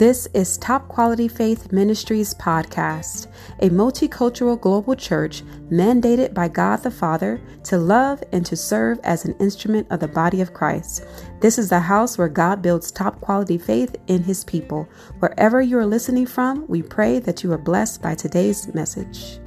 This 0.00 0.26
is 0.32 0.56
Top 0.56 0.88
Quality 0.88 1.28
Faith 1.28 1.72
Ministries 1.72 2.32
podcast, 2.32 3.26
a 3.58 3.68
multicultural 3.68 4.58
global 4.58 4.94
church 4.94 5.42
mandated 5.70 6.32
by 6.32 6.48
God 6.48 6.78
the 6.78 6.90
Father 6.90 7.38
to 7.64 7.76
love 7.76 8.22
and 8.32 8.46
to 8.46 8.56
serve 8.56 8.98
as 9.04 9.26
an 9.26 9.36
instrument 9.38 9.86
of 9.90 10.00
the 10.00 10.08
body 10.08 10.40
of 10.40 10.54
Christ. 10.54 11.04
This 11.40 11.58
is 11.58 11.68
the 11.68 11.80
house 11.80 12.16
where 12.16 12.30
God 12.30 12.62
builds 12.62 12.90
top 12.90 13.20
quality 13.20 13.58
faith 13.58 13.94
in 14.06 14.22
his 14.22 14.42
people. 14.42 14.88
Wherever 15.18 15.60
you 15.60 15.76
are 15.76 15.84
listening 15.84 16.24
from, 16.24 16.66
we 16.66 16.80
pray 16.80 17.18
that 17.18 17.44
you 17.44 17.52
are 17.52 17.58
blessed 17.58 18.00
by 18.00 18.14
today's 18.14 18.72
message. 18.72 19.38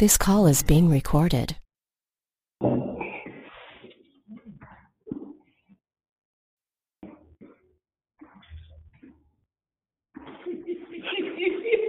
This 0.00 0.18
call 0.18 0.48
is 0.48 0.64
being 0.64 0.88
recorded. 0.90 1.54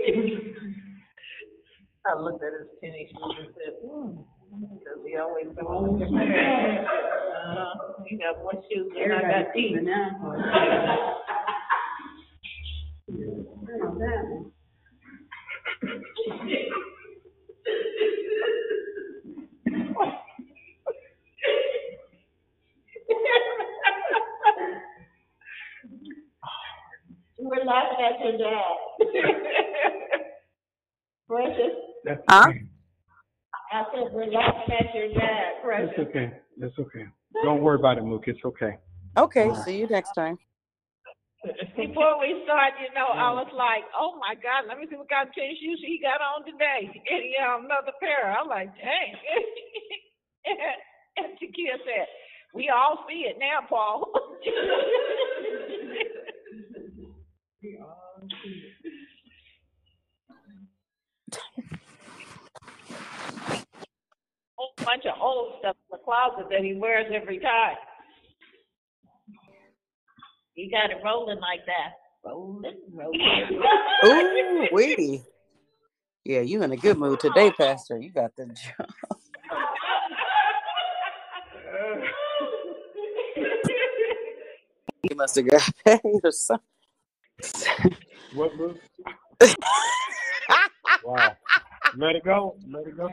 I 2.06 2.16
looked 2.20 2.44
at 2.44 2.52
his 2.54 2.68
tennis 2.82 3.10
shoes 3.12 3.36
and 3.38 3.54
said, 3.54 3.74
hmm, 3.86 4.18
because 4.74 5.00
he 5.06 5.16
always 5.18 5.48
been 5.56 5.66
on 5.66 6.00
the 6.00 6.06
Uh, 6.06 6.10
he 8.08 8.18
got 8.18 8.38
more 8.40 8.54
shoes 8.72 8.92
than 8.96 9.12
I 9.12 9.22
got 9.22 9.54
teeth. 9.54 9.78
We're 27.42 27.66
laughing 27.66 28.06
at 28.06 28.22
your 28.22 28.38
dad. 28.38 28.78
Precious, 31.28 31.74
That's 32.06 32.22
Huh? 32.30 32.54
I 33.74 33.84
said, 33.90 34.14
we're 34.14 34.30
laughing 34.30 34.76
at 34.78 34.94
your 34.94 35.10
dad, 35.10 35.58
It's 35.58 35.64
Precious. 35.66 36.00
okay. 36.10 36.32
It's 36.62 36.78
okay. 36.78 37.06
Don't 37.44 37.62
worry 37.64 37.80
about 37.80 37.98
it, 37.98 38.04
Mook. 38.04 38.28
It's 38.28 38.46
okay. 38.46 38.78
Okay, 39.18 39.50
see 39.66 39.80
you 39.80 39.88
next 39.88 40.14
time. 40.14 40.38
Before 41.76 42.20
we 42.22 42.44
start, 42.46 42.78
you 42.78 42.94
know, 42.94 43.10
I 43.10 43.34
was 43.34 43.50
like, 43.58 43.90
oh 43.98 44.20
my 44.22 44.36
God, 44.38 44.70
let 44.70 44.78
me 44.78 44.86
see 44.88 44.96
what 44.96 45.10
kind 45.10 45.28
of 45.28 45.34
tennis 45.34 45.58
shoes 45.58 45.82
he 45.82 45.98
got 45.98 46.22
on 46.22 46.46
today. 46.46 46.86
And, 47.10 47.24
you 47.26 47.42
know, 47.42 47.58
another 47.66 47.98
pair. 48.00 48.30
I'm 48.30 48.48
like, 48.48 48.70
dang. 48.78 49.16
and 51.18 51.34
Takia 51.42 51.82
said, 51.82 52.06
we 52.54 52.70
all 52.70 53.04
see 53.10 53.26
it 53.26 53.38
now, 53.40 53.66
Paul. 53.68 54.14
Whole 64.58 64.74
bunch 64.78 65.06
of 65.06 65.16
old 65.22 65.54
stuff 65.60 65.76
in 65.78 65.98
the 65.98 66.04
closet 66.04 66.48
that 66.52 66.62
he 66.64 66.76
wears 66.76 67.08
every 67.14 67.40
time. 67.40 67.76
He 70.54 70.70
got 70.72 70.92
it 70.92 70.98
rolling 71.04 71.40
like 71.40 71.62
that. 71.68 71.94
Rolling, 72.26 72.80
rolling. 72.94 73.62
Ooh, 74.06 74.68
wee. 74.74 75.24
Yeah, 76.26 76.42
you're 76.42 76.64
in 76.64 76.72
a 76.72 76.78
good 76.78 76.98
mood 76.98 77.20
today, 77.20 77.52
Pastor. 77.52 77.98
You 78.00 78.12
got 78.12 78.36
the 78.38 78.48
job. 78.48 78.90
You 85.10 85.16
must 85.18 85.36
have 85.36 85.48
got 85.50 85.62
paid 85.86 86.02
or 86.24 86.32
something. 86.32 86.71
What, 88.34 88.56
Mook? 88.56 88.78
wow. 91.04 91.38
Let 91.98 92.16
it 92.16 92.24
go. 92.24 92.56
Let 92.72 92.88
it 92.88 92.96
go. 92.98 93.10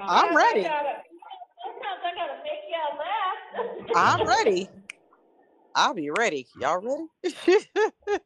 I'm 0.00 0.36
ready. 0.36 0.62
Sometimes 0.62 2.00
I 2.04 2.14
gotta 2.16 2.38
make 2.44 2.64
y'all 2.70 2.98
laugh. 2.98 3.94
I'm 3.94 4.26
ready. 4.26 4.68
I'll 5.74 5.94
be 5.94 6.10
ready. 6.10 6.46
Y'all 6.60 6.80
ready? 6.80 7.64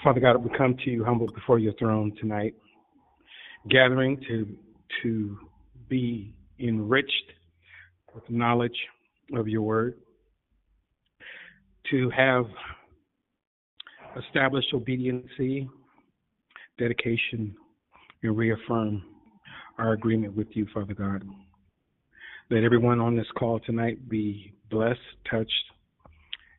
Father 0.06 0.20
God, 0.20 0.38
we 0.38 0.56
come 0.56 0.78
to 0.86 0.92
you 0.92 1.04
humble 1.04 1.26
before 1.34 1.58
your 1.58 1.74
throne 1.80 2.16
tonight, 2.22 2.54
gathering 3.72 4.22
to 4.28 4.56
to 5.02 5.36
be 5.90 6.32
enriched 6.60 7.32
with 8.14 8.24
knowledge 8.30 8.78
of 9.36 9.48
your 9.48 9.64
word, 9.64 9.96
to 11.90 12.12
have 12.12 12.46
established 14.24 14.68
obediency, 14.76 15.68
dedication, 16.78 17.56
and 18.22 18.38
reaffirm 18.38 19.02
our 19.80 19.94
agreement 19.94 20.36
with 20.36 20.50
you, 20.52 20.68
Father 20.72 20.94
God. 20.94 21.24
Let 22.52 22.64
everyone 22.64 23.00
on 23.00 23.16
this 23.16 23.26
call 23.40 23.60
tonight 23.60 24.08
be 24.08 24.54
blessed, 24.70 25.00
touched, 25.28 25.52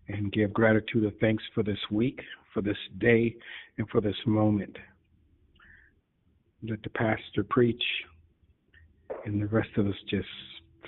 and 0.09 0.33
give 0.33 0.53
gratitude 0.53 1.05
and 1.05 1.13
thanks 1.21 1.45
for 1.55 1.63
this 1.63 1.79
week, 1.93 2.19
for 2.57 2.63
this 2.63 2.79
day, 2.97 3.37
and 3.77 3.87
for 3.91 4.01
this 4.01 4.17
moment. 4.27 4.75
Let 6.67 6.83
the 6.83 6.89
pastor 6.89 7.45
preach, 7.51 7.83
and 9.27 9.43
the 9.43 9.47
rest 9.47 9.69
of 9.77 9.87
us 9.87 9.95
just 10.09 10.27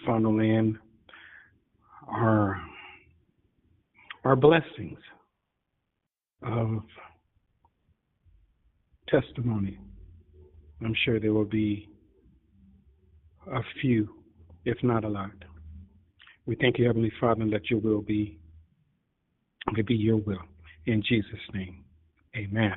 funnel 0.06 0.40
in 0.40 0.78
our 2.08 2.58
our 4.24 4.34
blessings 4.34 4.98
of 6.42 6.80
testimony. 9.08 9.78
I'm 10.82 10.94
sure 11.04 11.20
there 11.20 11.34
will 11.34 11.44
be 11.44 11.86
a 13.52 13.60
few, 13.82 14.08
if 14.64 14.78
not 14.82 15.04
a 15.04 15.08
lot. 15.08 15.32
We 16.46 16.56
thank 16.56 16.78
you, 16.78 16.86
Heavenly 16.86 17.12
Father, 17.20 17.42
and 17.42 17.50
let 17.50 17.68
your 17.68 17.80
will 17.80 18.00
be 18.00 18.38
to 19.76 19.84
be 19.84 19.94
your 19.94 20.16
will. 20.16 20.42
In 20.88 21.02
Jesus' 21.06 21.38
name, 21.52 21.84
amen. 22.34 22.74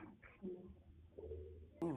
And 1.81 1.95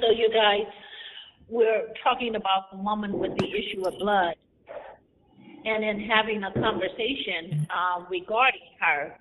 so, 0.00 0.10
you 0.16 0.30
guys, 0.32 0.64
we're 1.46 1.88
talking 2.02 2.36
about 2.36 2.70
the 2.72 2.78
woman 2.78 3.18
with 3.18 3.36
the 3.36 3.48
issue 3.48 3.86
of 3.86 3.98
blood, 3.98 4.34
and 5.66 5.84
in 5.84 6.08
having 6.08 6.42
a 6.44 6.52
conversation 6.54 7.66
uh, 7.68 8.04
regarding 8.08 8.62
her, 8.80 9.14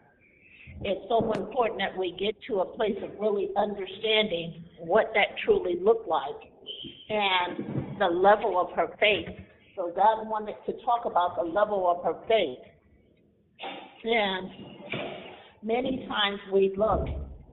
it's 0.84 1.02
so 1.10 1.34
important 1.34 1.82
that 1.82 1.98
we 1.98 2.16
get 2.18 2.42
to 2.48 2.62
a 2.62 2.66
place 2.78 2.96
of 3.04 3.10
really 3.20 3.50
understanding 3.58 4.64
what 4.80 5.12
that 5.16 5.36
truly 5.44 5.76
looked 5.82 6.08
like 6.08 6.50
and 7.10 7.98
the 8.00 8.08
level 8.08 8.58
of 8.58 8.72
her 8.72 8.88
faith. 9.02 9.28
So 9.78 9.94
God 9.96 10.28
wanted 10.28 10.56
to 10.66 10.74
talk 10.84 11.06
about 11.06 11.36
the 11.36 11.44
level 11.44 11.88
of 11.88 12.04
her 12.04 12.20
faith. 12.28 12.58
And 14.04 14.50
many 15.62 16.08
times 16.08 16.40
we 16.52 16.74
look 16.76 17.08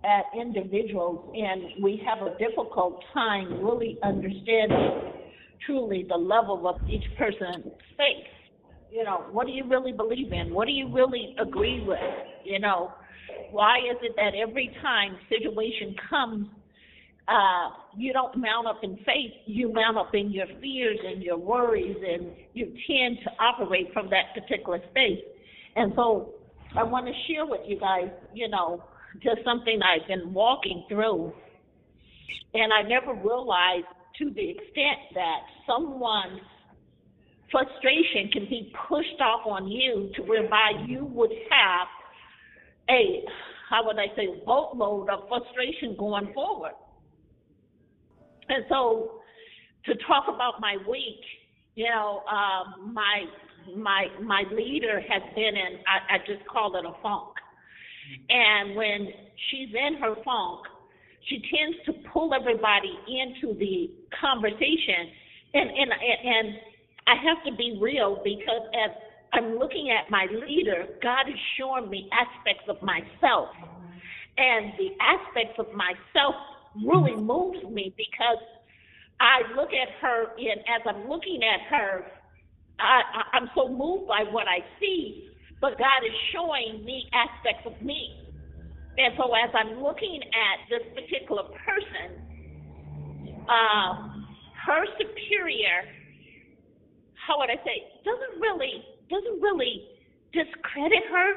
at 0.05 0.25
individuals 0.35 1.35
and 1.37 1.83
we 1.83 2.03
have 2.07 2.27
a 2.27 2.31
difficult 2.39 3.05
time 3.13 3.63
really 3.63 3.99
understanding 4.03 5.13
truly 5.67 6.07
the 6.09 6.17
level 6.17 6.67
of 6.67 6.77
each 6.89 7.05
person's 7.19 7.67
faith. 7.99 8.27
You 8.91 9.05
know, 9.05 9.27
what 9.31 9.47
do 9.47 9.53
you 9.53 9.65
really 9.69 9.93
believe 9.93 10.33
in? 10.33 10.55
What 10.55 10.67
do 10.67 10.73
you 10.73 10.91
really 10.91 11.37
agree 11.39 11.85
with? 11.87 11.99
You 12.43 12.59
know, 12.59 12.91
why 13.51 13.81
is 13.81 13.99
it 14.01 14.15
that 14.17 14.33
every 14.35 14.75
time 14.81 15.19
situation 15.29 15.95
comes, 16.09 16.49
uh, 17.27 17.71
you 17.97 18.13
don't 18.13 18.37
mount 18.37 18.67
up 18.67 18.81
in 18.83 18.97
faith, 18.99 19.33
you 19.47 19.73
mount 19.73 19.97
up 19.97 20.15
in 20.15 20.31
your 20.31 20.47
fears 20.61 20.99
and 21.07 21.23
your 21.23 21.39
worries, 21.39 21.97
and 21.97 22.33
you 22.53 22.67
tend 22.67 23.19
to 23.25 23.31
operate 23.43 23.89
from 23.93 24.11
that 24.11 24.35
particular 24.35 24.79
space. 24.91 25.21
And 25.77 25.93
so 25.97 26.35
I 26.77 26.83
want 26.83 27.07
to 27.07 27.13
share 27.27 27.47
with 27.47 27.61
you 27.67 27.81
guys, 27.81 28.11
you 28.35 28.49
know, 28.49 28.85
just 29.23 29.39
something 29.45 29.81
I've 29.83 30.07
been 30.07 30.35
walking 30.35 30.85
through. 30.89 31.33
And 32.53 32.73
I 32.73 32.83
never 32.83 33.15
realized 33.15 33.87
to 34.19 34.31
the 34.31 34.51
extent 34.51 34.99
that 35.15 35.41
someone's 35.67 36.41
frustration 37.51 38.31
can 38.33 38.45
be 38.51 38.73
pushed 38.89 39.21
off 39.21 39.47
on 39.47 39.67
you 39.69 40.11
to 40.17 40.23
whereby 40.23 40.73
you 40.87 41.05
would 41.05 41.31
have 41.51 41.89
a, 42.91 43.25
how 43.71 43.87
would 43.87 43.97
I 43.99 44.15
say, 44.15 44.29
boatload 44.45 45.09
of 45.09 45.29
frustration 45.29 45.97
going 45.99 46.33
forward. 46.35 46.73
And 48.49 48.65
so 48.69 49.21
to 49.87 49.95
talk 50.07 50.25
about 50.29 50.61
my 50.61 50.77
week 50.89 51.21
you 51.75 51.87
know, 51.91 52.23
um, 52.31 52.95
my 52.95 53.25
my 53.77 54.07
my 54.23 54.45
leader 54.53 55.01
has 55.01 55.23
been 55.35 55.57
in 55.57 55.79
I, 55.87 56.15
I 56.15 56.19
just 56.19 56.47
call 56.49 56.77
it 56.77 56.85
a 56.85 56.93
funk. 57.03 57.35
And 58.29 58.77
when 58.77 59.09
she's 59.51 59.71
in 59.75 59.99
her 60.01 60.15
funk, 60.25 60.67
she 61.29 61.43
tends 61.51 61.79
to 61.87 62.09
pull 62.13 62.35
everybody 62.35 62.95
into 63.09 63.59
the 63.59 63.91
conversation 64.21 65.11
and 65.55 65.71
and 65.71 65.91
and 65.91 66.49
I 67.07 67.15
have 67.17 67.45
to 67.47 67.57
be 67.57 67.79
real 67.81 68.21
because 68.23 68.63
as 68.73 68.91
I'm 69.33 69.59
looking 69.59 69.91
at 69.91 70.11
my 70.11 70.27
leader, 70.31 70.87
God 71.03 71.29
is 71.29 71.39
showing 71.59 71.91
me 71.91 72.09
aspects 72.13 72.69
of 72.69 72.81
myself. 72.83 73.49
And 74.37 74.73
the 74.79 74.91
aspects 75.03 75.59
of 75.59 75.67
myself 75.75 76.35
really 76.83 77.15
moves 77.17 77.63
me 77.71 77.95
because 77.97 78.43
I 79.21 79.43
look 79.55 79.71
at 79.71 79.89
her 80.01 80.35
and 80.37 80.61
as 80.67 80.83
I'm 80.87 81.09
looking 81.09 81.41
at 81.43 81.61
her, 81.71 82.05
I, 82.79 83.03
I'm 83.35 83.49
so 83.55 83.69
moved 83.69 84.09
by 84.09 84.25
what 84.31 84.49
I 84.49 84.59
see, 84.81 85.31
but 85.61 85.79
God 85.79 86.03
is 86.05 86.15
showing 86.33 86.85
me 86.85 87.09
aspects 87.15 87.67
of 87.67 87.81
me. 87.85 88.25
And 88.99 89.15
so 89.17 89.31
as 89.35 89.51
I'm 89.55 89.83
looking 89.83 90.21
at 90.23 90.57
this 90.71 90.83
particular 90.95 91.45
person, 91.67 92.19
um, 93.49 94.27
her 94.67 94.85
superior, 94.99 95.87
how 97.15 97.39
would 97.39 97.51
I 97.51 97.59
say, 97.65 97.87
doesn't 98.05 98.41
really 98.41 98.85
doesn't 99.11 99.41
really 99.41 99.87
discredit 100.33 101.05
her. 101.11 101.29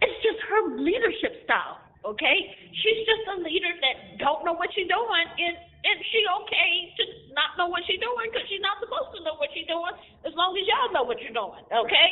It's 0.00 0.18
just 0.24 0.40
her 0.48 0.76
leadership 0.78 1.44
style. 1.44 1.78
Okay, 2.00 2.38
she's 2.72 3.00
just 3.04 3.24
a 3.28 3.36
leader 3.44 3.72
that 3.84 4.16
don't 4.16 4.40
know 4.40 4.56
what 4.56 4.72
she's 4.72 4.88
doing, 4.88 5.26
and 5.36 5.54
and 5.84 5.96
she 6.12 6.20
okay 6.24 6.92
to 6.96 7.02
not 7.36 7.56
know 7.60 7.68
what 7.68 7.84
she's 7.84 8.00
doing 8.00 8.28
because 8.32 8.44
she's 8.48 8.64
not 8.64 8.80
supposed 8.80 9.12
to 9.16 9.20
know 9.20 9.36
what 9.36 9.52
she's 9.52 9.68
doing 9.68 9.92
as 10.24 10.32
long 10.32 10.56
as 10.56 10.64
y'all 10.64 10.92
know 10.96 11.04
what 11.04 11.20
you're 11.20 11.36
doing. 11.36 11.60
Okay, 11.68 12.08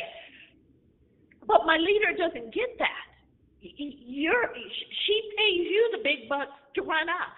but 1.49 1.65
my 1.65 1.81
leader 1.81 2.13
doesn't 2.13 2.53
get 2.53 2.77
that. 2.77 3.05
You're 3.61 4.53
she 4.53 5.15
pays 5.33 5.65
you 5.65 5.83
the 5.97 6.01
big 6.05 6.29
bucks 6.29 6.53
to 6.77 6.85
run 6.85 7.09
us, 7.09 7.33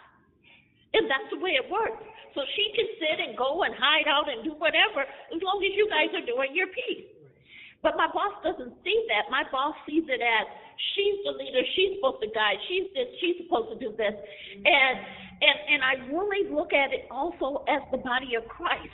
and 0.91 1.07
that's 1.07 1.31
the 1.31 1.39
way 1.39 1.55
it 1.55 1.71
works. 1.71 2.03
So 2.35 2.43
she 2.55 2.71
can 2.75 2.87
sit 2.99 3.17
and 3.19 3.35
go 3.35 3.63
and 3.63 3.75
hide 3.75 4.07
out 4.07 4.27
and 4.27 4.43
do 4.43 4.55
whatever 4.59 5.03
as 5.03 5.39
long 5.39 5.63
as 5.63 5.71
you 5.75 5.87
guys 5.87 6.11
are 6.15 6.23
doing 6.23 6.51
your 6.51 6.67
piece. 6.67 7.07
But 7.83 7.97
my 7.97 8.07
boss 8.07 8.39
doesn't 8.45 8.75
see 8.83 8.99
that. 9.09 9.27
My 9.31 9.43
boss 9.51 9.73
sees 9.89 10.05
it 10.07 10.21
as 10.21 10.45
she's 10.93 11.17
the 11.23 11.33
leader, 11.37 11.61
she's 11.75 11.97
supposed 11.97 12.21
to 12.21 12.29
guide, 12.33 12.57
she's 12.67 12.87
this, 12.93 13.07
she's 13.21 13.37
supposed 13.43 13.69
to 13.73 13.77
do 13.77 13.95
this. 13.95 14.13
And 14.13 14.95
and 15.41 15.57
and 15.69 15.81
I 15.81 15.93
really 16.13 16.49
look 16.49 16.73
at 16.73 16.93
it 16.93 17.07
also 17.09 17.63
as 17.69 17.81
the 17.91 18.01
body 18.01 18.35
of 18.35 18.47
Christ. 18.47 18.93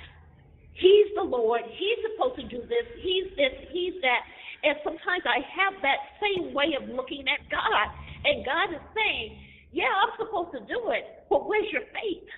He's 0.78 1.10
the 1.18 1.26
Lord, 1.26 1.66
he's 1.66 2.00
supposed 2.14 2.38
to 2.38 2.46
do 2.48 2.62
this, 2.70 2.86
he's 3.02 3.28
this, 3.36 3.56
he's 3.74 3.98
that. 4.06 4.22
And 4.64 4.78
sometimes 4.84 5.26
I 5.26 5.42
have 5.42 5.74
that 5.82 6.18
same 6.22 6.54
way 6.54 6.74
of 6.78 6.90
looking 6.90 7.26
at 7.30 7.42
God. 7.50 7.88
And 8.26 8.46
God 8.46 8.74
is 8.74 8.84
saying, 8.94 9.38
Yeah, 9.72 9.90
I'm 9.90 10.14
supposed 10.18 10.54
to 10.54 10.62
do 10.66 10.94
it, 10.94 11.26
but 11.30 11.48
where's 11.48 11.70
your 11.74 11.86
faith? 11.94 12.30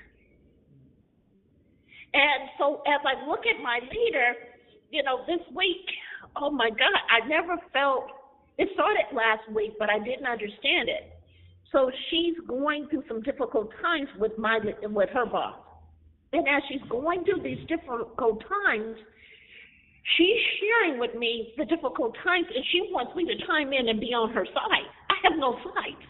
And 2.10 2.50
so 2.58 2.82
as 2.90 3.02
I 3.06 3.28
look 3.30 3.46
at 3.46 3.62
my 3.62 3.80
leader, 3.86 4.34
you 4.90 5.04
know, 5.04 5.22
this 5.28 5.46
week 5.54 5.86
oh 6.36 6.50
my 6.50 6.70
God, 6.70 6.96
I 7.10 7.28
never 7.28 7.58
felt 7.74 8.06
it 8.60 8.68
started 8.76 9.08
last 9.16 9.48
week, 9.56 9.80
but 9.80 9.90
I 9.90 10.00
didn't 10.00 10.28
understand 10.28 10.92
it. 10.92 11.16
So 11.72 11.90
she's 12.10 12.36
going 12.46 12.88
through 12.90 13.04
some 13.08 13.22
difficult 13.22 13.72
times 13.82 14.10
with 14.20 14.38
my 14.38 14.60
with 14.84 15.10
her 15.16 15.26
boss. 15.26 15.56
And 16.34 16.46
as 16.48 16.62
she's 16.68 16.84
going 16.90 17.24
through 17.24 17.42
these 17.42 17.66
difficult 17.68 18.44
times, 18.44 18.98
she's 20.18 20.42
sharing 20.60 21.00
with 21.00 21.16
me 21.16 21.54
the 21.58 21.66
difficult 21.66 22.18
times 22.22 22.48
and 22.54 22.64
she 22.72 22.92
wants 22.92 23.16
me 23.16 23.24
to 23.26 23.36
chime 23.48 23.72
in 23.72 23.88
and 23.88 24.00
be 24.00 24.12
on 24.14 24.30
her 24.34 24.46
side. 24.46 24.88
I 25.10 25.16
have 25.24 25.40
no 25.40 25.56
side. 25.64 26.04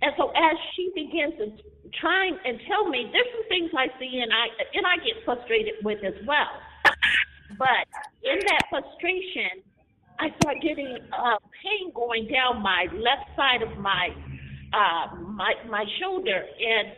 And 0.00 0.12
so 0.16 0.32
as 0.32 0.56
she 0.74 0.90
begins 0.96 1.36
to 1.44 1.52
try 2.00 2.32
and 2.32 2.56
tell 2.66 2.88
me, 2.88 3.10
there's 3.12 3.28
some 3.36 3.46
things 3.52 3.70
I 3.76 3.92
see 4.00 4.24
and 4.24 4.32
I 4.32 4.48
and 4.72 4.86
I 4.86 4.96
get 5.04 5.20
frustrated 5.28 5.84
with 5.84 6.00
as 6.02 6.16
well. 6.26 6.56
But 7.58 7.84
in 8.24 8.40
that 8.48 8.64
frustration, 8.70 9.60
I 10.18 10.28
start 10.40 10.56
getting 10.62 10.96
uh, 11.12 11.38
pain 11.62 11.92
going 11.94 12.28
down 12.28 12.62
my 12.62 12.86
left 12.92 13.30
side 13.36 13.62
of 13.62 13.76
my 13.78 14.08
uh, 14.72 15.16
my 15.16 15.54
my 15.68 15.84
shoulder, 16.00 16.42
and 16.42 16.88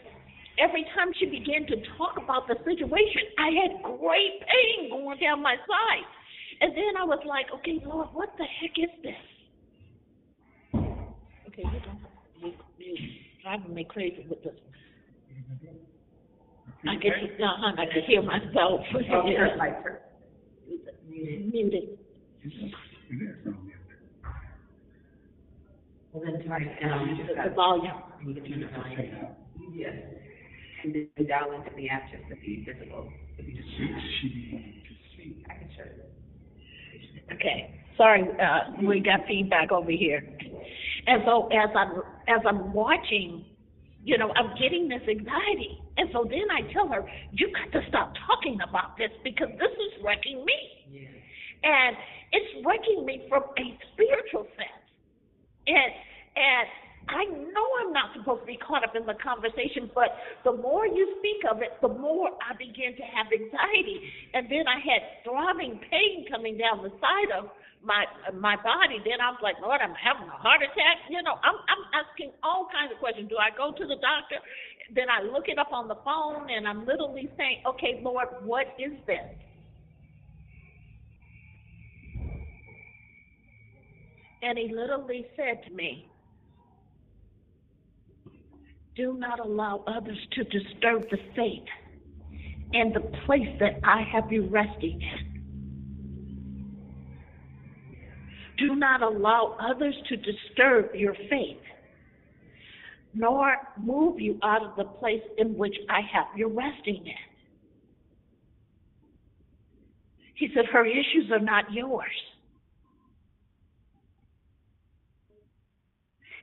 every 0.58 0.84
time 0.96 1.12
she 1.18 1.26
began 1.26 1.66
to 1.66 1.76
talk 1.96 2.16
about 2.16 2.48
the 2.48 2.56
situation, 2.64 3.22
I 3.38 3.48
had 3.52 3.82
great 3.82 4.40
pain 4.44 4.90
going 4.90 5.18
down 5.20 5.42
my 5.42 5.56
side. 5.56 6.06
And 6.60 6.72
then 6.72 6.96
I 6.98 7.04
was 7.04 7.20
like, 7.26 7.46
okay, 7.60 7.82
Lord, 7.84 8.08
what 8.12 8.30
the 8.38 8.44
heck 8.44 8.72
is 8.78 8.90
this? 9.02 9.12
Okay, 11.48 11.62
you 11.62 11.80
don't, 11.84 12.00
you, 12.40 12.52
you 12.78 12.96
driving 13.42 13.74
me 13.74 13.84
crazy 13.88 14.26
with 14.28 14.42
this. 14.42 14.54
I 16.88 16.96
could, 16.96 17.12
uh, 17.42 17.82
I 17.82 17.86
could 17.92 18.04
hear 18.04 18.22
myself. 18.22 18.80
Oh, 19.12 19.22
muted. 21.08 21.98
Well, 26.12 26.24
then 26.24 26.42
turn 26.46 26.62
it 26.62 26.80
down. 26.80 27.18
The 27.44 27.54
volume. 27.54 28.02
You 28.24 28.34
can 28.34 28.44
turn 28.44 28.60
the 28.60 28.68
volume. 28.68 29.26
Yes. 29.74 29.94
And 30.84 30.94
then 30.94 31.26
dial 31.26 31.52
into 31.52 31.70
the 31.76 31.88
app 31.88 32.10
just 32.10 32.28
to 32.28 32.36
be 32.36 32.64
visible. 32.64 33.12
If 33.38 33.46
you 33.46 33.54
just. 33.54 33.68
I 35.48 35.54
can 35.54 35.68
show 35.76 35.84
you. 35.84 37.34
Okay, 37.34 37.80
sorry, 37.96 38.22
uh, 38.22 38.86
we 38.86 39.00
got 39.00 39.26
feedback 39.26 39.72
over 39.72 39.90
here. 39.90 40.22
And 41.06 41.22
so 41.24 41.48
as 41.48 41.70
I'm, 41.76 42.02
as 42.28 42.40
I'm 42.46 42.72
watching, 42.72 43.44
you 44.04 44.16
know, 44.16 44.32
I'm 44.36 44.54
getting 44.60 44.88
this 44.88 45.02
anxiety. 45.08 45.82
And 45.96 46.08
so 46.12 46.24
then 46.28 46.46
I 46.50 46.72
tell 46.72 46.88
her, 46.88 47.04
you 47.32 47.52
got 47.52 47.72
to 47.78 47.86
stop 47.88 48.14
talking 48.26 48.58
about 48.66 48.96
this 48.96 49.10
because 49.24 49.48
this 49.58 49.72
is 49.72 50.04
wrecking 50.04 50.44
me. 50.44 50.54
Yeah. 50.90 51.08
And 51.66 51.96
it's 52.30 52.62
wrecking 52.62 53.02
me 53.02 53.26
from 53.28 53.42
a 53.58 53.66
spiritual 53.92 54.46
sense. 54.54 54.86
And 55.66 55.90
and 56.38 56.66
I 57.06 57.22
know 57.26 57.66
I'm 57.82 57.94
not 57.94 58.10
supposed 58.18 58.42
to 58.42 58.46
be 58.50 58.58
caught 58.58 58.82
up 58.82 58.94
in 58.98 59.06
the 59.06 59.14
conversation, 59.22 59.90
but 59.94 60.14
the 60.42 60.54
more 60.58 60.86
you 60.86 61.06
speak 61.22 61.46
of 61.46 61.62
it, 61.62 61.78
the 61.78 61.90
more 61.90 62.34
I 62.42 62.54
begin 62.58 62.98
to 62.98 63.04
have 63.06 63.30
anxiety. 63.30 64.02
And 64.34 64.50
then 64.50 64.66
I 64.66 64.82
had 64.82 65.22
throbbing 65.22 65.78
pain 65.86 66.26
coming 66.26 66.58
down 66.58 66.82
the 66.82 66.90
side 66.98 67.30
of 67.34 67.50
my 67.82 68.06
my 68.34 68.58
body. 68.58 68.98
Then 69.06 69.22
I 69.22 69.30
was 69.30 69.38
like, 69.42 69.54
Lord, 69.62 69.78
I'm 69.78 69.94
having 69.94 70.26
a 70.26 70.38
heart 70.38 70.62
attack. 70.62 71.06
You 71.10 71.22
know, 71.22 71.38
I'm 71.42 71.58
I'm 71.66 71.84
asking 71.94 72.34
all 72.42 72.66
kinds 72.74 72.90
of 72.90 72.98
questions. 72.98 73.30
Do 73.30 73.38
I 73.38 73.54
go 73.54 73.70
to 73.70 73.84
the 73.86 73.98
doctor? 74.02 74.42
Then 74.94 75.06
I 75.06 75.22
look 75.22 75.46
it 75.46 75.58
up 75.58 75.70
on 75.70 75.86
the 75.86 75.98
phone, 76.02 76.50
and 76.50 76.66
I'm 76.66 76.86
literally 76.86 77.30
saying, 77.38 77.62
Okay, 77.66 78.02
Lord, 78.02 78.30
what 78.42 78.66
is 78.82 78.94
this? 79.06 79.22
And 84.46 84.56
he 84.56 84.72
literally 84.72 85.26
said 85.34 85.64
to 85.66 85.74
me, 85.74 86.08
Do 88.94 89.14
not 89.14 89.40
allow 89.40 89.82
others 89.88 90.18
to 90.34 90.44
disturb 90.44 91.10
the 91.10 91.18
faith 91.34 91.64
and 92.72 92.94
the 92.94 93.00
place 93.26 93.48
that 93.58 93.80
I 93.82 94.04
have 94.12 94.30
you 94.30 94.46
resting 94.46 95.02
in. 95.02 95.42
Do 98.58 98.76
not 98.76 99.02
allow 99.02 99.56
others 99.60 99.96
to 100.10 100.16
disturb 100.16 100.94
your 100.94 101.14
faith, 101.28 101.60
nor 103.14 103.56
move 103.82 104.20
you 104.20 104.38
out 104.44 104.62
of 104.62 104.76
the 104.76 104.84
place 104.84 105.22
in 105.38 105.58
which 105.58 105.74
I 105.90 106.02
have 106.12 106.26
you 106.36 106.46
resting 106.46 107.04
in. 107.04 107.12
He 110.36 110.50
said, 110.54 110.66
Her 110.66 110.86
issues 110.86 111.32
are 111.32 111.40
not 111.40 111.72
yours. 111.72 112.06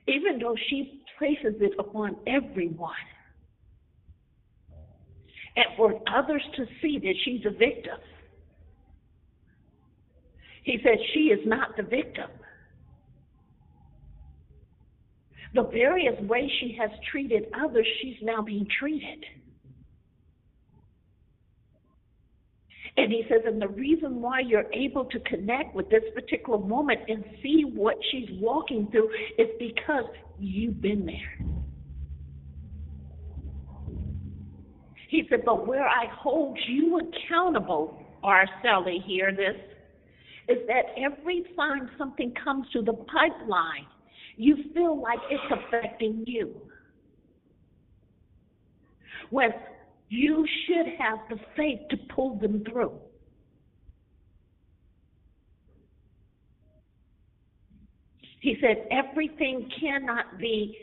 Even 0.06 0.38
though 0.38 0.56
she 0.68 1.02
places 1.18 1.54
it 1.60 1.72
upon 1.78 2.16
everyone. 2.26 2.92
And 5.56 5.66
for 5.76 6.00
others 6.12 6.42
to 6.56 6.66
see 6.82 6.98
that 6.98 7.14
she's 7.24 7.44
a 7.46 7.50
victim. 7.50 7.98
He 10.64 10.78
said 10.82 10.98
she 11.12 11.24
is 11.24 11.40
not 11.46 11.76
the 11.76 11.82
victim. 11.82 12.30
The 15.54 15.62
various 15.64 16.20
ways 16.22 16.50
she 16.60 16.76
has 16.80 16.90
treated 17.12 17.44
others, 17.54 17.86
she's 18.02 18.16
now 18.22 18.42
being 18.42 18.66
treated. 18.80 19.24
And 22.96 23.10
he 23.10 23.24
says, 23.28 23.40
and 23.44 23.60
the 23.60 23.68
reason 23.68 24.22
why 24.22 24.40
you're 24.40 24.72
able 24.72 25.04
to 25.06 25.18
connect 25.20 25.74
with 25.74 25.90
this 25.90 26.04
particular 26.14 26.58
moment 26.58 27.00
and 27.08 27.24
see 27.42 27.64
what 27.64 27.96
she's 28.10 28.28
walking 28.40 28.88
through 28.92 29.10
is 29.36 29.48
because 29.58 30.04
you've 30.38 30.80
been 30.80 31.04
there. 31.04 31.46
He 35.08 35.24
said, 35.28 35.40
but 35.44 35.66
where 35.66 35.86
I 35.86 36.06
hold 36.12 36.58
you 36.68 37.00
accountable 37.00 38.00
Sally 38.62 39.02
hear 39.04 39.32
this, 39.32 39.56
is 40.48 40.58
that 40.66 40.86
every 40.96 41.44
time 41.56 41.90
something 41.98 42.32
comes 42.42 42.66
through 42.72 42.84
the 42.84 42.92
pipeline, 42.92 43.86
you 44.36 44.56
feel 44.72 45.00
like 45.00 45.18
it's 45.30 45.62
affecting 45.66 46.24
you. 46.26 46.54
When 49.30 49.50
you 50.14 50.46
should 50.66 50.86
have 50.98 51.18
the 51.28 51.36
faith 51.56 51.80
to 51.90 51.96
pull 52.14 52.38
them 52.38 52.64
through. 52.70 52.92
He 58.40 58.56
said 58.60 58.86
everything 58.90 59.70
cannot 59.80 60.38
be 60.38 60.76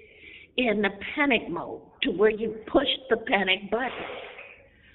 in 0.57 0.81
the 0.81 0.89
panic 1.15 1.47
mode 1.49 1.81
to 2.03 2.11
where 2.11 2.31
you 2.31 2.57
push 2.67 2.87
the 3.09 3.17
panic 3.17 3.69
button. 3.69 3.91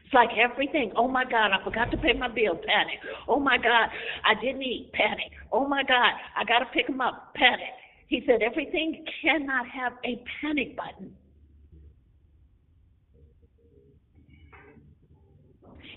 It's 0.05 0.14
like 0.14 0.31
everything. 0.37 0.93
Oh 0.97 1.09
my 1.09 1.25
God, 1.25 1.50
I 1.52 1.64
forgot 1.64 1.90
to 1.93 1.97
pay 1.97 2.12
my 2.12 2.28
bill. 2.28 2.57
Panic. 2.57 2.99
Oh 3.28 3.40
my 3.40 3.57
God, 3.57 3.88
I 4.25 4.35
didn't 4.40 4.62
eat. 4.62 4.90
Panic. 4.93 5.33
Oh 5.52 5.66
my 5.66 5.83
God, 5.83 6.12
I 6.37 6.45
got 6.45 6.59
to 6.59 6.66
pick 6.75 6.87
them 6.88 7.00
up. 7.00 7.35
Panic. 7.35 7.73
He 8.09 8.23
said 8.26 8.43
everything 8.43 9.05
cannot 9.23 9.66
have 9.69 9.93
a 10.05 10.23
panic 10.40 10.76
button. 10.76 11.14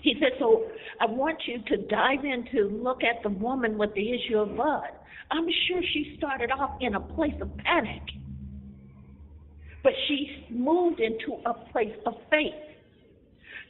He 0.02 0.14
said, 0.18 0.32
so 0.38 0.66
I 1.00 1.06
want 1.06 1.38
you 1.46 1.58
to 1.58 1.76
dive 1.88 2.24
in 2.24 2.46
to 2.52 2.68
look 2.82 3.02
at 3.02 3.22
the 3.22 3.28
woman 3.28 3.76
with 3.76 3.92
the 3.94 4.12
issue 4.12 4.38
of 4.38 4.56
blood. 4.56 4.90
I'm 5.30 5.46
sure 5.68 5.80
she 5.92 6.14
started 6.16 6.50
off 6.50 6.78
in 6.80 6.94
a 6.94 7.00
place 7.00 7.34
of 7.40 7.56
panic, 7.58 8.02
but 9.82 9.92
she 10.08 10.46
moved 10.50 11.00
into 11.00 11.40
a 11.46 11.54
place 11.72 11.94
of 12.06 12.14
faith 12.30 12.54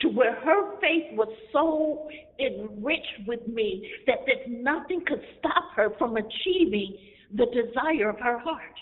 to 0.00 0.08
where 0.08 0.34
her 0.34 0.80
faith 0.80 1.12
was 1.12 1.28
so 1.52 2.08
enriched 2.38 3.26
with 3.26 3.46
me 3.46 3.90
that 4.06 4.20
that 4.26 4.50
nothing 4.50 5.04
could 5.06 5.22
stop 5.38 5.74
her 5.74 5.90
from 5.98 6.16
achieving 6.16 6.96
the 7.34 7.46
desire 7.46 8.08
of 8.08 8.18
her 8.20 8.38
heart. 8.38 8.74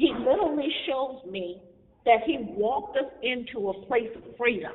He 0.00 0.14
literally 0.18 0.70
shows 0.86 1.18
me 1.30 1.60
that 2.06 2.20
he 2.24 2.38
walked 2.40 2.96
us 2.96 3.12
into 3.22 3.68
a 3.68 3.84
place 3.84 4.08
of 4.16 4.34
freedom. 4.38 4.72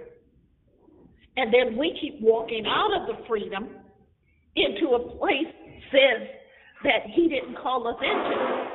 And 1.35 1.51
then 1.51 1.75
we 1.79 1.97
keep 1.99 2.21
walking 2.21 2.63
out 2.67 2.91
of 2.93 3.07
the 3.07 3.25
freedom 3.27 3.69
into 4.55 4.89
a 4.89 5.17
place 5.17 5.51
says 5.91 6.27
that 6.83 7.09
he 7.11 7.27
didn't 7.27 7.57
call 7.57 7.87
us 7.87 7.95
into. 8.03 8.69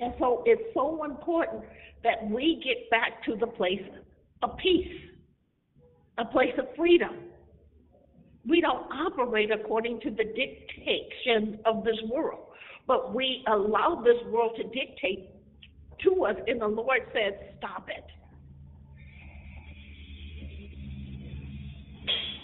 And 0.00 0.14
so 0.18 0.44
it's 0.46 0.62
so 0.72 1.04
important 1.04 1.62
that 2.04 2.26
we 2.30 2.62
get 2.64 2.88
back 2.90 3.22
to 3.26 3.36
the 3.36 3.48
place 3.48 3.82
of 4.42 4.56
peace, 4.56 4.88
a 6.16 6.24
place 6.24 6.54
of 6.56 6.74
freedom. 6.74 7.27
We 8.48 8.60
don't 8.62 8.90
operate 8.90 9.50
according 9.50 10.00
to 10.00 10.10
the 10.10 10.24
dictation 10.24 11.60
of 11.66 11.84
this 11.84 11.98
world, 12.10 12.46
but 12.86 13.14
we 13.14 13.44
allow 13.46 14.02
this 14.02 14.16
world 14.32 14.56
to 14.56 14.62
dictate 14.64 15.30
to 16.04 16.24
us, 16.24 16.36
and 16.46 16.60
the 16.60 16.66
Lord 16.66 17.02
says, 17.12 17.34
Stop 17.58 17.88
it. 17.88 18.04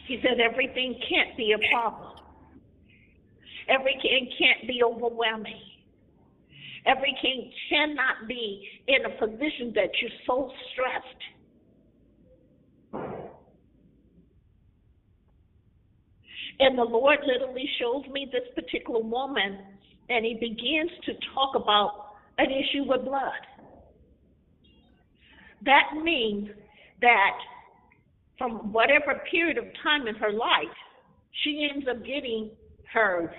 He 0.07 0.21
said, 0.23 0.41
Everything 0.41 1.01
can't 1.09 1.37
be 1.39 1.53
a 1.53 1.75
problem, 1.75 2.19
everything 3.69 4.31
can't 4.39 4.69
be 4.69 4.83
overwhelming. 4.85 5.61
Every 6.87 7.17
king 7.23 7.51
cannot 7.71 8.29
be 8.29 8.69
in 8.89 9.07
a 9.07 9.11
position 9.19 9.73
that 9.75 9.89
you're 10.03 10.11
so 10.27 10.53
stressed. 10.71 11.23
And 16.61 16.79
the 16.79 16.85
Lord 16.85 17.19
literally 17.27 17.69
shows 17.81 18.05
me 18.13 18.29
this 18.31 18.49
particular 18.55 19.01
woman, 19.01 19.59
and 20.09 20.25
he 20.25 20.35
begins 20.35 20.91
to 21.07 21.13
talk 21.35 21.55
about 21.57 22.15
an 22.39 22.47
issue 22.51 22.85
with 22.87 23.05
blood. 23.05 23.33
That 25.65 26.03
means 26.03 26.49
that 27.01 27.39
from 28.39 28.73
whatever 28.73 29.23
period 29.31 29.59
of 29.59 29.65
time 29.83 30.07
in 30.07 30.15
her 30.17 30.33
life, 30.33 30.75
she 31.43 31.69
ends 31.73 31.87
up 31.89 32.05
getting 32.05 32.51
her, 32.93 33.33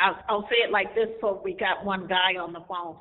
I'll, 0.00 0.18
I'll 0.28 0.42
say 0.42 0.66
it 0.66 0.70
like 0.70 0.94
this 0.94 1.08
so 1.20 1.40
we 1.44 1.54
got 1.54 1.84
one 1.84 2.06
guy 2.06 2.38
on 2.40 2.52
the 2.52 2.60
phone. 2.66 2.96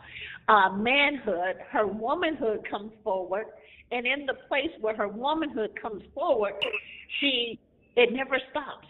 Uh, 0.49 0.75
manhood, 0.75 1.55
her 1.71 1.87
womanhood 1.87 2.67
comes 2.69 2.91
forward, 3.03 3.45
and 3.91 4.05
in 4.05 4.25
the 4.25 4.33
place 4.47 4.71
where 4.81 4.95
her 4.95 5.07
womanhood 5.07 5.71
comes 5.81 6.03
forward, 6.13 6.53
she, 7.19 7.59
it 7.95 8.11
never 8.11 8.37
stops. 8.51 8.87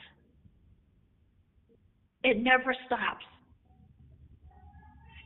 It 2.24 2.42
never 2.42 2.76
stops. 2.86 3.26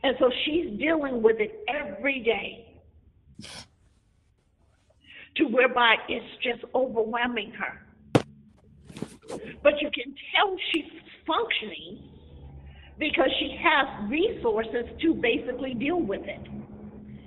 And 0.02 0.16
so 0.18 0.30
she's 0.44 0.78
dealing 0.78 1.22
with 1.22 1.36
it 1.40 1.64
every 1.68 2.20
day 2.20 2.80
to 5.36 5.44
whereby 5.44 5.96
it's 6.08 6.26
just 6.42 6.64
overwhelming 6.74 7.52
her. 7.52 7.82
But 9.62 9.80
you 9.80 9.90
can 9.92 10.14
tell 10.34 10.56
she's 10.72 10.90
functioning 11.26 12.02
because 12.98 13.30
she 13.38 13.56
has 13.62 14.10
resources 14.10 14.86
to 15.02 15.14
basically 15.14 15.74
deal 15.74 16.00
with 16.00 16.22
it. 16.22 16.40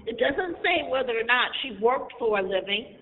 It 0.05 0.17
doesn't 0.17 0.57
say 0.63 0.89
whether 0.89 1.17
or 1.17 1.23
not 1.23 1.51
she 1.61 1.77
worked 1.81 2.13
for 2.19 2.39
a 2.39 2.41
living 2.41 2.95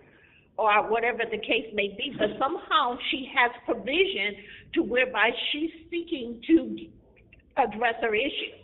or 0.60 0.90
whatever 0.90 1.24
the 1.32 1.38
case 1.38 1.68
may 1.74 1.88
be, 1.88 2.14
but 2.18 2.32
somehow 2.38 2.98
she 3.10 3.32
has 3.34 3.50
provision 3.66 4.36
to 4.74 4.84
whereby 4.84 5.30
she's 5.52 5.72
seeking 5.90 6.42
to 6.46 6.88
address 7.56 7.96
her 8.02 8.14
issue. 8.14 8.58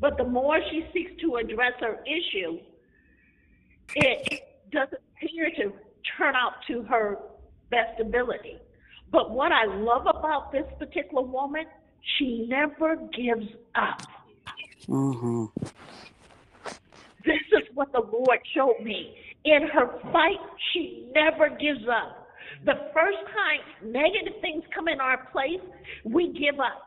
But 0.00 0.18
the 0.18 0.24
more 0.24 0.58
she 0.70 0.84
seeks 0.92 1.12
to 1.22 1.36
address 1.36 1.74
her 1.80 2.02
issue, 2.04 2.58
it 3.94 4.42
doesn't 4.72 5.00
appear 5.22 5.50
to 5.58 5.72
turn 6.18 6.34
out 6.34 6.54
to 6.66 6.82
her 6.82 7.18
best 7.70 8.00
ability. 8.00 8.58
But 9.12 9.30
what 9.30 9.52
I 9.52 9.66
love 9.66 10.06
about 10.08 10.50
this 10.50 10.66
particular 10.78 11.22
woman, 11.22 11.66
she 12.18 12.46
never 12.48 12.96
gives 12.96 13.46
up. 13.76 14.02
Mm-hmm. 14.88 15.44
This 17.24 17.42
is 17.52 17.68
what 17.74 17.92
the 17.92 18.00
Lord 18.00 18.40
showed 18.54 18.84
me. 18.84 19.16
In 19.46 19.68
her 19.72 20.00
fight, 20.12 20.42
she 20.72 21.10
never 21.14 21.48
gives 21.48 21.86
up. 21.88 22.26
The 22.64 22.90
first 22.92 23.22
time 23.30 23.92
negative 23.92 24.40
things 24.40 24.64
come 24.74 24.88
in 24.88 25.00
our 25.00 25.26
place, 25.30 25.62
we 26.04 26.32
give 26.32 26.58
up. 26.58 26.82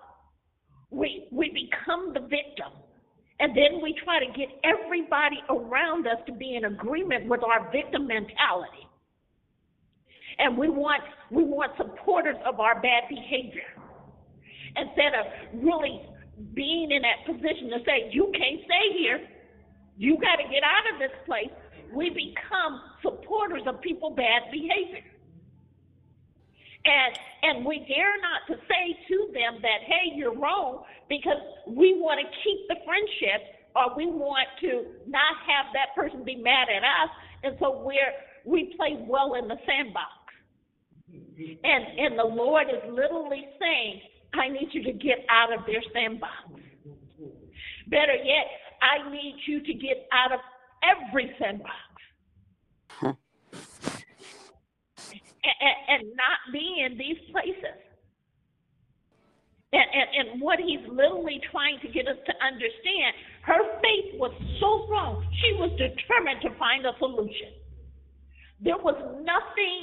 We, 0.92 1.28
we 1.32 1.50
become 1.50 2.14
the 2.14 2.22
victim. 2.22 2.76
And 3.40 3.56
then 3.56 3.82
we 3.82 3.96
try 4.04 4.20
to 4.20 4.28
get 4.38 4.50
everybody 4.68 5.40
around 5.50 6.06
us 6.08 6.20
to 6.28 6.34
be 6.34 6.56
in 6.56 6.66
agreement 6.66 7.30
with 7.30 7.42
our 7.44 7.72
victim 7.72 8.08
mentality 8.08 8.90
and 10.40 10.58
we 10.58 10.70
want 10.70 11.04
we 11.30 11.44
want 11.44 11.72
supporters 11.78 12.38
of 12.48 12.60
our 12.60 12.76
bad 12.82 13.04
behavior 13.10 13.68
instead 14.76 15.14
of 15.14 15.26
really 15.64 16.02
being 16.56 16.90
in 16.92 17.04
that 17.04 17.28
position 17.28 17.70
to 17.70 17.80
say 17.86 18.10
you 18.12 18.32
can't 18.34 18.62
stay 18.66 18.98
here 18.98 19.20
you 19.98 20.18
got 20.18 20.38
to 20.38 20.48
get 20.50 20.64
out 20.64 20.88
of 20.94 21.00
this 21.00 21.14
place 21.28 21.52
we 21.94 22.10
become 22.10 22.82
supporters 23.02 23.64
of 23.68 23.82
people 23.82 24.12
bad 24.12 24.52
behavior. 24.52 25.04
And 26.86 27.20
and 27.44 27.66
we 27.66 27.80
dare 27.80 28.16
not 28.22 28.48
to 28.48 28.56
say 28.68 28.98
to 29.08 29.18
them 29.34 29.62
that 29.62 29.80
hey 29.86 30.16
you're 30.16 30.36
wrong 30.36 30.84
because 31.10 31.38
we 31.68 31.96
want 32.00 32.20
to 32.20 32.28
keep 32.44 32.68
the 32.68 32.76
friendship 32.86 33.60
or 33.76 33.96
we 33.96 34.06
want 34.06 34.48
to 34.62 34.86
not 35.08 35.36
have 35.46 35.74
that 35.74 35.94
person 35.96 36.24
be 36.24 36.36
mad 36.36 36.68
at 36.70 36.84
us. 36.84 37.12
And 37.44 37.56
so 37.60 37.84
we're 37.84 38.14
we 38.46 38.74
play 38.78 38.98
well 39.08 39.36
in 39.36 39.48
the 39.48 39.58
sandbox. 39.66 40.14
And 41.64 41.84
and 42.00 42.18
the 42.18 42.24
Lord 42.24 42.68
is 42.70 42.82
literally 42.92 43.48
saying, 43.60 44.02
I 44.34 44.50
need 44.50 44.70
you 44.72 44.84
to 44.84 44.94
get 44.94 45.26
out 45.30 45.52
of 45.52 45.66
their 45.66 45.82
sandbox. 45.94 46.34
Better 47.88 48.16
yet, 48.16 48.46
I 48.82 49.10
need 49.12 49.36
you 49.48 49.62
to 49.64 49.74
get 49.74 50.08
out 50.12 50.32
of 50.32 50.40
every 50.84 51.32
sandbox. 51.40 51.72
Huh. 52.90 53.14
And, 55.44 55.78
and, 55.88 56.16
not 56.16 56.40
be 56.54 56.86
in 56.86 56.98
these 56.98 57.18
places. 57.32 57.80
And, 59.72 59.86
and, 59.94 60.10
and 60.18 60.42
what 60.42 60.60
he's 60.60 60.82
literally 60.90 61.42
trying 61.52 61.80
to 61.82 61.88
get 61.88 62.08
us 62.08 62.18
to 62.26 62.34
understand, 62.44 63.14
her 63.44 63.62
faith 63.82 64.20
was 64.20 64.34
so 64.60 64.86
strong, 64.86 65.26
she 65.42 65.54
was 65.58 65.72
determined 65.78 66.42
to 66.42 66.50
find 66.58 66.86
a 66.86 66.94
solution. 67.00 67.54
There 68.62 68.78
was 68.78 68.98
nothing 69.24 69.78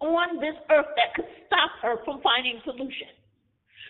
on 0.00 0.40
this 0.40 0.54
earth 0.70 0.92
that 0.96 1.14
could 1.14 1.28
stop 1.46 1.70
her 1.82 1.96
from 2.04 2.20
finding 2.22 2.60
solution. 2.64 3.08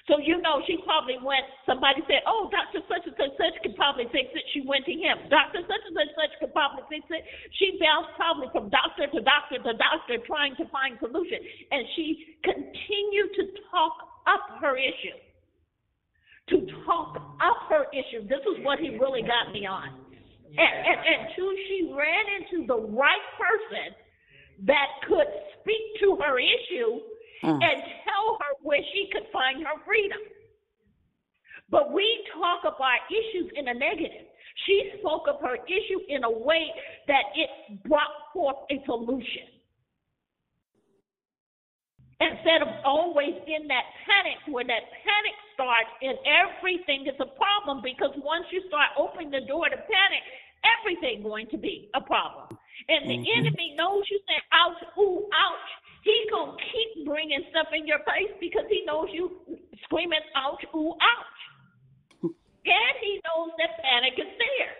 So 0.04 0.20
you 0.20 0.36
know 0.44 0.60
she 0.68 0.76
probably 0.84 1.16
went. 1.16 1.48
Somebody 1.64 2.04
said, 2.04 2.20
"Oh, 2.28 2.52
Doctor 2.52 2.84
such 2.92 3.08
and 3.08 3.16
such 3.16 3.32
such 3.40 3.56
could 3.64 3.72
probably 3.72 4.04
fix 4.12 4.28
it." 4.36 4.44
She 4.52 4.60
went 4.60 4.84
to 4.84 4.92
him. 4.92 5.16
Doctor 5.32 5.64
such 5.64 5.80
and 5.80 5.96
such 5.96 6.12
such 6.12 6.32
could 6.44 6.52
probably 6.52 6.84
fix 6.92 7.08
it. 7.08 7.24
She 7.56 7.80
bounced 7.80 8.12
probably 8.20 8.52
from 8.52 8.68
doctor 8.68 9.08
to 9.08 9.20
doctor 9.24 9.56
to 9.64 9.72
doctor 9.80 10.20
trying 10.28 10.60
to 10.60 10.68
find 10.68 11.00
solution, 11.00 11.40
and 11.72 11.88
she 11.96 12.36
continued 12.44 13.32
to 13.32 13.44
talk 13.72 13.96
up 14.28 14.60
her 14.60 14.76
issue. 14.76 15.16
To 16.52 16.56
talk 16.84 17.16
up 17.40 17.72
her 17.72 17.88
issue. 17.96 18.28
This 18.28 18.44
is 18.44 18.60
what 18.60 18.78
he 18.78 19.00
really 19.00 19.24
got 19.24 19.56
me 19.56 19.64
on. 19.64 19.88
And, 20.52 20.74
and, 20.86 21.00
until 21.00 21.50
she 21.66 21.90
ran 21.96 22.24
into 22.38 22.66
the 22.68 22.76
right 22.76 23.26
person 23.40 23.96
that 24.68 24.86
could 25.08 25.26
speak 25.58 25.82
to 26.04 26.20
her 26.20 26.38
issue 26.38 27.00
mm. 27.44 27.60
and 27.60 27.78
tell 28.08 28.26
her 28.40 28.52
where 28.62 28.80
she 28.92 29.08
could 29.12 29.28
find 29.32 29.62
her 29.62 29.76
freedom. 29.84 30.18
But 31.70 31.92
we 31.92 32.06
talk 32.32 32.64
about 32.64 33.04
issues 33.08 33.52
in 33.56 33.68
a 33.68 33.74
negative. 33.74 34.28
She 34.66 34.92
spoke 35.00 35.26
of 35.28 35.40
her 35.40 35.56
issue 35.66 36.00
in 36.08 36.24
a 36.24 36.30
way 36.30 36.70
that 37.08 37.34
it 37.34 37.82
brought 37.84 38.32
forth 38.32 38.56
a 38.70 38.78
solution. 38.86 39.50
Instead 42.20 42.62
of 42.62 42.68
always 42.84 43.34
in 43.34 43.66
that 43.66 43.84
panic, 44.06 44.38
where 44.46 44.64
that 44.64 44.86
panic 45.02 45.36
starts 45.52 45.90
and 46.00 46.16
everything 46.22 47.10
is 47.10 47.18
a 47.18 47.26
problem 47.34 47.82
because 47.82 48.14
once 48.22 48.46
you 48.52 48.62
start 48.68 48.94
opening 48.96 49.30
the 49.34 49.42
door 49.50 49.66
to 49.68 49.76
panic, 49.76 50.24
everything 50.62 51.22
going 51.22 51.50
to 51.50 51.58
be 51.58 51.90
a 51.94 52.00
problem. 52.00 52.56
And 52.88 53.10
the 53.10 53.18
mm-hmm. 53.18 53.38
enemy 53.38 53.74
knows 53.76 54.04
you 54.10 54.20
say, 54.28 54.38
ouch, 54.52 54.80
ooh, 54.98 55.26
ouch. 55.34 55.70
He 56.04 56.12
gonna 56.28 56.52
keep 56.60 57.08
bringing 57.08 57.40
stuff 57.48 57.72
in 57.72 57.88
your 57.88 58.04
face 58.04 58.36
because 58.36 58.68
he 58.68 58.84
knows 58.84 59.08
you 59.08 59.40
screaming 59.88 60.20
ouch, 60.36 60.60
ooh, 60.76 60.92
ouch. 61.00 61.40
and 62.68 62.94
he 63.00 63.24
knows 63.24 63.56
that 63.56 63.80
panic 63.80 64.12
is 64.20 64.28
there. 64.36 64.72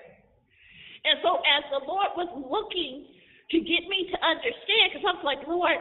And 1.09 1.17
so 1.25 1.41
as 1.41 1.65
the 1.73 1.81
Lord 1.89 2.13
was 2.17 2.29
looking 2.37 3.09
to 3.53 3.57
get 3.57 3.89
me 3.89 4.05
to 4.13 4.17
understand, 4.21 4.85
because 4.93 5.05
I 5.05 5.13
was 5.17 5.25
like, 5.25 5.41
Lord, 5.49 5.81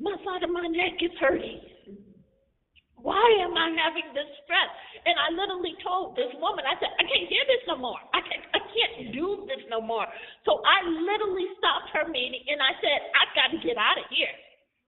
my 0.00 0.16
side 0.24 0.40
of 0.40 0.48
my 0.48 0.64
neck 0.72 1.04
is 1.04 1.12
hurting. 1.20 1.60
Why 2.96 3.28
am 3.44 3.52
I 3.60 3.76
having 3.76 4.08
this 4.16 4.28
stress? 4.44 4.72
And 5.04 5.20
I 5.20 5.36
literally 5.36 5.76
told 5.84 6.16
this 6.16 6.32
woman, 6.40 6.64
I 6.64 6.80
said, 6.80 6.90
I 6.96 7.04
can't 7.04 7.28
hear 7.28 7.44
this 7.44 7.64
no 7.68 7.76
more. 7.76 8.00
I 8.16 8.24
can't, 8.24 8.44
I 8.56 8.60
can't 8.72 9.12
do 9.12 9.44
this 9.44 9.62
no 9.68 9.84
more. 9.84 10.08
So 10.48 10.64
I 10.64 10.80
literally 10.84 11.48
stopped 11.60 11.92
her 11.92 12.08
meeting 12.08 12.40
and 12.48 12.60
I 12.60 12.72
said, 12.80 12.98
I've 13.20 13.32
got 13.36 13.48
to 13.52 13.60
get 13.60 13.76
out 13.76 14.00
of 14.00 14.08
here 14.08 14.32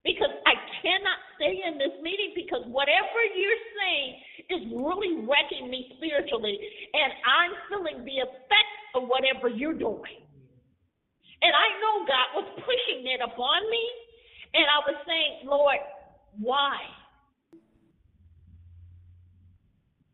because 0.04 0.30
I 0.46 0.54
cannot 0.82 1.18
stay 1.36 1.58
in 1.66 1.78
this 1.78 1.94
meeting 2.02 2.32
because 2.34 2.62
whatever 2.70 3.18
you're 3.34 3.64
saying 3.74 4.10
is 4.50 4.62
really 4.72 5.26
wrecking 5.26 5.70
me 5.70 5.90
spiritually, 5.98 6.58
and 6.94 7.10
I'm 7.26 7.52
feeling 7.68 8.04
the 8.04 8.22
effects 8.24 8.82
of 8.94 9.08
whatever 9.10 9.48
you're 9.48 9.76
doing. 9.76 10.22
And 11.42 11.52
I 11.54 11.68
know 11.78 11.94
God 12.06 12.28
was 12.42 12.48
pushing 12.62 13.06
it 13.06 13.20
upon 13.22 13.70
me, 13.70 13.84
and 14.54 14.64
I 14.66 14.78
was 14.90 14.98
saying, 15.06 15.48
Lord, 15.48 15.78
why? 16.38 16.78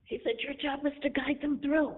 He 0.04 0.20
said, 0.22 0.34
Your 0.40 0.54
job 0.54 0.84
is 0.86 0.92
to 1.02 1.10
guide 1.10 1.40
them 1.40 1.60
through. 1.62 1.94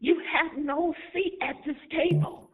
You 0.00 0.20
have 0.32 0.58
no 0.58 0.94
seat 1.12 1.38
at 1.42 1.56
this 1.66 1.76
table. 1.90 2.47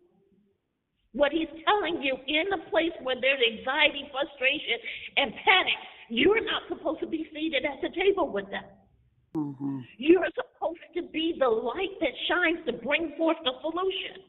What 1.14 1.30
he's 1.30 1.48
telling 1.62 2.02
you 2.02 2.18
in 2.26 2.50
a 2.52 2.70
place 2.70 2.92
where 3.02 3.14
there's 3.14 3.38
anxiety, 3.38 4.10
frustration, 4.10 4.78
and 5.16 5.30
panic, 5.46 5.78
you're 6.10 6.42
not 6.42 6.66
supposed 6.68 7.00
to 7.00 7.06
be 7.06 7.30
seated 7.32 7.64
at 7.64 7.78
the 7.80 7.88
table 7.94 8.28
with 8.34 8.50
them. 8.50 8.66
Mm-hmm. 9.34 9.78
You're 9.98 10.26
supposed 10.34 10.90
to 10.98 11.02
be 11.14 11.38
the 11.38 11.46
light 11.46 11.94
that 12.00 12.14
shines 12.26 12.66
to 12.66 12.72
bring 12.82 13.14
forth 13.16 13.38
the 13.44 13.54
solution. 13.62 14.26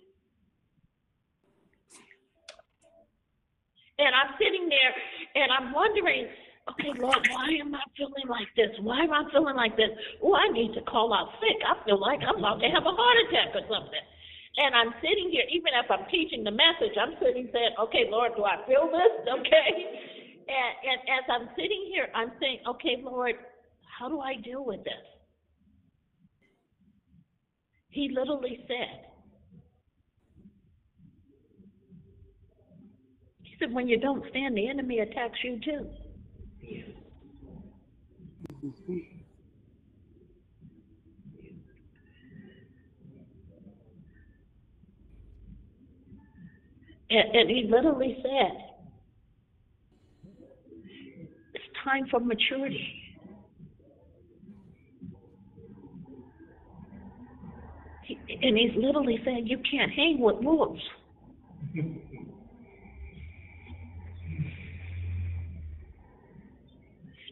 And 3.98 4.12
I'm 4.14 4.38
sitting 4.38 4.70
there 4.70 4.94
and 5.42 5.50
I'm 5.58 5.74
wondering, 5.74 6.28
okay, 6.70 6.94
Lord, 7.02 7.22
why 7.32 7.50
am 7.62 7.74
I 7.74 7.82
feeling 7.98 8.30
like 8.30 8.50
this? 8.56 8.70
Why 8.82 9.02
am 9.02 9.14
I 9.14 9.24
feeling 9.32 9.56
like 9.56 9.78
this? 9.78 9.90
Oh, 10.22 10.36
I 10.36 10.54
need 10.54 10.74
to 10.74 10.82
call 10.82 11.14
out 11.14 11.34
sick. 11.42 11.58
I 11.66 11.84
feel 11.86 12.00
like 12.00 12.20
I'm 12.22 12.38
about 12.38 12.60
to 12.60 12.70
have 12.70 12.84
a 12.86 12.94
heart 12.94 13.18
attack 13.26 13.56
or 13.56 13.66
something. 13.66 14.06
And 14.58 14.74
I'm 14.74 14.94
sitting 15.02 15.30
here, 15.32 15.44
even 15.52 15.72
if 15.76 15.92
I'm 15.92 16.08
teaching 16.10 16.44
the 16.44 16.52
message, 16.52 16.96
I'm 16.96 17.16
sitting 17.20 17.50
saying, 17.52 17.76
okay, 17.80 18.08
Lord, 18.10 18.32
do 18.38 18.46
I 18.46 18.58
feel 18.68 18.88
this? 18.88 19.28
Okay. 19.40 19.72
And, 20.48 20.74
and 20.86 21.00
as 21.10 21.26
I'm 21.28 21.50
sitting 21.56 21.90
here, 21.92 22.08
I'm 22.14 22.32
saying, 22.40 22.60
okay, 22.70 23.02
Lord, 23.04 23.34
how 23.98 24.08
do 24.08 24.20
I 24.20 24.36
deal 24.36 24.64
with 24.64 24.84
this? 24.84 24.94
He 27.90 28.12
literally 28.14 28.60
said, 28.68 29.06
He 33.42 33.56
said, 33.60 33.74
when 33.74 33.88
you 33.88 33.98
don't 34.00 34.24
stand, 34.30 34.58
the 34.58 34.68
enemy 34.70 35.00
attacks 35.00 35.40
you 35.44 35.60
too. 35.64 35.88
Mm-hmm. 38.64 39.15
And, 47.10 47.36
and 47.36 47.50
he 47.50 47.68
literally 47.70 48.18
said, 48.22 48.52
it's 51.54 51.64
time 51.84 52.08
for 52.10 52.20
maturity. 52.20 53.02
He, 58.04 58.20
and 58.42 58.58
he's 58.58 58.76
literally 58.76 59.20
saying, 59.24 59.48
you 59.48 59.58
can't 59.70 59.92
hang 59.92 60.20
with 60.20 60.38
wolves. 60.38 60.82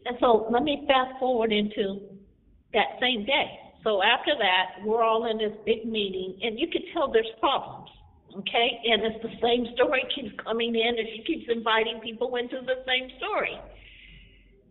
And 0.06 0.18
so 0.20 0.48
let 0.50 0.62
me 0.62 0.84
fast 0.86 1.18
forward 1.18 1.52
into 1.52 2.00
that 2.72 2.98
same 3.00 3.24
day. 3.24 3.58
So 3.82 4.02
after 4.02 4.32
that, 4.38 4.84
we're 4.84 5.02
all 5.02 5.30
in 5.30 5.38
this 5.38 5.52
big 5.64 5.86
meeting, 5.86 6.38
and 6.42 6.58
you 6.58 6.68
can 6.68 6.82
tell 6.92 7.10
there's 7.12 7.26
problems. 7.40 7.88
Okay, 8.34 8.68
and 8.90 9.02
it's 9.04 9.22
the 9.22 9.34
same 9.40 9.66
story 9.74 10.02
keeps 10.14 10.34
coming 10.42 10.74
in, 10.74 10.98
and 10.98 11.06
she 11.14 11.22
keeps 11.22 11.46
inviting 11.48 12.00
people 12.02 12.34
into 12.36 12.58
the 12.66 12.82
same 12.86 13.10
story. 13.18 13.54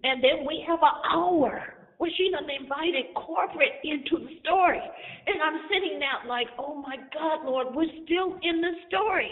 And 0.03 0.21
then 0.21 0.45
we 0.45 0.63
have 0.67 0.79
an 0.83 0.97
hour 1.07 1.63
where 1.97 2.11
she 2.17 2.27
done 2.31 2.43
invited 2.51 3.15
corporate 3.15 3.79
into 3.83 4.19
the 4.19 4.35
story. 4.43 4.83
And 4.83 5.39
I'm 5.39 5.63
sitting 5.71 5.99
there 5.99 6.27
like, 6.27 6.47
oh 6.59 6.75
my 6.75 6.97
God, 7.15 7.45
Lord, 7.47 7.67
we're 7.71 7.87
still 8.03 8.35
in 8.43 8.59
the 8.59 8.75
story. 8.91 9.31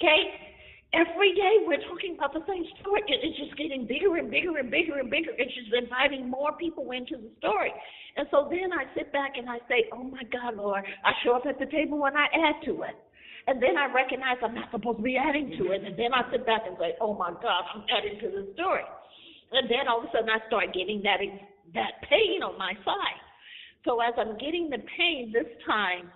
Okay? 0.00 0.48
Every 0.96 1.36
day 1.36 1.68
we're 1.68 1.84
talking 1.84 2.16
about 2.16 2.32
the 2.32 2.40
same 2.48 2.64
story. 2.80 3.04
and 3.04 3.20
It's 3.20 3.36
just 3.36 3.52
getting 3.60 3.84
bigger 3.84 4.16
and 4.16 4.30
bigger 4.30 4.56
and 4.56 4.70
bigger 4.70 4.96
and 4.96 5.10
bigger. 5.10 5.36
It's 5.36 5.52
just 5.52 5.68
inviting 5.76 6.30
more 6.30 6.56
people 6.56 6.88
into 6.96 7.20
the 7.20 7.28
story. 7.36 7.72
And 8.16 8.26
so 8.30 8.48
then 8.48 8.72
I 8.72 8.88
sit 8.96 9.12
back 9.12 9.36
and 9.36 9.50
I 9.50 9.60
say, 9.68 9.92
oh 9.92 10.04
my 10.04 10.24
God, 10.32 10.56
Lord, 10.56 10.80
I 11.04 11.12
show 11.22 11.36
up 11.36 11.44
at 11.44 11.58
the 11.58 11.66
table 11.66 11.98
when 12.00 12.16
I 12.16 12.32
add 12.32 12.64
to 12.64 12.88
it. 12.88 12.96
And 13.48 13.62
then 13.62 13.78
I 13.78 13.90
recognize 13.90 14.36
I'm 14.42 14.54
not 14.54 14.70
supposed 14.70 14.98
to 14.98 15.02
be 15.02 15.16
adding 15.16 15.56
to 15.56 15.72
it. 15.72 15.82
And 15.82 15.96
then 15.96 16.12
I 16.12 16.30
sit 16.30 16.44
back 16.44 16.62
and 16.66 16.76
say, 16.78 16.96
oh 17.00 17.14
my 17.14 17.30
God, 17.30 17.64
I'm 17.74 17.82
adding 17.88 18.20
to 18.20 18.28
the 18.28 18.52
story. 18.52 18.84
And 19.52 19.70
then 19.70 19.88
all 19.88 20.00
of 20.00 20.04
a 20.04 20.12
sudden 20.12 20.28
I 20.28 20.46
start 20.48 20.74
getting 20.74 21.00
that, 21.04 21.20
that 21.72 22.06
pain 22.06 22.42
on 22.42 22.58
my 22.58 22.74
side. 22.84 23.20
So 23.86 24.00
as 24.00 24.12
I'm 24.18 24.36
getting 24.36 24.68
the 24.68 24.82
pain 24.98 25.32
this 25.32 25.46
time, 25.66 26.12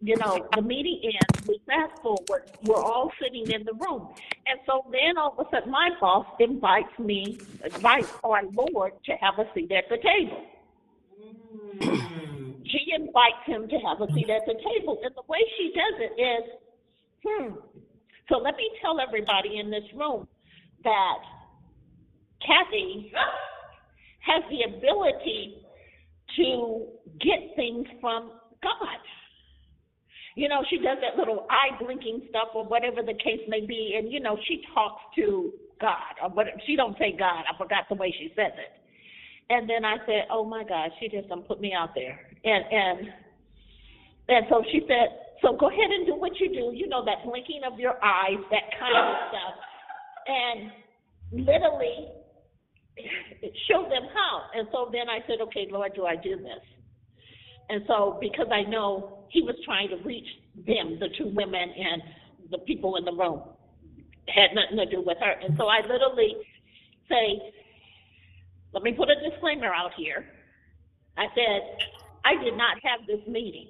you 0.00 0.16
know, 0.16 0.48
the 0.56 0.62
meeting 0.62 1.02
ends, 1.04 1.46
we 1.46 1.60
fast 1.66 2.00
forward, 2.00 2.50
we're 2.62 2.82
all 2.82 3.12
sitting 3.22 3.50
in 3.50 3.64
the 3.64 3.74
room. 3.74 4.08
And 4.46 4.58
so 4.64 4.86
then 4.90 5.18
all 5.18 5.34
of 5.36 5.46
a 5.46 5.50
sudden 5.50 5.70
my 5.70 5.90
boss 6.00 6.24
invites 6.38 6.98
me, 6.98 7.38
invites 7.62 8.10
our 8.24 8.40
Lord 8.54 8.92
to 9.04 9.12
have 9.20 9.38
a 9.38 9.44
seat 9.52 9.70
at 9.70 9.84
the 9.90 9.98
table. 9.98 10.46
Mm. 11.82 12.64
she 12.64 12.92
invites 12.94 13.44
him 13.44 13.68
to 13.68 13.76
have 13.80 14.00
a 14.00 14.10
seat 14.14 14.30
at 14.30 14.46
the 14.46 14.54
table. 14.54 14.98
And 15.04 15.14
the 15.14 15.22
way 15.28 15.40
she 15.58 15.74
does 15.76 16.00
it 16.00 16.20
is 16.20 16.50
Hmm. 17.26 17.54
So 18.28 18.38
let 18.38 18.56
me 18.56 18.70
tell 18.80 19.00
everybody 19.00 19.58
in 19.58 19.70
this 19.70 19.84
room 19.94 20.26
that 20.84 21.18
Kathy 22.46 23.12
has 24.20 24.42
the 24.50 24.76
ability 24.76 25.62
to 26.36 26.86
get 27.20 27.56
things 27.56 27.86
from 28.00 28.30
God. 28.62 29.00
You 30.36 30.48
know, 30.48 30.62
she 30.70 30.76
does 30.76 30.98
that 31.02 31.18
little 31.18 31.46
eye 31.50 31.76
blinking 31.82 32.22
stuff 32.30 32.48
or 32.54 32.64
whatever 32.64 33.02
the 33.02 33.14
case 33.14 33.42
may 33.48 33.66
be, 33.66 33.96
and 33.98 34.12
you 34.12 34.20
know, 34.20 34.38
she 34.46 34.62
talks 34.72 35.02
to 35.16 35.52
God 35.80 36.14
or 36.22 36.30
whatever. 36.30 36.56
She 36.66 36.76
don't 36.76 36.96
say 36.98 37.14
God. 37.18 37.44
I 37.52 37.58
forgot 37.58 37.88
the 37.88 37.96
way 37.96 38.14
she 38.16 38.32
says 38.36 38.52
it. 38.54 38.72
And 39.50 39.68
then 39.68 39.84
I 39.84 39.96
said, 40.06 40.26
"Oh 40.30 40.44
my 40.44 40.62
God, 40.62 40.90
she 41.00 41.08
just 41.08 41.28
don't 41.28 41.46
put 41.46 41.60
me 41.60 41.72
out 41.76 41.94
there." 41.94 42.20
And 42.44 42.64
and 42.70 43.12
and 44.28 44.46
so 44.48 44.62
she 44.70 44.82
said, 44.86 45.08
so 45.42 45.56
go 45.56 45.68
ahead 45.68 45.90
and 45.90 46.06
do 46.06 46.14
what 46.14 46.38
you 46.40 46.48
do. 46.48 46.72
You 46.74 46.88
know, 46.88 47.04
that 47.04 47.24
blinking 47.24 47.62
of 47.70 47.78
your 47.78 48.02
eyes, 48.04 48.38
that 48.50 48.70
kind 48.78 48.96
of 48.96 49.16
stuff. 49.28 49.54
And 50.26 50.70
literally, 51.32 52.08
show 53.68 53.82
them 53.84 54.08
how. 54.12 54.42
And 54.54 54.68
so 54.72 54.90
then 54.92 55.08
I 55.08 55.20
said, 55.26 55.40
okay, 55.48 55.68
Lord, 55.70 55.92
do 55.94 56.04
I 56.04 56.16
do 56.16 56.36
this? 56.36 56.64
And 57.68 57.82
so 57.86 58.18
because 58.20 58.48
I 58.52 58.68
know 58.68 59.26
he 59.30 59.42
was 59.42 59.54
trying 59.64 59.88
to 59.90 59.96
reach 60.04 60.26
them, 60.66 60.98
the 60.98 61.08
two 61.16 61.30
women 61.34 61.70
and 61.70 62.02
the 62.50 62.58
people 62.58 62.96
in 62.96 63.04
the 63.04 63.12
room, 63.12 63.42
had 64.28 64.54
nothing 64.54 64.76
to 64.76 64.86
do 64.86 65.02
with 65.04 65.18
her. 65.20 65.34
And 65.42 65.56
so 65.56 65.66
I 65.66 65.80
literally 65.80 66.36
say, 67.08 67.40
let 68.72 68.82
me 68.82 68.92
put 68.92 69.08
a 69.08 69.30
disclaimer 69.30 69.72
out 69.72 69.92
here. 69.96 70.26
I 71.16 71.26
said, 71.34 71.86
I 72.24 72.42
did 72.42 72.56
not 72.56 72.78
have 72.82 73.06
this 73.06 73.26
meeting. 73.26 73.68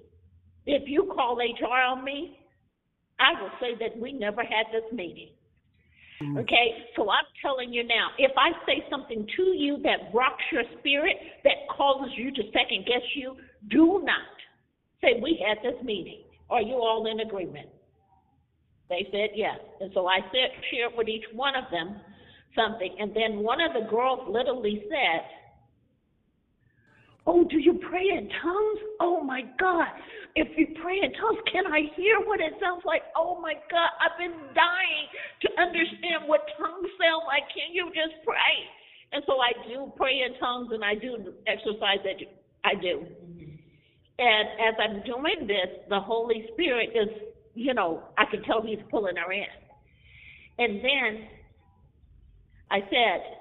If 0.67 0.83
you 0.87 1.11
call 1.15 1.37
HR 1.37 1.97
on 1.97 2.05
me, 2.05 2.39
I 3.19 3.41
will 3.41 3.51
say 3.61 3.77
that 3.81 4.01
we 4.01 4.13
never 4.13 4.43
had 4.43 4.67
this 4.73 4.91
meeting. 4.93 5.31
Mm. 6.23 6.39
Okay, 6.41 6.85
so 6.97 7.09
I'm 7.11 7.25
telling 7.41 7.73
you 7.73 7.83
now, 7.85 8.09
if 8.19 8.33
I 8.37 8.51
say 8.67 8.85
something 8.91 9.27
to 9.37 9.43
you 9.43 9.79
that 9.85 10.13
rocks 10.15 10.45
your 10.53 10.65
spirit, 10.79 11.17
that 11.45 11.69
causes 11.75 12.13
you 12.17 12.31
to 12.33 12.43
second 12.53 12.87
guess 12.87 13.05
you, 13.15 13.37
do 13.71 14.03
not 14.05 14.37
say 15.01 15.21
we 15.23 15.43
had 15.47 15.59
this 15.65 15.83
meeting. 15.83 16.21
Are 16.51 16.61
you 16.61 16.75
all 16.75 17.07
in 17.11 17.21
agreement? 17.21 17.69
They 18.89 19.07
said 19.13 19.31
yes. 19.35 19.59
And 19.81 19.91
so 19.95 20.07
I 20.09 20.19
said, 20.33 20.51
shared 20.71 20.93
with 20.97 21.09
each 21.09 21.25
one 21.33 21.55
of 21.55 21.71
them 21.71 22.01
something. 22.57 22.97
And 22.99 23.15
then 23.15 23.39
one 23.39 23.61
of 23.61 23.73
the 23.73 23.89
girls 23.89 24.21
literally 24.29 24.85
said, 24.91 25.23
Oh, 27.27 27.45
do 27.45 27.59
you 27.59 27.79
pray 27.89 28.09
in 28.17 28.29
tongues? 28.43 28.81
Oh 29.01 29.23
my 29.23 29.43
God. 29.59 29.87
If 30.37 30.49
you 30.57 30.69
pray 30.83 31.01
in 31.03 31.13
tongues, 31.13 31.39
can 31.53 31.67
I 31.67 31.91
hear 31.97 32.21
what 32.25 32.41
it 32.41 32.55
sounds 32.61 32.83
like? 32.87 33.03
Oh 33.17 33.41
my 33.41 33.55
God. 33.71 33.91
I've 34.01 34.17
been 34.17 34.37
dying 34.55 35.07
to 35.43 35.49
understand 35.61 36.27
what 36.27 36.41
tongues 36.57 36.89
sound 36.97 37.25
like. 37.27 37.45
Can 37.53 37.75
you 37.75 37.93
just 37.93 38.25
pray? 38.25 38.57
And 39.13 39.23
so 39.27 39.37
I 39.41 39.53
do 39.69 39.93
pray 39.97 40.23
in 40.25 40.39
tongues 40.39 40.71
and 40.73 40.85
I 40.85 40.95
do 40.95 41.35
exercise 41.47 42.01
that 42.05 42.17
I 42.65 42.75
do. 42.81 43.05
And 44.21 44.49
as 44.61 44.75
I'm 44.79 45.03
doing 45.03 45.47
this, 45.47 45.81
the 45.89 46.01
Holy 46.01 46.47
Spirit 46.53 46.91
is, 46.95 47.09
you 47.55 47.75
know, 47.75 48.05
I 48.17 48.25
can 48.31 48.43
tell 48.45 48.63
he's 48.63 48.79
pulling 48.91 49.17
her 49.17 49.33
in. 49.33 49.49
And 50.59 50.77
then 50.85 51.27
I 52.71 52.81
said, 52.81 53.40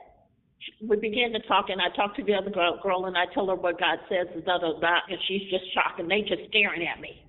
we 0.83 0.97
began 0.97 1.31
to 1.31 1.39
talk, 1.47 1.69
and 1.69 1.79
I 1.79 1.93
talked 1.95 2.17
to 2.17 2.23
the 2.23 2.33
other 2.33 2.51
girl, 2.51 2.79
girl 2.83 3.05
and 3.05 3.17
I 3.17 3.25
tell 3.33 3.47
her 3.47 3.55
what 3.55 3.79
God 3.79 3.99
says, 4.07 4.27
and 4.33 4.43
da 4.43 4.59
da 4.59 4.79
da, 4.79 4.95
and 5.07 5.19
she's 5.27 5.43
just 5.49 5.63
shocked, 5.73 5.99
and 5.99 6.09
they 6.11 6.21
just 6.21 6.47
staring 6.49 6.85
at 6.87 6.99
me. 6.99 7.23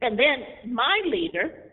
And 0.00 0.18
then 0.18 0.72
my 0.72 1.00
leader, 1.08 1.72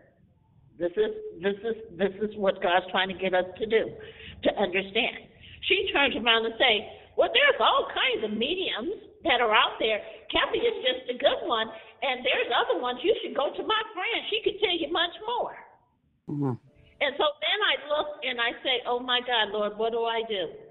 this 0.80 0.92
is 0.96 1.12
this 1.44 1.60
is 1.64 1.76
this 1.96 2.16
is 2.24 2.36
what 2.36 2.62
God's 2.64 2.88
trying 2.92 3.12
to 3.12 3.20
get 3.20 3.34
us 3.34 3.48
to 3.60 3.66
do, 3.68 3.92
to 4.44 4.50
understand. 4.60 5.28
She 5.68 5.92
turns 5.92 6.16
around 6.16 6.48
and 6.48 6.56
say, 6.60 6.88
"Well, 7.16 7.32
there's 7.32 7.60
all 7.60 7.88
kinds 7.92 8.24
of 8.28 8.32
mediums 8.36 8.96
that 9.24 9.40
are 9.40 9.52
out 9.52 9.80
there. 9.80 10.00
Kathy 10.32 10.60
is 10.60 10.78
just 10.84 11.16
a 11.16 11.18
good 11.20 11.48
one, 11.48 11.68
and 12.02 12.24
there's 12.24 12.50
other 12.52 12.80
ones. 12.80 13.00
You 13.04 13.16
should 13.24 13.36
go 13.36 13.52
to 13.52 13.64
my 13.64 13.82
friend. 13.96 14.20
She 14.32 14.40
could 14.44 14.60
tell 14.60 14.76
you 14.76 14.92
much 14.92 15.16
more." 15.28 15.56
Mm-hmm. 16.32 16.56
And 17.04 17.12
so 17.20 17.26
then 17.28 17.60
I 17.60 17.76
look 17.92 18.08
and 18.24 18.40
I 18.40 18.52
say, 18.64 18.84
"Oh 18.88 19.00
my 19.00 19.20
God, 19.20 19.52
Lord, 19.52 19.78
what 19.78 19.92
do 19.92 20.04
I 20.04 20.24
do?" 20.28 20.63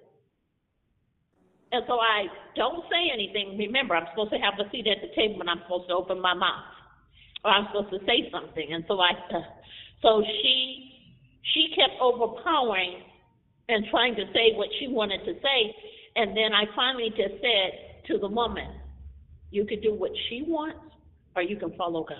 And 1.72 1.82
so 1.88 1.98
I 1.98 2.26
don't 2.54 2.84
say 2.92 3.08
anything. 3.12 3.56
Remember, 3.56 3.96
I'm 3.96 4.06
supposed 4.12 4.30
to 4.32 4.38
have 4.38 4.60
a 4.60 4.68
seat 4.70 4.86
at 4.86 5.00
the 5.00 5.08
table 5.16 5.40
and 5.40 5.48
I'm 5.48 5.64
supposed 5.64 5.88
to 5.88 5.94
open 5.94 6.20
my 6.20 6.34
mouth. 6.34 6.68
Or 7.44 7.50
I'm 7.50 7.66
supposed 7.72 7.90
to 7.96 8.06
say 8.06 8.28
something. 8.30 8.72
And 8.72 8.84
so 8.86 9.00
I, 9.00 9.12
uh, 9.32 9.40
so 10.02 10.22
she, 10.22 10.92
she 11.54 11.72
kept 11.74 11.98
overpowering 12.00 13.00
and 13.68 13.86
trying 13.90 14.14
to 14.16 14.24
say 14.34 14.52
what 14.54 14.68
she 14.78 14.88
wanted 14.88 15.24
to 15.24 15.32
say. 15.40 15.60
And 16.14 16.36
then 16.36 16.52
I 16.52 16.64
finally 16.76 17.08
just 17.08 17.40
said 17.40 18.04
to 18.08 18.18
the 18.18 18.28
woman, 18.28 18.68
you 19.50 19.64
can 19.64 19.80
do 19.80 19.94
what 19.94 20.10
she 20.28 20.44
wants 20.46 20.78
or 21.34 21.42
you 21.42 21.56
can 21.56 21.74
follow 21.76 22.04
God. 22.04 22.18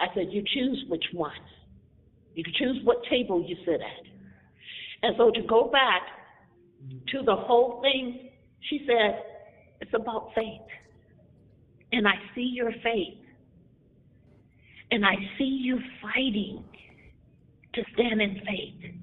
I 0.00 0.12
said, 0.14 0.26
you 0.30 0.42
choose 0.42 0.84
which 0.88 1.04
one. 1.12 1.32
You 2.34 2.42
can 2.42 2.52
choose 2.58 2.80
what 2.82 2.98
table 3.08 3.44
you 3.46 3.56
sit 3.64 3.80
at. 3.80 4.06
And 5.02 5.14
so 5.16 5.30
to 5.30 5.42
go 5.46 5.70
back 5.70 6.02
to 7.08 7.22
the 7.24 7.34
whole 7.34 7.80
thing, 7.82 8.30
she 8.68 8.84
said, 8.86 9.22
it's 9.80 9.92
about 9.94 10.30
faith. 10.34 10.66
And 11.92 12.06
I 12.06 12.14
see 12.34 12.50
your 12.54 12.72
faith. 12.82 13.18
And 14.90 15.04
I 15.04 15.14
see 15.36 15.44
you 15.62 15.78
fighting 16.02 16.64
to 17.74 17.82
stand 17.94 18.20
in 18.20 18.34
faith. 18.46 18.94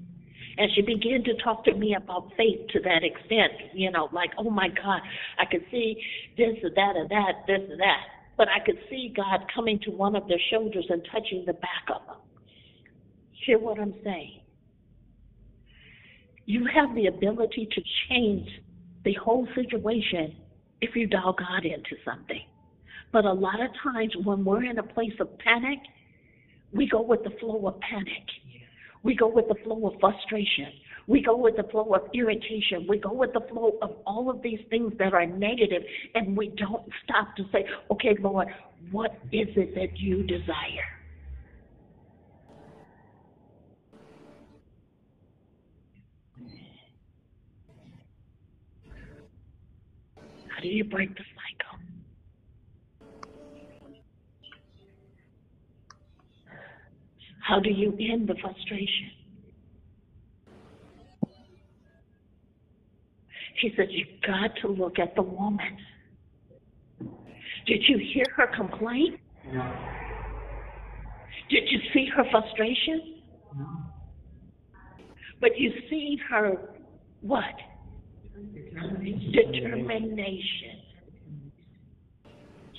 And 0.58 0.70
she 0.74 0.82
began 0.82 1.22
to 1.24 1.34
talk 1.42 1.64
to 1.64 1.74
me 1.74 1.94
about 1.94 2.30
faith 2.36 2.66
to 2.70 2.80
that 2.80 3.04
extent, 3.04 3.52
you 3.74 3.90
know, 3.90 4.08
like, 4.12 4.30
oh 4.38 4.50
my 4.50 4.68
God, 4.68 5.00
I 5.38 5.44
could 5.44 5.64
see 5.70 6.02
this 6.36 6.56
or 6.62 6.70
that 6.70 6.94
or 6.96 7.06
that, 7.08 7.32
this 7.46 7.60
or 7.70 7.76
that. 7.76 8.00
But 8.36 8.48
I 8.48 8.64
could 8.64 8.78
see 8.88 9.12
God 9.14 9.40
coming 9.54 9.78
to 9.84 9.90
one 9.90 10.16
of 10.16 10.28
their 10.28 10.40
shoulders 10.50 10.86
and 10.88 11.06
touching 11.12 11.44
the 11.46 11.52
back 11.54 11.84
of 11.94 12.06
them. 12.06 12.16
Hear 13.44 13.58
what 13.58 13.78
I'm 13.78 13.94
saying? 14.02 14.40
You 16.46 16.66
have 16.72 16.94
the 16.94 17.06
ability 17.08 17.68
to 17.72 17.82
change 18.08 18.48
the 19.04 19.14
whole 19.14 19.46
situation 19.54 20.36
if 20.80 20.94
you 20.96 21.06
dial 21.06 21.34
God 21.38 21.64
into 21.64 21.96
something. 22.04 22.42
But 23.12 23.24
a 23.24 23.32
lot 23.32 23.60
of 23.60 23.70
times 23.82 24.12
when 24.24 24.44
we're 24.44 24.64
in 24.64 24.78
a 24.78 24.82
place 24.82 25.14
of 25.20 25.28
panic, 25.38 25.78
we 26.72 26.88
go 26.88 27.02
with 27.02 27.22
the 27.24 27.30
flow 27.40 27.66
of 27.66 27.80
panic. 27.80 28.24
We 29.02 29.14
go 29.14 29.28
with 29.28 29.48
the 29.48 29.54
flow 29.64 29.86
of 29.86 30.00
frustration. 30.00 30.68
We 31.06 31.22
go 31.22 31.36
with 31.36 31.56
the 31.56 31.62
flow 31.64 31.92
of 31.94 32.10
irritation. 32.12 32.86
We 32.88 32.98
go 32.98 33.12
with 33.12 33.32
the 33.32 33.46
flow 33.48 33.78
of 33.80 33.96
all 34.04 34.28
of 34.28 34.42
these 34.42 34.58
things 34.70 34.92
that 34.98 35.14
are 35.14 35.26
negative, 35.26 35.82
and 36.14 36.36
we 36.36 36.48
don't 36.48 36.82
stop 37.04 37.36
to 37.36 37.44
say, 37.52 37.64
okay, 37.90 38.16
Lord, 38.20 38.48
what 38.90 39.12
is 39.32 39.48
it 39.56 39.74
that 39.76 39.96
you 39.98 40.24
desire? 40.24 40.96
How 50.48 50.55
do 50.66 50.72
you 50.72 50.84
break 50.84 51.10
the 51.10 51.22
cycle? 51.22 51.78
How 57.46 57.60
do 57.60 57.70
you 57.70 57.96
end 58.00 58.28
the 58.28 58.34
frustration? 58.40 59.10
He 63.60 63.72
said, 63.76 63.86
You've 63.90 64.20
got 64.26 64.50
to 64.62 64.68
look 64.68 64.98
at 64.98 65.14
the 65.14 65.22
woman. 65.22 65.78
Did 67.66 67.82
you 67.88 67.98
hear 67.98 68.24
her 68.36 68.48
complaint? 68.48 69.20
No. 69.52 69.72
Did 71.48 71.62
you 71.70 71.78
see 71.94 72.08
her 72.16 72.24
frustration? 72.30 73.22
No. 73.56 73.66
But 75.40 75.56
you 75.56 75.72
see 75.88 76.18
her 76.28 76.74
what? 77.20 77.54
Determination. 79.32 80.76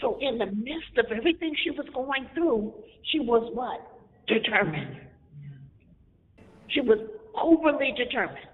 So 0.01 0.17
in 0.21 0.37
the 0.37 0.45
midst 0.45 0.97
of 0.97 1.05
everything 1.11 1.55
she 1.63 1.71
was 1.71 1.87
going 1.93 2.27
through, 2.33 2.73
she 3.11 3.19
was 3.19 3.49
what? 3.53 3.81
Determined. 4.27 5.01
She 6.69 6.81
was 6.81 6.99
overly 7.33 7.93
determined. 7.97 8.45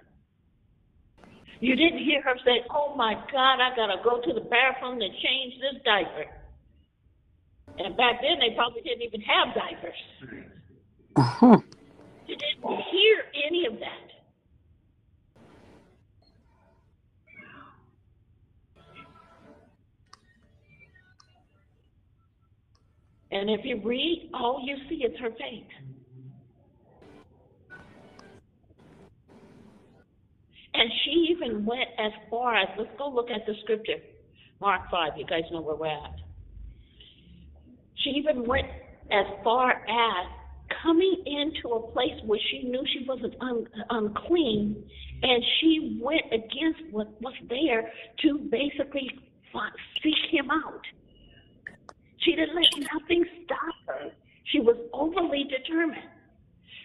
You 1.59 1.75
didn't 1.75 1.99
hear 1.99 2.21
her 2.21 2.35
say, 2.45 2.63
Oh 2.69 2.93
my 2.95 3.13
God, 3.31 3.59
I 3.59 3.75
gotta 3.75 4.01
go 4.03 4.21
to 4.21 4.33
the 4.33 4.47
bathroom 4.47 4.99
to 4.99 5.07
change 5.07 5.53
this 5.59 5.81
diaper. 5.83 6.25
And 7.79 7.97
back 7.97 8.21
then 8.21 8.39
they 8.39 8.55
probably 8.55 8.81
didn't 8.81 9.01
even 9.01 9.21
have 9.21 9.55
diapers. 9.55 10.53
Uh-huh. 11.15 11.57
You 12.25 12.37
didn't 12.37 12.79
hear 12.89 13.17
any 13.45 13.65
of 13.65 13.73
that. 13.81 14.02
And 23.33 23.49
if 23.49 23.61
you 23.63 23.81
read, 23.83 24.29
all 24.35 24.63
you 24.63 24.75
see 24.87 25.03
is 25.03 25.19
her 25.19 25.31
faith. 25.31 25.65
And 30.75 30.91
she 31.03 31.35
even 31.35 31.65
went 31.65 31.89
as 31.97 32.11
far 32.29 32.55
as, 32.55 32.67
let's 32.77 32.91
go 32.99 33.09
look 33.09 33.31
at 33.31 33.47
the 33.47 33.53
scripture, 33.63 33.97
Mark 34.61 34.81
5, 34.91 35.13
you 35.17 35.25
guys 35.25 35.41
know 35.51 35.61
where 35.61 35.75
we're 35.75 35.87
at. 35.87 36.15
She 38.03 38.11
even 38.11 38.45
went 38.45 38.67
as 39.11 39.25
far 39.43 39.71
as 39.71 40.27
coming 40.83 41.23
into 41.25 41.75
a 41.75 41.91
place 41.91 42.19
where 42.25 42.39
she 42.51 42.67
knew 42.67 42.83
she 42.93 43.03
wasn't 43.07 43.33
un, 43.41 43.65
unclean, 43.89 44.83
and 45.23 45.43
she 45.59 45.99
went 45.99 46.25
against 46.27 46.81
what 46.91 47.19
was 47.19 47.33
there 47.49 47.91
to 48.21 48.37
basically 48.51 49.09
seek 50.03 50.13
him 50.31 50.51
out. 50.51 50.81
She 52.23 52.35
didn't 52.35 52.55
let 52.55 52.89
nothing 52.93 53.25
stop 53.45 53.75
her. 53.87 54.11
She 54.51 54.59
was 54.59 54.77
overly 54.93 55.45
determined. 55.49 56.09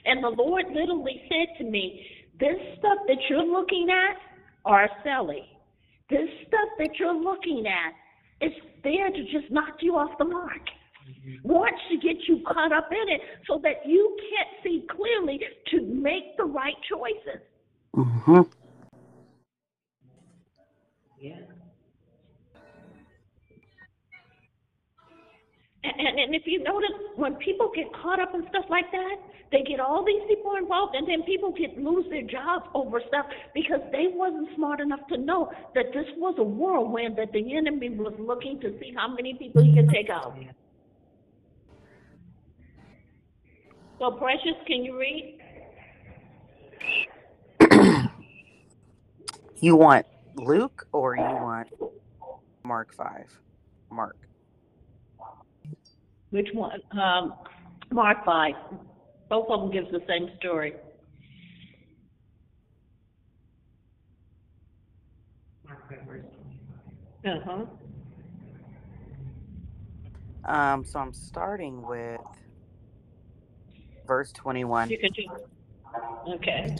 And 0.04 0.22
the 0.22 0.28
Lord 0.28 0.66
literally 0.72 1.22
said 1.28 1.58
to 1.58 1.70
me, 1.70 2.06
this 2.40 2.56
stuff 2.78 2.98
that 3.08 3.18
you're 3.28 3.44
looking 3.44 3.88
at, 3.90 4.16
Araceli, 4.66 5.42
this 6.08 6.28
stuff 6.46 6.68
that 6.78 6.90
you're 6.98 7.20
looking 7.20 7.64
at 7.66 8.46
is 8.46 8.52
there 8.84 9.10
to 9.10 9.22
just 9.24 9.50
knock 9.50 9.76
you 9.80 9.96
off 9.96 10.16
the 10.18 10.24
mark. 10.24 10.62
Wants 11.42 11.80
to 11.90 11.96
get 11.96 12.16
you 12.28 12.42
caught 12.46 12.72
up 12.72 12.90
in 12.92 13.12
it 13.12 13.20
so 13.46 13.58
that 13.62 13.86
you 13.86 14.16
can't 14.30 14.62
see 14.62 14.86
clearly 14.90 15.40
to 15.70 15.82
make 15.82 16.36
the 16.36 16.44
right 16.44 16.76
choices. 16.88 17.42
Mm-hmm. 17.96 18.42
Yeah. 21.20 21.40
And, 25.98 26.18
and 26.18 26.34
if 26.34 26.42
you 26.46 26.62
notice, 26.62 26.90
when 27.16 27.34
people 27.36 27.70
get 27.74 27.92
caught 27.92 28.20
up 28.20 28.34
in 28.34 28.42
stuff 28.48 28.64
like 28.68 28.90
that, 28.92 29.16
they 29.50 29.62
get 29.62 29.80
all 29.80 30.04
these 30.04 30.22
people 30.28 30.54
involved, 30.56 30.94
and 30.94 31.08
then 31.08 31.22
people 31.22 31.52
get 31.52 31.78
lose 31.78 32.04
their 32.10 32.22
jobs 32.22 32.66
over 32.74 33.00
stuff 33.08 33.26
because 33.54 33.80
they 33.92 34.08
wasn't 34.12 34.48
smart 34.54 34.80
enough 34.80 35.00
to 35.08 35.16
know 35.16 35.50
that 35.74 35.86
this 35.94 36.06
was 36.16 36.34
a 36.38 36.42
whirlwind 36.42 37.16
that 37.16 37.32
the 37.32 37.56
enemy 37.56 37.88
was 37.88 38.12
looking 38.18 38.60
to 38.60 38.78
see 38.78 38.92
how 38.94 39.08
many 39.08 39.34
people 39.34 39.62
he 39.62 39.74
could 39.74 39.88
take 39.88 40.10
out. 40.10 40.36
So, 43.98 44.12
Precious, 44.12 44.54
can 44.66 44.84
you 44.84 44.98
read? 44.98 45.38
You 49.60 49.74
want 49.74 50.06
Luke 50.36 50.86
or 50.92 51.16
you 51.16 51.22
want 51.22 51.68
Mark 52.62 52.94
5? 52.94 53.40
Mark. 53.90 54.16
Which 56.30 56.48
one? 56.52 56.80
Um, 56.92 57.34
Mark 57.90 58.24
5. 58.24 58.54
Both 59.28 59.48
of 59.50 59.60
them 59.60 59.70
gives 59.70 59.90
the 59.90 60.02
same 60.06 60.30
story. 60.38 60.74
Mark 65.66 65.88
five, 65.88 66.00
verse 66.06 66.24
twenty-five. 67.22 67.42
Uh-huh. 67.42 67.66
Um, 70.50 70.84
so 70.84 70.98
I'm 70.98 71.12
starting 71.12 71.82
with 71.82 72.20
verse 74.06 74.32
21. 74.32 74.88
You 74.88 74.98
can 74.98 75.12
do. 75.12 75.24
Okay. 76.34 76.76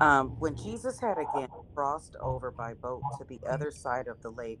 Um, 0.00 0.30
when 0.38 0.56
Jesus 0.56 0.98
had 1.00 1.16
again 1.18 1.48
crossed 1.74 2.16
over 2.20 2.50
by 2.50 2.74
boat 2.74 3.02
to 3.18 3.24
the 3.24 3.40
other 3.48 3.70
side 3.70 4.08
of 4.08 4.22
the 4.22 4.30
lake, 4.30 4.60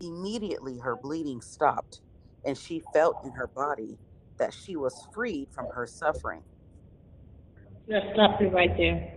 Immediately 0.00 0.78
her 0.78 0.96
bleeding 0.96 1.40
stopped, 1.40 2.00
and 2.44 2.58
she 2.58 2.82
felt 2.92 3.16
in 3.24 3.32
her 3.32 3.46
body 3.46 3.98
that 4.38 4.52
she 4.52 4.76
was 4.76 5.06
freed 5.14 5.48
from 5.50 5.66
her 5.74 5.86
suffering. 5.86 6.42
Let's 7.86 8.06
stop 8.14 8.40
it 8.40 8.52
right 8.52 8.76
there. 8.76 9.10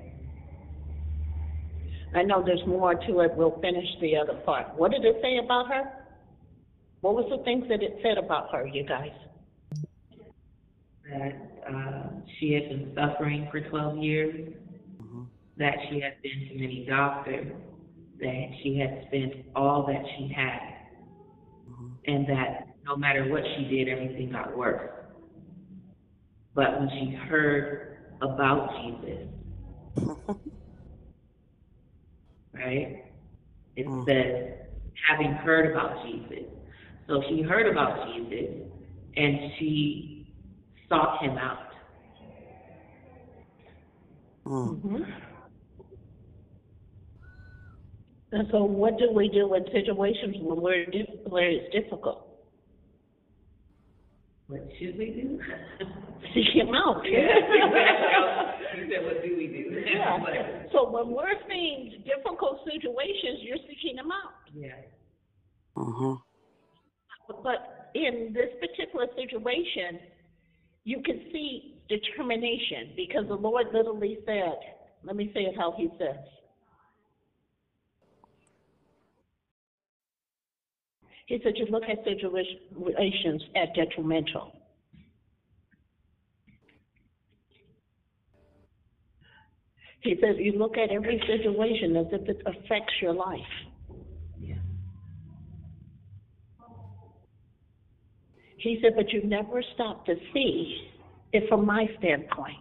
I 2.16 2.24
know 2.24 2.44
there's 2.44 2.66
more 2.68 2.96
to 2.96 3.20
it. 3.22 3.36
We'll 3.36 3.60
finish 3.62 3.88
the 4.02 4.18
other 4.18 4.36
part. 4.46 4.74
What 4.76 4.92
did 4.92 5.04
it 5.06 5.18
say 5.22 5.38
about 5.44 5.68
her? 5.68 5.84
What 7.02 7.16
was 7.16 7.26
the 7.30 7.44
things 7.44 7.66
that 7.70 7.84
it 7.84 8.00
said 8.02 8.18
about 8.18 8.52
her, 8.52 8.66
you 8.66 8.84
guys? 8.84 9.12
That 11.10 11.64
uh, 11.70 12.10
she 12.40 12.54
had 12.54 12.70
been 12.70 12.94
suffering 12.96 13.48
for 13.52 13.62
12 13.62 13.98
years, 13.98 14.54
Mhm. 15.02 15.28
that 15.58 15.76
she 15.90 16.00
had 16.00 16.22
been 16.22 16.48
to 16.50 16.56
many 16.60 16.86
doctors, 16.86 17.52
that 18.20 18.50
she 18.64 18.78
had 18.78 19.06
spent 19.08 19.34
all 19.56 19.86
that 19.88 20.04
she 20.18 20.28
had, 20.28 20.60
Mhm. 21.70 21.92
and 22.08 22.28
that 22.28 22.68
no 22.86 22.96
matter 22.96 23.26
what 23.30 23.44
she 23.56 23.66
did, 23.66 23.88
everything 23.90 24.32
got 24.32 24.56
worse. 24.58 24.92
But 26.56 26.80
when 26.80 26.90
she 26.90 27.12
heard 27.16 27.98
about 28.22 28.70
Jesus, 28.82 29.28
right? 32.54 33.04
It 33.76 33.86
Mm. 33.86 34.06
says, 34.06 34.54
having 35.08 35.32
heard 35.34 35.72
about 35.72 36.04
Jesus. 36.06 36.46
So 37.08 37.22
she 37.30 37.42
heard 37.42 37.68
about 37.68 38.08
Jesus 38.14 38.56
and 39.16 39.52
she 39.60 40.28
sought 40.90 41.22
him 41.22 41.38
out. 41.38 41.60
Mm. 44.46 44.82
hmm 44.82 45.04
And 48.38 48.48
so, 48.52 48.64
what 48.66 49.00
do 49.00 49.12
we 49.12 49.30
do 49.30 49.52
in 49.56 49.64
situations 49.74 50.36
when 50.42 50.62
we're 50.62 50.86
di- 50.86 51.08
where 51.26 51.50
it's 51.50 51.74
difficult? 51.74 52.28
What 54.46 54.62
should 54.78 54.96
we 54.96 55.06
do? 55.10 55.40
Seek 56.36 56.54
Him 56.54 56.70
out. 56.76 57.02
You 57.04 57.18
said, 58.94 59.06
what 59.06 59.24
do 59.24 59.36
we 59.36 59.48
do? 59.48 59.82
Yeah. 59.92 60.20
So 60.72 60.88
when 60.92 61.08
we're 61.16 61.40
seeing 61.50 62.04
difficult 62.06 62.60
situations, 62.66 63.40
you're 63.42 63.58
seeking 63.68 63.98
Him 63.98 64.12
out. 64.12 64.34
yeah. 64.54 64.76
Mhm. 65.76 66.18
But 67.44 67.90
in 67.96 68.34
this 68.34 68.50
particular 68.60 69.08
situation, 69.16 70.00
you 70.84 71.02
can 71.04 71.22
see 71.32 71.76
determination 71.90 72.94
because 72.96 73.26
the 73.28 73.36
Lord 73.36 73.68
literally 73.74 74.20
said, 74.28 74.60
let 75.04 75.16
me 75.16 75.32
say 75.34 75.42
it 75.42 75.56
how 75.58 75.74
He 75.76 75.88
says. 75.98 76.18
He 81.28 81.40
said, 81.44 81.54
you 81.58 81.68
look 81.70 81.84
at 81.84 81.98
situations 82.06 83.44
as 83.56 83.68
detrimental. 83.76 84.54
He 90.02 90.16
says, 90.22 90.38
you 90.40 90.54
look 90.54 90.78
at 90.78 90.90
every 90.90 91.22
situation 91.28 91.98
as 91.98 92.06
if 92.14 92.30
it 92.30 92.42
affects 92.46 92.94
your 93.02 93.14
life. 93.14 93.40
He 98.58 98.80
said, 98.82 98.94
but 98.96 99.12
you 99.12 99.22
never 99.24 99.62
stop 99.76 100.06
to 100.06 100.16
see 100.34 100.90
it 101.34 101.48
from 101.50 101.66
my 101.66 101.88
standpoint. 102.00 102.56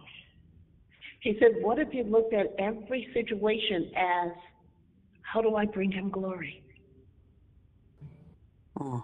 He 1.21 1.37
said, 1.39 1.61
what 1.61 1.79
if 1.79 1.87
you 1.93 2.03
looked 2.03 2.33
at 2.33 2.47
every 2.59 3.07
situation 3.13 3.91
as, 3.95 4.31
how 5.21 5.41
do 5.41 5.55
I 5.55 5.65
bring 5.65 5.91
him 5.91 6.09
glory? 6.09 6.63
Mm. 8.79 9.03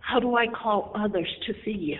How 0.00 0.20
do 0.20 0.36
I 0.36 0.46
call 0.46 0.92
others 0.94 1.28
to 1.46 1.54
see 1.64 1.72
you? 1.72 1.98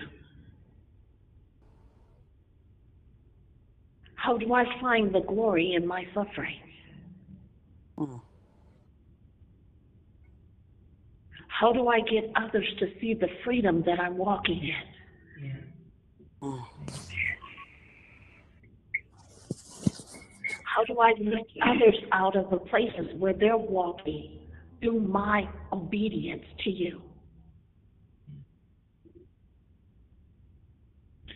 How 4.15 4.37
do 4.37 4.53
I 4.53 4.65
find 4.81 5.13
the 5.13 5.21
glory 5.21 5.73
in 5.75 5.85
my 5.85 6.05
suffering? 6.13 6.59
Mm. 7.97 8.21
How 11.47 11.71
do 11.71 11.87
I 11.87 11.99
get 12.01 12.31
others 12.35 12.67
to 12.79 12.87
see 12.99 13.13
the 13.13 13.27
freedom 13.43 13.83
that 13.85 13.99
I'm 13.99 14.17
walking 14.17 14.61
in? 14.61 15.45
Yeah. 15.45 15.53
Mm. 16.41 16.63
How 20.63 20.83
do 20.83 20.99
I 20.99 21.13
lift 21.19 21.51
others 21.63 21.95
out 22.11 22.35
of 22.35 22.49
the 22.49 22.57
places 22.57 23.07
where 23.17 23.33
they're 23.33 23.55
walking 23.55 24.39
through 24.81 24.99
my 24.99 25.47
obedience 25.71 26.43
to 26.63 26.69
you? 26.69 27.01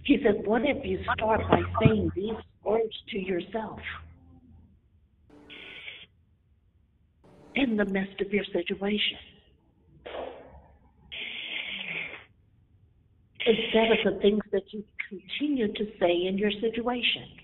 He 0.03 0.17
said, 0.23 0.45
What 0.45 0.63
if 0.65 0.83
you 0.85 0.99
start 1.13 1.41
by 1.49 1.61
saying 1.81 2.11
these 2.15 2.33
words 2.63 2.95
to 3.09 3.19
yourself 3.19 3.79
in 7.55 7.77
the 7.77 7.85
midst 7.85 8.19
of 8.21 8.33
your 8.33 8.43
situation? 8.45 9.17
Instead 13.45 13.91
of 13.91 14.13
the 14.13 14.19
things 14.19 14.41
that 14.51 14.63
you 14.71 14.83
continue 15.09 15.71
to 15.73 15.85
say 15.99 16.25
in 16.27 16.37
your 16.37 16.51
situation. 16.51 17.38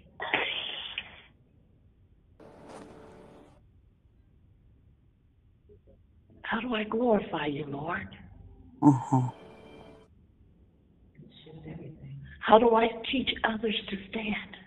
How 6.50 6.60
do 6.60 6.76
I 6.76 6.84
glorify 6.84 7.48
you, 7.48 7.66
Lord? 7.68 8.08
Mm-hmm. 8.82 9.28
How 12.40 12.60
do 12.60 12.76
I 12.76 12.88
teach 13.12 13.30
others 13.44 13.76
to 13.90 13.96
stand? 14.10 14.58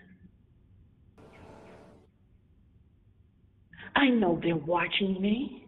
I 3.95 4.09
know 4.09 4.39
they're 4.43 4.55
watching 4.57 5.21
me. 5.21 5.67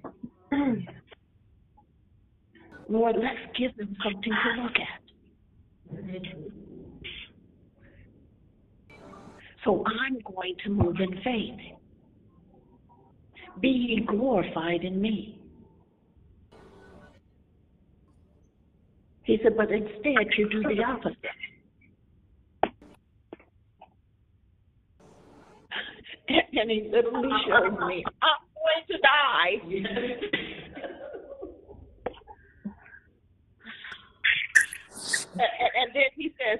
Lord, 2.89 3.15
let's 3.15 3.57
give 3.57 3.75
them 3.77 3.95
something 4.03 4.31
to 4.31 4.61
look 4.61 4.75
at. 4.75 5.01
So 9.63 9.83
I'm 9.85 10.19
going 10.35 10.55
to 10.65 10.69
move 10.69 10.97
in 10.99 11.21
faith. 11.23 11.59
Be 13.61 13.69
ye 13.69 14.05
glorified 14.05 14.83
in 14.83 15.01
me. 15.01 15.40
He 19.31 19.39
said, 19.41 19.55
but 19.55 19.71
instead 19.71 20.27
you 20.37 20.49
do 20.49 20.61
the 20.61 20.83
opposite. 20.83 21.17
And 26.53 26.69
he 26.69 26.89
literally 26.91 27.29
showed 27.47 27.79
me, 27.87 28.03
I'm 28.21 28.41
going 28.53 28.83
to 28.89 28.97
die. 28.97 29.53
and, 35.33 35.71
and 35.75 35.89
then 35.93 36.11
he 36.17 36.33
says, 36.37 36.59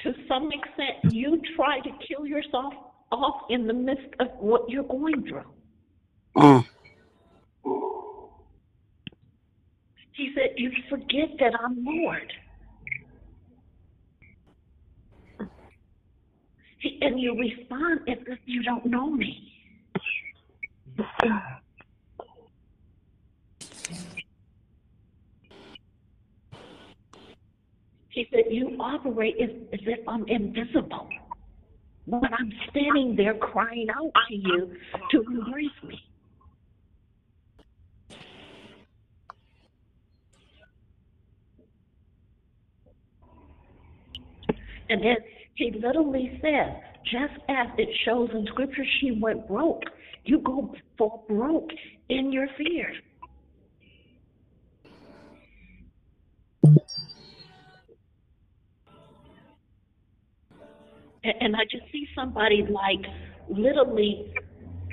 to 0.00 0.12
some 0.26 0.50
extent, 0.50 1.14
you 1.14 1.40
try 1.54 1.78
to 1.78 1.90
kill 2.08 2.26
yourself 2.26 2.74
off 3.12 3.42
in 3.50 3.68
the 3.68 3.72
midst 3.72 4.14
of 4.18 4.28
what 4.40 4.68
you're 4.68 4.82
going 4.82 5.22
through. 5.28 5.44
Mm. 6.36 6.66
He 10.14 10.30
said, 10.34 10.50
You 10.56 10.70
forget 10.90 11.30
that 11.40 11.52
I'm 11.62 11.84
Lord. 11.84 12.32
He, 16.80 16.98
and 17.00 17.20
you 17.20 17.38
respond 17.38 18.00
as 18.08 18.18
if 18.26 18.38
you 18.44 18.62
don't 18.62 18.84
know 18.86 19.10
me. 19.10 19.52
He 28.10 28.28
said, 28.30 28.44
You 28.50 28.76
operate 28.80 29.36
as, 29.42 29.50
as 29.72 29.80
if 29.86 30.06
I'm 30.06 30.26
invisible. 30.28 31.08
But 32.06 32.32
I'm 32.36 32.52
standing 32.70 33.14
there 33.16 33.34
crying 33.34 33.86
out 33.96 34.12
to 34.28 34.34
you 34.34 34.76
to 35.12 35.22
embrace 35.22 35.70
me. 35.84 35.98
And 44.92 45.02
then 45.02 45.16
he 45.54 45.72
literally 45.82 46.38
says, 46.42 46.76
just 47.10 47.32
as 47.48 47.68
it 47.78 47.88
shows 48.04 48.28
in 48.34 48.44
scripture, 48.48 48.84
she 49.00 49.12
went 49.12 49.48
broke. 49.48 49.80
You 50.24 50.40
go 50.40 50.74
for 50.98 51.22
broke 51.26 51.70
in 52.10 52.30
your 52.30 52.46
fear. 52.58 52.92
And 61.24 61.56
I 61.56 61.60
just 61.70 61.90
see 61.90 62.06
somebody 62.14 62.66
like 62.68 63.00
literally, 63.48 64.30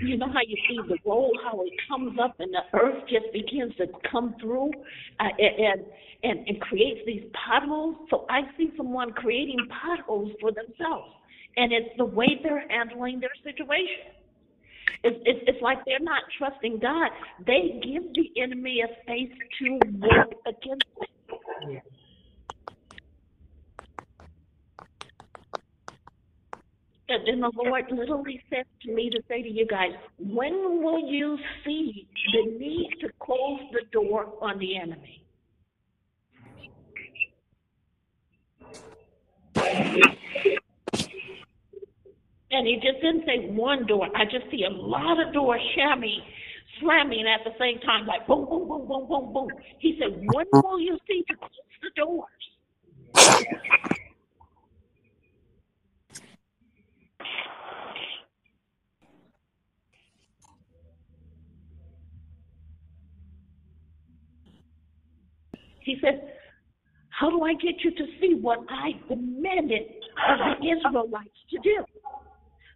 you 0.02 0.18
know 0.18 0.28
how 0.28 0.42
you 0.46 0.58
see 0.68 0.78
the 0.88 0.98
roll, 1.06 1.32
how 1.44 1.62
it 1.62 1.74
comes 1.88 2.18
up 2.22 2.36
and 2.40 2.54
the 2.54 2.80
earth 2.80 3.04
just 3.10 3.32
begins 3.34 3.76
to 3.78 3.88
come 4.10 4.36
through 4.40 4.72
uh, 5.20 5.30
and, 5.38 5.86
and, 6.24 6.48
and 6.48 6.62
creates 6.62 7.02
these 7.06 7.24
potholes. 7.34 7.96
So 8.10 8.26
I 8.30 8.42
see 8.58 8.72
someone 8.78 9.12
creating 9.12 9.60
potholes 9.82 10.32
for 10.42 10.52
themselves. 10.52 11.12
And 11.58 11.74
it's 11.74 11.90
the 11.98 12.06
way 12.06 12.40
they're 12.42 12.68
handling 12.70 13.20
their 13.20 13.34
situation. 13.44 14.14
It's, 15.04 15.18
it's, 15.26 15.40
it's 15.48 15.62
like 15.62 15.80
they're 15.86 16.00
not 16.00 16.24
trusting 16.38 16.80
God. 16.80 17.10
They 17.46 17.80
give 17.84 18.04
the 18.14 18.42
enemy 18.42 18.82
a 18.82 19.02
space 19.04 19.32
to 19.60 19.80
work 20.00 20.32
against 20.46 20.86
it. 21.02 21.10
And 27.10 27.28
then 27.28 27.40
the 27.40 27.52
Lord 27.56 27.86
literally 27.90 28.40
said 28.52 28.66
to 28.84 28.94
me 28.94 29.10
to 29.10 29.20
say 29.28 29.42
to 29.42 29.50
you 29.50 29.66
guys, 29.66 29.92
when 30.20 30.84
will 30.84 31.00
you 31.00 31.38
see 31.66 32.08
the 32.34 32.52
need 32.52 32.90
to 33.02 33.10
close 33.20 33.60
the 33.72 33.82
door 33.92 34.34
on 34.42 34.60
the 34.60 34.78
enemy? 34.78 35.26
And 42.52 42.68
he 42.68 42.76
just 42.76 43.02
didn't 43.02 43.26
say 43.26 43.50
one 43.50 43.88
door. 43.88 44.08
I 44.16 44.26
just 44.26 44.50
see 44.52 44.64
a 44.66 44.72
lot 44.72 45.20
of 45.26 45.34
doors 45.34 45.62
shamming, 45.76 46.22
slamming 46.80 47.26
at 47.28 47.44
the 47.44 47.58
same 47.60 47.80
time, 47.80 48.06
like 48.06 48.28
boom, 48.28 48.46
boom, 48.50 48.68
boom, 48.68 48.88
boom, 48.88 49.08
boom, 49.08 49.34
boom. 49.34 49.50
He 49.80 50.00
said, 50.00 50.16
when 50.32 50.46
will 50.62 50.80
you 50.80 50.98
see 51.08 51.24
to 51.28 51.36
close 51.38 51.52
the 51.82 51.90
doors? 51.96 52.30
He 65.90 65.98
said, 66.02 66.22
How 67.10 67.32
do 67.32 67.42
I 67.42 67.54
get 67.54 67.82
you 67.84 67.90
to 67.90 68.06
see 68.22 68.36
what 68.40 68.60
I 68.70 68.92
demanded 69.10 69.90
of 70.30 70.38
the 70.38 70.68
Israelites 70.78 71.40
to 71.50 71.58
do? 71.64 71.84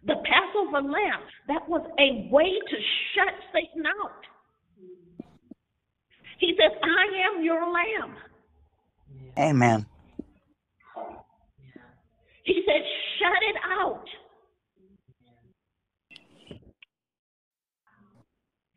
The 0.06 0.16
Passover 0.26 0.82
lamb, 0.82 1.20
that 1.46 1.68
was 1.68 1.86
a 2.00 2.28
way 2.28 2.50
to 2.50 2.76
shut 3.14 3.34
Satan 3.52 3.84
out. 3.86 4.22
He 6.40 6.58
says, 6.58 6.76
I 6.82 7.36
am 7.36 7.44
your 7.44 7.62
lamb. 7.72 8.16
Amen. 9.38 9.86
He 12.44 12.64
said, 12.66 12.82
Shut 13.20 13.42
it 13.48 13.56
out. 13.80 14.04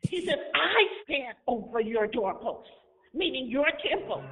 He 0.02 0.24
says, 0.24 0.38
I 0.54 1.02
stand 1.04 1.34
over 1.48 1.80
your 1.80 2.06
doorpost, 2.06 2.68
meaning 3.14 3.48
your 3.48 3.66
temple. 3.90 4.22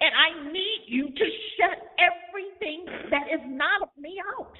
And 0.00 0.10
I 0.14 0.52
need 0.52 0.84
you 0.86 1.08
to 1.08 1.24
shut 1.56 1.78
everything 1.98 2.86
that 3.10 3.28
is 3.32 3.40
not 3.46 3.82
of 3.82 3.88
me 3.98 4.20
out. 4.38 4.52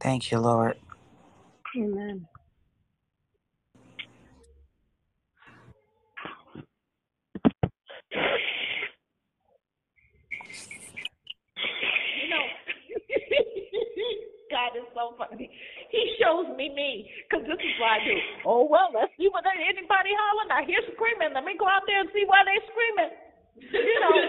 Thank 0.00 0.30
you, 0.32 0.38
Lord. 0.38 0.76
Amen. 1.76 2.26
You 12.22 12.28
know, 12.30 12.44
God 14.52 14.76
is 14.76 14.84
so 14.92 15.16
funny. 15.16 15.48
He 15.88 16.02
shows 16.20 16.52
me 16.52 16.68
me, 16.76 17.08
because 17.24 17.48
this 17.48 17.56
is 17.56 17.74
what 17.80 17.96
I 17.96 18.04
do. 18.04 18.12
Oh, 18.44 18.68
well, 18.68 18.92
let's 18.92 19.08
see 19.16 19.32
what 19.32 19.48
they, 19.48 19.56
anybody 19.56 20.12
hollering. 20.12 20.52
I 20.52 20.68
hear 20.68 20.84
screaming. 20.92 21.32
Let 21.32 21.48
me 21.48 21.56
go 21.56 21.64
out 21.64 21.88
there 21.88 22.04
and 22.04 22.12
see 22.12 22.28
why 22.28 22.44
they 22.44 22.60
screaming. 22.68 23.12
You 23.72 23.96
know. 24.04 24.12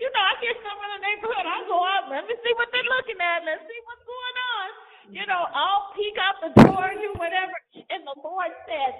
you 0.00 0.08
know, 0.08 0.24
I 0.24 0.32
hear 0.40 0.56
some 0.64 0.80
in 0.80 0.88
the 0.96 1.04
neighborhood. 1.04 1.44
I 1.44 1.68
go 1.68 1.84
out. 1.84 2.08
Let 2.08 2.24
me 2.24 2.32
see 2.40 2.54
what 2.56 2.72
they're 2.72 2.88
looking 2.88 3.20
at. 3.20 3.44
Let's 3.44 3.68
see 3.68 3.76
what's 3.84 4.08
going 4.08 4.38
on. 4.56 4.72
You 5.12 5.24
know, 5.28 5.44
I'll 5.52 5.92
peek 5.94 6.16
out 6.18 6.40
the 6.42 6.50
door 6.64 6.88
and 6.88 6.98
do 6.98 7.12
whatever. 7.20 7.52
And 7.92 8.02
the 8.04 8.16
Lord 8.24 8.50
said, 8.66 8.92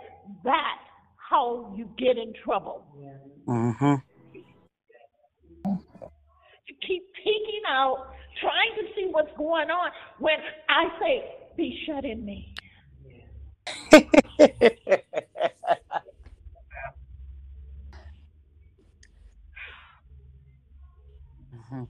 that's 0.44 0.84
how 1.16 1.72
you 1.76 1.88
get 1.98 2.16
in 2.16 2.32
trouble. 2.44 2.84
Mm-hmm. 3.48 3.94
You 5.66 6.74
keep 6.86 7.02
peeking 7.24 7.62
out, 7.68 8.14
trying 8.40 8.74
to 8.76 8.82
see 8.94 9.08
what's 9.10 9.30
going 9.36 9.70
on 9.70 9.90
when 10.18 10.36
I 10.68 10.88
say, 11.00 11.24
be 11.56 11.78
shut 11.86 12.04
in 12.04 12.24
me. 12.24 12.54
Mm-hmm. 21.52 21.84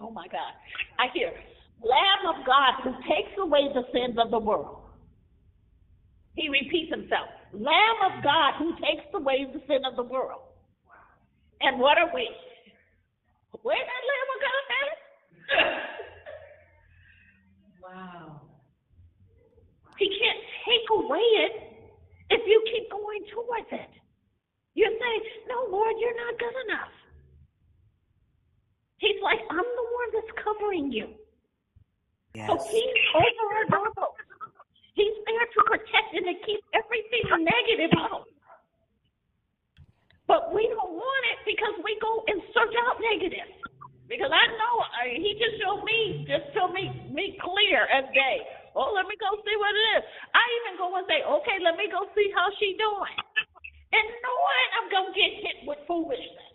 oh 0.00 0.10
my 0.10 0.26
God. 0.28 0.52
I 0.98 1.06
hear, 1.14 1.32
Lamb 1.82 2.36
of 2.36 2.46
God 2.46 2.74
who 2.84 2.92
takes 3.02 3.36
away 3.38 3.68
the 3.74 3.84
sins 3.92 4.18
of 4.22 4.30
the 4.30 4.38
world. 4.38 4.78
He 6.34 6.48
repeats 6.48 6.90
himself, 6.90 7.28
Lamb 7.52 7.98
of 8.06 8.22
God 8.22 8.54
who 8.58 8.72
takes 8.76 9.06
away 9.14 9.46
the 9.52 9.60
sin 9.66 9.84
of 9.84 9.96
the 9.96 10.02
world. 10.04 10.42
And 11.62 11.78
what 11.78 11.98
are 11.98 12.10
we? 12.14 12.28
Where 13.62 13.76
that 13.78 14.02
Lamb 14.10 14.28
of 14.34 14.40
God? 14.42 14.62
Wow. 17.82 18.40
He 19.98 20.08
can't 20.08 20.42
take 20.64 20.86
away 20.90 21.26
it 21.44 21.52
if 22.30 22.40
you 22.46 22.64
keep 22.72 22.90
going 22.90 23.22
towards 23.34 23.68
it. 23.70 23.90
You 24.74 24.86
say, 24.88 25.14
No, 25.48 25.66
Lord, 25.68 25.94
you're 26.00 26.16
not 26.16 26.38
good 26.38 26.56
enough. 26.66 26.94
He's 28.98 29.20
like, 29.22 29.40
I'm 29.50 29.66
the 29.66 29.86
one 29.92 30.08
that's 30.14 30.32
covering 30.42 30.92
you. 30.92 31.10
Yes. 32.34 32.48
So 32.48 32.54
he's 32.70 32.94
over 33.14 33.60
and 33.60 33.86
above. 33.92 34.14
He's 34.94 35.12
there 35.26 35.46
to 35.46 35.60
protect 35.66 36.14
and 36.14 36.24
to 36.24 36.36
keep 36.46 36.60
everything 36.72 37.44
negative 37.44 37.92
out. 37.98 38.24
But 40.32 40.48
we 40.56 40.64
don't 40.64 40.96
want 40.96 41.24
it 41.36 41.44
because 41.44 41.76
we 41.84 41.92
go 42.00 42.24
and 42.24 42.40
search 42.56 42.72
out 42.88 42.96
negative. 43.04 43.52
Because 44.08 44.32
I 44.32 44.44
know 44.56 44.74
I, 44.80 45.12
he 45.20 45.36
just 45.36 45.60
showed 45.60 45.84
me, 45.84 46.24
just 46.24 46.48
showed 46.56 46.72
me 46.72 46.88
me 47.12 47.36
clear 47.36 47.84
as 47.92 48.08
day. 48.16 48.40
Oh, 48.72 48.96
let 48.96 49.04
me 49.04 49.12
go 49.20 49.28
see 49.44 49.56
what 49.60 49.76
it 49.76 49.86
is. 50.00 50.02
I 50.32 50.44
even 50.64 50.80
go 50.80 50.88
and 50.96 51.04
say, 51.04 51.20
okay, 51.20 51.60
let 51.60 51.76
me 51.76 51.84
go 51.92 52.08
see 52.16 52.32
how 52.32 52.48
she 52.56 52.72
doing. 52.80 53.16
And 53.92 54.06
knowing 54.24 54.68
I'm 54.80 54.88
gonna 54.88 55.12
get 55.12 55.32
hit 55.36 55.56
with 55.68 55.84
foolishness. 55.84 56.52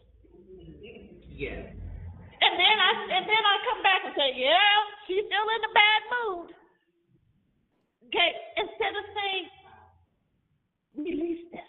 Yeah. 1.37 1.69
And 1.69 2.53
then 2.57 2.75
I 2.81 2.91
and 3.13 3.25
then 3.29 3.43
I 3.45 3.55
come 3.61 3.81
back 3.85 4.01
and 4.09 4.13
say, 4.17 4.41
yeah, 4.41 4.73
she's 5.05 5.21
still 5.21 5.47
in 5.53 5.61
a 5.69 5.73
bad 5.77 6.01
mood. 6.09 6.49
Okay, 8.09 8.29
instead 8.57 8.93
of 8.97 9.05
saying, 9.13 9.45
release 10.97 11.45
this. 11.53 11.66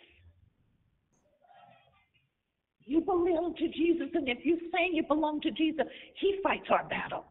You 2.88 3.02
belong 3.02 3.54
to 3.58 3.68
Jesus, 3.68 4.08
and 4.14 4.26
if 4.30 4.38
you 4.44 4.58
say 4.72 4.88
you 4.90 5.02
belong 5.02 5.42
to 5.42 5.50
Jesus, 5.50 5.84
He 6.18 6.40
fights 6.42 6.68
our 6.70 6.88
battle. 6.88 7.26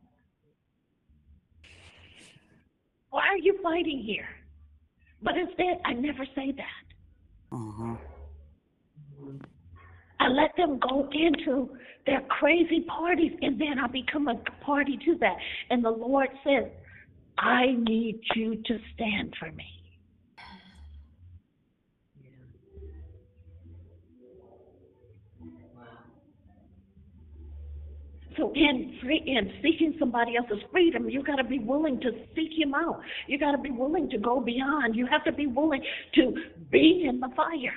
Why 3.10 3.28
are 3.28 3.38
you 3.38 3.58
fighting 3.64 4.04
here? 4.06 4.28
But 5.24 5.36
instead, 5.36 5.82
I 5.84 5.94
never 5.94 6.26
say 6.36 6.52
that. 6.52 7.56
Mm-hmm. 7.56 7.96
I 10.20 10.28
let 10.28 10.56
them 10.58 10.78
go 10.78 11.10
into 11.12 11.76
their 12.06 12.22
crazy 12.30 12.82
parties, 12.82 13.32
and 13.42 13.60
then 13.60 13.80
I 13.84 13.88
become 13.88 14.28
a 14.28 14.36
party 14.64 15.00
to 15.06 15.16
that. 15.22 15.38
And 15.72 15.84
the 15.84 15.90
Lord 15.90 16.30
says, 16.44 16.66
I 17.40 17.76
need 17.80 18.20
you 18.36 18.58
to 18.58 18.80
stand 18.94 19.34
for 19.40 19.52
me. 19.54 19.77
So 28.38 28.52
in 28.54 29.00
free, 29.02 29.24
in 29.26 29.52
seeking 29.64 29.96
somebody 30.00 30.38
else's 30.38 30.64
freedom, 30.72 31.10
you 31.10 31.24
got 31.24 31.38
to 31.38 31.44
be 31.44 31.60
willing 31.60 32.00
to 32.02 32.12
seek 32.36 32.52
Him 32.58 32.74
out. 32.76 33.02
You 33.28 33.40
got 33.40 33.54
to 33.54 33.58
be 33.58 33.72
willing 33.72 34.10
to 34.12 34.18
go 34.20 34.40
beyond. 34.40 34.96
You 34.96 35.08
have 35.08 35.24
to 35.24 35.32
be 35.32 35.48
willing 35.48 35.82
to 36.16 36.34
be 36.72 37.06
in 37.10 37.20
the 37.20 37.30
fire. 37.36 37.74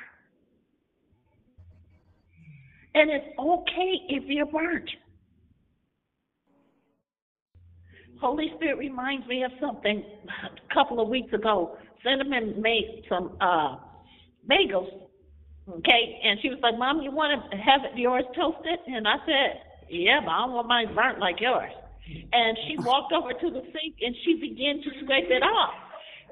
And 2.95 3.11
it's 3.11 3.39
okay 3.39 3.93
if 4.09 4.25
you're 4.27 4.47
burnt. 4.47 4.91
Holy 8.21 8.53
Spirit 8.57 8.77
reminds 8.79 9.27
me 9.27 9.45
of 9.45 9.53
something 9.61 10.05
a 10.45 10.75
couple 10.75 11.01
of 11.01 11.09
weeks 11.09 11.33
ago. 11.33 11.79
Cinnamon 12.05 12.61
made 12.61 13.05
some 13.09 13.37
uh, 13.41 13.77
bagels, 14.51 14.91
okay, 15.69 16.21
and 16.25 16.39
she 16.43 16.51
was 16.51 16.59
like, 16.63 16.79
"Mom, 16.79 17.01
you 17.01 17.11
want 17.11 17.51
to 17.51 17.57
have 17.57 17.81
yours 17.97 18.25
toasted?" 18.37 18.79
And 18.87 19.09
I 19.09 19.17
said, 19.25 19.70
"Yeah, 19.91 20.21
but 20.25 20.31
I 20.31 20.39
don't 20.47 20.55
want 20.55 20.69
mine 20.69 20.95
burnt 20.95 21.19
like 21.19 21.41
yours." 21.41 21.73
And 22.33 22.57
she 22.67 22.77
walked 22.79 23.13
over 23.13 23.33
to 23.33 23.51
the 23.51 23.63
sink 23.63 23.95
and 24.01 24.15
she 24.25 24.35
began 24.41 24.83
to 24.83 24.91
scrape 25.05 25.31
it 25.31 25.43
off. 25.43 25.75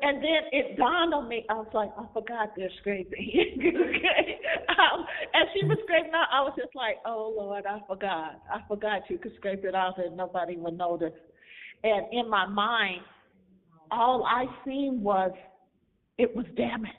And 0.01 0.23
then 0.23 0.43
it 0.53 0.77
dawned 0.77 1.13
on 1.13 1.29
me. 1.29 1.45
I 1.51 1.55
was 1.55 1.67
like, 1.75 1.91
I 1.99 2.05
forgot 2.13 2.53
they're 2.57 2.71
scraping. 2.81 3.31
okay. 3.59 4.39
Um, 4.69 5.05
as 5.35 5.49
she 5.55 5.67
was 5.67 5.77
scraping 5.85 6.13
out, 6.15 6.29
I 6.33 6.41
was 6.43 6.53
just 6.57 6.75
like, 6.75 6.97
Oh 7.05 7.35
Lord, 7.37 7.65
I 7.67 7.81
forgot. 7.87 8.41
I 8.53 8.61
forgot 8.69 9.03
you 9.09 9.19
could 9.19 9.35
scrape 9.37 9.65
it 9.65 9.75
off 9.75 9.95
and 9.99 10.17
nobody 10.17 10.57
would 10.57 10.79
notice. 10.79 11.15
And 11.83 12.07
in 12.13 12.29
my 12.29 12.47
mind, 12.47 13.01
all 13.91 14.25
I 14.25 14.47
seen 14.65 15.03
was 15.03 15.33
it 16.17 16.35
was 16.35 16.47
damaged. 16.57 16.95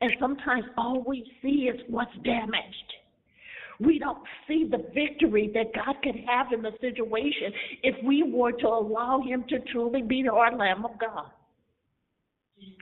And 0.00 0.12
sometimes 0.20 0.64
all 0.76 1.04
we 1.06 1.30
see 1.42 1.70
is 1.72 1.80
what's 1.88 2.14
damaged. 2.22 2.92
We 3.80 3.98
don't 3.98 4.18
see 4.46 4.68
the 4.68 4.84
victory 4.92 5.50
that 5.54 5.72
God 5.74 5.96
could 6.02 6.16
have 6.26 6.52
in 6.52 6.62
the 6.62 6.72
situation 6.80 7.52
if 7.82 7.94
we 8.04 8.24
were 8.24 8.52
to 8.52 8.66
allow 8.66 9.22
Him 9.24 9.44
to 9.48 9.58
truly 9.72 10.02
be 10.02 10.26
our 10.28 10.56
Lamb 10.56 10.84
of 10.84 10.98
God. 10.98 11.26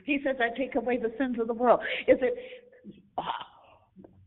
He 0.05 0.19
says, 0.25 0.37
I 0.39 0.57
take 0.57 0.75
away 0.75 0.97
the 0.97 1.13
sins 1.17 1.37
of 1.39 1.47
the 1.47 1.53
world. 1.53 1.81
Is 2.07 2.17
it 2.21 2.33
uh, 3.17 3.21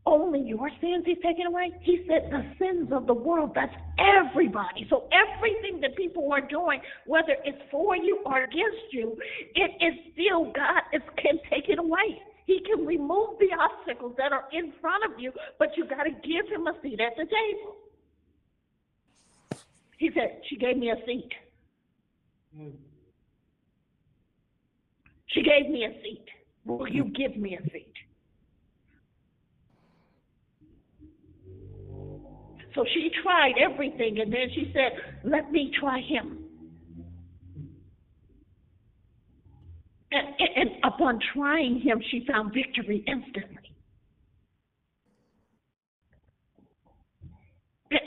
only 0.05 0.41
your 0.41 0.69
sins 0.79 1.03
he's 1.05 1.17
taking 1.23 1.45
away? 1.45 1.71
He 1.81 2.05
said, 2.07 2.31
the 2.31 2.43
sins 2.57 2.89
of 2.93 3.05
the 3.05 3.13
world. 3.13 3.51
That's 3.53 3.73
everybody. 3.99 4.87
So 4.89 5.09
everything 5.11 5.81
that 5.81 5.95
people 5.95 6.31
are 6.31 6.41
doing, 6.41 6.79
whether 7.05 7.35
it's 7.43 7.61
for 7.69 7.95
you 7.97 8.21
or 8.25 8.43
against 8.43 8.93
you, 8.93 9.17
it 9.55 9.71
is 9.83 10.13
still 10.13 10.45
God 10.53 10.83
is, 10.93 11.01
can 11.17 11.39
take 11.49 11.69
it 11.69 11.79
away. 11.79 12.21
He 12.51 12.59
can 12.59 12.85
remove 12.85 13.39
the 13.39 13.47
obstacles 13.57 14.13
that 14.17 14.33
are 14.33 14.43
in 14.51 14.73
front 14.81 15.05
of 15.05 15.17
you, 15.17 15.31
but 15.57 15.69
you 15.77 15.85
got 15.87 16.03
to 16.03 16.09
give 16.09 16.49
him 16.49 16.67
a 16.67 16.73
seat 16.81 16.99
at 16.99 17.15
the 17.15 17.23
table. 17.23 17.75
He 19.97 20.09
said, 20.13 20.41
She 20.49 20.57
gave 20.57 20.75
me 20.75 20.89
a 20.89 20.97
seat. 21.05 21.29
She 25.27 25.41
gave 25.43 25.71
me 25.71 25.85
a 25.85 25.93
seat. 26.03 26.25
Will 26.65 26.89
you 26.89 27.05
give 27.05 27.37
me 27.37 27.57
a 27.57 27.63
seat? 27.69 27.93
So 32.75 32.83
she 32.93 33.11
tried 33.23 33.53
everything, 33.57 34.19
and 34.19 34.33
then 34.33 34.49
she 34.53 34.73
said, 34.73 34.91
Let 35.23 35.53
me 35.53 35.71
try 35.79 36.01
him. 36.01 36.40
And, 40.11 40.27
and, 40.55 40.69
upon 40.83 41.19
trying 41.33 41.79
him, 41.79 42.01
she 42.11 42.25
found 42.29 42.53
victory 42.53 43.03
instantly. 43.07 43.57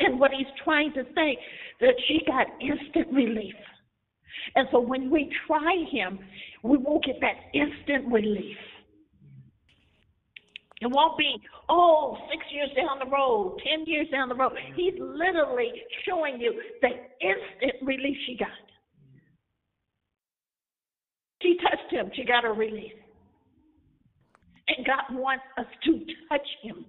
And 0.00 0.18
what 0.18 0.30
he's 0.36 0.46
trying 0.62 0.92
to 0.94 1.04
say, 1.14 1.38
that 1.80 1.94
she 2.06 2.20
got 2.26 2.46
instant 2.60 3.12
relief. 3.12 3.54
And 4.54 4.68
so 4.70 4.80
when 4.80 5.10
we 5.10 5.30
try 5.46 5.84
him, 5.90 6.18
we 6.62 6.76
won't 6.76 7.04
get 7.04 7.16
that 7.20 7.36
instant 7.52 8.12
relief. 8.12 8.56
It 10.80 10.88
won't 10.90 11.16
be, 11.16 11.36
oh, 11.68 12.18
six 12.30 12.44
years 12.52 12.68
down 12.76 12.98
the 12.98 13.10
road, 13.10 13.58
ten 13.64 13.86
years 13.86 14.06
down 14.10 14.28
the 14.28 14.34
road. 14.34 14.52
He's 14.74 14.94
literally 14.98 15.72
showing 16.06 16.40
you 16.40 16.60
the 16.82 16.88
instant 17.20 17.82
relief 17.82 18.16
she 18.26 18.36
got. 18.36 18.48
She 21.44 21.58
touched 21.58 21.92
him, 21.92 22.10
she 22.14 22.24
got 22.24 22.46
a 22.46 22.52
release. 22.52 22.94
And 24.66 24.86
God 24.86 25.14
wants 25.14 25.44
us 25.58 25.66
to 25.84 26.00
touch 26.30 26.48
him. 26.62 26.86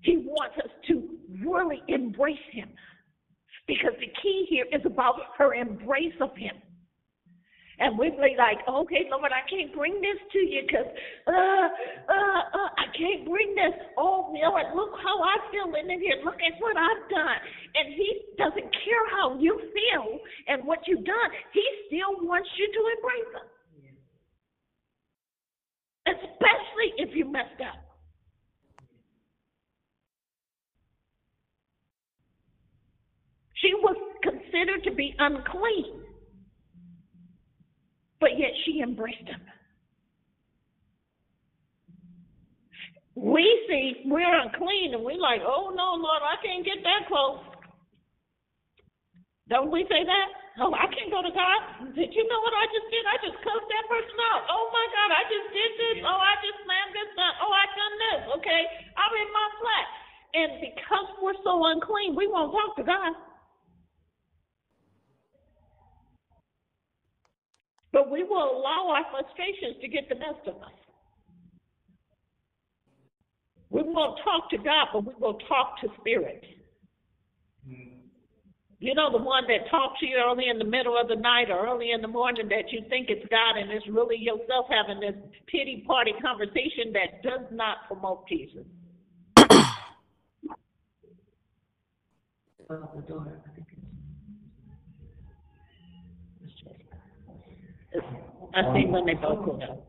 He 0.00 0.16
wants 0.16 0.56
us 0.64 0.70
to 0.88 1.06
really 1.44 1.82
embrace 1.88 2.38
him. 2.50 2.70
Because 3.66 3.92
the 4.00 4.10
key 4.22 4.46
here 4.48 4.64
is 4.72 4.80
about 4.86 5.16
her 5.36 5.52
embrace 5.52 6.14
of 6.22 6.34
him. 6.34 6.56
And 7.78 7.96
we'd 7.96 8.18
be 8.18 8.34
like, 8.34 8.58
okay, 8.66 9.06
Lord, 9.06 9.30
I 9.30 9.46
can't 9.46 9.70
bring 9.70 9.94
this 10.02 10.18
to 10.32 10.38
you 10.38 10.66
because 10.66 10.90
uh, 11.30 11.32
uh, 12.10 12.42
uh, 12.50 12.70
I 12.74 12.90
can't 12.90 13.22
bring 13.22 13.54
this. 13.54 13.70
Oh, 13.96 14.34
Lord, 14.34 14.66
look 14.74 14.98
how 14.98 15.22
I 15.22 15.38
feel 15.54 15.70
in 15.78 15.86
here. 15.86 16.18
Look 16.24 16.42
at 16.42 16.58
what 16.58 16.74
I've 16.74 17.06
done. 17.08 17.38
And 17.78 17.94
He 17.94 18.34
doesn't 18.36 18.66
care 18.82 19.04
how 19.14 19.38
you 19.38 19.54
feel 19.70 20.18
and 20.48 20.66
what 20.66 20.80
you've 20.88 21.06
done. 21.06 21.30
He 21.54 21.62
still 21.86 22.26
wants 22.26 22.48
you 22.58 22.66
to 22.66 22.82
embrace 22.98 23.30
Him. 23.38 23.46
Especially 26.18 26.90
if 26.98 27.14
you 27.14 27.30
messed 27.30 27.62
up. 27.62 27.78
She 33.54 33.70
was 33.74 33.96
considered 34.22 34.82
to 34.84 34.94
be 34.94 35.14
unclean 35.18 36.07
but 38.20 38.38
yet 38.38 38.50
she 38.64 38.80
embraced 38.80 39.26
him. 39.26 39.40
We 43.14 43.42
see 43.66 44.06
we're 44.06 44.22
unclean 44.22 44.94
and 44.94 45.02
we're 45.02 45.18
like, 45.18 45.42
oh 45.42 45.74
no, 45.74 45.98
Lord, 45.98 46.22
I 46.22 46.38
can't 46.38 46.64
get 46.64 46.78
that 46.86 47.10
close. 47.10 47.42
Don't 49.50 49.72
we 49.72 49.82
say 49.90 50.04
that? 50.04 50.28
Oh, 50.60 50.74
I 50.74 50.86
can't 50.90 51.10
go 51.10 51.22
to 51.22 51.30
God. 51.30 51.60
Did 51.94 52.10
you 52.14 52.24
know 52.26 52.40
what 52.42 52.54
I 52.54 52.66
just 52.70 52.86
did? 52.90 53.04
I 53.06 53.16
just 53.22 53.38
cussed 53.42 53.68
that 53.70 53.84
person 53.86 54.18
out. 54.34 54.42
Oh 54.50 54.66
my 54.70 54.86
God, 54.90 55.10
I 55.14 55.22
just 55.30 55.48
did 55.54 55.70
this. 55.78 55.96
Oh, 56.02 56.18
I 56.18 56.34
just 56.42 56.58
slammed 56.66 56.94
this 56.94 57.10
down. 57.14 57.34
Oh, 57.42 57.52
I 57.54 57.64
done 57.74 57.96
this. 57.98 58.20
Okay, 58.38 58.62
I'm 58.98 59.14
in 59.14 59.30
my 59.30 59.48
flat. 59.62 59.86
And 60.28 60.50
because 60.60 61.08
we're 61.22 61.38
so 61.46 61.62
unclean, 61.74 62.14
we 62.18 62.26
won't 62.26 62.52
talk 62.52 62.74
to 62.76 62.84
God. 62.84 63.14
But 67.92 68.10
we 68.10 68.22
will 68.22 68.58
allow 68.58 68.94
our 68.94 69.04
frustrations 69.10 69.80
to 69.80 69.88
get 69.88 70.08
the 70.08 70.14
best 70.16 70.46
of 70.46 70.56
us. 70.62 70.72
We 73.70 73.82
won't 73.82 74.18
talk 74.24 74.50
to 74.50 74.58
God, 74.58 74.88
but 74.92 75.06
we 75.06 75.14
will 75.18 75.38
talk 75.48 75.80
to 75.82 75.88
spirit. 76.00 76.44
Mm-hmm. 77.68 77.98
You 78.80 78.94
know, 78.94 79.10
the 79.10 79.18
one 79.18 79.44
that 79.48 79.68
talks 79.70 79.98
to 80.00 80.06
you 80.06 80.16
early 80.24 80.48
in 80.48 80.58
the 80.58 80.64
middle 80.64 80.96
of 80.96 81.08
the 81.08 81.16
night 81.16 81.50
or 81.50 81.66
early 81.66 81.90
in 81.90 82.00
the 82.00 82.08
morning 82.08 82.48
that 82.48 82.70
you 82.70 82.82
think 82.88 83.08
it's 83.10 83.26
God 83.28 83.56
and 83.58 83.72
it's 83.72 83.86
really 83.88 84.16
yourself 84.16 84.66
having 84.70 85.00
this 85.00 85.16
pity 85.48 85.82
party 85.86 86.12
conversation 86.22 86.92
that 86.92 87.22
does 87.22 87.44
not 87.50 87.88
promote 87.88 88.28
Jesus. 88.28 88.64
I 98.54 98.62
see 98.74 98.86
when 98.86 99.06
they 99.06 99.14
both 99.14 99.44
go 99.44 99.60
up. 99.62 99.84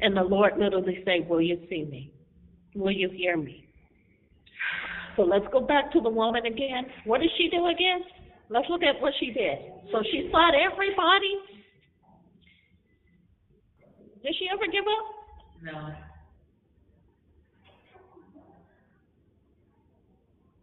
And 0.00 0.16
the 0.16 0.22
Lord 0.22 0.54
literally 0.58 1.02
say, 1.04 1.26
Will 1.28 1.40
you 1.40 1.58
see 1.68 1.84
me? 1.84 2.12
Will 2.74 2.92
you 2.92 3.08
hear 3.10 3.36
me? 3.36 3.68
So 5.16 5.22
let's 5.22 5.46
go 5.52 5.60
back 5.60 5.92
to 5.92 6.00
the 6.00 6.10
woman 6.10 6.44
again. 6.46 6.86
What 7.04 7.20
did 7.20 7.30
she 7.38 7.48
do 7.48 7.66
again? 7.66 8.00
Let's 8.50 8.68
look 8.68 8.82
at 8.82 9.00
what 9.00 9.12
she 9.20 9.26
did. 9.26 9.58
So 9.92 10.02
she 10.10 10.28
sought 10.30 10.54
everybody. 10.54 11.38
Did 14.22 14.34
she 14.38 14.48
ever 14.52 14.66
give 14.66 14.84
up? 14.84 15.06
No. 15.62 15.94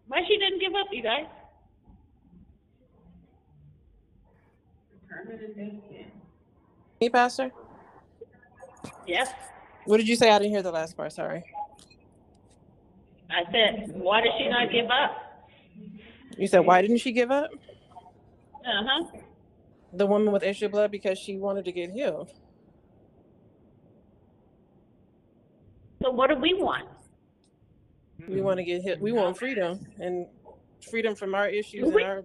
Why 0.07 0.19
she 0.27 0.37
didn't 0.37 0.59
give 0.59 0.73
up, 0.73 0.87
you 0.91 1.01
guys? 1.03 1.25
Me, 7.01 7.09
Pastor? 7.09 7.51
Yes. 9.07 9.29
What 9.85 9.97
did 9.97 10.07
you 10.07 10.15
say? 10.15 10.29
I 10.29 10.37
didn't 10.37 10.51
hear 10.51 10.61
the 10.61 10.71
last 10.71 10.95
part. 10.95 11.11
Sorry. 11.11 11.43
I 13.31 13.51
said, 13.51 13.91
why 13.95 14.21
did 14.21 14.31
she 14.37 14.47
not 14.47 14.71
give 14.71 14.85
up? 14.85 15.17
You 16.37 16.47
said, 16.47 16.59
why 16.59 16.81
didn't 16.83 16.97
she 16.99 17.11
give 17.11 17.31
up? 17.31 17.49
Uh 18.63 18.83
huh. 18.85 19.05
The 19.93 20.05
woman 20.05 20.31
with 20.31 20.43
issue 20.43 20.67
of 20.67 20.73
blood 20.73 20.91
because 20.91 21.17
she 21.17 21.37
wanted 21.37 21.65
to 21.65 21.71
get 21.71 21.89
healed. 21.89 22.31
So 26.03 26.11
what 26.11 26.29
do 26.29 26.35
we 26.35 26.53
want? 26.53 26.87
We 28.27 28.41
want 28.41 28.57
to 28.57 28.63
get 28.63 28.83
hit. 28.83 29.01
We 29.01 29.11
want 29.11 29.37
freedom 29.37 29.79
and 29.99 30.27
freedom 30.87 31.15
from 31.15 31.33
our 31.33 31.47
issues 31.47 31.91
We- 31.91 32.03
and 32.03 32.11
our 32.11 32.23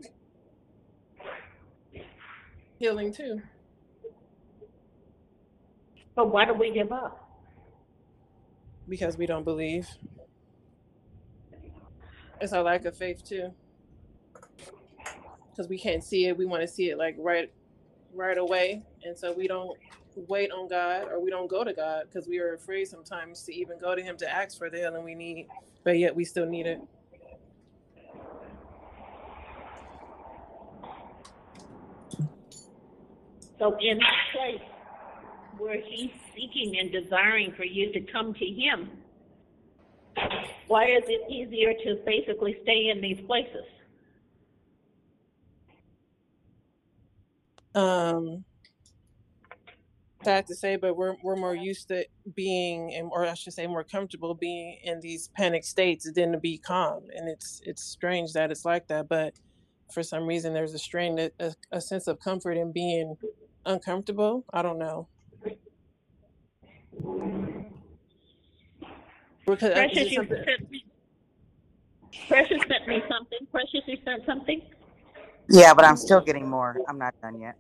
healing 2.79 3.15
too. 3.15 3.41
But 6.17 6.33
why 6.33 6.47
do 6.47 6.55
we 6.55 6.73
give 6.73 6.91
up? 6.91 7.23
Because 8.89 9.19
we 9.19 9.27
don't 9.27 9.45
believe. 9.45 9.87
It's 12.41 12.53
our 12.55 12.63
lack 12.63 12.87
of 12.87 12.97
faith 12.97 13.23
too. 13.23 13.53
Because 15.51 15.69
we 15.69 15.79
can't 15.79 16.03
see 16.03 16.27
it. 16.27 16.37
We 16.37 16.47
want 16.47 16.63
to 16.63 16.69
see 16.69 16.91
it 16.91 16.99
like 16.99 17.17
right 17.19 17.53
right 18.15 18.39
away. 18.39 18.83
And 19.05 19.17
so 19.17 19.33
we 19.33 19.47
don't 19.47 19.79
wait 20.17 20.51
on 20.51 20.69
God 20.69 21.09
or 21.11 21.21
we 21.21 21.31
don't 21.31 21.49
go 21.49 21.63
to 21.63 21.75
God 21.75 22.05
because 22.09 22.27
we 22.27 22.39
are 22.39 22.55
afraid 22.55 22.89
sometimes 22.89 23.43
to 23.43 23.55
even 23.55 23.79
go 23.79 23.95
to 23.95 24.03
him 24.03 24.17
to 24.17 24.31
ask 24.31 24.57
for 24.57 24.71
the 24.71 24.79
healing 24.79 25.05
we 25.05 25.15
need. 25.15 25.49
But 25.85 25.99
yet 25.99 26.17
we 26.17 26.25
still 26.25 26.47
need 26.47 26.67
it. 26.67 26.81
So 33.59 33.77
in 33.81 33.99
that 33.99 34.17
place 34.35 34.61
where 35.59 35.81
he's 35.81 36.11
seeking 36.35 36.79
and 36.79 36.93
desiring 36.93 37.53
for 37.57 37.65
you 37.65 37.93
to 37.93 38.01
come 38.01 38.35
to 38.35 38.45
him, 38.45 38.91
why 40.69 40.87
is 40.87 41.05
it 41.07 41.31
easier 41.31 41.73
to 41.85 42.03
basically 42.05 42.57
stay 42.63 42.89
in 42.89 43.01
these 43.01 43.21
places? 43.27 43.65
Um 47.75 48.45
sad 50.27 50.45
to 50.45 50.57
say, 50.57 50.75
but 50.75 50.97
we're 50.97 51.15
we're 51.23 51.37
more 51.37 51.55
used 51.55 51.87
to 51.87 52.05
being 52.35 52.93
and 52.95 53.09
or 53.13 53.25
I 53.25 53.35
should 53.35 53.53
say 53.53 53.67
more 53.69 53.85
comfortable 53.85 54.35
being 54.35 54.79
in 54.83 54.99
these 55.01 55.29
panic 55.37 55.63
states 55.65 56.11
than 56.13 56.33
to 56.33 56.39
be 56.39 56.59
calm. 56.59 57.05
And 57.15 57.29
it's 57.29 57.61
it's 57.65 57.83
strange 57.85 58.33
that 58.33 58.51
it's 58.51 58.65
like 58.65 58.89
that, 58.89 59.09
but 59.09 59.35
for 59.93 60.03
some 60.03 60.27
reason 60.27 60.53
there's 60.53 60.75
a 60.75 60.81
strain 60.81 61.31
a, 61.39 61.55
a 61.71 61.81
sense 61.81 62.09
of 62.09 62.19
comfort 62.19 62.57
in 62.57 62.73
being 62.73 63.17
uncomfortable. 63.67 64.45
I 64.53 64.63
don't 64.63 64.79
know. 64.79 65.09
Because 69.47 69.73
Precious, 69.73 70.11
you 70.11 70.27
sent 70.27 70.71
me. 70.71 70.85
Precious 72.29 72.59
sent 72.69 72.89
me 72.89 73.03
something. 73.09 73.39
Precious, 73.53 73.83
you 73.87 73.97
sent 74.05 74.27
something. 74.27 74.61
Yeah, 75.49 75.73
but 75.75 75.85
I'm 75.85 75.97
still 75.97 76.21
getting 76.21 76.49
more. 76.49 76.77
I'm 76.89 76.99
not 76.99 77.15
done 77.23 77.41
yet. 77.41 77.55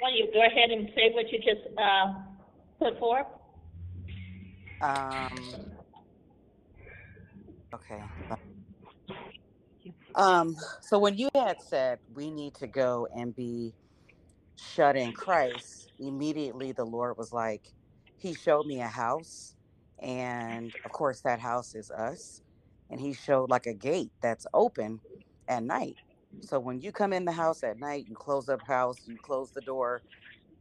Well, 0.00 0.14
you 0.14 0.30
go 0.32 0.40
ahead 0.46 0.70
and 0.70 0.88
say 0.94 1.10
what 1.12 1.30
you 1.30 1.38
just 1.38 1.66
uh, 1.76 2.14
put 2.78 2.98
forth. 2.98 3.26
Um. 4.80 5.30
Okay. 7.74 8.02
Um. 10.14 10.56
So 10.80 10.98
when 10.98 11.18
you 11.18 11.28
had 11.34 11.60
said 11.60 11.98
we 12.14 12.30
need 12.30 12.54
to 12.54 12.66
go 12.66 13.08
and 13.14 13.34
be 13.34 13.74
shut 14.74 14.96
in 14.96 15.12
Christ, 15.12 15.92
immediately 15.98 16.72
the 16.72 16.84
Lord 16.84 17.16
was 17.16 17.32
like, 17.32 17.72
He 18.16 18.34
showed 18.34 18.66
me 18.66 18.80
a 18.80 18.88
house, 18.88 19.56
and 19.98 20.72
of 20.84 20.92
course 20.92 21.20
that 21.22 21.40
house 21.40 21.74
is 21.74 21.90
us, 21.90 22.42
and 22.90 23.00
He 23.00 23.12
showed 23.12 23.50
like 23.50 23.66
a 23.66 23.74
gate 23.74 24.12
that's 24.20 24.46
open 24.54 25.00
at 25.48 25.62
night. 25.62 25.96
So 26.40 26.60
when 26.60 26.80
you 26.80 26.92
come 26.92 27.12
in 27.12 27.24
the 27.24 27.32
house 27.32 27.62
at 27.64 27.78
night, 27.78 28.06
you 28.08 28.14
close 28.14 28.48
up 28.48 28.62
house, 28.66 28.96
you 29.06 29.16
close 29.16 29.50
the 29.50 29.60
door, 29.62 30.02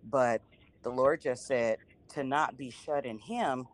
but 0.09 0.41
the 0.81 0.89
Lord 0.89 1.21
just 1.21 1.45
said 1.45 1.77
to 2.09 2.23
not 2.23 2.57
be 2.57 2.71
shut 2.71 3.05
in 3.05 3.19
Him 3.19 3.67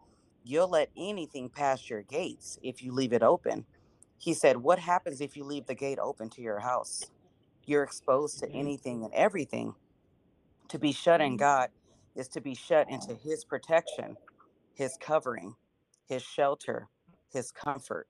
you'll 0.45 0.69
let 0.69 0.89
anything 0.95 1.49
pass 1.49 1.89
your 1.89 2.03
gates 2.03 2.59
if 2.61 2.83
you 2.83 2.93
leave 2.93 3.11
it 3.11 3.23
open. 3.23 3.65
He 4.17 4.33
said, 4.33 4.57
What 4.57 4.79
happens 4.79 5.19
if 5.19 5.35
you 5.35 5.43
leave 5.43 5.65
the 5.65 5.75
gate 5.75 5.99
open 5.99 6.29
to 6.31 6.41
your 6.41 6.59
house? 6.59 7.03
You're 7.65 7.83
exposed 7.83 8.39
to 8.39 8.47
mm-hmm. 8.47 8.57
anything 8.57 9.03
and 9.03 9.13
everything. 9.13 9.73
To 10.69 10.79
be 10.79 10.91
shut 10.91 11.21
in 11.21 11.35
mm. 11.35 11.39
God 11.39 11.69
is 12.15 12.27
to 12.29 12.41
be 12.41 12.55
shut 12.55 12.89
into 12.89 13.13
His 13.13 13.43
protection, 13.45 14.17
His 14.73 14.97
covering, 14.99 15.55
His 16.07 16.23
shelter, 16.23 16.87
His 17.31 17.51
comfort. 17.51 18.07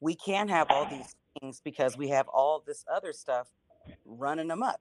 We 0.00 0.14
can't 0.14 0.50
have 0.50 0.66
all 0.70 0.86
these 0.86 1.14
things 1.40 1.60
because 1.62 1.96
we 1.96 2.08
have 2.08 2.28
all 2.28 2.62
this 2.66 2.84
other 2.92 3.12
stuff 3.12 3.48
running 4.04 4.50
amok. 4.50 4.80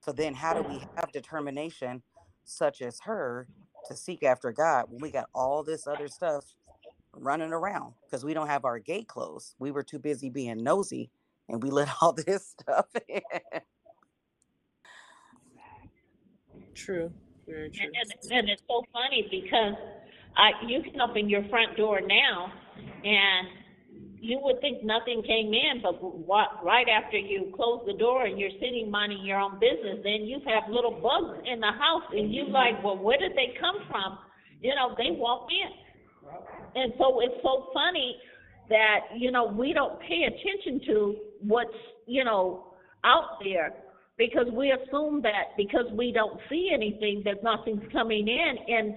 So 0.00 0.12
then, 0.12 0.34
how 0.34 0.54
do 0.54 0.62
we 0.62 0.80
have 0.96 1.12
determination 1.12 2.02
such 2.44 2.80
as 2.80 3.00
her 3.04 3.48
to 3.86 3.96
seek 3.96 4.22
after 4.22 4.52
God 4.52 4.86
when 4.88 5.00
we 5.00 5.10
got 5.10 5.28
all 5.34 5.62
this 5.62 5.86
other 5.86 6.08
stuff 6.08 6.44
running 7.12 7.52
around 7.52 7.94
because 8.06 8.24
we 8.24 8.34
don't 8.34 8.46
have 8.46 8.64
our 8.64 8.78
gate 8.78 9.08
closed. 9.08 9.54
We 9.58 9.70
were 9.70 9.82
too 9.82 9.98
busy 9.98 10.30
being 10.30 10.62
nosy 10.62 11.10
and 11.48 11.62
we 11.62 11.70
let 11.70 11.88
all 12.00 12.12
this 12.12 12.54
stuff 12.58 12.86
in. 13.08 13.20
True. 16.74 17.12
Very 17.46 17.70
true. 17.70 17.86
And, 17.86 18.12
and, 18.12 18.32
and 18.32 18.48
it's 18.48 18.62
so 18.68 18.84
funny 18.92 19.26
because 19.30 19.74
I 20.36 20.50
you 20.66 20.82
can 20.82 21.00
open 21.00 21.28
your 21.28 21.42
front 21.48 21.76
door 21.76 22.00
now, 22.00 22.52
and 23.04 23.48
you 24.20 24.38
would 24.42 24.60
think 24.60 24.84
nothing 24.84 25.22
came 25.22 25.54
in, 25.54 25.80
but 25.82 26.02
what, 26.02 26.64
right 26.64 26.86
after 26.88 27.16
you 27.16 27.52
close 27.54 27.82
the 27.86 27.94
door 27.94 28.26
and 28.26 28.38
you're 28.38 28.54
sitting 28.60 28.90
minding 28.90 29.24
your 29.24 29.40
own 29.40 29.58
business, 29.60 29.98
then 30.02 30.26
you 30.26 30.40
have 30.46 30.68
little 30.68 30.90
bugs 31.00 31.38
in 31.46 31.60
the 31.60 31.70
house, 31.72 32.02
and 32.12 32.34
you're 32.34 32.48
like, 32.48 32.82
well, 32.82 32.98
where 32.98 33.18
did 33.18 33.32
they 33.32 33.54
come 33.60 33.76
from? 33.88 34.18
You 34.60 34.74
know, 34.74 34.94
they 34.98 35.10
walk 35.12 35.48
in, 35.50 36.82
and 36.82 36.92
so 36.98 37.20
it's 37.20 37.40
so 37.42 37.68
funny 37.72 38.16
that 38.68 39.00
you 39.16 39.30
know 39.30 39.46
we 39.46 39.72
don't 39.72 39.98
pay 40.00 40.24
attention 40.26 40.86
to 40.86 41.16
what's 41.40 41.70
you 42.06 42.24
know 42.24 42.74
out 43.04 43.38
there 43.42 43.74
because 44.16 44.46
we 44.52 44.72
assume 44.72 45.22
that 45.22 45.56
because 45.56 45.86
we 45.92 46.12
don't 46.12 46.38
see 46.48 46.70
anything 46.72 47.22
that 47.24 47.42
nothing's 47.42 47.84
coming 47.92 48.26
in 48.28 48.74
and 48.74 48.94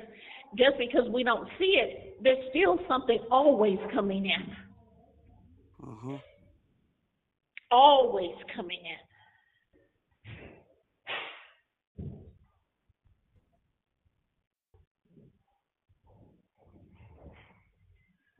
just 0.57 0.78
because 0.78 1.09
we 1.13 1.24
don't 1.24 1.47
see 1.57 1.80
it, 1.80 2.17
there's 2.22 2.43
still 2.49 2.80
something 2.88 3.19
always 3.32 3.78
coming 3.93 4.26
in. 4.26 5.88
Mm-hmm. 5.88 6.15
Always 7.72 8.36
coming 8.55 8.80
in. 8.80 9.11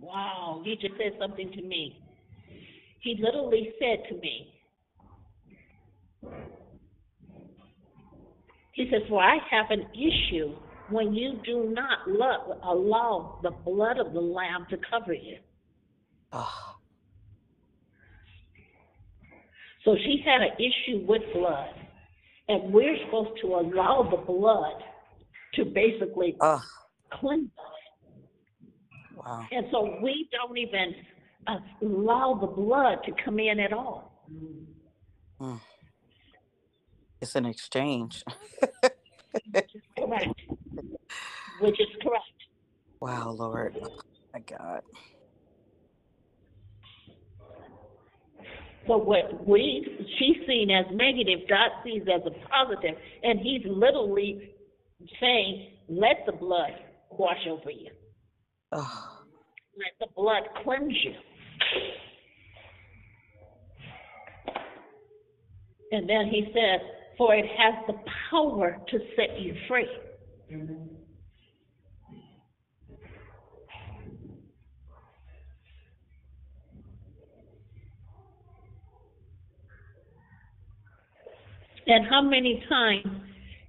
Wow, 0.02 0.62
he 0.66 0.76
just 0.76 0.95
said 0.97 1.14
something 1.20 1.52
to 1.52 1.62
me. 1.62 2.02
He 3.02 3.18
literally 3.22 3.72
said 3.80 4.04
to 4.10 4.16
me, 4.16 4.54
he 8.74 8.89
says, 8.91 9.02
Well, 9.10 9.20
I 9.20 9.38
have 9.49 9.68
an 9.70 9.86
issue 9.93 10.56
when 10.89 11.14
you 11.14 11.39
do 11.45 11.72
not 11.74 11.99
love, 12.08 12.58
allow 12.64 13.39
the 13.43 13.52
blood 13.52 13.97
of 13.99 14.14
the 14.14 14.20
Lamb 14.20 14.66
to 14.72 14.78
cover 14.89 15.14
you. 15.14 15.38
Oh, 16.34 16.76
So 19.84 19.95
she 20.04 20.24
had 20.24 20.41
an 20.41 20.52
issue 20.58 21.06
with 21.08 21.22
blood, 21.34 21.74
and 22.47 22.72
we're 22.72 22.97
supposed 23.06 23.41
to 23.41 23.47
allow 23.47 24.08
the 24.12 24.18
blood 24.18 24.84
to 25.56 25.66
basically 25.66 26.36
oh, 26.39 26.62
cleanse 27.14 27.49
us. 27.58 27.80
Wow. 29.26 29.45
And 29.51 29.67
so 29.72 29.97
we 30.01 30.30
don't 30.32 30.57
even 30.57 30.95
uh, 31.47 31.57
allow 31.82 32.38
the 32.39 32.47
blood 32.47 32.99
to 33.05 33.11
come 33.24 33.39
in 33.39 33.59
at 33.59 33.74
all. 33.74 34.26
Mm. 35.41 35.59
It's 37.22 37.36
an 37.36 37.45
exchange. 37.45 38.24
Correct. 39.97 40.34
Which 41.59 41.80
is 41.80 41.88
correct. 42.01 42.26
wow, 42.99 43.30
Lord. 43.32 43.78
Oh, 43.82 43.89
my 44.34 44.39
God. 44.41 44.82
So 48.88 48.97
what 48.97 49.47
we 49.47 49.86
she's 50.17 50.38
seen 50.47 50.72
as 50.72 50.86
negative, 50.91 51.47
God 51.47 51.69
sees 51.84 52.01
as 52.03 52.22
a 52.26 52.32
positive, 52.49 52.95
and 53.24 53.39
He's 53.39 53.61
literally 53.65 54.51
saying, 55.19 55.74
"Let 55.88 56.26
the 56.26 56.32
blood 56.32 56.74
wash 57.11 57.45
over 57.47 57.69
you. 57.69 57.91
Oh, 58.72 59.24
Let 59.78 59.93
the 59.99 60.07
blood 60.15 60.43
cleanse 60.63 60.93
you." 61.03 61.15
And 65.91 66.09
then 66.09 66.28
He 66.28 66.45
says, 66.53 66.82
"For 67.17 67.36
it 67.36 67.45
has 67.45 67.76
the 67.88 67.99
power 68.30 68.82
to 68.89 68.99
set 69.15 69.39
you 69.39 69.55
free." 69.67 69.89
And 81.88 82.05
how 82.07 82.22
many 82.22 82.63
times 82.69 83.05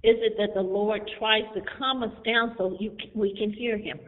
is 0.03 0.15
it 0.21 0.37
that 0.37 0.53
the 0.53 0.61
Lord 0.61 1.01
tries 1.19 1.43
to 1.55 1.61
calm 1.77 2.03
us 2.03 2.13
down 2.25 2.55
so 2.57 2.77
you, 2.79 2.95
we 3.13 3.35
can 3.37 3.51
hear 3.51 3.77
Him? 3.77 3.99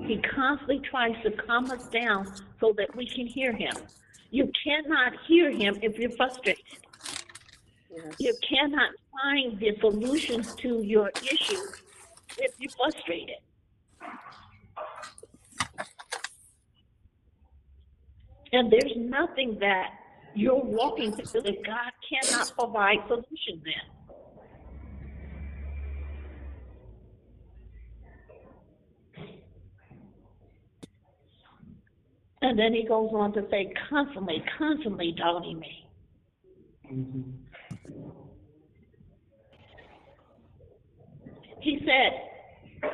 He 0.00 0.18
constantly 0.18 0.80
tries 0.80 1.14
to 1.22 1.30
calm 1.30 1.70
us 1.70 1.88
down 1.88 2.34
so 2.60 2.74
that 2.76 2.94
we 2.96 3.06
can 3.06 3.26
hear 3.26 3.52
Him. 3.52 3.74
You 4.30 4.50
cannot 4.64 5.12
hear 5.26 5.50
Him 5.50 5.78
if 5.82 5.98
you're 5.98 6.10
frustrated. 6.10 6.64
You 8.18 8.34
cannot 8.48 8.90
find 9.22 9.58
the 9.60 9.76
solutions 9.80 10.54
to 10.56 10.82
your 10.82 11.10
issues 11.22 11.82
if 12.38 12.52
you're 12.58 12.70
frustrated. 12.70 13.36
And 18.52 18.70
there's 18.70 18.92
nothing 18.96 19.58
that 19.60 19.90
you're 20.34 20.62
walking 20.62 21.12
through 21.12 21.42
that 21.42 21.64
God 21.64 21.92
cannot 22.08 22.52
provide 22.58 22.98
solutions 23.06 23.62
in. 23.64 24.01
And 32.42 32.58
then 32.58 32.74
he 32.74 32.84
goes 32.86 33.10
on 33.12 33.32
to 33.34 33.46
say, 33.50 33.72
constantly, 33.88 34.42
constantly 34.58 35.14
doubting 35.16 35.60
me. 35.60 35.86
He 41.60 41.78
said, 41.86 42.90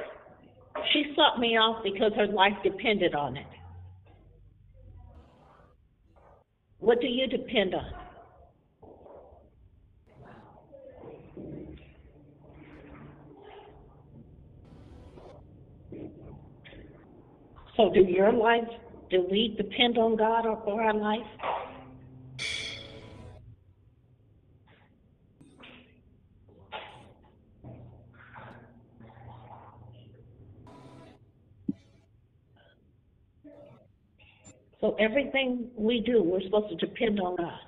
she 0.92 1.14
sought 1.16 1.40
me 1.40 1.57
off 1.57 1.82
because 1.82 2.12
her 2.14 2.26
life 2.26 2.53
depended 2.62 3.14
on 3.14 3.38
it. 3.38 3.46
What 6.80 7.01
do 7.01 7.07
you 7.07 7.26
depend 7.26 7.74
on? 7.74 7.90
So, 17.76 17.90
do 17.94 18.01
your 18.01 18.32
life, 18.32 18.68
do 19.11 19.27
we 19.31 19.55
depend 19.57 19.99
on 19.99 20.17
God 20.17 20.47
or 20.47 20.61
for 20.65 20.83
our 20.83 20.95
life? 20.95 21.27
So, 34.81 34.95
everything 35.01 35.71
we 35.77 36.01
do, 36.01 36.23
we're 36.23 36.43
supposed 36.43 36.69
to 36.71 36.77
depend 36.87 37.19
on 37.21 37.37
God. 37.37 37.68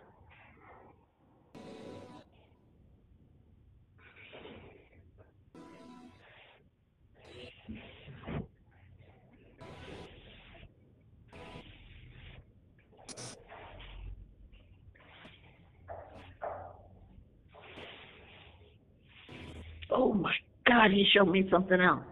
God, 20.91 20.97
he 20.97 21.07
showed 21.15 21.31
me 21.31 21.49
something 21.51 21.81
else. 21.81 22.05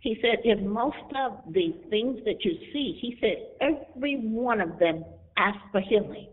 He 0.00 0.18
said, 0.20 0.38
if 0.44 0.60
most 0.60 0.96
of 1.16 1.52
the 1.52 1.74
things 1.90 2.18
that 2.24 2.44
you 2.44 2.52
see, 2.72 2.98
he 3.00 3.16
said, 3.20 3.36
every 3.60 4.16
one 4.16 4.60
of 4.60 4.78
them 4.78 5.04
asked 5.36 5.58
for 5.72 5.80
healing. 5.80 6.28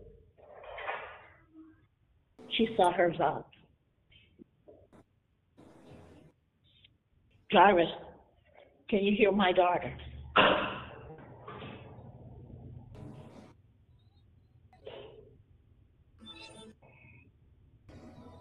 She 2.56 2.68
saw 2.76 2.92
hers 2.92 3.16
out. 3.20 3.46
Jairus, 7.50 7.88
can 8.88 9.00
you 9.00 9.16
hear 9.16 9.32
my 9.32 9.52
daughter? 9.52 9.92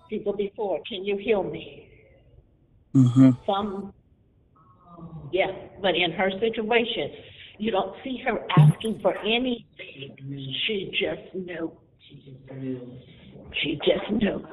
People 0.10 0.34
before, 0.34 0.80
can 0.88 1.04
you 1.04 1.18
heal 1.18 1.43
me? 1.43 1.92
Mm-hmm. 2.95 3.29
Some, 3.45 3.93
yeah, 5.31 5.47
but 5.81 5.95
in 5.95 6.11
her 6.11 6.29
situation, 6.39 7.11
you 7.57 7.71
don't 7.71 7.95
see 8.03 8.19
her 8.25 8.39
asking 8.57 8.99
for 9.01 9.17
anything. 9.19 9.65
She 10.67 10.91
just 10.91 11.33
knew. 11.35 11.71
She 12.09 12.15
just 12.17 12.51
knew. 12.61 12.91
She 13.61 13.75
just 13.77 14.11
knew. 14.11 14.45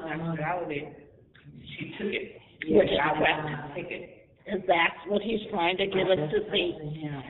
She 1.77 1.93
took 1.97 2.13
it. 2.13 2.41
Which 2.67 2.89
is 2.89 2.99
I 3.01 3.17
correct. 3.17 3.43
want 3.43 3.75
to 3.75 3.81
take 3.81 3.91
it. 3.91 4.27
And 4.47 4.63
that's 4.67 5.07
what 5.07 5.21
he's 5.21 5.39
trying 5.51 5.77
to 5.77 5.85
get 5.85 6.09
us 6.09 6.31
to 6.31 6.51
see. 6.51 6.73
Yeah. 6.95 7.21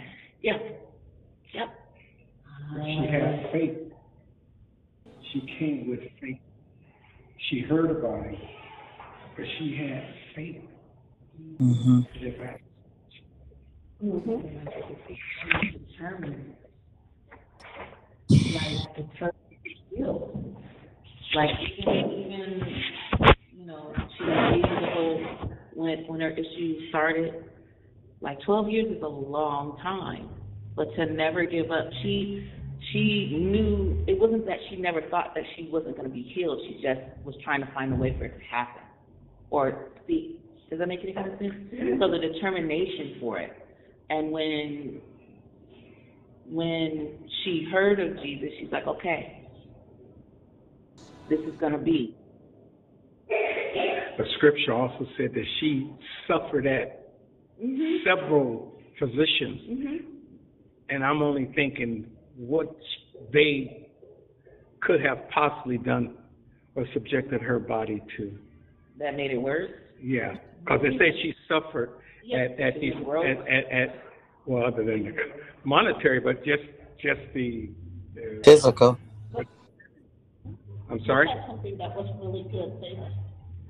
Yeah. 0.41 0.57
Yep. 1.53 1.70
She 2.86 3.07
had 3.12 3.51
faith. 3.51 3.78
She 5.34 5.39
came 5.59 5.89
with 5.89 5.99
faith. 6.22 6.39
She 7.49 7.62
heard 7.62 7.91
about 7.91 8.26
it, 8.28 8.39
but 9.36 9.45
she 9.57 9.76
had 9.78 10.03
faith. 10.36 10.62
Mm-hmm. 11.62 12.00
Hmm 14.02 14.32
determined. 16.02 16.56
Like 21.34 21.50
to 21.60 21.92
even 21.92 22.22
even 22.26 22.74
you 23.58 23.66
know, 23.66 23.94
she 24.18 24.24
was 24.24 25.20
years 25.20 25.50
when 25.74 25.98
when 26.08 26.22
her 26.22 26.32
issue 26.32 26.89
started. 26.89 27.46
Like 28.22 28.42
twelve 28.46 28.70
years 28.70 28.96
is 28.96 29.02
a 29.04 29.08
long 29.08 29.78
time. 29.82 30.30
But 30.76 30.94
to 30.96 31.06
never 31.06 31.46
give 31.46 31.72
up, 31.72 31.89
she 32.02 32.50
she 32.92 33.38
knew 33.39 34.04
it 34.08 34.20
wasn't 34.20 34.46
that 34.48 34.58
she 34.70 34.76
never 34.76 35.02
thought 35.10 35.34
that 35.36 35.44
she 35.56 35.70
wasn't 35.72 35.96
gonna 35.98 36.10
be 36.10 36.24
healed. 36.36 36.60
She 36.68 36.82
just 36.82 37.02
was 37.24 37.36
trying 37.44 37.62
to 37.62 37.72
find 37.74 37.94
a 37.94 37.96
way 37.96 38.16
for 38.18 38.26
it 38.26 38.38
to 38.38 38.44
happen. 38.46 38.82
Or 39.50 39.89
see 40.08 40.41
Does 40.72 40.80
that 40.80 40.88
make 40.88 41.02
any 41.04 41.14
kind 41.14 41.32
of 41.32 41.38
sense? 41.38 41.54
So 42.00 42.10
the 42.10 42.18
determination 42.18 43.18
for 43.20 43.38
it. 43.38 43.52
And 44.10 44.32
when 44.32 45.02
when 46.50 47.30
she 47.44 47.68
heard 47.72 48.00
of 48.00 48.16
Jesus, 48.24 48.50
she's 48.60 48.72
like, 48.72 48.88
okay, 48.88 49.48
this 51.30 51.40
is 51.42 51.54
going 51.60 51.74
to 51.74 51.78
be. 51.78 52.18
The 53.30 54.26
scripture 54.38 54.74
also 54.74 55.06
said 55.18 55.34
that 55.34 55.46
she 55.60 55.92
suffered 56.28 56.66
at 56.66 57.02
Mm-hmm. 57.64 57.98
several 58.08 58.74
physicians. 58.98 59.62
Mm-hmm. 59.70 59.96
And 60.90 61.04
I'm 61.04 61.22
only 61.22 61.52
thinking 61.56 62.10
what 62.36 62.76
they 63.32 63.88
could 64.82 65.02
have 65.02 65.30
possibly 65.30 65.78
done 65.78 66.16
or 66.76 66.86
subjected 66.94 67.42
her 67.42 67.60
body 67.60 68.02
to. 68.18 68.38
That 68.98 69.16
made 69.16 69.32
it 69.32 69.38
worse. 69.38 69.70
Yeah, 70.02 70.38
because 70.64 70.82
they 70.82 70.97
say 70.97 71.12
she 71.22 71.34
suffered 71.47 71.91
at 72.34 72.59
at 72.59 72.80
these 72.80 72.93
She 72.93 73.30
at, 73.30 73.38
at, 73.47 73.72
at 73.72 74.03
well, 74.45 74.66
other 74.66 74.84
than 74.84 75.03
the 75.03 75.14
monetary, 75.64 76.20
but 76.20 76.43
just 76.43 76.64
just 77.01 77.22
the. 77.34 77.70
Uh, 78.18 78.43
Physical. 78.43 78.97
I'm 80.89 80.99
sorry. 81.05 81.28
That's 81.34 81.47
something 81.47 81.78
that 81.78 81.95
was 81.95 82.07
really 82.22 82.43
good. 82.51 82.78
Say 82.82 82.99
that. 82.99 83.12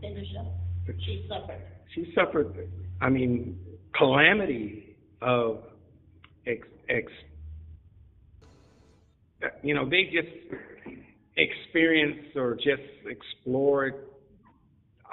Finish 0.02 0.28
up. 0.40 0.48
She 1.06 1.26
suffered. 1.30 1.62
She 1.94 2.14
suffered. 2.16 2.70
I 3.00 3.10
mean, 3.10 3.60
calamity 3.96 4.96
of 5.22 5.64
ex, 6.48 6.68
ex 6.90 7.12
you 9.64 9.76
know 9.76 9.88
they 9.88 10.06
just 10.06 10.34
experienced 11.38 12.36
or 12.36 12.56
just 12.56 12.82
explored 13.06 14.08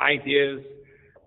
ideas 0.01 0.63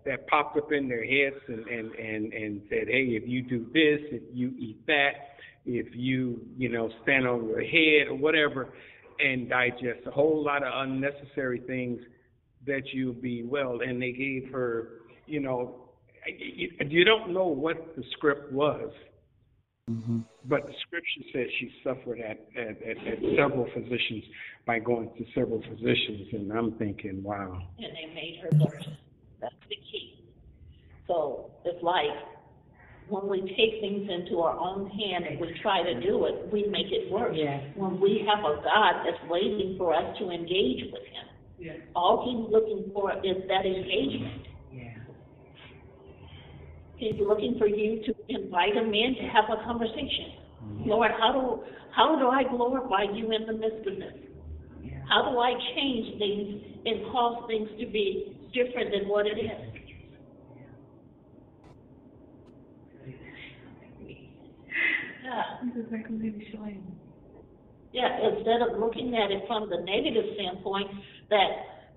that 0.06 0.28
popped 0.28 0.58
up 0.58 0.72
in 0.72 0.88
their 0.88 1.06
heads 1.06 1.42
and 1.48 1.68
and 1.68 1.92
and 1.96 2.34
and 2.34 2.62
said 2.70 2.88
hey 2.88 3.18
if 3.20 3.28
you 3.28 3.42
do 3.42 3.66
this 3.74 4.00
if 4.12 4.24
you 4.34 4.54
eat 4.58 4.86
that 4.88 5.38
if 5.66 5.88
you 5.94 6.42
you 6.58 6.70
know 6.70 6.90
stand 7.04 7.28
on 7.28 7.48
your 7.48 7.62
head 7.62 8.08
or 8.10 8.16
whatever 8.16 8.70
and 9.20 9.50
digest 9.50 10.00
a 10.08 10.12
whole 10.12 10.44
lot 10.44 10.64
of 10.64 10.72
unnecessary 10.88 11.62
things 11.68 12.00
that 12.66 12.82
you'll 12.94 13.14
be 13.14 13.44
well 13.44 13.80
and 13.82 14.02
they 14.02 14.12
gave 14.12 14.52
her 14.52 15.02
you 15.26 15.40
know 15.40 15.90
you, 16.28 16.70
you 16.88 17.04
don't 17.04 17.34
know 17.34 17.48
what 17.48 17.96
the 17.96 18.04
script 18.14 18.52
was 18.52 18.92
mm-hmm. 19.90 20.20
but 20.46 20.66
the 20.66 20.74
scripture 20.86 21.30
says 21.34 21.48
she 21.60 21.72
suffered 21.84 22.20
at, 22.20 22.40
at, 22.56 22.82
at, 22.82 22.98
at 23.08 23.20
several 23.38 23.68
physicians 23.74 24.24
by 24.66 24.80
going 24.80 25.10
to 25.18 25.26
several 25.34 25.62
physicians, 25.62 26.28
and 26.34 26.52
I'm 26.52 26.74
thinking, 26.74 27.24
wow. 27.24 27.62
and 27.78 27.88
they 27.96 28.14
made 28.14 28.40
her 28.42 28.50
worse. 28.60 28.88
That's 29.42 29.56
the 29.70 29.76
key. 29.76 30.24
So 31.08 31.52
it's 31.66 31.82
like 31.84 32.14
when 33.10 33.28
we 33.28 33.42
take 33.42 33.82
things 33.82 34.10
into 34.10 34.40
our 34.40 34.56
own 34.58 34.90
hand 34.90 35.26
and 35.26 35.40
we 35.40 35.54
try 35.62 35.84
to 35.84 36.00
do 36.00 36.26
it, 36.26 36.52
we 36.52 36.66
make 36.68 36.88
it 36.92 37.12
worse. 37.12 37.36
Yeah. 37.38 37.60
When 37.76 38.00
we 38.00 38.26
have 38.30 38.40
a 38.40 38.62
God 38.64 39.04
that's 39.04 39.22
waiting 39.30 39.76
for 39.78 39.94
us 39.94 40.18
to 40.20 40.30
engage 40.32 40.86
with 40.94 41.04
Him, 41.04 41.28
Yeah. 41.60 41.74
all 41.96 42.24
He's 42.24 42.52
looking 42.52 42.92
for 42.94 43.12
is 43.26 43.44
that 43.50 43.66
engagement. 43.66 44.48
Yeah. 44.72 44.96
He's 46.96 47.20
looking 47.20 47.58
for 47.60 47.68
you 47.68 48.02
to 48.06 48.14
invite 48.30 48.76
Him 48.76 48.94
in 48.94 49.16
to 49.16 49.24
have 49.28 49.46
a 49.50 49.62
conversation. 49.64 50.40
Mm-hmm. 50.64 50.90
Lord, 50.90 51.12
how 51.20 51.34
do 51.34 51.64
how 51.92 52.18
do 52.18 52.30
I 52.30 52.44
glorify 52.44 53.04
You 53.14 53.32
in 53.32 53.46
the 53.46 53.54
midst 53.54 53.86
of 53.86 53.98
this? 53.98 54.16
How 55.10 55.30
do 55.30 55.40
I 55.40 55.52
change 55.76 56.18
things 56.18 56.64
and 56.86 57.12
cause 57.12 57.44
things 57.48 57.68
to 57.82 57.86
be 57.88 58.38
different 58.54 58.92
than 58.92 59.08
what 59.08 59.26
it 59.26 59.38
is? 59.38 59.82
Yeah. 65.24 65.44
Yeah, 67.94 68.30
instead 68.30 68.62
of 68.62 68.80
looking 68.80 69.16
at 69.16 69.32
it 69.32 69.44
from 69.48 69.70
the 69.70 69.78
negative 69.84 70.26
standpoint 70.36 70.88
that 71.30 71.50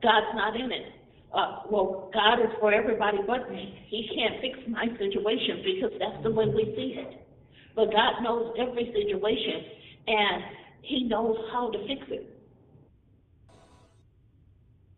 God's 0.02 0.34
not 0.34 0.56
in 0.56 0.72
it. 0.72 0.92
Uh, 1.32 1.62
well, 1.70 2.10
God 2.12 2.40
is 2.40 2.50
for 2.60 2.72
everybody 2.72 3.18
but 3.26 3.50
me. 3.50 3.78
He 3.88 4.08
can't 4.14 4.40
fix 4.40 4.58
my 4.68 4.86
situation 4.98 5.62
because 5.64 5.90
that's 5.98 6.22
the 6.22 6.30
way 6.30 6.46
we 6.46 6.74
see 6.76 6.94
it. 6.98 7.26
But 7.74 7.90
God 7.90 8.22
knows 8.22 8.54
every 8.58 8.86
situation 8.86 9.64
and 10.06 10.44
He 10.82 11.04
knows 11.04 11.36
how 11.52 11.70
to 11.70 11.78
fix 11.86 12.02
it. 12.08 12.33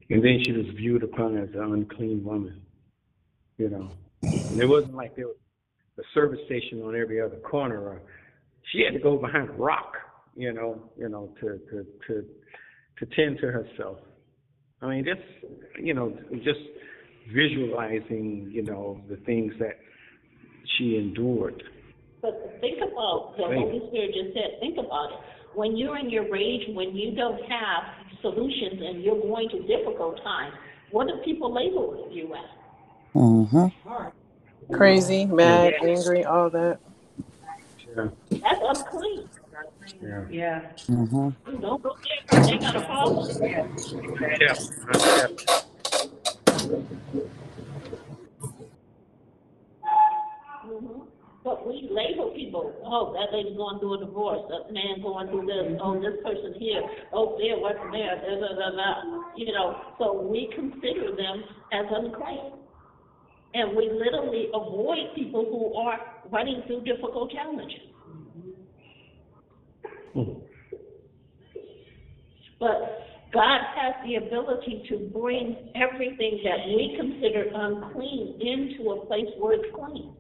And 0.09 0.25
then 0.25 0.43
she 0.45 0.53
was 0.53 0.67
viewed 0.77 1.03
upon 1.03 1.37
as 1.37 1.49
an 1.55 1.73
unclean 1.73 2.25
woman, 2.25 2.63
you 3.59 3.69
know. 3.69 3.91
And 4.23 4.61
it 4.61 4.67
wasn't 4.67 4.95
like 4.95 5.17
there 5.17 5.27
was 5.27 5.37
a 5.99 6.03
service 6.15 6.41
station 6.47 6.83
on 6.83 6.95
every 6.95 7.21
other 7.21 7.37
corner. 7.37 7.81
Or 7.81 8.03
she 8.73 8.83
had 8.83 8.93
to 8.95 9.01
go 9.01 9.17
behind 9.17 9.51
a 9.51 9.53
rock, 9.53 9.95
you 10.37 10.53
know, 10.53 10.91
you 10.97 11.09
know, 11.09 11.35
to 11.41 11.59
to 11.71 11.87
to 12.07 12.25
to 12.99 13.07
tend 13.17 13.39
to 13.41 13.51
herself. 13.51 13.99
I 14.81 14.89
mean, 14.89 15.05
just 15.05 15.23
you 15.81 15.95
know, 15.95 16.17
just 16.45 16.61
visualizing, 17.33 18.49
you 18.53 18.63
know, 18.63 19.01
the 19.09 19.17
things 19.17 19.53
that 19.59 19.79
she 20.77 20.97
endured. 20.97 21.63
But 22.23 22.59
think 22.61 22.79
about 22.79 23.35
the 23.37 23.45
Right. 23.45 23.59
Holy 23.59 23.89
Spirit 23.89 24.15
just 24.15 24.35
said, 24.35 24.61
think 24.61 24.79
about 24.79 25.13
it. 25.13 25.19
When 25.57 25.75
you're 25.75 25.97
in 25.97 26.11
your 26.11 26.31
rage, 26.31 26.69
when 26.75 26.95
you 26.95 27.13
don't 27.15 27.41
have 27.51 27.85
solutions 28.21 28.79
and 28.85 29.03
you're 29.03 29.19
going 29.19 29.49
to 29.49 29.63
difficult 29.63 30.23
times, 30.23 30.53
what 30.91 31.07
do 31.07 31.15
people 31.25 31.51
label 31.51 32.07
you 32.13 32.35
as? 32.35 32.45
Mm-hmm. 33.15 34.75
Crazy, 34.75 35.25
mad, 35.25 35.73
angry, 35.83 36.27
all 36.27 36.51
that. 36.51 36.79
Yeah, 37.97 38.09
That's 38.29 38.61
unclean. 38.83 39.31
yeah, 40.03 40.25
Yeah. 40.29 40.61
Mm-hmm. 40.89 41.61
Don't 41.63 41.83
go 41.83 41.97
there. 42.05 42.43
They 42.43 42.59
got 42.59 42.77
a 42.77 42.81
problem. 42.83 43.43
yeah. 43.43 43.67
yeah. 44.39 44.55
But 51.47 51.65
we 51.65 51.89
label 51.93 52.33
people, 52.35 52.75
oh, 52.85 53.15
that 53.15 53.31
lady's 53.33 53.57
going 53.57 53.79
through 53.79 54.03
a 54.03 54.05
divorce, 54.05 54.41
that 54.51 54.75
man 54.75 55.01
going 55.01 55.29
through 55.29 55.47
this, 55.47 55.79
oh, 55.81 55.95
this 55.95 56.19
person 56.25 56.59
here, 56.59 56.83
oh, 57.13 57.39
there, 57.39 57.57
what's 57.63 57.79
there, 57.93 58.19
da, 58.19 58.35
da, 58.35 58.51
da, 58.59 58.71
da. 58.75 59.23
You 59.37 59.53
know, 59.53 59.79
so 59.97 60.27
we 60.27 60.51
consider 60.57 61.15
them 61.15 61.45
as 61.73 61.87
unclean. 61.89 62.51
And 63.55 63.77
we 63.77 63.89
literally 63.95 64.49
avoid 64.53 65.15
people 65.15 65.47
who 65.47 65.79
are 65.79 66.01
running 66.33 66.63
through 66.67 66.83
difficult 66.83 67.31
challenges. 67.31 67.79
But 72.59 73.07
God 73.33 73.61
has 73.77 73.95
the 74.05 74.17
ability 74.17 74.85
to 74.89 75.11
bring 75.15 75.71
everything 75.77 76.41
that 76.43 76.67
we 76.67 76.99
consider 76.99 77.53
unclean 77.55 78.35
into 78.41 78.91
a 78.91 79.07
place 79.07 79.31
where 79.39 79.53
it's 79.53 79.73
clean. 79.73 80.17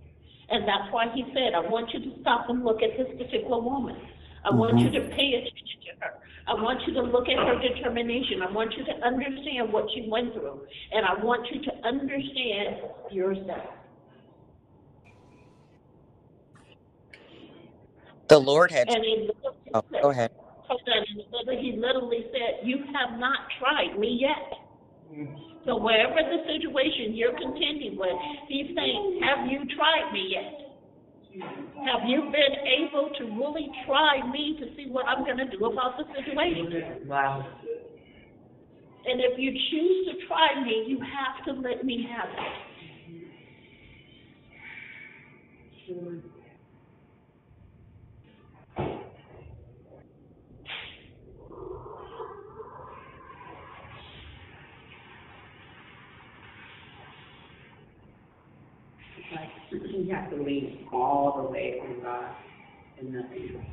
And 0.48 0.66
that's 0.66 0.92
why 0.92 1.06
he 1.14 1.24
said, 1.34 1.54
I 1.54 1.60
want 1.60 1.90
you 1.92 2.00
to 2.00 2.20
stop 2.20 2.48
and 2.48 2.64
look 2.64 2.78
at 2.82 2.96
this 2.96 3.08
particular 3.18 3.60
woman. 3.60 3.96
I 4.44 4.50
want 4.54 4.78
you 4.78 4.90
to 4.90 5.00
mm-hmm. 5.00 5.10
pay 5.10 5.34
attention 5.34 5.78
to 5.82 6.06
her. 6.06 6.12
I 6.46 6.54
want 6.54 6.80
you 6.86 6.94
to 6.94 7.02
look 7.02 7.26
at 7.28 7.36
her 7.36 7.58
determination. 7.58 8.42
I 8.42 8.52
want 8.52 8.72
you 8.78 8.84
to 8.84 8.92
understand 9.04 9.72
what 9.72 9.86
she 9.92 10.06
went 10.08 10.34
through. 10.34 10.60
And 10.92 11.04
I 11.04 11.22
want 11.22 11.48
you 11.52 11.62
to 11.62 11.72
understand 11.86 12.76
yourself. 13.10 13.74
The 18.28 18.38
Lord 18.38 18.70
had. 18.70 18.88
And 18.88 19.04
he 19.04 19.28
literally 19.28 19.56
Oh, 19.74 19.82
said, 19.92 20.02
go 20.02 20.10
ahead. 20.10 20.30
hold 20.68 20.80
on, 20.88 21.48
and 21.48 21.60
he 21.60 21.72
literally 21.76 22.26
said, 22.32 22.66
You 22.66 22.78
have 22.94 23.18
not 23.18 23.40
tried 23.58 23.98
me 23.98 24.18
yet. 24.20 24.58
So 25.64 25.76
wherever 25.76 26.14
the 26.14 26.44
situation 26.46 27.14
you're 27.14 27.34
contending 27.34 27.96
with, 27.98 28.14
he's 28.48 28.70
saying, 28.76 29.20
Have 29.26 29.50
you 29.50 29.66
tried 29.74 30.12
me 30.12 30.30
yet? 30.30 30.66
Have 31.84 32.08
you 32.08 32.32
been 32.32 32.56
able 32.64 33.10
to 33.18 33.24
really 33.36 33.68
try 33.84 34.22
me 34.30 34.56
to 34.58 34.74
see 34.76 34.86
what 34.90 35.04
I'm 35.06 35.24
going 35.24 35.36
to 35.38 35.48
do 35.56 35.66
about 35.66 35.98
the 35.98 36.04
situation? 36.14 37.06
Wow. 37.06 37.44
And 39.06 39.20
if 39.20 39.38
you 39.38 39.52
choose 39.52 40.06
to 40.06 40.12
try 40.26 40.54
me, 40.64 40.84
you 40.88 40.98
have 40.98 41.44
to 41.46 41.52
let 41.60 41.84
me 41.84 42.06
have 42.10 42.28
it. 42.30 42.38
Like 59.96 60.06
you 60.06 60.14
have 60.14 60.30
to 60.30 60.36
lean 60.36 60.86
all 60.92 61.42
the 61.42 61.50
way 61.50 61.80
on 61.82 62.02
God 62.02 62.30
and 62.98 63.12
nothing 63.12 63.50
else. 63.54 63.64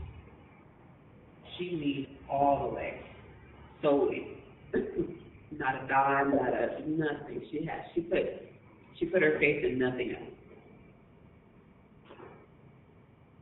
She 1.57 1.71
leans 1.71 2.07
all 2.29 2.69
the 2.69 2.75
way, 2.75 2.99
solely. 3.81 4.37
not 5.51 5.83
a 5.83 5.87
dime, 5.87 6.31
not 6.31 6.53
a 6.53 6.89
nothing. 6.89 7.41
She 7.51 7.65
has. 7.65 7.81
She 7.93 8.01
put 8.01 8.19
She 8.99 9.05
put 9.05 9.21
her 9.21 9.37
faith 9.39 9.63
in 9.63 9.77
nothing 9.77 10.15
else. 10.15 10.29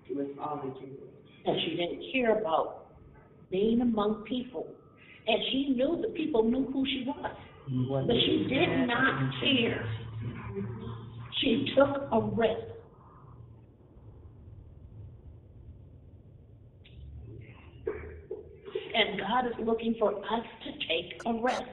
It 0.10 0.18
was 0.18 0.28
all 0.42 0.62
in 0.64 0.74
Jesus. 0.82 1.06
And 1.46 1.58
she 1.62 1.78
didn't 1.78 2.12
care 2.12 2.40
about 2.40 2.88
being 3.50 3.82
among 3.82 4.24
people. 4.28 4.68
And 5.28 5.38
she 5.52 5.70
knew 5.70 6.02
the 6.02 6.10
people 6.10 6.44
knew 6.44 6.70
who 6.72 6.86
she 6.86 7.06
was. 7.08 7.32
Mm-hmm. 7.72 8.08
But 8.08 8.16
she 8.26 8.48
did 8.50 8.88
not 8.88 9.32
care. 9.42 9.86
She 11.40 11.74
took 11.76 12.10
a 12.12 12.22
risk. 12.22 12.71
And 18.94 19.20
God 19.20 19.46
is 19.48 19.54
looking 19.66 19.96
for 20.00 20.18
us 20.18 20.46
to 20.64 20.72
take 20.88 21.22
a 21.26 21.34
risk. 21.34 21.64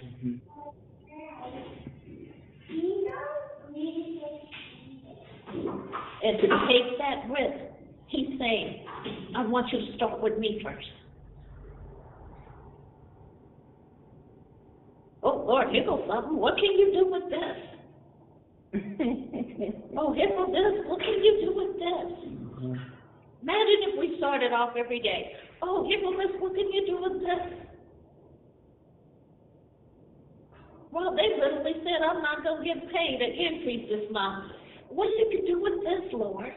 And 6.23 6.39
to 6.41 6.49
take 6.69 6.99
that 6.99 7.29
risk, 7.31 7.65
He's 8.09 8.39
saying, 8.39 8.87
I 9.37 9.47
want 9.47 9.73
you 9.73 9.79
to 9.85 9.97
start 9.97 10.21
with 10.23 10.39
me 10.39 10.61
first. 10.65 10.87
Oh, 15.23 15.45
Lord, 15.47 15.69
here 15.71 15.85
goes 15.85 16.05
something. 16.09 16.37
What 16.37 16.55
can 16.57 16.73
you 16.73 16.93
do 16.93 17.07
with 17.11 17.25
this? 17.29 17.57
oh, 19.99 20.13
here 20.15 20.29
goes 20.29 20.49
this. 20.49 20.87
What 20.87 21.01
can 21.01 21.23
you 21.23 21.41
do 21.45 21.53
with 21.55 21.75
this? 21.75 22.13
Imagine 23.43 23.81
if 23.89 23.99
we 23.99 24.17
started 24.19 24.53
off 24.53 24.75
every 24.79 25.01
day. 25.01 25.33
Oh, 25.63 25.85
here 25.87 26.01
goes 26.01 26.17
this. 26.19 26.41
What 26.41 26.55
can 26.55 26.73
you 26.73 26.87
do 26.87 27.03
with 27.03 27.21
this? 27.21 27.69
Well, 30.91 31.15
they 31.15 31.29
literally 31.39 31.75
said, 31.85 32.03
I'm 32.09 32.23
not 32.23 32.43
going 32.43 32.63
to 32.63 32.75
get 32.75 32.93
paid 32.93 33.21
an 33.21 33.33
increase 33.33 33.89
this 33.91 34.11
month. 34.11 34.53
What 34.89 35.09
you 35.19 35.29
can 35.31 35.45
do 35.47 35.61
with 35.61 35.85
this, 35.85 36.13
Lord? 36.13 36.53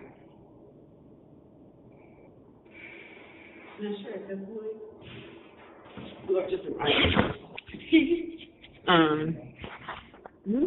Not 3.82 4.00
sure 4.04 4.14
at 4.14 4.28
this 4.28 4.38
point. 4.38 4.92
Lord, 6.30 6.50
just 6.50 6.64
remind 6.64 7.34
um, 8.88 9.38
hmm? 10.46 10.66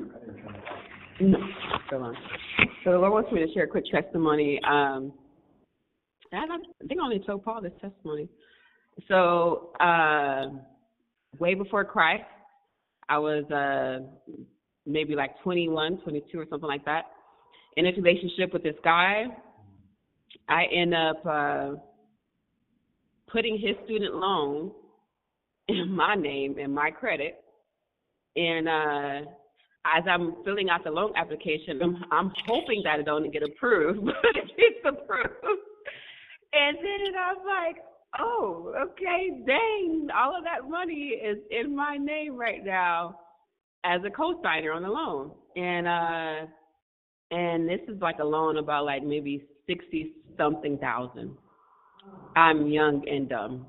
no, 1.20 1.38
go 1.90 2.02
on. 2.02 2.16
So 2.84 2.90
the 2.92 2.98
Lord 2.98 3.12
wants 3.12 3.32
me 3.32 3.44
to 3.46 3.52
share 3.54 3.64
a 3.64 3.68
quick 3.68 3.84
testimony. 3.90 4.60
Um, 4.68 5.12
I, 6.36 6.86
think 6.86 7.00
I 7.00 7.04
only 7.04 7.20
told 7.20 7.44
Paul 7.44 7.62
this 7.62 7.72
testimony. 7.80 8.28
So, 9.08 9.72
uh, 9.80 10.46
way 11.38 11.54
before 11.54 11.84
Christ, 11.84 12.24
I 13.08 13.18
was 13.18 13.44
uh, 13.50 14.06
maybe 14.86 15.14
like 15.14 15.40
21, 15.42 15.98
22 15.98 16.38
or 16.38 16.46
something 16.48 16.68
like 16.68 16.84
that, 16.84 17.04
in 17.76 17.86
a 17.86 17.92
relationship 17.92 18.52
with 18.52 18.62
this 18.62 18.76
guy. 18.84 19.24
I 20.48 20.64
end 20.72 20.94
up 20.94 21.26
uh, 21.26 21.70
putting 23.30 23.58
his 23.58 23.76
student 23.84 24.14
loan 24.14 24.72
in 25.68 25.90
my 25.90 26.14
name 26.14 26.56
and 26.60 26.74
my 26.74 26.90
credit. 26.90 27.42
And 28.36 28.68
uh, 28.68 29.30
as 29.84 30.04
I'm 30.08 30.36
filling 30.44 30.70
out 30.70 30.84
the 30.84 30.90
loan 30.90 31.12
application, 31.16 31.80
I'm, 31.82 32.04
I'm 32.10 32.32
hoping 32.46 32.82
that 32.84 33.00
it 33.00 33.04
don't 33.04 33.30
get 33.32 33.42
approved, 33.42 34.04
but 34.04 34.14
it 34.34 34.48
gets 34.56 34.84
approved. 34.84 35.60
And 36.56 36.76
then 36.78 37.14
I 37.18 37.32
was 37.32 37.44
like, 37.46 37.84
oh, 38.18 38.74
okay, 38.76 39.42
dang, 39.46 40.08
all 40.14 40.36
of 40.36 40.44
that 40.44 40.68
money 40.68 41.20
is 41.22 41.38
in 41.50 41.74
my 41.74 41.96
name 41.96 42.36
right 42.36 42.64
now 42.64 43.18
as 43.84 44.00
a 44.06 44.10
co-signer 44.10 44.72
on 44.72 44.82
the 44.82 44.88
loan. 44.88 45.32
And 45.56 45.86
uh 45.86 46.50
and 47.30 47.68
this 47.68 47.80
is 47.88 48.00
like 48.00 48.18
a 48.20 48.24
loan 48.24 48.58
about 48.58 48.84
like 48.84 49.02
maybe 49.02 49.44
sixty 49.66 50.12
something 50.36 50.78
thousand. 50.78 51.36
I'm 52.36 52.66
young 52.68 53.06
and 53.08 53.28
dumb. 53.28 53.66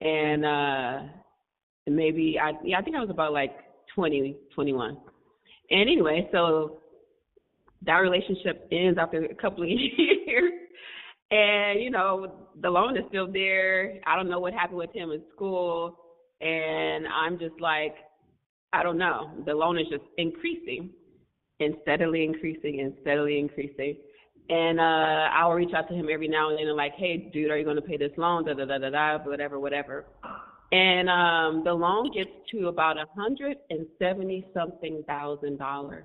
And 0.00 0.44
uh 0.44 1.12
maybe 1.86 2.38
I 2.40 2.52
yeah, 2.64 2.78
I 2.78 2.82
think 2.82 2.96
I 2.96 3.00
was 3.00 3.10
about 3.10 3.32
like 3.32 3.56
twenty, 3.94 4.36
twenty 4.54 4.72
one. 4.72 4.96
And 5.70 5.82
anyway, 5.82 6.28
so 6.32 6.78
that 7.86 7.98
relationship 7.98 8.66
ends 8.72 8.98
after 9.00 9.24
a 9.24 9.34
couple 9.34 9.62
of 9.62 9.68
years. 9.68 10.17
And, 11.30 11.82
you 11.82 11.90
know, 11.90 12.32
the 12.60 12.70
loan 12.70 12.96
is 12.96 13.04
still 13.08 13.30
there. 13.30 14.00
I 14.06 14.16
don't 14.16 14.30
know 14.30 14.40
what 14.40 14.54
happened 14.54 14.78
with 14.78 14.92
him 14.94 15.10
in 15.10 15.22
school. 15.34 15.98
And 16.40 17.06
I'm 17.06 17.38
just 17.38 17.60
like, 17.60 17.94
I 18.72 18.82
don't 18.82 18.98
know. 18.98 19.30
The 19.44 19.54
loan 19.54 19.78
is 19.78 19.86
just 19.90 20.04
increasing 20.16 20.90
and 21.60 21.74
steadily 21.82 22.24
increasing 22.24 22.80
and 22.80 22.94
steadily 23.02 23.38
increasing. 23.38 23.96
And 24.50 24.80
uh 24.80 25.28
I'll 25.34 25.52
reach 25.52 25.74
out 25.74 25.88
to 25.88 25.94
him 25.94 26.08
every 26.10 26.28
now 26.28 26.50
and 26.50 26.58
then 26.58 26.68
and 26.68 26.76
like, 26.76 26.92
hey 26.96 27.30
dude, 27.32 27.50
are 27.50 27.58
you 27.58 27.64
gonna 27.64 27.82
pay 27.82 27.96
this 27.96 28.12
loan? 28.16 28.46
Da 28.46 28.54
da 28.54 28.64
da 28.64 28.78
da 28.78 28.90
da 28.90 29.18
whatever, 29.24 29.58
whatever. 29.58 30.06
And 30.72 31.08
um 31.08 31.64
the 31.64 31.72
loan 31.72 32.12
gets 32.14 32.30
to 32.52 32.68
about 32.68 32.96
a 32.96 33.06
hundred 33.14 33.56
and 33.70 33.86
seventy 33.98 34.46
something 34.54 35.02
thousand 35.06 35.58
dollars. 35.58 36.04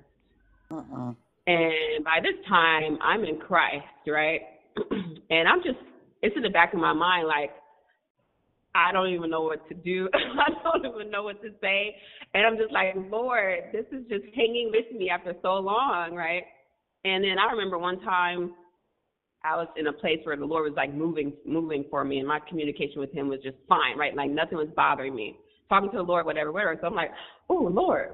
Uh-uh. 0.70 1.12
And 1.46 2.04
by 2.04 2.20
this 2.22 2.34
time 2.48 2.98
I'm 3.00 3.24
in 3.24 3.38
Christ, 3.38 3.86
right? 4.06 4.40
and 5.30 5.48
I'm 5.48 5.62
just 5.62 5.78
it's 6.22 6.36
in 6.36 6.42
the 6.42 6.50
back 6.50 6.72
of 6.72 6.80
my 6.80 6.92
mind 6.92 7.28
like 7.28 7.50
I 8.74 8.90
don't 8.90 9.08
even 9.10 9.30
know 9.30 9.42
what 9.42 9.68
to 9.68 9.74
do. 9.74 10.08
I 10.14 10.50
don't 10.64 10.94
even 10.94 11.10
know 11.10 11.22
what 11.22 11.40
to 11.42 11.50
say. 11.60 11.94
And 12.34 12.44
I'm 12.44 12.56
just 12.56 12.72
like, 12.72 12.94
Lord, 13.08 13.60
this 13.72 13.84
is 13.92 14.04
just 14.08 14.24
hanging 14.34 14.72
with 14.72 14.98
me 14.98 15.10
after 15.10 15.32
so 15.42 15.54
long, 15.54 16.14
right? 16.14 16.42
And 17.04 17.22
then 17.22 17.36
I 17.38 17.52
remember 17.52 17.78
one 17.78 18.00
time 18.00 18.54
I 19.44 19.56
was 19.56 19.68
in 19.76 19.86
a 19.86 19.92
place 19.92 20.18
where 20.24 20.36
the 20.36 20.44
Lord 20.44 20.64
was 20.64 20.76
like 20.76 20.92
moving 20.92 21.34
moving 21.46 21.84
for 21.90 22.04
me 22.04 22.18
and 22.18 22.26
my 22.26 22.40
communication 22.48 22.98
with 22.98 23.12
him 23.12 23.28
was 23.28 23.40
just 23.44 23.56
fine, 23.68 23.96
right? 23.96 24.16
Like 24.16 24.30
nothing 24.30 24.58
was 24.58 24.68
bothering 24.74 25.14
me. 25.14 25.36
Talking 25.68 25.90
to 25.90 25.98
the 25.98 26.02
Lord, 26.02 26.26
whatever, 26.26 26.50
whatever. 26.50 26.76
So 26.80 26.86
I'm 26.86 26.94
like, 26.94 27.10
Oh 27.48 27.70
Lord, 27.72 28.10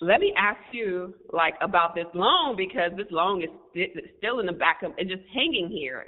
let 0.00 0.20
me 0.20 0.32
ask 0.36 0.58
you 0.72 1.14
like 1.32 1.54
about 1.60 1.94
this 1.94 2.06
loan 2.14 2.56
because 2.56 2.90
this 2.96 3.06
loan 3.10 3.42
is 3.42 3.48
st- 3.72 3.96
still 4.18 4.40
in 4.40 4.46
the 4.46 4.52
back 4.52 4.82
of 4.82 4.92
it's 4.98 5.10
just 5.10 5.22
hanging 5.34 5.68
here. 5.70 6.06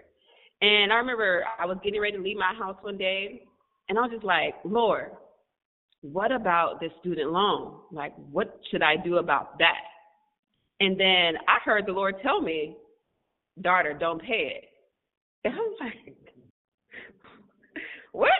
And 0.60 0.92
I 0.92 0.96
remember 0.96 1.44
I 1.58 1.66
was 1.66 1.78
getting 1.82 2.00
ready 2.00 2.16
to 2.16 2.22
leave 2.22 2.36
my 2.36 2.52
house 2.58 2.76
one 2.82 2.98
day 2.98 3.42
and 3.88 3.98
I 3.98 4.02
was 4.02 4.10
just 4.12 4.24
like, 4.24 4.54
Lord, 4.64 5.10
what 6.02 6.32
about 6.32 6.80
this 6.80 6.90
student 7.00 7.30
loan? 7.30 7.80
Like, 7.90 8.14
what 8.30 8.60
should 8.70 8.82
I 8.82 8.96
do 8.96 9.16
about 9.16 9.58
that? 9.58 9.84
And 10.80 10.98
then 10.98 11.34
I 11.48 11.58
heard 11.64 11.86
the 11.86 11.92
Lord 11.92 12.16
tell 12.22 12.40
me, 12.40 12.76
daughter, 13.62 13.96
don't 13.98 14.20
pay 14.20 14.52
it. 14.56 14.64
And 15.44 15.54
I 15.54 15.56
was 15.56 15.76
like, 15.80 16.16
what? 18.12 18.30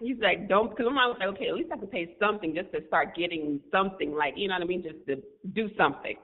He's 0.00 0.16
like, 0.20 0.48
don't, 0.48 0.70
because 0.70 0.86
was 0.86 1.16
like, 1.20 1.28
okay, 1.30 1.48
at 1.48 1.54
least 1.54 1.70
I 1.72 1.76
can 1.76 1.86
pay 1.86 2.16
something 2.20 2.54
just 2.54 2.72
to 2.72 2.86
start 2.88 3.14
getting 3.14 3.60
something, 3.70 4.12
like, 4.12 4.34
you 4.36 4.48
know 4.48 4.54
what 4.54 4.62
I 4.62 4.66
mean, 4.66 4.82
just 4.82 5.06
to 5.06 5.22
do 5.54 5.70
something. 5.78 6.16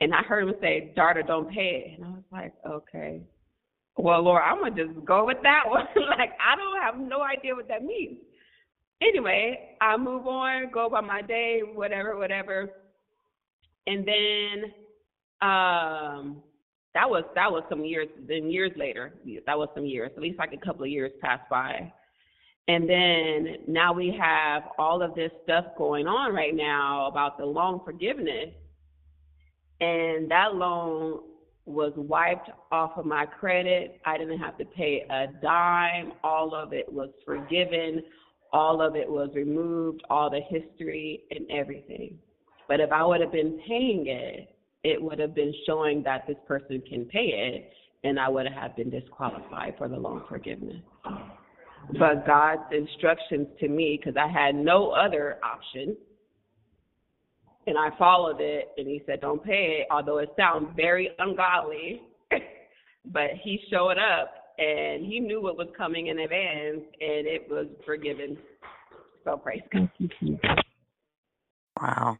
And 0.00 0.14
I 0.14 0.22
heard 0.22 0.48
him 0.48 0.54
say, 0.60 0.92
daughter, 0.96 1.22
don't 1.22 1.50
pay 1.50 1.92
it. 1.92 1.98
And 1.98 2.06
I 2.06 2.10
was 2.10 2.24
like, 2.32 2.54
okay. 2.66 3.22
Well, 3.96 4.22
Lord, 4.22 4.42
I'm 4.44 4.58
going 4.58 4.74
to 4.76 4.86
just 4.86 5.04
go 5.04 5.26
with 5.26 5.38
that 5.42 5.62
one. 5.66 5.86
like, 6.16 6.30
I 6.40 6.56
don't 6.56 6.80
have 6.82 6.98
no 6.98 7.22
idea 7.22 7.54
what 7.54 7.68
that 7.68 7.84
means. 7.84 8.18
Anyway, 9.02 9.76
I 9.80 9.96
move 9.96 10.26
on, 10.26 10.70
go 10.72 10.88
by 10.88 11.00
my 11.00 11.22
day, 11.22 11.60
whatever, 11.74 12.16
whatever. 12.16 12.70
And 13.86 14.06
then 14.06 14.72
um 15.40 16.42
that 16.94 17.08
was 17.08 17.22
that 17.36 17.50
was 17.50 17.62
some 17.68 17.84
years 17.84 18.08
then 18.26 18.50
years 18.50 18.72
later. 18.76 19.14
That 19.46 19.56
was 19.56 19.68
some 19.74 19.86
years. 19.86 20.10
At 20.16 20.22
least 20.22 20.38
like 20.38 20.52
a 20.52 20.64
couple 20.66 20.82
of 20.82 20.90
years 20.90 21.12
passed 21.20 21.48
by. 21.48 21.92
And 22.68 22.88
then 22.88 23.56
now 23.66 23.94
we 23.94 24.16
have 24.20 24.64
all 24.78 25.02
of 25.02 25.14
this 25.14 25.32
stuff 25.42 25.64
going 25.76 26.06
on 26.06 26.34
right 26.34 26.54
now 26.54 27.08
about 27.08 27.38
the 27.38 27.46
loan 27.46 27.80
forgiveness. 27.84 28.50
And 29.80 30.30
that 30.30 30.54
loan 30.54 31.20
was 31.64 31.92
wiped 31.96 32.50
off 32.70 32.92
of 32.96 33.06
my 33.06 33.24
credit. 33.24 34.00
I 34.04 34.18
didn't 34.18 34.38
have 34.38 34.58
to 34.58 34.64
pay 34.64 35.04
a 35.08 35.26
dime. 35.40 36.12
All 36.22 36.54
of 36.54 36.72
it 36.72 36.92
was 36.92 37.10
forgiven. 37.24 38.02
All 38.52 38.80
of 38.80 38.96
it 38.96 39.08
was 39.08 39.30
removed, 39.34 40.02
all 40.08 40.30
the 40.30 40.40
history 40.40 41.22
and 41.30 41.50
everything. 41.50 42.18
But 42.66 42.80
if 42.80 42.90
I 42.92 43.04
would 43.04 43.20
have 43.20 43.32
been 43.32 43.60
paying 43.66 44.06
it, 44.06 44.54
it 44.84 45.02
would 45.02 45.18
have 45.18 45.34
been 45.34 45.52
showing 45.66 46.02
that 46.04 46.26
this 46.26 46.36
person 46.46 46.82
can 46.88 47.04
pay 47.06 47.26
it, 47.54 47.70
and 48.04 48.18
I 48.18 48.28
would 48.28 48.46
have 48.46 48.76
been 48.76 48.90
disqualified 48.90 49.74
for 49.76 49.88
the 49.88 49.96
loan 49.96 50.22
forgiveness. 50.28 50.82
But 51.92 52.26
God's 52.26 52.62
instructions 52.72 53.46
to 53.60 53.68
me, 53.68 53.98
because 53.98 54.16
I 54.16 54.28
had 54.30 54.54
no 54.54 54.90
other 54.90 55.38
option, 55.42 55.96
and 57.66 57.78
I 57.78 57.96
followed 57.98 58.40
it, 58.40 58.72
and 58.76 58.86
He 58.86 59.02
said, 59.06 59.20
"Don't 59.20 59.42
pay 59.42 59.80
it," 59.80 59.86
although 59.90 60.18
it 60.18 60.30
sounds 60.36 60.68
very 60.76 61.10
ungodly. 61.18 62.02
but 63.06 63.30
He 63.42 63.60
showed 63.70 63.98
up, 63.98 64.34
and 64.58 65.04
He 65.06 65.20
knew 65.20 65.40
what 65.40 65.56
was 65.56 65.68
coming 65.76 66.08
in 66.08 66.18
advance, 66.18 66.82
and 67.00 67.26
it 67.26 67.48
was 67.48 67.66
forgiven. 67.86 68.36
So 69.24 69.36
praise 69.36 69.62
God. 69.72 69.90
Wow. 71.80 72.18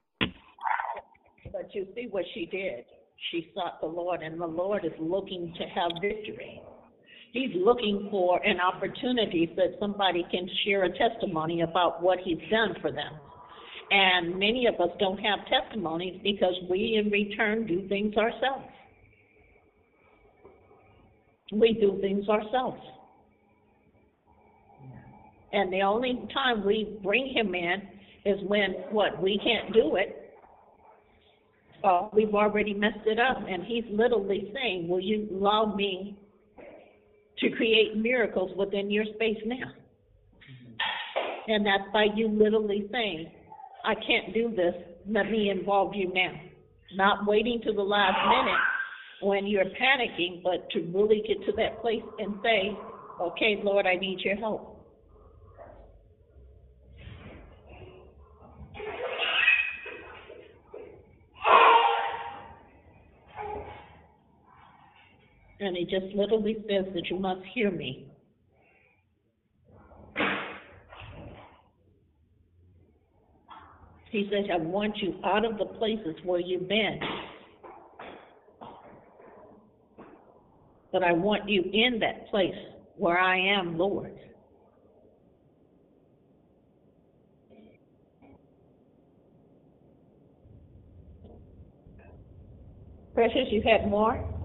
But 1.53 1.75
you 1.75 1.87
see 1.95 2.07
what 2.11 2.25
she 2.35 2.47
did. 2.47 2.85
She 3.31 3.51
sought 3.55 3.81
the 3.81 3.87
Lord, 3.87 4.23
and 4.23 4.41
the 4.41 4.47
Lord 4.47 4.85
is 4.85 4.93
looking 4.99 5.53
to 5.59 5.65
have 5.65 5.91
victory. 6.01 6.63
He's 7.33 7.51
looking 7.55 8.09
for 8.11 8.43
an 8.45 8.59
opportunity 8.61 9.51
so 9.55 9.63
that 9.63 9.79
somebody 9.79 10.25
can 10.31 10.49
share 10.65 10.85
a 10.85 10.99
testimony 10.99 11.61
about 11.61 12.03
what 12.03 12.19
he's 12.25 12.39
done 12.51 12.75
for 12.81 12.91
them. 12.91 13.13
And 13.91 14.39
many 14.39 14.67
of 14.67 14.75
us 14.81 14.95
don't 14.99 15.19
have 15.19 15.41
testimonies 15.47 16.21
because 16.23 16.55
we, 16.71 17.01
in 17.03 17.11
return, 17.11 17.67
do 17.67 17.87
things 17.89 18.17
ourselves. 18.17 18.67
We 21.53 21.75
do 21.81 21.99
things 22.01 22.29
ourselves. 22.29 22.81
And 25.53 25.73
the 25.73 25.83
only 25.83 26.29
time 26.35 26.65
we 26.67 26.99
bring 27.03 27.33
him 27.35 27.55
in 27.55 27.83
is 28.27 28.39
when, 28.47 28.73
what, 28.91 29.23
we 29.23 29.41
can't 29.43 29.73
do 29.73 29.97
it. 29.97 30.35
Uh, 31.83 32.09
we've 32.13 32.35
already 32.35 32.75
messed 32.75 33.07
it 33.07 33.19
up. 33.19 33.39
And 33.49 33.65
he's 33.65 33.85
literally 33.91 34.53
saying, 34.55 34.89
Will 34.89 35.01
you 35.01 35.29
allow 35.33 35.75
me 35.75 36.19
to 37.41 37.51
create 37.51 37.97
miracles 37.97 38.51
within 38.57 38.91
your 38.91 39.05
space 39.15 39.39
now? 39.47 39.73
And 41.47 41.65
that's 41.65 41.85
by 41.93 42.07
you 42.15 42.29
literally 42.29 42.89
saying, 42.93 43.31
I 43.85 43.95
can't 43.95 44.35
do 44.35 44.51
this. 44.55 44.75
Let 45.09 45.31
me 45.31 45.51
involve 45.51 45.95
you 45.95 46.13
now. 46.13 46.33
Not 46.95 47.27
waiting 47.27 47.61
to 47.65 47.73
the 47.73 47.83
last 47.83 48.19
minute 48.29 48.61
when 49.23 49.47
you're 49.47 49.65
panicking, 49.65 50.43
but 50.43 50.69
to 50.71 50.81
really 50.95 51.23
get 51.27 51.45
to 51.47 51.53
that 51.53 51.81
place 51.81 52.03
and 52.19 52.35
say, 52.43 52.77
okay, 53.21 53.61
Lord, 53.63 53.87
I 53.87 53.97
need 53.97 54.21
your 54.21 54.37
help. 54.37 54.78
And 65.61 65.77
he 65.77 65.85
just 65.85 66.15
literally 66.15 66.57
says 66.69 66.85
that 66.95 67.09
you 67.11 67.19
must 67.19 67.41
hear 67.53 67.71
me. 67.71 68.07
He 74.11 74.29
says, 74.31 74.47
I 74.53 74.57
want 74.57 74.97
you 74.99 75.15
out 75.25 75.45
of 75.45 75.59
the 75.59 75.67
places 75.67 76.17
where 76.25 76.41
you've 76.41 76.69
been. 76.69 76.99
But 80.93 81.03
I 81.03 81.13
want 81.13 81.49
you 81.49 81.63
in 81.73 81.99
that 82.01 82.29
place 82.31 82.55
where 82.97 83.19
I 83.19 83.39
am, 83.39 83.77
Lord. 83.77 84.13
Precious, 93.15 93.49
you 93.51 93.63
had 93.63 93.91
more? 93.91 94.38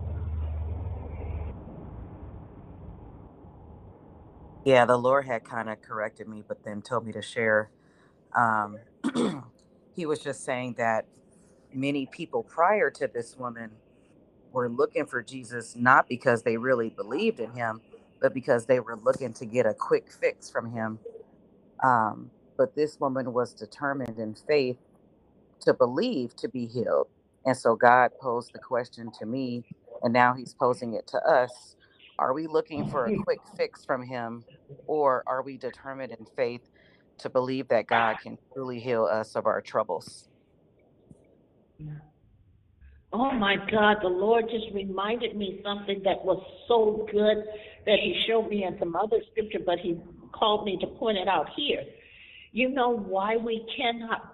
Yeah, 4.65 4.85
the 4.85 4.97
Lord 4.97 5.25
had 5.25 5.45
kind 5.45 5.69
of 5.69 5.81
corrected 5.81 6.27
me, 6.27 6.43
but 6.47 6.63
then 6.65 6.81
told 6.83 7.05
me 7.05 7.13
to 7.13 7.21
share. 7.23 7.71
Um, 8.35 8.79
he 9.95 10.05
was 10.05 10.19
just 10.19 10.45
saying 10.45 10.75
that 10.77 11.07
many 11.73 12.07
people 12.07 12.43
prior 12.43 12.91
to 12.91 13.07
this 13.07 13.37
woman 13.37 13.71
were 14.51 14.69
looking 14.69 15.05
for 15.07 15.23
Jesus 15.23 15.75
not 15.75 16.07
because 16.09 16.43
they 16.43 16.57
really 16.57 16.89
believed 16.89 17.39
in 17.39 17.51
him, 17.53 17.81
but 18.21 18.33
because 18.33 18.65
they 18.67 18.79
were 18.79 18.97
looking 18.97 19.33
to 19.35 19.45
get 19.45 19.65
a 19.65 19.73
quick 19.75 20.11
fix 20.11 20.49
from 20.49 20.71
him. 20.73 20.99
Um, 21.83 22.31
but 22.57 22.75
this 22.75 22.99
woman 22.99 23.33
was 23.33 23.53
determined 23.53 24.19
in 24.19 24.35
faith 24.35 24.77
to 25.61 25.73
believe 25.73 26.35
to 26.37 26.49
be 26.49 26.67
healed. 26.67 27.07
And 27.45 27.57
so 27.57 27.75
God 27.75 28.11
posed 28.21 28.51
the 28.53 28.59
question 28.59 29.11
to 29.19 29.27
me, 29.27 29.65
and 30.03 30.13
now 30.13 30.35
he's 30.35 30.55
posing 30.55 30.93
it 30.95 31.07
to 31.09 31.19
us. 31.19 31.75
Are 32.19 32.33
we 32.33 32.47
looking 32.47 32.87
for 32.89 33.05
a 33.05 33.11
mm-hmm. 33.11 33.21
quick 33.21 33.39
fix 33.57 33.83
from 33.83 34.03
him, 34.03 34.43
or 34.87 35.23
are 35.25 35.41
we 35.41 35.57
determined 35.57 36.11
in 36.11 36.25
faith 36.35 36.69
to 37.19 37.29
believe 37.29 37.67
that 37.69 37.87
God 37.87 38.17
can 38.21 38.37
truly 38.53 38.79
heal 38.79 39.05
us 39.05 39.35
of 39.35 39.45
our 39.45 39.61
troubles? 39.61 40.29
Oh 43.11 43.31
my 43.31 43.57
God, 43.69 43.97
the 44.01 44.07
Lord 44.07 44.45
just 44.49 44.73
reminded 44.73 45.35
me 45.35 45.61
something 45.63 46.01
that 46.03 46.23
was 46.25 46.43
so 46.67 47.07
good 47.11 47.43
that 47.85 47.99
He 47.99 48.23
showed 48.27 48.49
me 48.49 48.63
in 48.63 48.77
some 48.79 48.95
other 48.95 49.17
scripture, 49.31 49.59
but 49.63 49.79
He 49.79 49.99
called 50.31 50.65
me 50.65 50.77
to 50.81 50.87
point 50.87 51.17
it 51.17 51.27
out 51.27 51.49
here. 51.55 51.83
You 52.51 52.69
know 52.69 52.89
why 52.89 53.37
we 53.37 53.65
cannot 53.77 54.33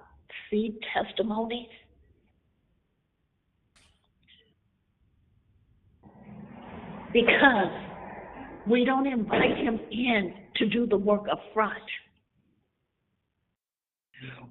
see 0.50 0.80
testimonies? 0.94 1.68
Because 7.14 7.72
we 8.68 8.86
don't 8.86 9.08
invite 9.08 9.58
Him 9.58 9.80
in 9.92 10.34
to 10.58 10.66
do 10.68 10.86
the 10.86 10.98
work 10.98 11.26
up 11.32 11.42
front 11.54 11.84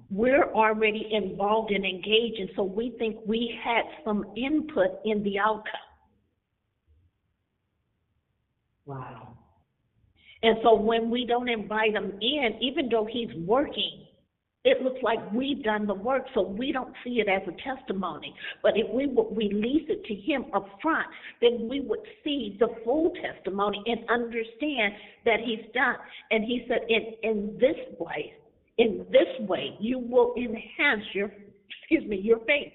we're 0.09 0.51
already 0.53 1.07
involved 1.11 1.71
and 1.71 1.85
engaged, 1.85 2.39
and 2.39 2.49
so 2.55 2.63
we 2.63 2.95
think 2.97 3.17
we 3.25 3.55
had 3.63 3.83
some 4.03 4.25
input 4.35 4.99
in 5.05 5.23
the 5.23 5.37
outcome. 5.37 5.73
Wow. 8.85 9.37
And 10.41 10.57
so 10.63 10.73
when 10.73 11.11
we 11.11 11.25
don't 11.25 11.49
invite 11.49 11.93
him 11.93 12.13
in, 12.21 12.57
even 12.61 12.89
though 12.89 13.05
he's 13.05 13.29
working, 13.45 14.05
it 14.65 14.81
looks 14.81 14.99
like 15.01 15.19
we've 15.31 15.63
done 15.63 15.87
the 15.87 15.93
work, 15.93 16.23
so 16.33 16.41
we 16.41 16.73
don't 16.73 16.93
see 17.03 17.21
it 17.21 17.29
as 17.29 17.41
a 17.47 17.75
testimony. 17.75 18.35
But 18.61 18.73
if 18.75 18.93
we 18.93 19.07
would 19.07 19.35
release 19.35 19.87
it 19.87 20.03
to 20.03 20.13
him 20.13 20.45
up 20.53 20.67
front, 20.81 21.07
then 21.41 21.69
we 21.69 21.79
would 21.79 22.01
see 22.23 22.57
the 22.59 22.67
full 22.83 23.13
testimony 23.21 23.81
and 23.85 23.99
understand 24.09 24.93
that 25.23 25.39
he's 25.45 25.65
done. 25.73 25.95
And 26.31 26.43
he 26.43 26.65
said, 26.67 26.79
in, 26.89 27.13
in 27.23 27.57
this 27.59 27.77
way, 27.99 28.33
in 28.77 29.05
this 29.11 29.47
way, 29.47 29.77
you 29.79 29.97
will 29.97 30.33
enhance 30.35 31.05
your, 31.13 31.31
excuse 31.81 32.07
me, 32.09 32.17
your 32.17 32.39
faith. 32.39 32.73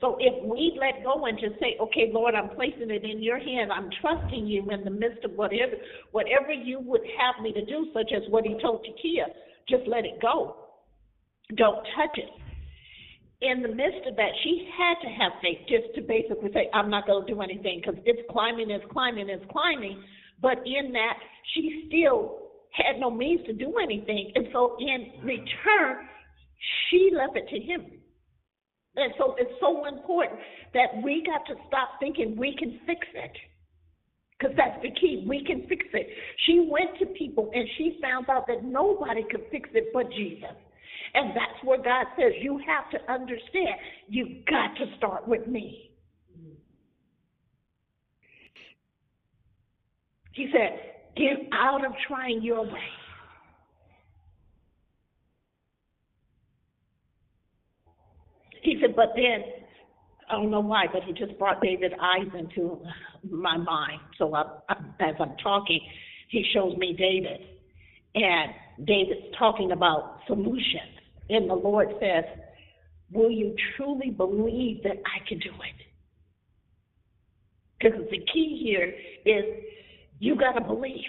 So 0.00 0.16
if 0.18 0.44
we 0.44 0.78
let 0.80 1.04
go 1.04 1.26
and 1.26 1.38
just 1.38 1.60
say, 1.60 1.76
okay, 1.80 2.10
Lord, 2.12 2.34
I'm 2.34 2.50
placing 2.50 2.90
it 2.90 3.04
in 3.04 3.22
your 3.22 3.38
hand. 3.38 3.70
I'm 3.70 3.90
trusting 4.00 4.46
you 4.46 4.70
in 4.70 4.84
the 4.84 4.90
midst 4.90 5.24
of 5.24 5.32
whatever, 5.32 5.72
whatever 6.12 6.52
you 6.52 6.80
would 6.80 7.02
have 7.18 7.42
me 7.42 7.52
to 7.52 7.64
do, 7.64 7.88
such 7.92 8.12
as 8.14 8.22
what 8.30 8.44
he 8.44 8.56
told 8.62 8.86
Takia, 8.86 9.26
just 9.68 9.86
let 9.86 10.04
it 10.04 10.20
go. 10.20 10.56
Don't 11.56 11.84
touch 11.96 12.16
it. 12.16 12.30
In 13.42 13.62
the 13.62 13.68
midst 13.68 14.06
of 14.06 14.16
that, 14.16 14.32
she 14.44 14.68
had 14.76 15.00
to 15.02 15.08
have 15.08 15.32
faith 15.40 15.58
just 15.66 15.94
to 15.94 16.02
basically 16.02 16.52
say, 16.52 16.68
I'm 16.74 16.90
not 16.90 17.06
going 17.06 17.26
to 17.26 17.32
do 17.32 17.40
anything 17.40 17.80
because 17.80 18.00
it's 18.04 18.20
climbing, 18.30 18.70
it's 18.70 18.84
climbing, 18.92 19.30
it's 19.30 19.44
climbing. 19.50 20.02
But 20.42 20.58
in 20.66 20.92
that, 20.92 21.18
she 21.54 21.86
still 21.88 22.50
had 22.72 23.00
no 23.00 23.10
means 23.10 23.44
to 23.46 23.52
do 23.52 23.78
anything. 23.82 24.32
And 24.34 24.48
so 24.52 24.76
in 24.78 25.24
return, 25.24 26.06
she 26.88 27.10
left 27.16 27.36
it 27.36 27.48
to 27.48 27.58
him. 27.58 27.86
And 28.96 29.12
so 29.16 29.36
it's 29.38 29.52
so 29.60 29.86
important 29.86 30.40
that 30.74 31.02
we 31.02 31.24
got 31.24 31.46
to 31.46 31.54
stop 31.68 31.98
thinking 31.98 32.36
we 32.36 32.54
can 32.58 32.80
fix 32.86 33.06
it. 33.14 33.32
Because 34.40 34.56
that's 34.56 34.80
the 34.82 34.90
key. 34.98 35.24
We 35.28 35.44
can 35.44 35.66
fix 35.68 35.84
it. 35.92 36.08
She 36.46 36.66
went 36.70 36.98
to 36.98 37.06
people 37.06 37.50
and 37.52 37.68
she 37.76 37.98
found 38.00 38.30
out 38.30 38.46
that 38.46 38.64
nobody 38.64 39.22
could 39.30 39.44
fix 39.50 39.68
it 39.74 39.88
but 39.92 40.10
Jesus. 40.10 40.56
And 41.12 41.30
that's 41.30 41.62
where 41.62 41.76
God 41.76 42.06
says, 42.16 42.32
you 42.40 42.58
have 42.66 42.90
to 42.92 43.12
understand, 43.12 43.76
you've 44.08 44.46
got 44.46 44.74
to 44.76 44.96
start 44.96 45.28
with 45.28 45.46
me. 45.46 45.90
He 50.32 50.48
said, 50.52 50.90
Get 51.16 51.50
out 51.52 51.84
of 51.84 51.92
trying 52.06 52.40
your 52.42 52.62
way. 52.62 52.88
He 58.62 58.78
said, 58.80 58.94
but 58.94 59.12
then, 59.16 59.42
I 60.30 60.34
don't 60.34 60.50
know 60.50 60.60
why, 60.60 60.86
but 60.92 61.02
he 61.02 61.12
just 61.12 61.36
brought 61.38 61.60
David 61.60 61.92
eyes 62.00 62.28
into 62.38 62.80
my 63.28 63.56
mind. 63.56 64.00
So 64.16 64.34
I, 64.34 64.44
I, 64.68 64.74
as 65.00 65.16
I'm 65.18 65.36
talking, 65.42 65.80
he 66.28 66.44
shows 66.54 66.76
me 66.76 66.94
David. 66.96 67.40
And 68.14 68.52
David's 68.86 69.34
talking 69.38 69.72
about 69.72 70.20
solutions. 70.26 70.98
And 71.28 71.48
the 71.50 71.54
Lord 71.54 71.88
says, 72.00 72.24
Will 73.12 73.30
you 73.30 73.56
truly 73.76 74.10
believe 74.10 74.84
that 74.84 74.96
I 75.04 75.28
can 75.28 75.38
do 75.40 75.50
it? 75.50 75.86
Because 77.80 78.08
the 78.10 78.18
key 78.32 78.60
here 78.62 78.94
is 79.24 79.44
you 80.20 80.36
got 80.36 80.52
to 80.52 80.60
believe. 80.60 81.00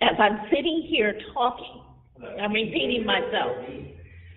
As 0.00 0.14
I'm 0.18 0.38
sitting 0.50 0.86
here 0.88 1.18
talking, 1.34 1.82
I'm 2.40 2.52
repeating 2.52 3.04
myself. 3.04 3.56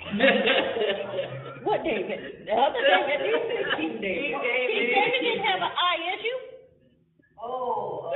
what 1.64 1.84
David? 1.84 2.48
The 2.48 2.54
other 2.54 2.82
David. 3.08 3.22
Is 3.22 4.02
David. 4.02 4.34
David 4.42 5.22
didn't 5.22 5.46
have 5.46 5.62
an 5.62 5.70
eye 5.70 6.02
issue. 6.18 6.40
Oh. 7.44 8.12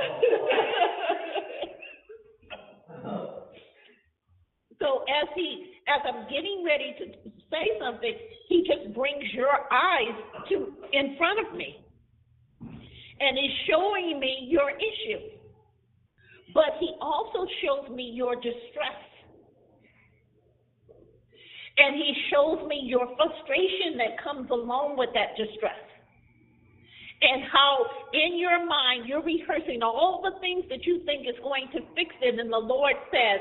so 4.80 5.04
as 5.06 5.28
he, 5.34 5.66
as 5.88 6.00
I'm 6.04 6.24
getting 6.24 6.64
ready 6.66 6.94
to 6.98 7.06
say 7.50 7.78
something, 7.80 8.14
he 8.48 8.62
just 8.66 8.94
brings 8.94 9.24
your 9.32 9.72
eyes 9.72 10.16
to 10.48 10.74
in 10.92 11.16
front 11.16 11.46
of 11.46 11.54
me, 11.56 11.84
and 12.60 13.38
is 13.38 13.52
showing 13.68 14.18
me 14.20 14.46
your 14.48 14.70
issue. 14.70 15.35
But 16.56 16.80
he 16.80 16.96
also 17.02 17.44
shows 17.60 17.94
me 17.94 18.10
your 18.16 18.34
distress. 18.34 19.04
And 21.76 21.94
he 21.94 22.14
shows 22.32 22.66
me 22.66 22.80
your 22.84 23.04
frustration 23.20 24.00
that 24.00 24.16
comes 24.24 24.48
along 24.48 24.96
with 24.96 25.10
that 25.12 25.36
distress 25.36 25.76
and 27.22 27.42
how 27.50 27.86
in 28.12 28.38
your 28.38 28.64
mind 28.66 29.08
you're 29.08 29.22
rehearsing 29.22 29.82
all 29.82 30.20
the 30.22 30.38
things 30.40 30.64
that 30.68 30.84
you 30.84 31.02
think 31.04 31.26
is 31.26 31.36
going 31.42 31.68
to 31.72 31.80
fix 31.94 32.14
it, 32.20 32.38
and 32.38 32.52
the 32.52 32.58
Lord 32.58 32.94
says, 33.10 33.40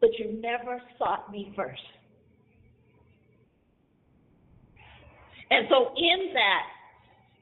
but 0.00 0.10
you 0.18 0.40
never 0.40 0.82
sought 0.98 1.30
me 1.30 1.52
first. 1.56 1.80
And 5.50 5.66
so, 5.68 5.92
in 5.96 6.32
that, 6.32 6.64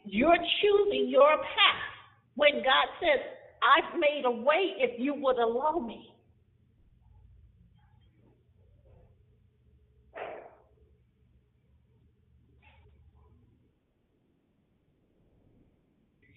you're 0.05 0.37
choosing 0.37 1.09
your 1.09 1.37
path 1.37 1.91
when 2.35 2.55
God 2.57 2.89
says, 3.01 3.21
I've 3.63 3.99
made 3.99 4.23
a 4.25 4.31
way 4.31 4.75
if 4.79 4.99
you 4.99 5.15
would 5.15 5.37
allow 5.37 5.79
me. 5.79 6.11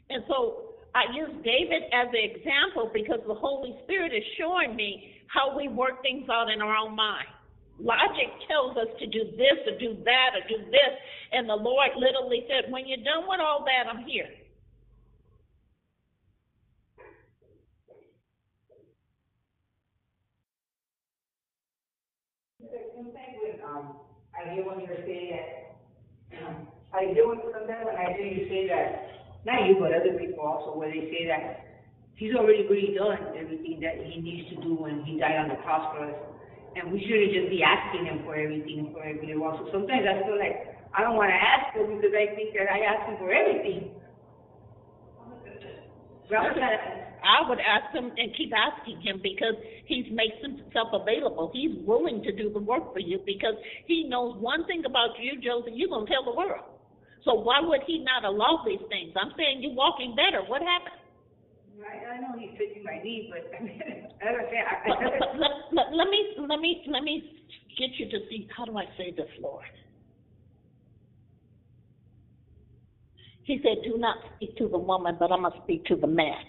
And 0.09 0.23
so 0.27 0.77
I 0.93 1.09
use 1.15 1.33
David 1.43 1.89
as 1.89 2.07
an 2.13 2.21
example 2.21 2.91
because 2.93 3.19
the 3.25 3.33
Holy 3.33 3.75
Spirit 3.83 4.13
is 4.13 4.23
showing 4.37 4.75
me 4.75 5.15
how 5.27 5.57
we 5.57 5.67
work 5.67 6.03
things 6.03 6.29
out 6.29 6.51
in 6.51 6.61
our 6.61 6.75
own 6.75 6.95
mind. 6.95 7.25
Logic 7.79 8.29
tells 8.47 8.77
us 8.77 8.87
to 8.99 9.07
do 9.07 9.25
this 9.33 9.57
or 9.65 9.79
do 9.79 9.97
that 10.05 10.29
or 10.37 10.47
do 10.47 10.63
this. 10.69 10.93
And 11.31 11.49
the 11.49 11.55
Lord 11.55 11.89
literally 11.97 12.45
said, 12.47 12.71
When 12.71 12.87
you're 12.87 13.01
done 13.01 13.25
with 13.27 13.39
all 13.41 13.65
that, 13.65 13.89
I'm 13.89 14.05
here. 14.05 14.29
Um, 23.63 23.95
I 24.35 24.53
hear 24.53 24.63
when 24.65 24.79
you 24.79 24.87
say 25.05 25.31
that, 25.31 26.39
I 26.93 27.13
hear 27.13 27.27
when 27.27 27.39
sometimes 27.51 27.85
when 27.85 27.95
I 27.95 28.13
hear 28.13 28.27
you 28.27 28.47
say 28.49 28.67
that 28.67 29.13
not 29.45 29.67
you, 29.67 29.75
but 29.79 29.91
other 29.91 30.15
people 30.15 30.47
also, 30.47 30.77
where 30.77 30.87
they 30.87 31.11
say 31.11 31.27
that 31.27 31.83
he's 32.15 32.35
already 32.35 32.63
really 32.67 32.95
done 32.95 33.35
everything 33.35 33.79
that 33.83 33.99
he 33.99 34.21
needs 34.21 34.47
to 34.49 34.55
do 34.63 34.75
when 34.75 35.03
he 35.03 35.19
died 35.19 35.35
on 35.35 35.49
the 35.49 35.59
cross 35.67 35.91
for 35.91 36.07
us. 36.07 36.15
And 36.75 36.91
we 36.91 37.03
shouldn't 37.03 37.33
just 37.35 37.49
be 37.51 37.61
asking 37.61 38.05
him 38.07 38.23
for 38.23 38.35
everything 38.35 38.89
for 38.95 39.03
everything 39.03 39.35
else. 39.35 39.59
So 39.67 39.83
sometimes 39.83 40.07
I 40.07 40.23
feel 40.25 40.39
like 40.39 40.73
I 40.95 41.03
don't 41.03 41.19
want 41.19 41.29
to 41.29 41.37
ask 41.37 41.75
him 41.75 41.99
because 41.99 42.15
I 42.15 42.33
think 42.33 42.55
that 42.55 42.71
I 42.71 42.87
ask 42.87 43.03
him 43.05 43.17
for 43.19 43.29
everything. 43.29 43.91
I 47.23 47.47
would 47.47 47.59
ask 47.59 47.95
him 47.95 48.11
and 48.17 48.35
keep 48.35 48.51
asking 48.51 49.01
him 49.01 49.19
because 49.23 49.55
he 49.87 50.11
makes 50.11 50.35
himself 50.43 50.91
available. 50.91 51.51
He's 51.53 51.71
willing 51.87 52.21
to 52.23 52.31
do 52.35 52.51
the 52.51 52.59
work 52.59 52.93
for 52.93 52.99
you 52.99 53.19
because 53.25 53.55
he 53.87 54.03
knows 54.03 54.35
one 54.39 54.65
thing 54.67 54.83
about 54.85 55.15
you, 55.19 55.39
Joseph, 55.39 55.73
you're 55.73 55.89
going 55.89 56.05
to 56.05 56.11
tell 56.11 56.25
the 56.25 56.35
world. 56.35 56.67
So 57.23 57.33
why 57.33 57.61
would 57.63 57.81
he 57.87 58.03
not 58.03 58.25
allow 58.27 58.63
these 58.65 58.83
things? 58.89 59.15
I'm 59.15 59.31
saying 59.37 59.63
you're 59.63 59.73
walking 59.73 60.15
better. 60.15 60.43
What 60.43 60.61
happened? 60.61 60.99
I, 61.83 62.15
I 62.15 62.19
know 62.19 62.37
he's 62.37 62.51
fixing 62.57 62.83
my 62.83 63.01
knee, 63.03 63.31
but 63.31 63.51
I 63.59 64.51
say, 64.51 64.59
I, 64.59 64.87
but, 64.87 64.97
but, 65.19 65.39
let, 65.39 65.51
let, 65.71 65.85
let 65.95 66.07
me 66.07 66.19
let 66.47 66.59
me 66.59 66.83
let 66.87 67.03
me 67.03 67.23
get 67.77 67.89
you 67.97 68.09
to 68.09 68.19
see 68.29 68.47
how 68.55 68.65
do 68.65 68.77
I 68.77 68.85
say 68.97 69.11
this, 69.15 69.27
Lord? 69.41 69.65
He 73.43 73.59
said, 73.63 73.83
"Do 73.83 73.97
not 73.97 74.17
speak 74.35 74.55
to 74.57 74.67
the 74.67 74.77
woman, 74.77 75.17
but 75.19 75.31
I'm 75.31 75.43
gonna 75.43 75.55
speak 75.63 75.85
to 75.85 75.95
the 75.95 76.07
man." 76.07 76.43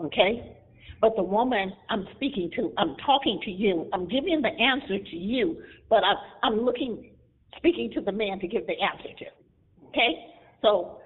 Okay. 0.00 0.56
But 1.00 1.16
the 1.16 1.22
woman 1.22 1.72
I'm 1.90 2.06
speaking 2.16 2.50
to, 2.56 2.72
I'm 2.78 2.96
talking 3.04 3.40
to 3.44 3.50
you. 3.50 3.88
I'm 3.92 4.08
giving 4.08 4.40
the 4.40 4.48
answer 4.48 4.98
to 4.98 5.16
you, 5.16 5.62
but 5.90 6.02
I'm, 6.02 6.16
I'm 6.42 6.64
looking, 6.64 7.10
speaking 7.56 7.90
to 7.94 8.00
the 8.00 8.12
man 8.12 8.40
to 8.40 8.48
give 8.48 8.66
the 8.66 8.74
answer 8.80 9.10
to. 9.18 9.88
Okay? 9.88 10.26
So 10.62 10.98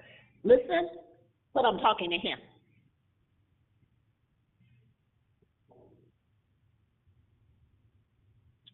listen, 0.45 0.91
but 1.53 1.65
I'm 1.65 1.79
talking 1.79 2.11
to 2.11 2.17
him. 2.17 2.39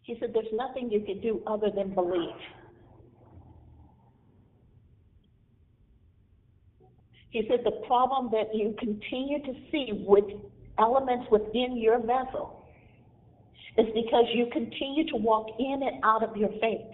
He 0.02 0.16
said, 0.20 0.32
There's 0.34 0.52
nothing 0.52 0.90
you 0.90 1.00
can 1.00 1.20
do 1.20 1.42
other 1.46 1.70
than 1.74 1.94
believe. 1.94 2.36
He 7.34 7.42
said, 7.48 7.64
The 7.64 7.84
problem 7.88 8.30
that 8.30 8.54
you 8.54 8.76
continue 8.78 9.42
to 9.42 9.54
see 9.72 10.04
with 10.06 10.24
elements 10.78 11.26
within 11.32 11.76
your 11.76 11.98
vessel 11.98 12.64
is 13.76 13.86
because 13.92 14.26
you 14.32 14.46
continue 14.52 15.04
to 15.10 15.16
walk 15.16 15.48
in 15.58 15.80
and 15.82 16.04
out 16.04 16.22
of 16.22 16.36
your 16.36 16.50
faith. 16.60 16.86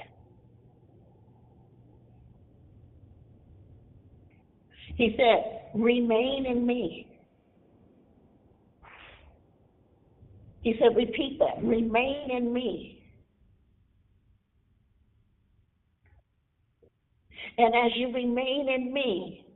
He 4.97 5.15
said, 5.19 5.73
Remain 5.75 6.47
in 6.47 6.67
me. 6.67 7.07
He 10.63 10.75
said, 10.79 10.97
Repeat 10.97 11.39
that. 11.41 11.63
Remain 11.63 12.31
in 12.31 12.51
me. 12.51 13.05
And 17.59 17.75
as 17.75 17.93
you 17.95 18.11
remain 18.15 18.71
in 18.71 18.91
me, 18.91 19.50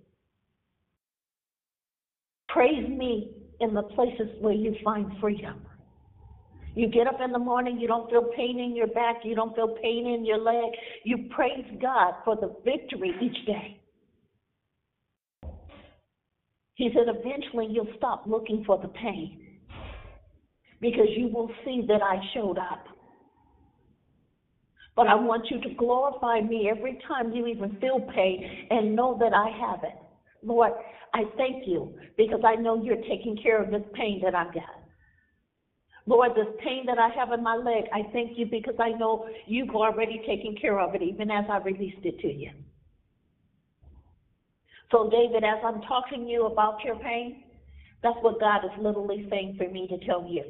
me 2.96 3.30
in 3.60 3.74
the 3.74 3.82
places 3.82 4.28
where 4.40 4.52
you 4.52 4.74
find 4.84 5.10
freedom. 5.20 5.60
You 6.74 6.88
get 6.88 7.06
up 7.06 7.20
in 7.24 7.30
the 7.30 7.38
morning, 7.38 7.78
you 7.78 7.86
don't 7.86 8.10
feel 8.10 8.30
pain 8.36 8.58
in 8.58 8.74
your 8.74 8.88
back, 8.88 9.16
you 9.22 9.36
don't 9.36 9.54
feel 9.54 9.76
pain 9.80 10.06
in 10.08 10.24
your 10.24 10.38
leg. 10.38 10.72
You 11.04 11.28
praise 11.34 11.64
God 11.80 12.14
for 12.24 12.34
the 12.34 12.54
victory 12.64 13.12
each 13.22 13.46
day. 13.46 13.80
He 16.74 16.90
said, 16.92 17.06
eventually 17.06 17.68
you'll 17.70 17.92
stop 17.96 18.24
looking 18.26 18.64
for 18.66 18.78
the 18.80 18.88
pain 18.88 19.60
because 20.80 21.06
you 21.16 21.28
will 21.28 21.50
see 21.64 21.84
that 21.86 22.02
I 22.02 22.20
showed 22.34 22.58
up. 22.58 22.84
But 24.96 25.06
I 25.06 25.14
want 25.14 25.46
you 25.50 25.60
to 25.60 25.74
glorify 25.74 26.40
me 26.40 26.70
every 26.70 27.00
time 27.06 27.32
you 27.32 27.46
even 27.46 27.76
feel 27.80 28.00
pain 28.14 28.68
and 28.70 28.96
know 28.96 29.16
that 29.20 29.32
I 29.32 29.50
have 29.66 29.84
it. 29.84 30.03
Lord, 30.44 30.72
I 31.14 31.22
thank 31.36 31.66
you 31.66 31.94
because 32.16 32.40
I 32.44 32.54
know 32.56 32.82
you're 32.82 32.96
taking 32.96 33.38
care 33.42 33.62
of 33.62 33.70
this 33.70 33.82
pain 33.94 34.20
that 34.24 34.34
I've 34.34 34.52
got. 34.52 34.64
Lord, 36.06 36.32
this 36.32 36.48
pain 36.62 36.84
that 36.86 36.98
I 36.98 37.08
have 37.08 37.32
in 37.32 37.42
my 37.42 37.56
leg, 37.56 37.84
I 37.92 38.02
thank 38.12 38.36
you 38.36 38.46
because 38.46 38.74
I 38.78 38.90
know 38.90 39.26
you've 39.46 39.74
already 39.74 40.22
taken 40.26 40.54
care 40.60 40.78
of 40.78 40.94
it 40.94 41.02
even 41.02 41.30
as 41.30 41.44
I 41.50 41.58
released 41.58 42.04
it 42.04 42.20
to 42.20 42.32
you. 42.32 42.50
So, 44.90 45.08
David, 45.10 45.44
as 45.44 45.64
I'm 45.64 45.80
talking 45.82 46.24
to 46.24 46.30
you 46.30 46.46
about 46.46 46.84
your 46.84 46.96
pain, 46.96 47.44
that's 48.02 48.18
what 48.20 48.38
God 48.38 48.64
is 48.64 48.70
literally 48.78 49.26
saying 49.30 49.56
for 49.56 49.68
me 49.68 49.88
to 49.88 49.98
tell 50.04 50.26
you. 50.28 50.44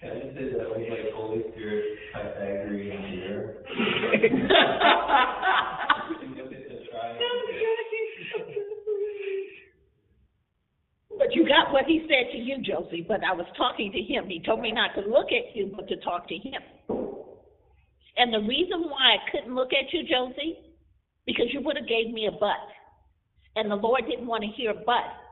Can 0.00 0.10
I 0.10 0.20
say 0.34 0.52
that 0.56 0.76
we 0.76 0.86
Holy 1.14 1.42
Spirit 1.52 1.84
Pythagorean 2.14 3.02
here? 3.10 3.64
But 11.18 11.34
you 11.34 11.48
got 11.48 11.72
what 11.72 11.86
he 11.86 12.06
said 12.06 12.30
to 12.30 12.38
you, 12.38 12.62
Josie, 12.62 13.04
but 13.06 13.24
I 13.24 13.34
was 13.34 13.46
talking 13.56 13.90
to 13.90 14.00
him. 14.00 14.28
He 14.28 14.40
told 14.46 14.60
me 14.60 14.70
not 14.70 14.94
to 14.94 15.00
look 15.00 15.32
at 15.32 15.56
you, 15.56 15.72
but 15.74 15.88
to 15.88 15.96
talk 15.96 16.28
to 16.28 16.36
him. 16.36 16.62
And 18.16 18.32
the 18.32 18.46
reason 18.46 18.82
why 18.88 19.16
I 19.16 19.30
couldn't 19.32 19.54
look 19.54 19.70
at 19.72 19.92
you, 19.92 20.02
Josie, 20.02 20.58
because 21.26 21.46
you 21.52 21.60
would 21.62 21.76
have 21.76 21.88
gave 21.88 22.14
me 22.14 22.26
a 22.26 22.32
but. 22.32 22.70
And 23.56 23.68
the 23.68 23.76
Lord 23.76 24.02
didn't 24.08 24.28
want 24.28 24.44
to 24.44 24.50
hear 24.50 24.74
but. 24.74 25.27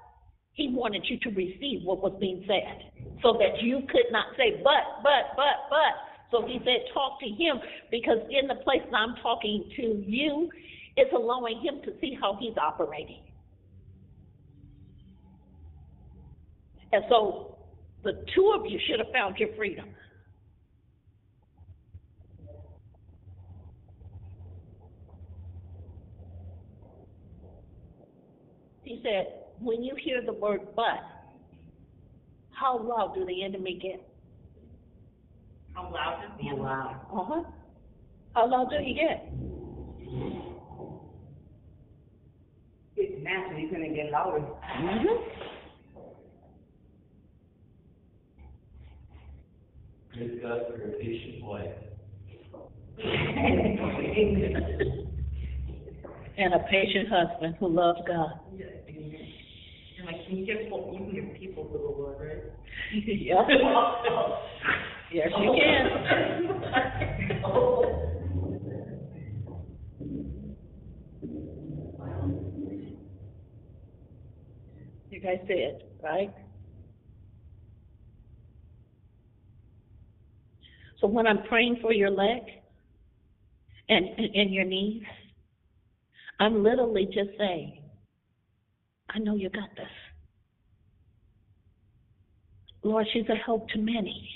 He 0.56 0.70
wanted 0.72 1.04
you 1.08 1.18
to 1.20 1.28
receive 1.36 1.84
what 1.84 2.02
was 2.02 2.16
being 2.18 2.42
said 2.48 2.90
so 3.22 3.34
that 3.34 3.62
you 3.62 3.80
could 3.90 4.10
not 4.10 4.26
say 4.38 4.60
but, 4.64 5.02
but, 5.02 5.36
but, 5.36 5.68
but. 5.68 5.94
So 6.30 6.46
he 6.46 6.58
said, 6.64 6.80
talk 6.94 7.20
to 7.20 7.26
him 7.26 7.60
because 7.90 8.18
in 8.30 8.48
the 8.48 8.56
place 8.64 8.80
that 8.90 8.96
I'm 8.96 9.14
talking 9.22 9.70
to 9.76 9.82
you, 10.06 10.48
it's 10.96 11.12
allowing 11.12 11.60
him 11.60 11.82
to 11.84 11.92
see 12.00 12.16
how 12.18 12.38
he's 12.40 12.56
operating. 12.56 13.20
And 16.92 17.04
so 17.10 17.58
the 18.02 18.24
two 18.34 18.54
of 18.58 18.64
you 18.64 18.78
should 18.88 18.98
have 18.98 19.12
found 19.12 19.36
your 19.36 19.50
freedom. 19.56 19.90
He 28.84 29.02
said, 29.04 29.45
when 29.60 29.82
you 29.82 29.94
hear 29.96 30.22
the 30.22 30.32
word 30.32 30.60
but, 30.74 31.00
how 32.50 32.78
loud 32.78 33.14
do 33.14 33.24
the 33.24 33.44
enemy 33.44 33.78
get? 33.82 34.06
How 35.74 35.90
loud 35.92 36.24
is 36.24 36.30
the 36.40 36.50
Oh, 36.52 36.56
wow. 36.56 37.00
Uh-huh. 37.12 37.42
How 38.34 38.50
loud 38.50 38.70
do 38.70 38.76
you 38.76 38.94
get? 38.94 39.32
It's 42.96 43.22
naturally 43.22 43.68
gonna 43.70 43.90
get 43.94 44.10
louder. 44.10 44.42
Praise 50.14 50.38
God 50.42 50.60
for 50.68 50.82
a 50.82 50.88
patient 50.98 51.44
wife. 51.44 51.74
And 56.38 56.52
a 56.52 56.58
patient 56.70 57.08
husband 57.08 57.56
who 57.58 57.66
loves 57.68 57.98
God. 58.06 58.38
And 58.50 58.60
like, 60.06 60.16
you 60.28 60.46
get, 60.46 60.62
you 60.64 60.70
can 60.70 61.14
get 61.14 61.38
people 61.40 61.64
to 61.64 61.72
the 61.72 61.84
Lord, 61.84 62.16
right? 62.20 62.42
Yep. 63.06 63.46
Yes, 65.12 65.28
you 65.40 65.54
can. 65.56 65.86
You 75.08 75.20
guys 75.20 75.38
see 75.46 75.54
it, 75.54 75.96
right? 76.02 76.34
So 81.00 81.06
when 81.06 81.26
I'm 81.26 81.44
praying 81.44 81.78
for 81.80 81.92
your 81.92 82.10
leg 82.10 82.42
and, 83.88 84.06
and 84.18 84.52
your 84.52 84.64
knees, 84.64 85.04
I'm 86.40 86.62
literally 86.62 87.06
just 87.06 87.30
saying, 87.38 87.78
I 89.10 89.18
know 89.18 89.36
you 89.36 89.48
got 89.50 89.70
this. 89.76 89.88
Lord, 92.82 93.06
she's 93.12 93.28
a 93.28 93.34
help 93.36 93.68
to 93.70 93.78
many. 93.78 94.28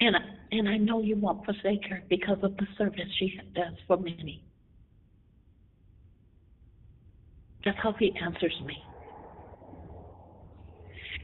And, 0.00 0.16
I- 0.16 0.36
and 0.52 0.68
I 0.68 0.76
know 0.78 1.00
you 1.02 1.16
won't 1.16 1.44
forsake 1.44 1.84
her 1.90 2.02
because 2.08 2.38
of 2.42 2.56
the 2.56 2.66
service 2.78 3.08
she 3.18 3.40
does 3.54 3.74
for 3.86 3.96
many. 3.96 4.42
That's 7.64 7.78
how 7.82 7.92
he 7.98 8.16
answers 8.16 8.54
me. 8.64 8.84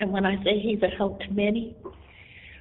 And 0.01 0.12
when 0.12 0.25
I 0.25 0.43
say 0.45 0.61
he's 0.61 0.83
a 0.83 0.89
help 0.89 1.20
to 1.20 1.31
many, 1.33 1.77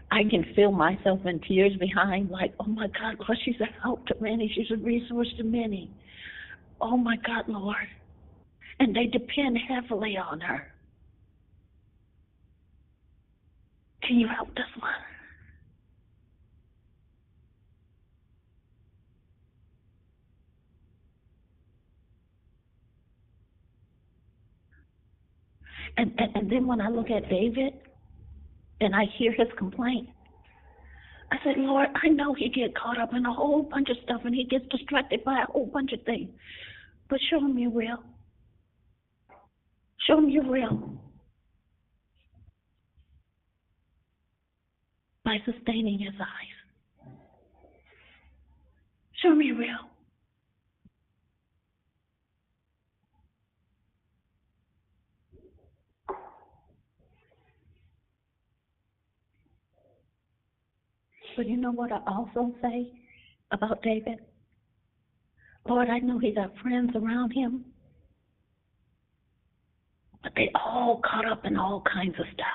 I 0.09 0.23
can 0.29 0.45
feel 0.55 0.71
myself 0.71 1.19
in 1.25 1.39
tears 1.41 1.73
behind, 1.77 2.29
like, 2.29 2.53
oh 2.59 2.65
my 2.65 2.87
God, 2.87 3.17
Lord, 3.19 3.37
she's 3.43 3.59
a 3.59 3.81
help 3.81 4.05
to 4.07 4.15
many. 4.21 4.51
She's 4.55 4.71
a 4.71 4.77
resource 4.77 5.27
to 5.37 5.43
many. 5.43 5.91
Oh 6.79 6.95
my 6.95 7.17
God, 7.17 7.43
Lord. 7.47 7.75
And 8.79 8.95
they 8.95 9.05
depend 9.05 9.57
heavily 9.67 10.17
on 10.17 10.39
her. 10.39 10.67
Can 14.03 14.19
you 14.19 14.27
help 14.27 14.49
this 14.55 14.65
one? 14.79 14.91
And, 25.97 26.13
and, 26.17 26.35
and 26.35 26.51
then 26.51 26.67
when 26.67 26.79
I 26.79 26.89
look 26.89 27.09
at 27.09 27.27
David 27.27 27.73
and 28.79 28.95
I 28.95 29.05
hear 29.17 29.31
his 29.31 29.47
complaint, 29.57 30.09
I 31.31 31.37
said, 31.43 31.55
Lord, 31.57 31.89
I 32.01 32.07
know 32.09 32.33
he 32.33 32.49
get 32.49 32.75
caught 32.75 32.99
up 32.99 33.13
in 33.13 33.25
a 33.25 33.33
whole 33.33 33.63
bunch 33.63 33.89
of 33.89 33.97
stuff 34.03 34.21
and 34.23 34.33
he 34.33 34.45
gets 34.45 34.65
distracted 34.69 35.23
by 35.23 35.41
a 35.41 35.51
whole 35.51 35.65
bunch 35.65 35.91
of 35.91 36.01
things. 36.03 36.29
But 37.09 37.19
show 37.29 37.39
him 37.39 37.57
you're 37.57 37.71
real. 37.71 38.03
Show 40.07 40.19
him 40.19 40.29
you're 40.29 40.49
real. 40.49 41.01
By 45.25 45.37
sustaining 45.45 45.99
his 45.99 46.13
eyes. 46.19 46.57
Show 49.21 49.35
me 49.35 49.51
real. 49.51 49.89
But 61.37 61.47
you 61.47 61.55
know 61.55 61.71
what 61.71 61.91
I 61.91 61.99
also 62.07 62.51
say 62.63 62.91
about 63.51 63.83
David? 63.83 64.17
Lord, 65.69 65.87
I 65.87 65.99
know 65.99 66.17
he 66.17 66.31
got 66.31 66.57
friends 66.63 66.91
around 66.95 67.29
him, 67.31 67.63
but 70.23 70.31
they 70.35 70.49
all 70.55 70.99
caught 71.05 71.27
up 71.27 71.45
in 71.45 71.55
all 71.55 71.83
kinds 71.93 72.15
of 72.19 72.25
stuff. 72.33 72.47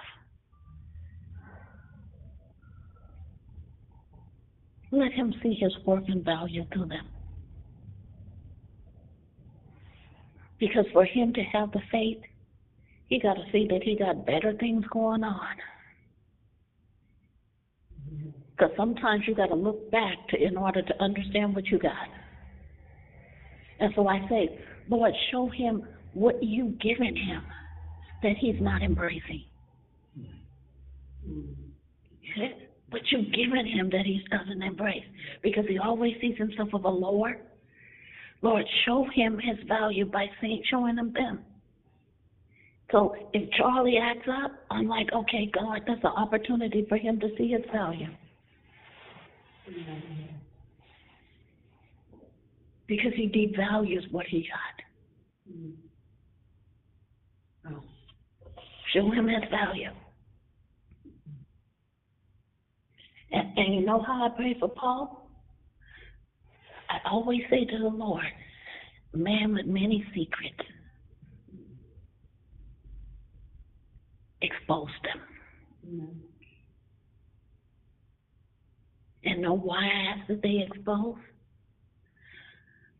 Let 4.91 5.13
him 5.13 5.33
see 5.43 5.55
his 5.55 5.73
worth 5.87 6.09
and 6.09 6.25
value 6.25 6.67
through 6.73 6.87
them. 6.87 7.07
Because 10.59 10.87
for 10.93 11.05
him 11.05 11.33
to 11.35 11.43
have 11.43 11.71
the 11.71 11.81
faith, 11.91 12.21
he 13.09 13.21
got 13.21 13.35
to 13.35 13.45
see 13.53 13.69
that 13.71 13.83
he 13.85 13.97
got 13.97 14.27
better 14.27 14.53
things 14.55 14.85
going 14.93 15.23
on. 15.23 15.57
Because 18.63 18.77
sometimes 18.77 19.25
you 19.27 19.35
got 19.35 19.47
to 19.47 19.57
look 19.57 19.91
back 19.91 20.29
to 20.29 20.41
in 20.41 20.57
order 20.57 20.83
to 20.83 21.03
understand 21.03 21.53
what 21.53 21.67
you 21.67 21.81
got. 21.81 22.07
And 23.81 23.93
so 23.97 24.07
I 24.07 24.21
say, 24.29 24.57
Lord, 24.89 25.13
show 25.33 25.49
him 25.49 25.83
what 26.15 26.41
you've 26.41 26.79
given 26.79 27.17
him 27.17 27.43
that 28.23 28.37
he's 28.39 28.61
not 28.61 28.83
embracing. 28.83 29.43
What 32.91 33.03
you've 33.11 33.33
given 33.33 33.67
him 33.67 33.91
that 33.91 34.07
he 34.07 34.23
doesn't 34.31 34.63
embrace. 34.63 35.03
Because 35.43 35.65
he 35.69 35.79
always 35.79 36.15
sees 36.21 36.39
himself 36.39 36.69
as 36.73 36.83
a 36.85 36.89
lower. 36.89 37.39
Lord, 38.43 38.65
show 38.87 39.07
him 39.13 39.41
his 39.43 39.59
value 39.67 40.05
by 40.05 40.27
showing 40.71 40.99
him 40.99 41.13
them. 41.15 41.41
So 42.93 43.17
if 43.33 43.51
Charlie 43.55 43.99
acts 44.01 44.29
up, 44.29 44.53
I'm 44.71 44.87
like, 44.87 45.09
okay, 45.13 45.51
God, 45.53 45.81
that's 45.85 46.05
an 46.05 46.13
opportunity 46.17 46.87
for 46.89 46.97
him 46.97 47.19
to 47.19 47.29
see 47.37 47.49
his 47.49 47.63
value. 47.73 48.07
Because 52.87 53.13
he 53.15 53.29
devalues 53.29 54.11
what 54.11 54.27
he 54.27 54.47
got. 54.49 54.83
Show 58.93 59.11
him 59.11 59.29
his 59.29 59.43
value. 59.51 59.91
And, 63.33 63.57
and 63.57 63.75
you 63.75 63.81
know 63.81 64.03
how 64.03 64.27
I 64.27 64.29
pray 64.37 64.57
for 64.59 64.69
Paul? 64.69 65.31
I 66.91 66.99
always 67.09 67.41
say 67.49 67.65
to 67.65 67.79
the 67.79 67.89
Lord, 67.89 68.27
man 69.15 69.55
with 69.55 69.67
many 69.67 70.05
secrets, 70.15 70.61
expose 74.43 74.91
them. 75.05 76.23
And 79.25 79.45
the 79.45 79.55
I 79.55 80.27
that 80.29 80.43
they 80.43 80.67
expose? 80.67 81.17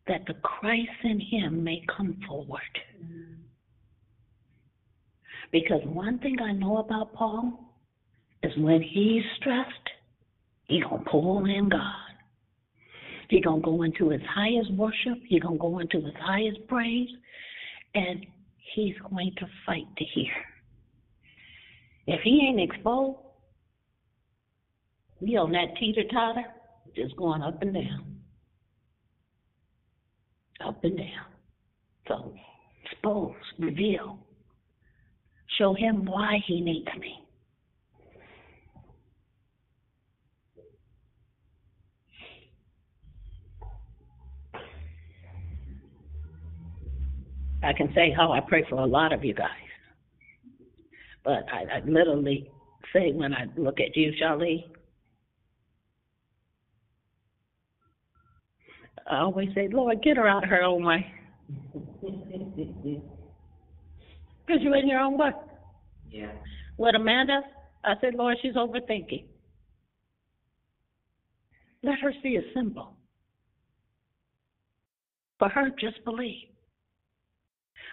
That 0.07 0.25
the 0.25 0.35
Christ 0.35 0.89
in 1.03 1.19
him 1.19 1.63
may 1.63 1.83
come 1.95 2.19
forward. 2.27 2.61
Because 5.51 5.81
one 5.85 6.19
thing 6.19 6.37
I 6.41 6.51
know 6.51 6.77
about 6.77 7.13
Paul 7.13 7.75
is 8.41 8.51
when 8.57 8.81
he's 8.81 9.23
stressed, 9.37 9.69
he 10.65 10.81
gonna 10.81 11.03
pull 11.09 11.45
in 11.45 11.69
God. 11.69 11.95
He 13.29 13.39
gonna 13.39 13.61
go 13.61 13.83
into 13.83 14.09
his 14.09 14.21
highest 14.29 14.71
worship. 14.73 15.17
He 15.27 15.39
gonna 15.39 15.57
go 15.57 15.79
into 15.79 16.01
his 16.01 16.15
highest 16.19 16.65
praise, 16.67 17.09
and 17.95 18.25
he's 18.75 18.95
going 19.09 19.33
to 19.37 19.47
fight 19.65 19.87
to 19.97 20.03
hear. 20.03 20.33
If 22.07 22.21
he 22.21 22.45
ain't 22.47 22.59
exposed, 22.59 23.19
he 25.25 25.37
on 25.37 25.51
that 25.51 25.75
teeter 25.79 26.03
totter, 26.11 26.43
just 26.95 27.15
going 27.17 27.41
up 27.41 27.61
and 27.61 27.73
down, 27.73 28.19
up 30.65 30.83
and 30.83 30.97
down. 30.97 31.25
So 32.07 32.33
expose, 32.85 33.35
reveal, 33.59 34.19
show 35.57 35.73
him 35.73 36.05
why 36.05 36.39
he 36.45 36.61
needs 36.61 36.87
me. 36.99 37.19
I 47.63 47.71
can 47.71 47.93
say 47.95 48.11
how 48.15 48.33
I 48.33 48.41
pray 48.41 48.65
for 48.69 48.75
a 48.75 48.85
lot 48.85 49.13
of 49.13 49.23
you 49.23 49.33
guys. 49.33 49.47
But 51.23 51.45
I, 51.51 51.77
I 51.77 51.81
literally 51.85 52.51
say 52.91 53.13
when 53.13 53.33
I 53.33 53.45
look 53.55 53.79
at 53.79 53.95
you, 53.95 54.13
Charlie, 54.19 54.65
I 59.07 59.19
always 59.19 59.49
say, 59.53 59.67
Lord, 59.71 60.01
get 60.01 60.17
her 60.17 60.27
out 60.27 60.45
her 60.45 60.61
own 60.63 60.83
way. 60.83 61.05
Because 64.45 64.61
you're 64.61 64.75
in 64.75 64.89
your 64.89 64.99
own 64.99 65.17
way. 65.17 65.31
Yeah. 66.11 66.31
With 66.77 66.95
Amanda, 66.95 67.39
I 67.85 67.93
said, 68.01 68.13
Lord, 68.13 68.35
she's 68.41 68.55
overthinking. 68.55 69.23
Let 71.81 71.99
her 71.99 72.13
see 72.21 72.35
a 72.35 72.41
symbol. 72.53 72.97
For 75.39 75.47
her, 75.47 75.69
just 75.79 76.03
believe. 76.03 76.47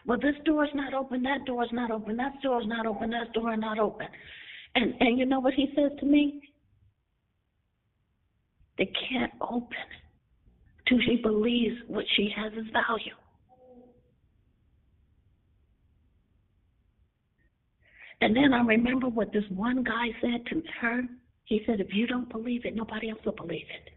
Well, 0.06 0.18
this 0.18 0.34
door's 0.44 0.70
not 0.74 0.94
open, 0.94 1.22
that 1.24 1.44
door's 1.46 1.70
not 1.72 1.90
open, 1.90 2.16
that 2.16 2.40
door's 2.42 2.66
not 2.66 2.86
open, 2.86 3.10
that 3.10 3.32
door 3.32 3.56
not 3.56 3.78
open. 3.78 4.06
And 4.74 4.94
and 5.00 5.18
you 5.18 5.26
know 5.26 5.40
what 5.40 5.54
he 5.54 5.72
says 5.76 5.90
to 5.98 6.06
me? 6.06 6.40
They 8.78 8.90
can't 9.08 9.32
open 9.40 9.76
she 11.06 11.16
believes 11.16 11.76
what 11.86 12.04
she 12.16 12.30
has 12.36 12.52
is 12.52 12.70
value. 12.72 13.14
And 18.20 18.36
then 18.36 18.52
I 18.52 18.62
remember 18.62 19.08
what 19.08 19.32
this 19.32 19.44
one 19.50 19.82
guy 19.82 20.08
said 20.20 20.44
to 20.46 20.62
her. 20.80 21.02
He 21.44 21.62
said, 21.66 21.80
if 21.80 21.88
you 21.92 22.06
don't 22.06 22.28
believe 22.30 22.64
it, 22.64 22.76
nobody 22.76 23.10
else 23.10 23.20
will 23.24 23.32
believe 23.32 23.66
it. 23.74 23.92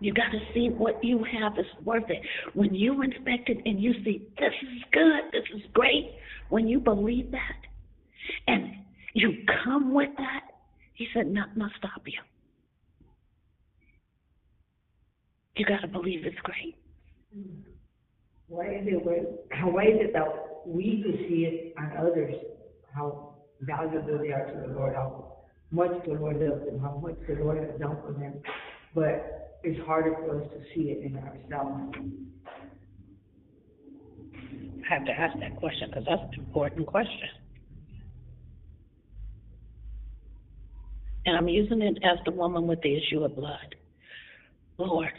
You 0.00 0.14
got 0.14 0.30
to 0.30 0.38
see 0.54 0.68
what 0.68 1.02
you 1.02 1.24
have 1.24 1.58
is 1.58 1.66
worth 1.84 2.08
it. 2.08 2.22
When 2.54 2.74
you 2.74 3.02
inspect 3.02 3.48
it 3.48 3.58
and 3.64 3.80
you 3.80 3.92
see 4.04 4.28
this 4.38 4.52
is 4.62 4.82
good, 4.92 5.20
this 5.32 5.44
is 5.54 5.62
great, 5.74 6.12
when 6.50 6.68
you 6.68 6.78
believe 6.78 7.30
that 7.32 7.56
and 8.46 8.70
you 9.14 9.44
come 9.64 9.92
with 9.92 10.10
that, 10.16 10.44
he 10.94 11.08
said, 11.14 11.26
nothing 11.26 11.58
will 11.58 11.70
stop 11.78 12.02
you. 12.06 12.20
You 15.58 15.66
got 15.66 15.80
to 15.80 15.88
believe 15.88 16.24
it's 16.24 16.38
great. 16.44 16.76
Why 18.46 18.66
is 18.66 18.86
it 18.86 19.02
why 19.04 19.82
is 19.82 19.98
it 20.00 20.12
that 20.12 20.28
we 20.64 21.02
could 21.04 21.18
see 21.28 21.44
it 21.44 21.74
on 21.76 21.96
others, 21.98 22.34
how 22.94 23.34
valuable 23.60 24.18
they 24.18 24.30
are 24.32 24.46
to 24.46 24.68
the 24.68 24.74
Lord, 24.74 24.94
how 24.94 25.34
much 25.70 25.90
the 26.06 26.12
Lord 26.12 26.36
loves 26.40 26.64
them, 26.64 26.78
how 26.80 27.00
much 27.02 27.16
the 27.28 27.34
Lord 27.42 27.58
has 27.58 27.78
done 27.80 27.98
for 28.06 28.12
them, 28.12 28.34
but 28.94 29.60
it's 29.64 29.84
harder 29.84 30.14
for 30.14 30.40
us 30.40 30.48
to 30.52 30.60
see 30.74 30.90
it 30.90 31.04
in 31.04 31.16
ourselves. 31.18 31.94
I 34.90 34.94
have 34.94 35.04
to 35.06 35.12
ask 35.12 35.38
that 35.40 35.56
question 35.56 35.90
because 35.90 36.04
that's 36.08 36.22
an 36.34 36.44
important 36.46 36.86
question. 36.86 37.28
And 41.26 41.36
I'm 41.36 41.48
using 41.48 41.82
it 41.82 41.98
as 42.04 42.18
the 42.24 42.30
woman 42.30 42.66
with 42.66 42.80
the 42.80 42.96
issue 42.96 43.24
of 43.24 43.36
blood. 43.36 43.74
Lord, 44.78 45.10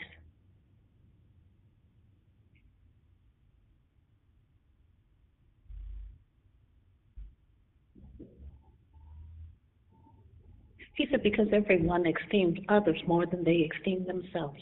He 10.99 11.07
said, 11.09 11.23
because 11.23 11.47
everyone 11.53 12.03
esteems 12.05 12.59
others 12.67 13.01
more 13.07 13.26
than 13.26 13.45
they 13.45 13.69
esteem 13.73 14.05
themselves. 14.05 14.59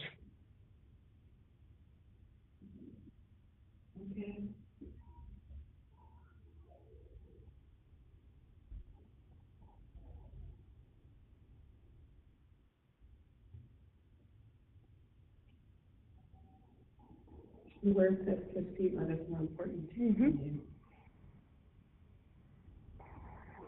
Where 17.81 18.15
says 18.27 18.37
to 18.53 18.59
esteem 18.59 18.99
others 19.01 19.27
more 19.27 19.39
important 19.39 19.89
to 19.95 19.99
you? 19.99 20.09
Mm-hmm. 20.11 20.66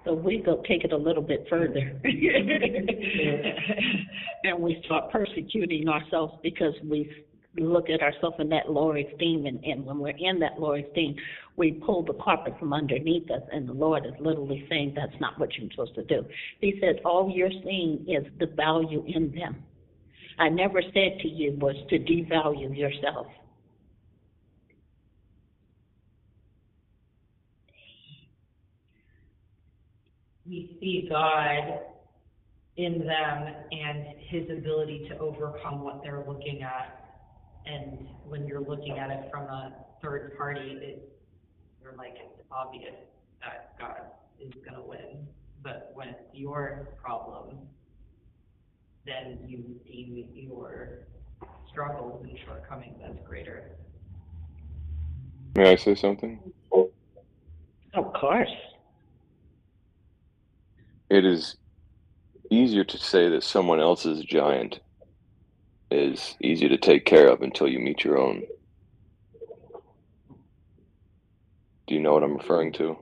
So 0.10 0.16
we 0.16 0.40
go 0.44 0.64
take 0.68 0.84
it 0.84 0.92
a 0.92 0.98
little 0.98 1.22
bit 1.22 1.46
further. 1.48 2.02
and 4.44 4.60
we 4.60 4.82
start 4.84 5.12
persecuting 5.12 5.88
ourselves 5.88 6.34
because 6.42 6.74
we 6.84 7.12
look 7.60 7.92
at 7.92 8.02
ourselves 8.02 8.38
in 8.40 8.50
that 8.50 8.72
lower 8.72 8.98
esteem. 8.98 9.46
And, 9.46 9.64
and 9.64 9.86
when 9.86 10.00
we're 10.00 10.18
in 10.18 10.40
that 10.40 10.60
lower 10.60 10.78
esteem, 10.78 11.16
we 11.58 11.74
pull 11.74 12.04
the 12.04 12.14
carpet 12.14 12.56
from 12.58 12.74
underneath 12.74 13.30
us. 13.30 13.44
And 13.54 13.70
the 13.70 13.74
Lord 13.74 14.08
is 14.08 14.14
literally 14.20 14.66
saying 14.68 14.94
that's 14.96 15.14
not 15.22 15.40
what 15.40 15.54
you're 15.56 15.70
supposed 15.70 15.94
to 15.94 16.04
do. 16.06 16.26
He 16.60 16.80
said, 16.82 17.02
all 17.06 17.32
you're 17.32 17.52
seeing 17.64 18.04
is 18.08 18.26
the 18.40 18.48
value 18.48 19.04
in 19.06 19.32
them. 19.36 19.58
I 20.40 20.50
never 20.50 20.82
said 20.82 21.20
to 21.22 21.28
you 21.28 21.56
was 21.60 21.76
to 21.92 22.00
devalue 22.00 22.76
yourself. 22.76 23.28
we 30.50 30.69
see 30.80 31.08
God 31.10 31.80
in 32.78 33.00
them 33.00 33.54
and 33.72 34.06
his 34.20 34.50
ability 34.50 35.08
to 35.10 35.18
overcome 35.18 35.84
what 35.84 36.02
they're 36.04 36.24
looking 36.28 36.62
at. 36.64 37.18
And 37.66 38.08
when 38.26 38.48
you're 38.48 38.62
looking 38.62 38.98
at 38.98 39.10
it 39.10 39.30
from 39.32 39.44
a 39.44 39.74
third 40.02 40.38
party, 40.38 40.78
it, 40.82 41.12
you're 41.84 41.96
like, 41.98 42.16
it's 42.16 42.48
obvious 42.52 42.96
that 43.42 43.78
God 43.80 44.02
is 44.40 44.54
going 44.64 44.82
to 44.82 44.88
win. 44.88 45.28
But 45.62 45.92
when 45.94 46.08
it's 46.08 46.20
your 46.34 46.88
problem, 47.02 47.58
then 49.06 49.40
you 49.46 49.64
deem 49.86 50.26
your 50.34 51.00
struggles 51.70 52.24
and 52.24 52.38
shortcomings 52.46 52.98
as 53.06 53.16
greater. 53.28 53.72
May 55.56 55.72
I 55.72 55.76
say 55.76 55.96
something? 55.96 56.40
Oh. 56.72 56.90
Of 57.94 58.14
course. 58.14 58.50
It 61.10 61.26
is 61.26 61.56
easier 62.52 62.86
to 62.86 62.98
say 62.98 63.30
that 63.30 63.44
someone 63.44 63.80
else's 63.82 64.24
giant 64.26 64.80
is 65.92 66.36
easy 66.44 66.70
to 66.70 66.78
take 66.78 67.06
care 67.06 67.28
of 67.30 67.42
until 67.42 67.68
you 67.68 67.80
meet 67.80 68.04
your 68.04 68.18
own. 68.20 68.44
Do 71.88 71.96
you 71.96 72.02
know 72.02 72.14
what 72.14 72.24
I'm 72.24 72.38
referring 72.38 72.74
to? 72.74 72.98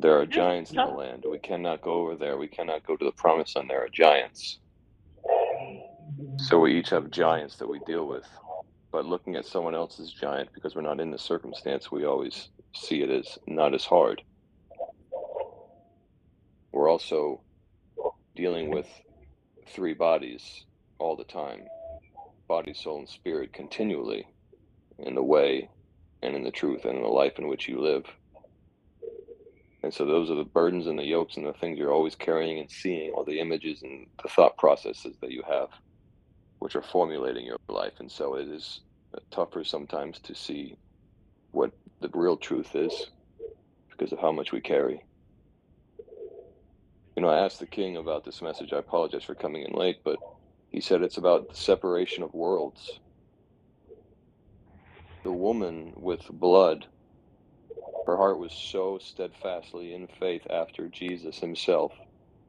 There 0.00 0.18
are 0.20 0.26
giants 0.26 0.74
in 0.74 0.82
the 0.84 0.90
land. 0.90 1.24
We 1.30 1.38
cannot 1.40 1.82
go 1.82 1.92
over 1.94 2.16
there. 2.16 2.38
We 2.38 2.48
cannot 2.48 2.86
go 2.86 2.96
to 2.96 3.04
the 3.04 3.12
promised 3.12 3.56
land. 3.56 3.70
There 3.70 3.82
are 3.84 3.88
giants. 3.90 4.58
So 6.38 6.60
we 6.60 6.78
each 6.78 6.90
have 6.90 7.10
giants 7.10 7.56
that 7.58 7.68
we 7.68 7.80
deal 7.86 8.08
with. 8.08 8.26
But 8.92 9.06
looking 9.06 9.36
at 9.36 9.46
someone 9.46 9.74
else's 9.74 10.12
giant, 10.12 10.50
because 10.54 10.74
we're 10.76 10.82
not 10.82 11.00
in 11.00 11.10
the 11.12 11.18
circumstance, 11.18 11.92
we 11.92 12.04
always 12.06 12.50
see 12.74 13.02
it 13.02 13.10
as 13.10 13.38
not 13.48 13.74
as 13.74 13.84
hard. 13.84 14.22
We're 16.72 16.90
also 16.90 17.40
dealing 18.34 18.70
with 18.70 18.86
three 19.68 19.94
bodies 19.94 20.64
all 20.98 21.16
the 21.16 21.24
time 21.24 21.62
body, 22.48 22.72
soul, 22.72 23.00
and 23.00 23.08
spirit 23.08 23.52
continually 23.52 24.26
in 24.98 25.14
the 25.14 25.22
way 25.22 25.68
and 26.22 26.34
in 26.34 26.42
the 26.42 26.50
truth 26.50 26.84
and 26.84 26.96
in 26.96 27.02
the 27.02 27.08
life 27.08 27.38
in 27.38 27.46
which 27.46 27.68
you 27.68 27.78
live. 27.78 28.04
And 29.82 29.92
so 29.92 30.06
those 30.06 30.30
are 30.30 30.34
the 30.34 30.44
burdens 30.44 30.86
and 30.86 30.98
the 30.98 31.04
yokes 31.04 31.36
and 31.36 31.46
the 31.46 31.52
things 31.52 31.78
you're 31.78 31.92
always 31.92 32.14
carrying 32.14 32.58
and 32.58 32.70
seeing, 32.70 33.12
all 33.12 33.24
the 33.24 33.38
images 33.38 33.82
and 33.82 34.06
the 34.22 34.28
thought 34.28 34.56
processes 34.56 35.16
that 35.20 35.30
you 35.30 35.42
have, 35.48 35.68
which 36.58 36.74
are 36.74 36.82
formulating 36.82 37.44
your 37.44 37.58
life. 37.68 37.92
And 38.00 38.10
so 38.10 38.34
it 38.34 38.48
is 38.48 38.80
tougher 39.30 39.62
sometimes 39.62 40.18
to 40.20 40.34
see 40.34 40.76
what 41.52 41.70
the 42.00 42.10
real 42.12 42.36
truth 42.36 42.74
is 42.74 43.10
because 43.90 44.12
of 44.12 44.18
how 44.18 44.32
much 44.32 44.52
we 44.52 44.60
carry. 44.60 45.04
You 47.18 47.22
know, 47.22 47.30
I 47.30 47.44
asked 47.44 47.58
the 47.58 47.66
king 47.66 47.96
about 47.96 48.24
this 48.24 48.40
message. 48.40 48.72
I 48.72 48.78
apologize 48.78 49.24
for 49.24 49.34
coming 49.34 49.64
in 49.64 49.72
late, 49.72 49.96
but 50.04 50.20
he 50.70 50.80
said 50.80 51.02
it's 51.02 51.16
about 51.16 51.48
the 51.48 51.56
separation 51.56 52.22
of 52.22 52.32
worlds. 52.32 53.00
The 55.24 55.32
woman 55.32 55.94
with 55.96 56.22
blood, 56.30 56.86
her 58.06 58.16
heart 58.16 58.38
was 58.38 58.52
so 58.52 59.00
steadfastly 59.02 59.92
in 59.92 60.06
faith 60.06 60.46
after 60.48 60.86
Jesus 60.86 61.40
himself 61.40 61.92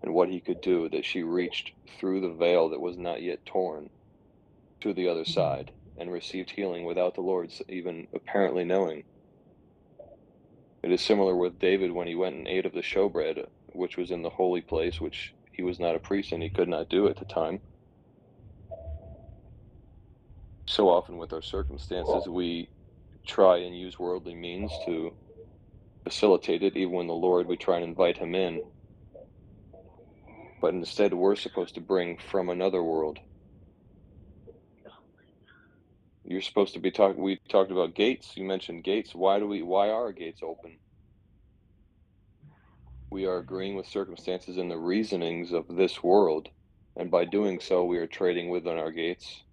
and 0.03 0.13
what 0.13 0.29
he 0.29 0.39
could 0.39 0.61
do 0.61 0.87
that 0.89 1.03
she 1.03 1.23
reached 1.23 1.71
through 1.99 2.21
the 2.21 2.35
veil 2.35 2.69
that 2.69 2.79
was 2.79 2.95
not 2.95 3.23
yet 3.23 3.43
torn 3.47 3.89
to 4.81 4.93
the 4.93 5.07
other 5.07 5.25
side 5.25 5.71
and 5.97 6.11
received 6.11 6.51
healing 6.51 6.85
without 6.85 7.15
the 7.15 7.21
Lord's 7.21 7.59
even 7.69 8.07
apparently 8.13 8.65
knowing. 8.65 9.03
It 10.83 10.91
is 10.91 11.01
similar 11.01 11.35
with 11.35 11.57
David 11.57 11.91
when 11.91 12.05
he 12.05 12.13
went 12.13 12.35
and 12.35 12.47
ate 12.47 12.67
of 12.67 12.73
the 12.73 12.81
showbread 12.83 13.47
which 13.79 13.97
was 13.97 14.11
in 14.11 14.23
the 14.23 14.31
holy 14.31 14.61
place, 14.61 15.01
which 15.01 15.35
he 15.53 15.63
was 15.63 15.79
not 15.79 15.95
a 15.95 15.99
priest 15.99 16.33
and 16.33 16.43
he 16.43 16.49
could 16.51 16.69
not 16.69 16.89
do 16.89 17.09
at 17.09 17.17
the 17.17 17.25
time. 17.25 17.61
So 20.67 20.89
often 20.89 21.17
with 21.17 21.33
our 21.33 21.43
circumstances, 21.43 22.27
we 22.29 22.71
try 23.27 23.59
and 23.59 23.77
use 23.77 23.99
worldly 23.99 24.35
means 24.35 24.71
to 24.87 25.13
facilitate 26.05 26.63
it, 26.63 26.77
even 26.77 26.93
when 26.93 27.07
the 27.07 27.13
Lord, 27.15 27.47
we 27.47 27.57
try 27.57 27.77
and 27.77 27.85
invite 27.85 28.17
him 28.19 28.35
in. 28.35 28.63
but 30.61 30.75
instead 30.75 31.13
we're 31.15 31.37
supposed 31.37 31.75
to 31.75 31.81
bring 31.81 32.17
from 32.17 32.49
another 32.49 32.83
world. 32.83 33.19
You're 36.25 36.41
supposed 36.41 36.75
to 36.75 36.79
be 36.79 36.91
talking. 36.91 37.23
We 37.23 37.39
talked 37.49 37.71
about 37.71 37.95
gates. 37.95 38.33
You 38.37 38.45
mentioned 38.45 38.85
gates. 38.85 39.15
Why 39.15 39.39
do 39.39 39.47
we? 39.47 39.63
Why 39.63 39.89
are 39.89 40.13
gates 40.13 40.41
open? 40.43 40.79
We 43.11 43.25
are 43.25 43.37
agreeing 43.37 43.75
with 43.75 43.87
circumstances 43.87 44.57
and 44.57 44.69
the 44.69 44.77
reasonings 44.77 45.51
of 45.51 45.65
this 45.67 46.03
world, 46.03 46.49
and 46.95 47.09
by 47.09 47.25
doing 47.25 47.59
so, 47.59 47.85
we 47.85 47.97
are 47.97 48.07
trading 48.07 48.49
within 48.49 48.77
our 48.77 48.91
gates. 48.91 49.43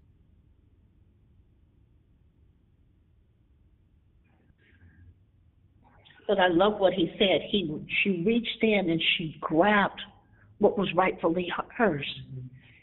But 6.29 6.41
I 6.41 6.49
love 6.49 6.81
what 6.81 6.93
he 6.93 7.15
said. 7.19 7.43
He 7.51 7.71
she 8.03 8.23
reached 8.27 8.63
in 8.63 8.91
and 8.91 9.01
she 9.17 9.37
grabbed 9.41 10.01
what 10.59 10.77
was 10.77 10.93
rightfully 10.95 11.51
hers. 11.77 12.07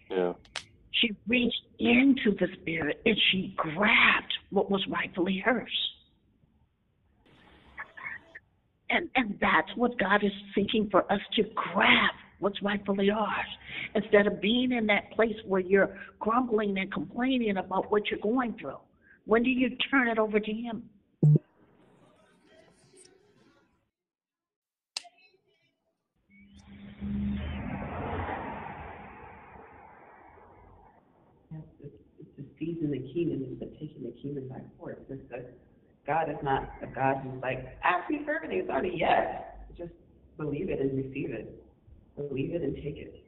Yeah. 0.09 0.33
She 0.91 1.11
reached 1.27 1.61
into 1.79 2.31
the 2.39 2.47
spirit 2.61 3.01
and 3.05 3.17
she 3.31 3.53
grabbed 3.57 4.33
what 4.49 4.71
was 4.71 4.85
rightfully 4.87 5.39
hers. 5.39 5.92
And 8.93 9.09
and 9.15 9.37
that's 9.41 9.69
what 9.75 9.97
God 9.97 10.23
is 10.23 10.31
seeking 10.53 10.87
for 10.91 11.11
us 11.11 11.19
to 11.35 11.43
grab 11.55 12.11
what's 12.39 12.61
rightfully 12.61 13.09
ours. 13.09 13.49
Instead 13.95 14.27
of 14.27 14.39
being 14.39 14.71
in 14.71 14.85
that 14.87 15.11
place 15.11 15.35
where 15.45 15.61
you're 15.61 15.97
grumbling 16.19 16.77
and 16.77 16.91
complaining 16.93 17.57
about 17.57 17.91
what 17.91 18.03
you're 18.11 18.19
going 18.19 18.55
through. 18.59 18.77
When 19.25 19.41
do 19.41 19.49
you 19.49 19.69
turn 19.89 20.09
it 20.09 20.19
over 20.19 20.39
to 20.39 20.51
him? 20.51 20.83
the 33.59 33.65
taking 33.79 34.35
the 34.35 34.41
by 34.41 34.61
force. 34.77 34.97
It's 35.09 35.21
God 36.05 36.29
is 36.29 36.37
not 36.43 36.69
a 36.81 36.87
God 36.87 37.21
who's 37.23 37.41
like, 37.41 37.77
ah, 37.83 37.99
ask 37.99 38.09
me 38.09 38.21
for 38.25 38.35
everything. 38.35 38.59
It's 38.59 38.69
already 38.69 38.95
yes. 38.97 39.41
Just 39.77 39.93
believe 40.37 40.69
it 40.69 40.79
and 40.79 40.97
receive 40.97 41.31
it. 41.31 41.63
Believe 42.17 42.53
it 42.53 42.61
and 42.61 42.75
take 42.75 42.97
it. 42.97 43.23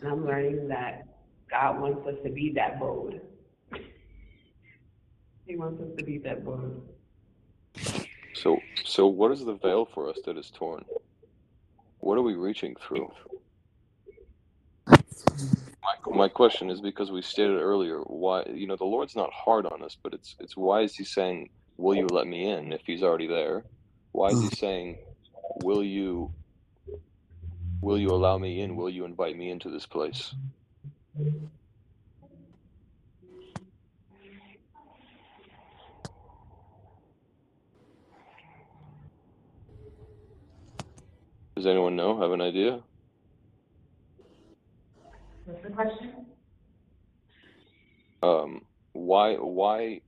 And 0.00 0.10
I'm 0.10 0.24
learning 0.24 0.68
that 0.68 1.06
God 1.50 1.80
wants 1.80 2.06
us 2.06 2.14
to 2.24 2.30
be 2.30 2.52
that 2.54 2.78
bold. 2.78 3.14
he 5.46 5.56
wants 5.56 5.82
us 5.82 5.88
to 5.98 6.04
be 6.04 6.18
that 6.18 6.44
bold. 6.44 6.88
So, 8.34 8.58
so 8.84 9.06
what 9.06 9.32
is 9.32 9.44
the 9.44 9.54
veil 9.54 9.84
for 9.84 10.08
us 10.08 10.18
that 10.24 10.38
is 10.38 10.50
torn? 10.50 10.84
What 11.98 12.16
are 12.16 12.22
we 12.22 12.34
reaching 12.34 12.76
through? 12.76 13.10
My, 15.84 16.16
my 16.16 16.28
question 16.28 16.70
is 16.70 16.80
because 16.80 17.10
we 17.10 17.22
stated 17.22 17.60
earlier 17.60 18.00
why 18.00 18.44
you 18.54 18.66
know 18.66 18.76
the 18.76 18.84
Lord's 18.84 19.16
not 19.16 19.30
hard 19.32 19.66
on 19.66 19.82
us, 19.82 19.96
but 20.02 20.14
it's 20.14 20.36
it's 20.40 20.56
why 20.56 20.82
is 20.82 20.96
He 20.96 21.04
saying, 21.04 21.50
"Will 21.78 21.94
you 21.96 22.10
let 22.10 22.26
me 22.26 22.48
in?" 22.48 22.72
If 22.72 22.82
He's 22.86 23.02
already 23.02 23.26
there, 23.28 23.66
why 24.12 24.30
is 24.32 24.40
He 24.42 24.50
saying, 24.50 24.98
"Will 25.56 25.84
you 25.84 26.32
will 27.82 27.98
you 27.98 28.12
allow 28.14 28.38
me 28.38 28.60
in? 28.60 28.76
Will 28.76 28.90
you 28.90 29.04
invite 29.06 29.36
me 29.36 29.50
into 29.50 29.70
this 29.70 29.86
place?" 29.86 30.34
Does 41.56 41.66
anyone 41.66 41.96
know? 41.96 42.20
Have 42.20 42.32
an 42.32 42.40
idea? 42.42 42.80
What's 45.50 45.64
the 45.64 45.70
question? 45.70 46.26
Um, 48.22 48.62
why 48.94 49.36
why 49.36 50.02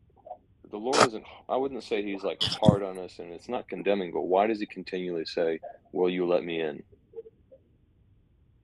the 0.71 0.79
Lord 0.79 1.05
isn't 1.05 1.25
I 1.49 1.57
wouldn't 1.57 1.85
say 1.85 2.03
he's 2.05 2.25
like 2.25 2.41
hard 2.61 2.83
on 2.83 2.99
us 2.99 3.19
and 3.21 3.33
it's 3.33 3.49
not 3.49 3.69
condemning, 3.69 4.13
but 4.13 4.23
why 4.23 4.47
does 4.49 4.61
he 4.61 4.67
continually 4.67 5.27
say, 5.27 5.61
Will 5.93 6.11
you 6.11 6.27
let 6.27 6.45
me 6.45 6.61
in? 6.61 6.83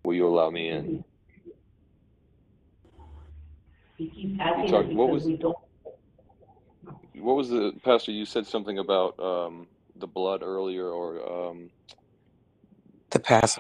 Will 0.05 0.15
you 0.15 0.29
allow 0.29 0.51
me 0.51 0.71
in? 0.71 1.05
He 3.97 4.11
keeps 4.11 4.41
asking 4.41 4.69
talk- 4.71 4.87
what 4.97 5.11
was- 5.11 5.25
we 5.27 5.37
don't. 5.39 5.57
What 7.15 7.37
was 7.37 7.51
the 7.51 7.73
pastor 7.85 8.13
you 8.13 8.27
said 8.27 8.47
something 8.47 8.79
about 8.79 9.19
um 9.21 9.69
the 9.97 10.07
blood 10.09 10.43
earlier 10.43 10.89
or 10.89 11.51
um 11.51 11.71
The 13.13 13.21
pass. 13.21 13.59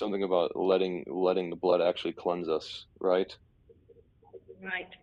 Something 0.00 0.22
about 0.24 0.56
letting 0.56 1.04
letting 1.08 1.50
the 1.50 1.56
blood 1.56 1.80
actually 1.82 2.14
cleanse 2.14 2.48
us, 2.48 2.86
right? 3.00 3.32
Right. 4.62 4.94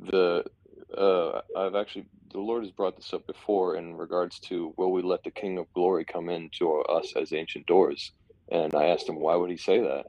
the 0.00 0.44
uh, 0.96 1.40
I've 1.56 1.74
actually 1.74 2.06
the 2.32 2.40
Lord 2.40 2.64
has 2.64 2.72
brought 2.72 2.96
this 2.96 3.12
up 3.14 3.26
before 3.26 3.76
in 3.76 3.96
regards 3.96 4.40
to 4.40 4.74
will 4.76 4.92
we 4.92 5.02
let 5.02 5.24
the 5.24 5.30
King 5.32 5.58
of 5.58 5.72
Glory 5.74 6.04
come 6.04 6.28
into 6.28 6.72
us 6.82 7.12
as 7.20 7.32
ancient 7.32 7.66
doors? 7.66 8.12
And 8.50 8.74
I 8.74 8.86
asked 8.86 9.08
him 9.08 9.20
why 9.20 9.36
would 9.36 9.50
he 9.50 9.56
say 9.58 9.80
that, 9.80 10.06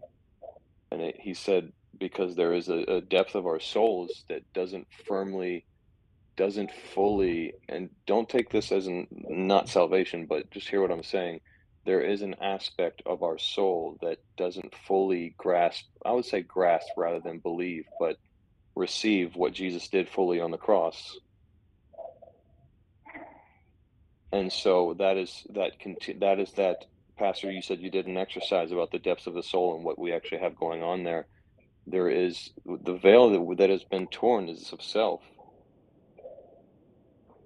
and 0.92 1.02
it, 1.02 1.18
he 1.20 1.34
said 1.34 1.72
because 2.00 2.36
there 2.36 2.54
is 2.54 2.70
a, 2.70 2.80
a 2.90 3.02
depth 3.02 3.36
of 3.36 3.46
our 3.48 3.60
souls 3.60 4.26
that 4.30 4.42
doesn't 4.54 4.88
firmly, 5.08 5.66
doesn't 6.38 6.72
fully, 6.94 7.54
and 7.70 7.90
don't 8.08 8.30
take 8.30 8.52
this 8.52 8.72
as 8.72 8.88
an, 8.88 9.08
not 9.12 9.70
salvation, 9.70 10.28
but 10.28 10.52
just 10.52 10.70
hear 10.70 10.82
what 10.82 10.92
I'm 10.92 11.04
saying. 11.04 11.42
There 11.86 12.02
is 12.02 12.24
an 12.24 12.36
aspect 12.42 13.04
of 13.06 13.22
our 13.22 13.38
soul 13.38 13.98
that 14.02 14.18
doesn't 14.38 14.74
fully 14.88 15.36
grasp. 15.38 15.86
I 16.04 16.12
would 16.14 16.26
say 16.26 16.42
grasp 16.42 16.90
rather 16.98 17.20
than 17.20 17.40
believe, 17.40 17.86
but 18.00 18.18
receive 18.76 19.36
what 19.36 19.54
Jesus 19.54 19.88
did 19.88 20.10
fully 20.10 20.40
on 20.40 20.52
the 20.52 20.58
cross. 20.58 21.18
And 24.32 24.52
so 24.52 24.96
that 24.98 25.16
is 25.18 25.46
that 25.52 25.80
conti- 25.80 26.18
that 26.20 26.40
is 26.40 26.52
that 26.54 26.86
pastor 27.18 27.52
you 27.52 27.62
said 27.62 27.80
you 27.80 27.92
did 27.92 28.08
an 28.08 28.18
exercise 28.18 28.72
about 28.72 28.92
the 28.92 29.00
depths 29.00 29.28
of 29.28 29.34
the 29.34 29.44
soul 29.44 29.76
and 29.76 29.86
what 29.86 29.98
we 29.98 30.12
actually 30.12 30.40
have 30.40 30.56
going 30.58 30.84
on 30.84 31.04
there. 31.04 31.28
There 31.88 32.10
is 32.10 32.50
the 32.66 32.98
veil 32.98 33.30
that, 33.30 33.58
that 33.60 33.70
has 33.70 33.84
been 33.84 34.08
torn 34.08 34.50
is 34.50 34.74
of 34.74 34.82
self. 34.82 35.22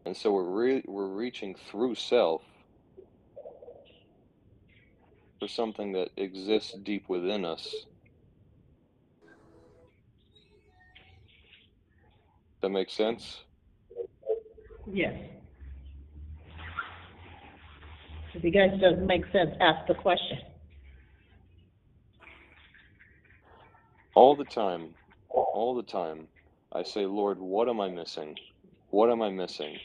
And 0.06 0.16
so 0.16 0.32
we're 0.32 0.50
re- 0.50 0.84
we're 0.88 1.14
reaching 1.14 1.56
through 1.70 1.96
self 1.96 2.42
for 5.40 5.48
something 5.48 5.94
that 5.94 6.10
exists 6.18 6.74
deep 6.84 7.06
within 7.10 7.46
us. 7.46 7.86
That 12.62 12.70
makes 12.70 12.94
sense? 12.94 13.44
Yes. 14.92 15.16
If 18.34 18.44
you 18.44 18.52
guys 18.52 18.80
doesn't 18.80 19.08
make 19.08 19.24
sense, 19.32 19.52
ask 19.62 19.88
the 19.88 19.96
question. 19.96 20.40
all 24.16 24.36
the 24.36 24.44
time 24.46 24.90
all 25.30 25.74
the 25.76 25.84
time 25.84 26.28
i 26.74 26.84
say 26.84 27.06
lord 27.06 27.40
what 27.40 27.70
am 27.70 27.80
i 27.80 27.90
missing 27.90 28.36
what 28.90 29.10
am 29.10 29.22
i 29.22 29.30
missing 29.30 29.78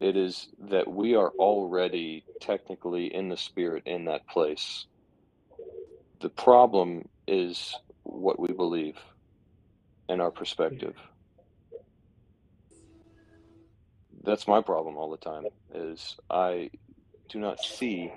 it 0.00 0.16
is 0.16 0.48
that 0.70 0.90
we 0.90 1.14
are 1.14 1.30
already 1.38 2.24
technically 2.40 3.14
in 3.14 3.28
the 3.28 3.36
spirit 3.36 3.84
in 3.86 4.06
that 4.06 4.26
place. 4.28 4.86
The 6.20 6.30
problem 6.30 7.08
is 7.28 7.74
what 8.04 8.40
we 8.40 8.52
believe 8.52 8.96
and 10.08 10.20
our 10.20 10.30
perspective. 10.30 10.96
That's 14.24 14.48
my 14.48 14.62
problem 14.62 14.96
all 14.96 15.10
the 15.10 15.16
time 15.16 15.44
is 15.74 16.16
i 16.30 16.70
do 17.28 17.38
not 17.38 17.60
see 17.60 18.12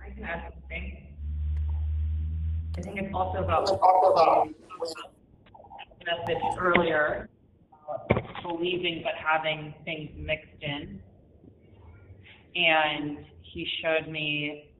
I 0.00 0.10
can 0.10 0.24
add 0.24 0.52
something. 0.54 0.96
I 2.78 2.80
think 2.80 2.96
it's 2.96 3.12
also 3.12 3.38
about 3.38 3.68
what 3.80 4.96
message 6.06 6.42
earlier, 6.60 7.28
about 7.72 8.22
believing 8.44 9.02
but 9.02 9.14
having 9.14 9.74
things 9.84 10.10
mixed 10.16 10.62
in. 10.62 11.00
And 12.54 13.18
he 13.42 13.66
showed 13.82 14.08
me 14.08 14.70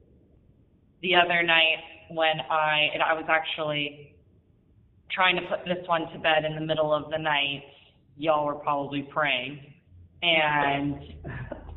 the 1.01 1.13
other 1.13 1.43
night 1.43 1.79
when 2.11 2.39
I, 2.49 2.87
and 2.93 3.03
I 3.03 3.13
was 3.13 3.25
actually 3.27 4.15
trying 5.11 5.35
to 5.35 5.41
put 5.41 5.65
this 5.65 5.85
one 5.87 6.09
to 6.13 6.19
bed 6.19 6.45
in 6.45 6.55
the 6.55 6.65
middle 6.65 6.93
of 6.93 7.11
the 7.11 7.17
night. 7.17 7.63
Y'all 8.15 8.45
were 8.45 8.55
probably 8.55 9.01
praying. 9.11 9.59
And 10.21 10.95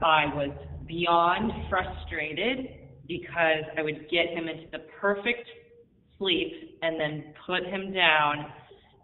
I 0.00 0.26
was 0.36 0.50
beyond 0.86 1.50
frustrated 1.68 2.68
because 3.08 3.64
I 3.76 3.82
would 3.82 4.08
get 4.08 4.28
him 4.28 4.46
into 4.46 4.70
the 4.70 4.84
perfect 5.00 5.48
sleep 6.22 6.78
and 6.82 6.98
then 6.98 7.34
put 7.46 7.64
him 7.64 7.92
down. 7.92 8.46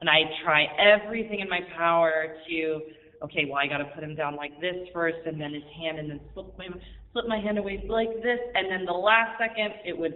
And 0.01 0.09
I 0.09 0.23
try 0.45 0.66
everything 0.78 1.40
in 1.40 1.49
my 1.49 1.61
power 1.77 2.36
to, 2.49 2.81
okay, 3.24 3.47
well, 3.47 3.59
I 3.59 3.66
got 3.66 3.78
to 3.78 3.86
put 3.86 4.05
him 4.05 4.15
down 4.15 4.36
like 4.36 4.61
this 4.61 4.77
first, 4.95 5.19
and 5.27 5.40
then 5.40 5.53
his 5.53 5.65
hand, 5.77 5.99
and 5.99 6.11
then 6.11 6.20
slip 6.35 6.57
my 6.57 6.69
slip 7.12 7.27
my 7.27 7.40
hand 7.40 7.59
away 7.59 7.85
like 7.89 8.15
this, 8.23 8.39
and 8.55 8.70
then 8.70 8.85
the 8.85 8.93
last 8.93 9.39
second 9.40 9.73
it 9.85 9.97
would 9.97 10.15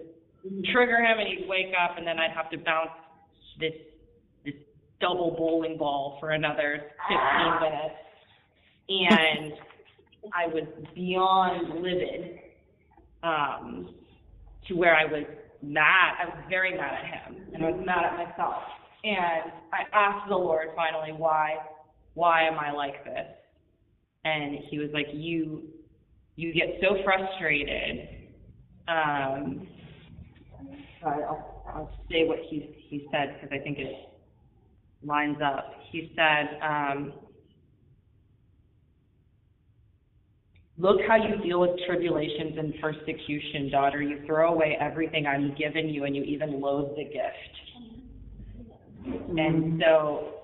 trigger 0.73 0.99
him, 0.99 1.19
and 1.19 1.27
he'd 1.27 1.49
wake 1.49 1.73
up, 1.83 1.99
and 1.99 2.07
then 2.07 2.19
I'd 2.19 2.31
have 2.31 2.49
to 2.51 2.59
bounce 2.59 2.91
this 3.59 3.73
this 4.45 4.55
double 5.01 5.35
bowling 5.37 5.77
ball 5.79 6.19
for 6.21 6.31
another 6.31 6.83
15 7.09 7.71
minutes, 7.71 7.95
and 8.89 9.53
I 10.33 10.47
was 10.47 10.69
beyond 10.95 11.83
livid 11.83 12.39
um, 13.25 13.95
to 14.69 14.75
where 14.75 14.95
I 14.95 15.07
was 15.07 15.25
mad. 15.63 16.15
I 16.21 16.25
was 16.27 16.45
very 16.49 16.77
mad 16.77 16.95
at 16.95 17.33
him, 17.33 17.43
and 17.55 17.65
I 17.65 17.71
was 17.71 17.83
mad 17.85 18.05
at 18.05 18.17
myself. 18.17 18.63
And 19.05 19.53
I 19.73 19.97
asked 19.97 20.29
the 20.29 20.37
Lord 20.37 20.69
finally, 20.77 21.13
why, 21.13 21.57
why 22.15 22.47
am 22.47 22.59
I 22.59 22.73
like 22.73 23.05
this? 23.05 23.27
And 24.25 24.59
He 24.71 24.79
was 24.79 24.91
like, 24.93 25.07
you, 25.13 25.63
you 26.37 26.53
get 26.53 26.81
so 26.81 26.97
frustrated. 27.05 28.09
Um, 28.89 29.67
I'll, 31.05 31.65
I'll 31.67 31.91
say 32.11 32.25
what 32.27 32.39
he 32.49 32.77
he 32.89 33.09
said 33.11 33.37
because 33.41 33.57
I 33.59 33.63
think 33.63 33.79
it 33.79 33.95
lines 35.05 35.39
up. 35.45 35.73
He 35.91 36.13
said. 36.15 36.59
Um, 36.63 37.13
Look 40.83 40.99
how 41.07 41.15
you 41.15 41.41
deal 41.41 41.61
with 41.61 41.79
tribulations 41.87 42.59
and 42.59 42.75
persecution, 42.81 43.71
daughter. 43.71 44.03
You 44.03 44.27
throw 44.27 44.53
away 44.53 44.77
everything 44.81 45.29
I'm 45.29 45.55
given 45.55 45.89
you, 45.89 46.07
and 46.07 46.17
you 46.17 46.25
even 46.25 46.61
loathe 46.61 46.97
the 46.97 47.05
gift. 47.05 47.55
And 49.39 49.81
so 49.81 50.41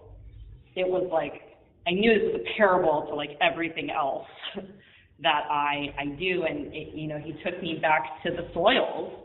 it 0.76 0.86
was 0.86 1.08
like 1.12 1.42
I 1.88 1.90
knew 1.90 2.14
this 2.14 2.22
was 2.32 2.40
a 2.40 2.56
parable 2.56 3.06
to 3.08 3.16
like 3.16 3.30
everything 3.40 3.90
else 3.90 4.28
that 5.22 5.42
I 5.50 5.92
I 5.98 6.04
do, 6.16 6.44
and 6.48 6.72
it, 6.72 6.94
you 6.94 7.08
know 7.08 7.18
he 7.18 7.32
took 7.44 7.60
me 7.60 7.80
back 7.82 8.22
to 8.22 8.30
the 8.30 8.48
soils, 8.54 9.24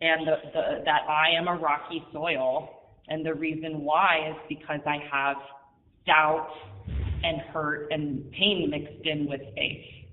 and 0.00 0.26
the, 0.26 0.36
the 0.54 0.84
that 0.86 1.02
I 1.06 1.36
am 1.38 1.48
a 1.48 1.56
rocky 1.56 2.02
soil, 2.14 2.70
and 3.08 3.26
the 3.26 3.34
reason 3.34 3.82
why 3.82 4.30
is 4.30 4.36
because 4.48 4.80
I 4.86 5.00
have 5.12 5.36
doubt 6.06 6.48
and 7.22 7.42
hurt 7.52 7.88
and 7.90 8.30
pain 8.32 8.70
mixed 8.70 9.04
in 9.06 9.28
with 9.28 9.42
faith. 9.54 10.05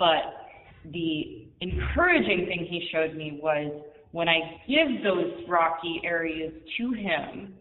But 0.00 0.48
the 0.90 1.46
encouraging 1.60 2.46
thing 2.46 2.66
he 2.68 2.88
showed 2.90 3.14
me 3.14 3.38
was 3.40 3.82
when 4.12 4.28
I 4.28 4.62
give 4.66 5.04
those 5.04 5.44
rocky 5.46 6.00
areas 6.04 6.52
to 6.78 6.92
him, 6.92 7.54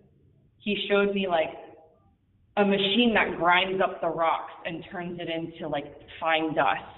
he 0.59 0.87
showed 0.89 1.13
me 1.13 1.27
like 1.27 1.49
a 2.57 2.63
machine 2.65 3.13
that 3.13 3.37
grinds 3.37 3.81
up 3.83 4.01
the 4.01 4.07
rocks 4.07 4.53
and 4.65 4.83
turns 4.89 5.19
it 5.19 5.27
into 5.29 5.67
like 5.67 5.93
fine 6.19 6.55
dust. 6.55 6.95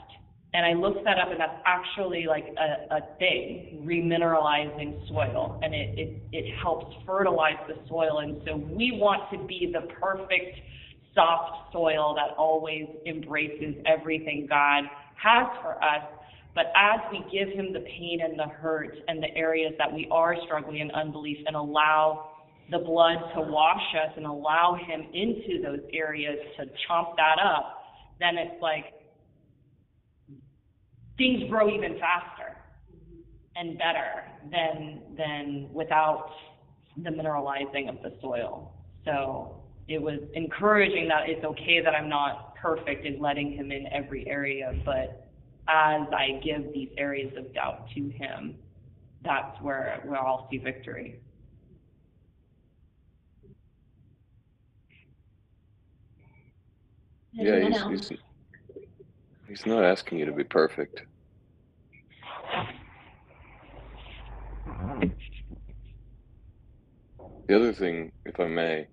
And 0.53 0.65
I 0.65 0.73
looked 0.73 1.05
that 1.05 1.17
up, 1.17 1.31
and 1.31 1.39
that's 1.39 1.61
actually 1.65 2.25
like 2.27 2.43
a, 2.59 2.95
a 2.95 3.17
thing, 3.17 3.83
remineralizing 3.87 5.07
soil, 5.07 5.59
and 5.63 5.73
it, 5.73 5.97
it 5.97 6.21
it 6.33 6.55
helps 6.61 6.93
fertilize 7.05 7.55
the 7.69 7.75
soil. 7.87 8.19
And 8.19 8.41
so 8.45 8.57
we 8.57 8.91
want 8.93 9.31
to 9.31 9.47
be 9.47 9.73
the 9.73 9.87
perfect 9.93 10.59
soft 11.15 11.71
soil 11.71 12.15
that 12.15 12.35
always 12.37 12.85
embraces 13.05 13.75
everything 13.85 14.45
God 14.49 14.83
has 15.21 15.47
for 15.61 15.75
us. 15.83 16.03
But 16.53 16.65
as 16.75 16.99
we 17.11 17.23
give 17.31 17.53
Him 17.53 17.73
the 17.73 17.79
pain 17.79 18.19
and 18.23 18.37
the 18.37 18.47
hurt 18.47 18.97
and 19.07 19.21
the 19.21 19.33
areas 19.35 19.73
that 19.77 19.91
we 19.91 20.07
are 20.11 20.35
struggling 20.45 20.79
in 20.79 20.91
unbelief 20.91 21.37
and 21.45 21.55
allow 21.55 22.31
the 22.69 22.79
blood 22.79 23.17
to 23.35 23.41
wash 23.41 23.95
us 24.05 24.13
and 24.17 24.25
allow 24.25 24.75
Him 24.75 25.07
into 25.13 25.61
those 25.61 25.79
areas 25.93 26.37
to 26.57 26.65
chomp 26.65 27.15
that 27.17 27.37
up, 27.43 27.83
then 28.19 28.37
it's 28.37 28.61
like 28.61 28.85
things 31.17 31.49
grow 31.49 31.69
even 31.69 31.99
faster 31.99 32.57
and 33.55 33.77
better 33.77 34.23
than 34.49 35.01
than 35.17 35.69
without 35.73 36.29
the 37.03 37.09
mineralizing 37.09 37.89
of 37.89 38.01
the 38.01 38.13
soil. 38.21 38.73
So 39.05 39.61
it 39.87 40.01
was 40.01 40.19
encouraging 40.33 41.07
that 41.09 41.29
it's 41.29 41.43
okay 41.43 41.81
that 41.83 41.93
I'm 41.93 42.09
not 42.09 42.50
perfect 42.61 43.05
in 43.05 43.19
letting 43.19 43.51
him 43.51 43.71
in 43.71 43.87
every 43.87 44.27
area, 44.27 44.73
but 44.85 45.27
as 45.67 46.07
I 46.13 46.39
give 46.43 46.73
these 46.73 46.89
areas 46.97 47.35
of 47.37 47.53
doubt 47.53 47.89
to 47.95 48.09
him, 48.09 48.55
that's 49.23 49.59
where 49.61 50.01
where 50.03 50.19
I'll 50.19 50.47
see 50.49 50.57
victory. 50.57 51.19
Yeah, 57.33 57.69
he's, 57.69 58.09
he's 58.09 58.19
he's 59.47 59.65
not 59.65 59.83
asking 59.83 60.19
you 60.19 60.25
to 60.25 60.33
be 60.33 60.43
perfect. 60.43 61.03
The 67.47 67.55
other 67.55 67.73
thing, 67.73 68.11
if 68.25 68.39
I 68.39 68.47
may, 68.47 68.87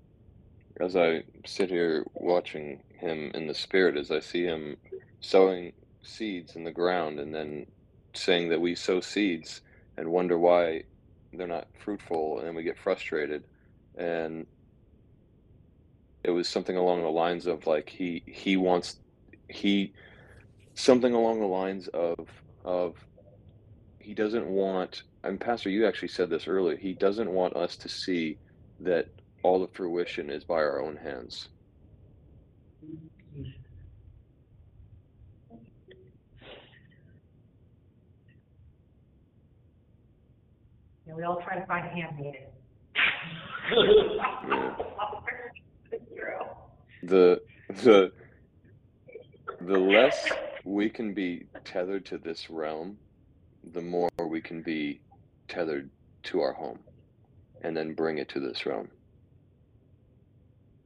as 0.81 0.97
I 0.97 1.23
sit 1.47 1.71
here 1.71 2.05
watching 2.15 2.83
him 2.99 3.31
in 3.35 3.47
the 3.47 3.55
spirit, 3.55 3.97
as 3.97 4.11
I 4.11 4.21
see 4.21 4.45
him 4.45 4.77
sowing 5.21 5.73
seeds 6.03 6.57
in 6.57 6.65
the 6.65 6.73
ground 6.73 7.19
and 7.19 7.35
then 7.35 7.67
saying 8.15 8.49
that 8.51 8.61
we 8.61 8.75
sow 8.75 9.01
seeds 9.01 9.63
and 9.97 10.09
wonder 10.09 10.39
why 10.39 10.83
they're 11.33 11.47
not 11.47 11.69
fruitful, 11.79 12.41
and 12.41 12.55
we 12.57 12.63
get 12.63 12.79
frustrated. 12.79 13.45
And 13.97 14.47
it 16.25 16.31
was 16.31 16.49
something 16.49 16.77
along 16.77 17.03
the 17.03 17.09
lines 17.09 17.47
of 17.47 17.67
like 17.67 17.89
he 17.89 18.23
he 18.27 18.57
wants 18.57 18.97
he 19.49 19.93
something 20.75 21.15
along 21.15 21.41
the 21.41 21.47
lines 21.47 21.89
of 21.89 22.29
of 22.65 22.97
he 23.99 24.15
doesn't 24.15 24.47
want 24.47 25.03
and 25.25 25.41
pastor 25.41 25.71
you 25.71 25.87
actually 25.87 26.09
said 26.09 26.31
this 26.31 26.47
earlier 26.47 26.77
he 26.77 26.93
doesn't 26.93 27.31
want 27.31 27.57
us 27.57 27.77
to 27.77 27.89
see 27.89 28.39
that 28.81 29.09
all 29.43 29.61
the 29.61 29.69
fruition 29.69 30.31
is 30.31 30.45
by 30.45 30.57
our 30.57 30.81
own 30.81 30.97
hands 30.97 31.49
Yeah, 41.09 41.15
we 41.15 41.23
all 41.23 41.41
try 41.41 41.59
to 41.59 41.67
find 41.67 41.87
a 41.87 41.89
handmaid. 41.89 42.35
Yeah. 43.75 44.77
the 47.03 47.41
the 47.83 48.13
the 49.61 49.79
less 49.79 50.29
we 50.65 50.91
can 50.91 51.15
be 51.15 51.47
tethered 51.65 52.05
to 52.07 52.19
this 52.19 52.51
realm 52.51 52.99
the 53.73 53.81
more 53.81 54.11
we 54.29 54.41
can 54.41 54.63
be 54.63 55.01
tethered 55.49 55.89
to 56.25 56.41
our 56.41 56.53
home 56.53 56.79
and 57.63 57.77
then 57.77 57.95
bring 57.95 58.19
it 58.19 58.29
to 58.29 58.41
this 58.41 58.67
realm 58.67 58.89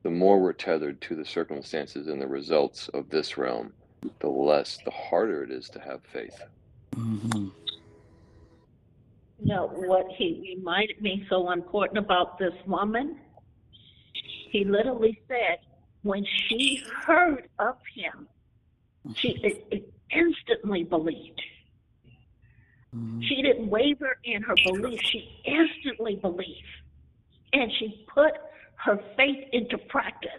the 0.02 0.10
more 0.10 0.40
we're 0.40 0.52
tethered 0.52 1.00
to 1.00 1.14
the 1.16 1.24
circumstances 1.24 2.08
and 2.08 2.20
the 2.20 2.26
results 2.26 2.88
of 2.88 3.08
this 3.10 3.36
realm 3.36 3.72
the 4.20 4.28
less 4.28 4.78
the 4.84 4.90
harder 4.90 5.42
it 5.42 5.50
is 5.50 5.68
to 5.68 5.80
have 5.80 6.00
faith 6.04 6.40
You 6.96 7.52
know, 9.44 9.68
what 9.74 10.06
he 10.16 10.54
reminded 10.56 11.00
me 11.00 11.26
so 11.28 11.50
important 11.50 11.98
about 11.98 12.38
this 12.38 12.54
woman, 12.66 13.18
he 14.50 14.64
literally 14.64 15.20
said, 15.28 15.58
when 16.02 16.24
she 16.48 16.82
heard 17.06 17.48
of 17.58 17.76
him, 17.94 18.28
she 19.14 19.38
it, 19.42 19.66
it 19.70 19.92
instantly 20.10 20.84
believed. 20.84 21.40
Mm-hmm. 22.94 23.20
She 23.22 23.42
didn't 23.42 23.68
waver 23.68 24.18
in 24.24 24.42
her 24.42 24.54
belief. 24.64 25.00
She 25.02 25.40
instantly 25.44 26.16
believed. 26.16 26.66
And 27.52 27.70
she 27.78 28.04
put 28.12 28.32
her 28.76 29.00
faith 29.16 29.44
into 29.52 29.78
practice. 29.78 30.30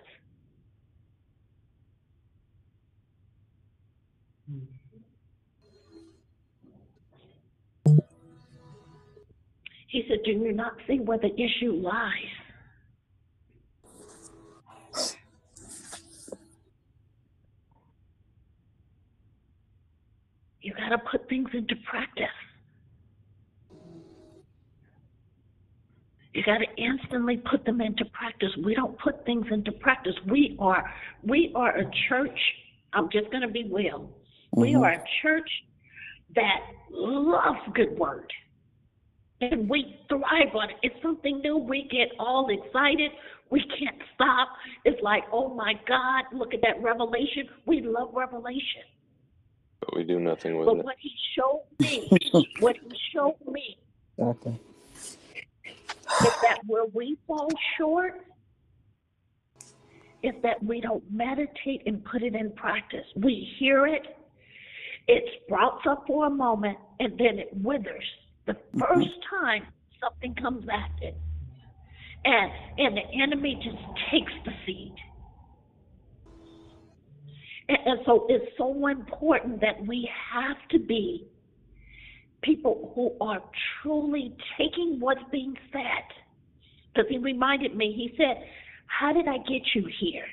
He 9.93 10.03
said, 10.09 10.23
Do 10.25 10.31
you 10.31 10.51
not 10.53 10.73
see 10.87 10.97
where 10.97 11.19
the 11.19 11.31
issue 11.39 11.71
lies? 11.73 12.11
You 20.61 20.73
got 20.73 20.89
to 20.89 20.97
put 20.97 21.29
things 21.29 21.49
into 21.53 21.75
practice. 21.87 22.25
You 26.33 26.41
got 26.43 26.57
to 26.57 26.65
instantly 26.75 27.37
put 27.37 27.63
them 27.63 27.79
into 27.79 28.05
practice. 28.05 28.49
We 28.65 28.73
don't 28.73 28.97
put 28.97 29.23
things 29.27 29.45
into 29.51 29.71
practice. 29.73 30.15
We 30.27 30.55
are 30.57 30.91
we 31.21 31.51
are 31.53 31.77
a 31.77 31.85
church. 32.09 32.39
I'm 32.93 33.11
just 33.11 33.29
going 33.29 33.43
to 33.43 33.53
be 33.53 33.69
real. 33.71 34.09
We 34.55 34.71
mm-hmm. 34.71 34.81
are 34.81 34.91
a 34.93 35.03
church 35.21 35.51
that 36.33 36.61
loves 36.89 37.59
good 37.75 37.95
word. 37.99 38.33
And 39.51 39.69
we 39.69 39.99
thrive 40.09 40.55
on 40.55 40.69
it. 40.69 40.75
It's 40.83 40.95
something 41.01 41.41
new. 41.41 41.57
We 41.57 41.87
get 41.91 42.09
all 42.19 42.47
excited. 42.49 43.11
We 43.49 43.61
can't 43.79 44.01
stop. 44.15 44.49
It's 44.85 45.01
like, 45.01 45.23
oh 45.31 45.53
my 45.53 45.73
God, 45.87 46.25
look 46.33 46.53
at 46.53 46.61
that 46.61 46.81
revelation. 46.81 47.47
We 47.65 47.81
love 47.81 48.09
revelation. 48.13 48.83
But 49.79 49.95
we 49.95 50.03
do 50.03 50.19
nothing 50.19 50.57
with 50.57 50.67
But 50.67 50.73
it. 50.73 50.77
But 50.77 50.85
what 50.85 50.95
he 50.99 51.11
showed 51.35 51.63
me, 51.79 52.09
what 52.59 52.75
he 52.77 52.91
showed 53.13 53.35
me 53.51 53.77
Exactly. 54.17 54.59
is 56.21 56.33
that 56.43 56.59
where 56.67 56.85
we 56.93 57.17
fall 57.27 57.49
short 57.77 58.21
is 60.23 60.33
that 60.41 60.63
we 60.63 60.79
don't 60.79 61.03
meditate 61.11 61.83
and 61.85 62.03
put 62.05 62.23
it 62.23 62.33
in 62.33 62.51
practice. 62.53 63.05
We 63.15 63.47
hear 63.59 63.85
it, 63.85 64.03
it 65.07 65.23
sprouts 65.43 65.83
up 65.87 66.05
for 66.07 66.27
a 66.27 66.29
moment, 66.29 66.77
and 66.99 67.11
then 67.19 67.39
it 67.39 67.49
withers. 67.53 68.05
The 68.45 68.53
mm-hmm. 68.53 68.79
first 68.79 69.09
time 69.29 69.63
something 70.01 70.35
comes 70.35 70.65
at 70.71 70.91
it. 71.01 71.15
And 72.25 72.51
and 72.77 72.97
the 72.97 73.21
enemy 73.21 73.59
just 73.63 73.83
takes 74.11 74.31
the 74.45 74.51
seed. 74.65 74.95
And, 77.69 77.77
and 77.85 77.99
so 78.05 78.25
it's 78.29 78.51
so 78.57 78.87
important 78.87 79.61
that 79.61 79.85
we 79.85 80.09
have 80.33 80.57
to 80.71 80.79
be 80.79 81.27
people 82.41 82.91
who 82.95 83.15
are 83.25 83.41
truly 83.81 84.35
taking 84.57 84.99
what's 84.99 85.23
being 85.31 85.55
said. 85.71 86.05
Because 86.93 87.09
he 87.09 87.17
reminded 87.17 87.75
me, 87.75 87.93
he 87.95 88.15
said, 88.17 88.43
How 88.85 89.13
did 89.13 89.27
I 89.27 89.37
get 89.37 89.61
you 89.73 89.87
here? 89.99 90.25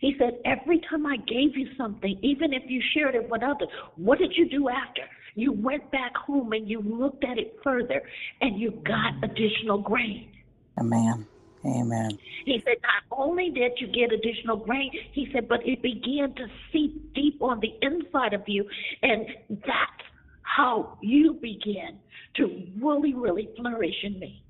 He 0.00 0.14
said, 0.18 0.38
Every 0.44 0.80
time 0.90 1.06
I 1.06 1.16
gave 1.16 1.56
you 1.56 1.68
something, 1.78 2.18
even 2.22 2.52
if 2.52 2.62
you 2.66 2.82
shared 2.94 3.14
it 3.14 3.28
with 3.30 3.42
others, 3.42 3.68
what 3.96 4.18
did 4.18 4.32
you 4.36 4.48
do 4.48 4.68
after? 4.68 5.02
You 5.34 5.52
went 5.52 5.90
back 5.90 6.16
home 6.16 6.52
and 6.52 6.68
you 6.68 6.80
looked 6.80 7.24
at 7.24 7.38
it 7.38 7.58
further 7.62 8.02
and 8.40 8.58
you 8.58 8.70
got 8.86 9.22
additional 9.22 9.78
grain. 9.78 10.30
Amen. 10.78 11.26
Amen. 11.66 12.10
He 12.44 12.60
said, 12.64 12.76
not 12.82 13.18
only 13.18 13.50
did 13.50 13.72
you 13.78 13.86
get 13.86 14.12
additional 14.12 14.56
grain, 14.56 14.90
he 15.12 15.28
said, 15.32 15.48
but 15.48 15.66
it 15.66 15.80
began 15.80 16.34
to 16.34 16.46
seep 16.70 17.14
deep 17.14 17.40
on 17.40 17.60
the 17.60 17.72
inside 17.80 18.34
of 18.34 18.42
you. 18.46 18.66
And 19.02 19.26
that's 19.48 20.04
how 20.42 20.98
you 21.00 21.34
begin 21.40 21.98
to 22.36 22.66
really, 22.80 23.14
really 23.14 23.48
flourish 23.56 23.94
in 24.02 24.18
me. 24.18 24.44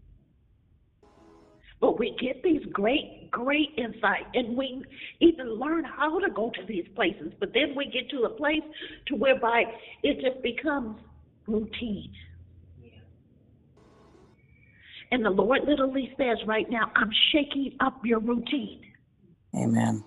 But 1.81 1.99
we 1.99 2.17
get 2.21 2.43
these 2.43 2.65
great, 2.73 3.24
great 3.35 3.71
insight, 3.77 4.27
and 4.35 4.57
we 4.57 4.83
even 5.21 5.55
learn 5.55 5.85
how 5.85 6.19
to 6.21 6.31
go 6.31 6.51
to 6.51 6.65
these 6.67 6.87
places. 6.95 7.33
But 7.41 7.53
then 7.53 7.75
we 7.77 7.87
get 7.87 8.09
to 8.11 8.25
a 8.25 8.31
place 8.31 8.63
to 9.09 9.17
whereby 9.17 9.65
it 10.03 10.21
just 10.21 10.43
becomes 10.43 10.99
routine. 11.47 12.13
And 15.11 15.25
the 15.25 15.31
Lord 15.31 15.63
literally 15.67 16.13
says 16.17 16.39
right 16.47 16.69
now, 16.71 16.91
I'm 16.97 17.11
shaking 17.33 17.77
up 17.81 18.01
your 18.05 18.21
routine. 18.21 18.83
Amen. 19.57 20.03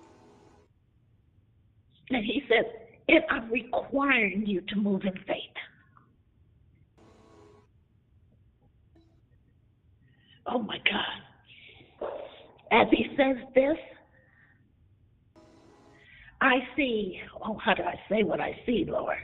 And 2.09 2.25
he 2.25 2.43
says, 2.49 2.65
and 3.09 3.23
I'm 3.29 3.49
requiring 3.51 4.45
you 4.45 4.61
to 4.61 4.75
move 4.75 5.03
in 5.03 5.13
faith. 5.25 5.57
Oh 10.45 10.59
my 10.59 10.77
God. 10.77 11.26
As 12.71 12.87
he 12.91 13.05
says 13.15 13.37
this, 13.55 13.77
I 16.41 16.59
see, 16.75 17.19
oh, 17.43 17.57
how 17.63 17.73
do 17.73 17.83
I 17.83 17.95
say 18.09 18.23
what 18.23 18.39
I 18.39 18.59
see, 18.65 18.85
Lord? 18.87 19.17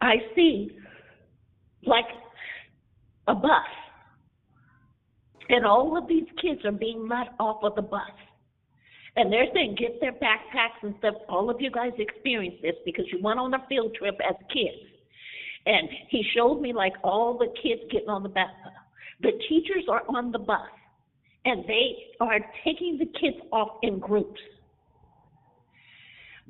I 0.00 0.14
see 0.34 0.76
like 1.84 2.06
a 3.28 3.34
bus. 3.34 3.50
And 5.48 5.66
all 5.66 5.96
of 5.96 6.08
these 6.08 6.26
kids 6.40 6.64
are 6.64 6.72
being 6.72 7.08
let 7.08 7.28
off 7.38 7.62
of 7.62 7.74
the 7.74 7.82
bus. 7.82 8.00
And 9.16 9.30
they're 9.30 9.46
saying, 9.54 9.76
get 9.78 10.00
their 10.00 10.12
backpacks 10.12 10.82
and 10.82 10.94
stuff. 10.98 11.14
All 11.28 11.50
of 11.50 11.60
you 11.60 11.70
guys 11.70 11.92
experienced 11.98 12.62
this 12.62 12.76
because 12.84 13.04
you 13.12 13.20
went 13.22 13.38
on 13.38 13.52
a 13.52 13.64
field 13.68 13.94
trip 13.94 14.18
as 14.26 14.34
kids. 14.52 14.90
And 15.66 15.88
he 16.08 16.24
showed 16.34 16.60
me 16.60 16.72
like 16.72 16.94
all 17.04 17.38
the 17.38 17.52
kids 17.62 17.82
getting 17.90 18.08
on 18.08 18.22
the 18.22 18.28
bus. 18.28 18.50
The 19.20 19.32
teachers 19.48 19.84
are 19.88 20.02
on 20.08 20.32
the 20.32 20.38
bus 20.38 20.68
and 21.44 21.64
they 21.66 21.96
are 22.20 22.38
taking 22.64 22.98
the 22.98 23.06
kids 23.06 23.36
off 23.52 23.78
in 23.82 23.98
groups. 23.98 24.40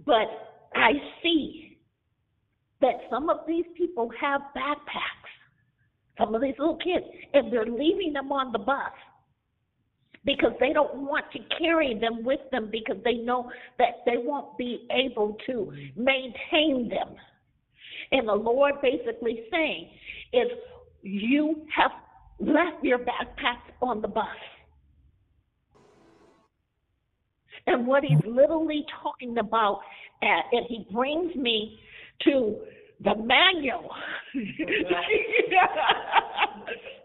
But 0.05 0.29
I 0.75 0.93
see 1.23 1.79
that 2.81 2.95
some 3.11 3.31
of 3.31 3.39
these 3.47 3.65
people 3.77 4.11
have 4.21 4.41
backpacks, 4.57 5.31
some 6.19 6.35
of 6.35 6.43
these 6.43 6.55
little 6.59 6.79
kids, 6.79 7.05
and 7.33 7.53
they're 7.53 7.67
leaving 7.67 8.13
them 8.13 8.33
on 8.33 8.53
the 8.53 8.59
bus 8.59 8.93
because 10.25 10.53
they 10.61 10.73
don't 10.73 10.99
want 10.99 11.25
to 11.33 11.39
carry 11.59 11.99
them 11.99 12.25
with 12.25 12.41
them 12.51 12.69
because 12.71 12.97
they 13.05 13.15
know 13.15 13.51
that 13.79 14.03
they 14.07 14.17
won't 14.17 14.57
be 14.57 14.87
able 14.91 15.37
to 15.47 15.73
maintain 15.97 16.89
them. 16.89 17.17
And 18.13 18.29
the 18.29 18.35
Lord 18.35 18.75
basically 18.83 19.45
saying 19.51 19.91
is 20.33 20.49
you 21.03 21.67
have 21.75 21.91
left 22.39 22.83
your 22.85 22.99
backpacks 22.99 23.73
on 23.81 24.01
the 24.03 24.09
bus. 24.09 24.27
And 27.67 27.87
what 27.87 28.05
he's 28.05 28.19
literally 28.27 28.85
talking 29.03 29.39
about, 29.39 29.81
uh, 30.23 30.43
and 30.53 30.67
he 30.69 30.87
brings 30.93 31.35
me 31.37 31.79
to 32.25 32.57
the 33.03 33.15
manual. 33.17 33.91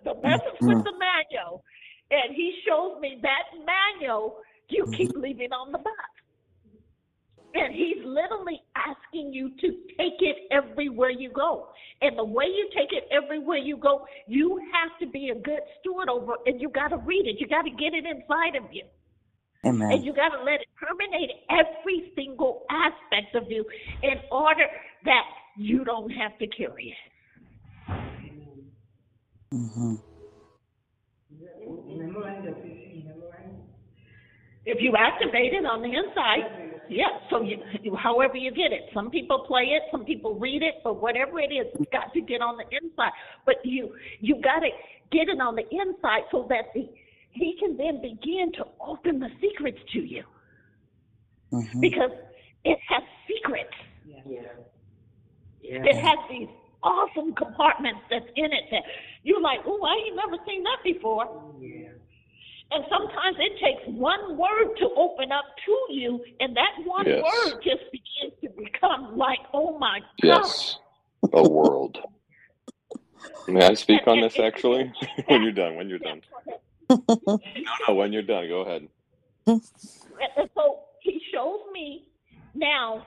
the 0.04 0.14
message 0.24 0.60
with 0.62 0.84
the 0.84 0.94
manual. 0.94 1.64
And 2.10 2.36
he 2.36 2.54
shows 2.68 3.00
me 3.00 3.20
that 3.22 3.44
manual 3.66 4.38
you 4.70 4.86
keep 4.96 5.12
leaving 5.16 5.52
on 5.52 5.72
the 5.72 5.78
bus. 5.78 5.94
And 7.58 7.74
he's 7.74 7.98
literally 8.06 8.62
asking 8.76 9.34
you 9.34 9.50
to 9.50 9.68
take 9.98 10.22
it 10.22 10.38
everywhere 10.52 11.10
you 11.10 11.32
go. 11.32 11.70
And 12.02 12.18
the 12.18 12.24
way 12.24 12.46
you 12.46 12.70
take 12.76 12.90
it 12.92 13.08
everywhere 13.12 13.58
you 13.58 13.78
go, 13.78 14.06
you 14.28 14.62
have 14.72 15.00
to 15.00 15.08
be 15.12 15.30
a 15.30 15.36
good 15.36 15.62
steward 15.80 16.08
over 16.10 16.34
it, 16.34 16.52
and 16.52 16.62
you 16.62 16.70
got 16.70 16.90
to 16.90 16.98
read 16.98 17.26
it. 17.26 17.40
You 17.40 17.48
got 17.48 17.64
to 17.64 17.72
get 17.72 17.94
it 17.94 18.06
inside 18.06 18.56
of 18.56 18.72
you. 18.72 18.84
Amen. 19.66 19.92
And 19.92 20.06
you 20.06 20.14
got 20.14 20.30
to 20.30 20.44
let 20.44 20.62
it 20.62 20.68
permeate 20.76 21.32
every 21.50 22.12
single 22.16 22.64
aspect 22.70 23.36
of 23.36 23.50
you 23.50 23.66
in 24.04 24.20
order 24.32 24.66
that 25.06 25.24
you 25.58 25.84
don't 25.84 26.12
have 26.12 26.38
to 26.38 26.48
carry 26.48 26.94
it. 26.94 27.94
Mm-hmm. 29.54 29.96
If 34.66 34.82
you 34.82 34.94
activate 34.98 35.54
it 35.54 35.66
on 35.66 35.82
the 35.82 35.88
inside, 35.88 36.67
yeah, 36.90 37.20
so 37.30 37.42
you, 37.42 37.58
you, 37.82 37.96
however 37.96 38.38
you 38.38 38.52
get 38.52 38.72
it. 38.72 38.90
Some 38.94 39.10
people 39.10 39.46
play 39.48 39.64
it, 39.64 39.84
some 39.92 40.06
people 40.06 40.36
read 40.36 40.64
it, 40.64 40.76
but 40.84 41.02
whatever 41.02 41.40
it 41.40 41.52
is, 41.52 41.68
it's 41.74 41.92
got 41.92 42.14
to 42.14 42.22
get 42.22 42.42
on 42.42 42.58
the 42.58 42.64
inside. 42.76 43.12
But 43.46 43.56
you 43.64 43.96
you 44.20 44.36
got 44.42 44.60
to 44.60 44.70
get 45.12 45.30
it 45.30 45.40
on 45.40 45.56
the 45.56 45.64
inside 45.72 46.24
so 46.32 46.46
that 46.50 46.74
the, 46.74 46.90
he 47.32 47.56
can 47.60 47.78
then 47.78 48.02
begin 48.02 48.52
to 48.54 48.66
open 48.80 49.20
the 49.20 49.30
secrets 49.42 49.80
to 49.94 50.00
you. 50.00 50.24
Mm-hmm. 51.52 51.80
Because 51.80 52.12
it 52.66 52.78
has 52.90 53.04
secrets. 53.28 53.74
Yeah. 54.06 54.42
Yeah. 55.62 55.84
It 55.84 55.96
has 55.98 56.18
these 56.30 56.50
awesome 56.84 57.34
compartments 57.34 58.02
that's 58.10 58.28
in 58.36 58.46
it 58.46 58.66
that 58.72 58.84
you're 59.24 59.42
like, 59.42 59.60
oh, 59.66 59.84
I 59.84 60.08
ain't 60.08 60.16
never 60.16 60.44
seen 60.48 60.64
that 60.64 60.78
before. 60.84 61.54
Yeah. 61.60 61.87
And 62.72 62.84
sometimes 62.90 63.38
it 63.40 63.54
takes 63.64 63.88
one 63.98 64.38
word 64.38 64.76
to 64.80 64.90
open 64.98 65.32
up 65.32 65.46
to 65.66 65.94
you, 65.94 66.24
and 66.40 66.56
that 66.56 66.72
one 66.86 67.06
Yes. 67.08 67.24
word 67.24 67.62
just 67.64 67.84
begins 67.92 68.34
to 68.42 68.50
become 68.62 69.18
like, 69.18 69.40
oh 69.54 69.78
my 69.78 70.00
God. 70.00 70.08
Yes. 70.24 70.78
A 71.34 71.48
world. 71.48 71.98
May 73.48 73.66
I 73.66 73.74
speak 73.76 74.08
on 74.08 74.20
this 74.22 74.40
actually? 74.40 74.92
when 75.28 75.42
you're 75.44 75.52
done, 75.54 75.76
when 75.76 75.90
you're 75.90 76.00
done. 76.00 76.22
No, 76.90 77.40
no, 77.88 77.96
when 77.96 78.12
you're 78.14 78.22
done, 78.22 78.48
go 78.50 78.62
ahead. 78.62 78.88
And 79.48 80.50
so 80.56 80.80
he 81.02 81.22
shows 81.34 81.62
me 81.72 82.08
now 82.54 83.06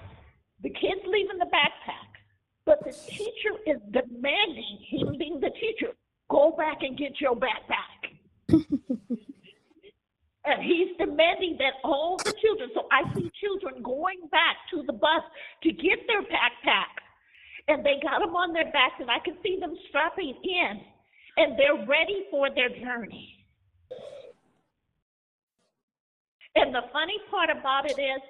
the 0.62 0.70
kids 0.70 1.00
leaving 1.06 1.38
the 1.38 1.46
backpack, 1.46 2.10
but 2.64 2.78
the 2.84 2.92
teacher 2.92 3.56
is 3.66 3.78
demanding, 3.92 4.78
him 4.90 5.16
being 5.18 5.40
the 5.40 5.50
teacher, 5.50 5.92
go 6.30 6.54
back 6.56 6.78
and 6.82 6.96
get 6.96 7.20
your 7.20 7.36
backpack. 7.36 8.10
and 10.44 10.62
he's 10.62 10.96
demanding 10.98 11.56
that 11.58 11.74
all 11.84 12.16
the 12.18 12.32
children, 12.42 12.70
so 12.74 12.88
I 12.92 13.02
see 13.14 13.30
children 13.40 13.82
going 13.82 14.20
back 14.30 14.56
to 14.72 14.82
the 14.86 14.92
bus 14.92 15.22
to 15.64 15.72
get 15.72 16.06
their 16.06 16.22
backpacks, 16.22 17.04
and 17.68 17.84
they 17.84 18.00
got 18.02 18.20
them 18.20 18.36
on 18.36 18.52
their 18.52 18.72
backs, 18.72 18.96
and 19.00 19.10
I 19.10 19.18
can 19.24 19.36
see 19.42 19.58
them 19.60 19.76
strapping 19.88 20.34
in, 20.42 20.80
and 21.36 21.58
they're 21.58 21.86
ready 21.86 22.26
for 22.30 22.48
their 22.54 22.70
journey. 22.70 23.46
And 26.56 26.74
the 26.74 26.82
funny 26.92 27.18
part 27.30 27.50
about 27.50 27.86
it 27.90 28.00
is, 28.00 28.22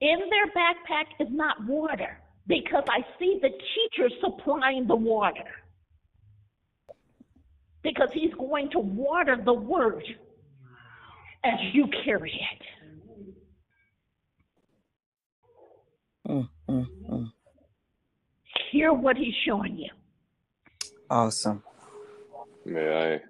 in 0.00 0.18
their 0.30 0.46
backpack 0.48 1.06
is 1.20 1.28
not 1.30 1.64
water 1.66 2.18
because 2.46 2.84
I 2.88 3.04
see 3.18 3.38
the 3.42 3.50
teacher 3.50 4.10
supplying 4.20 4.86
the 4.86 4.96
water. 4.96 5.44
because 7.82 8.10
he's 8.12 8.34
going 8.34 8.70
to 8.70 8.78
water 8.78 9.36
the 9.44 9.52
word 9.52 10.04
as 11.44 11.58
you 11.72 11.86
carry 12.04 12.32
it. 12.32 12.62
Mm, 16.30 16.48
mm, 16.68 16.86
mm. 17.10 17.32
Hear 18.70 18.92
what 18.92 19.16
he's 19.16 19.34
showing 19.46 19.78
you. 19.78 19.90
Awesome. 21.10 21.62
May 22.64 23.14
I 23.14 23.20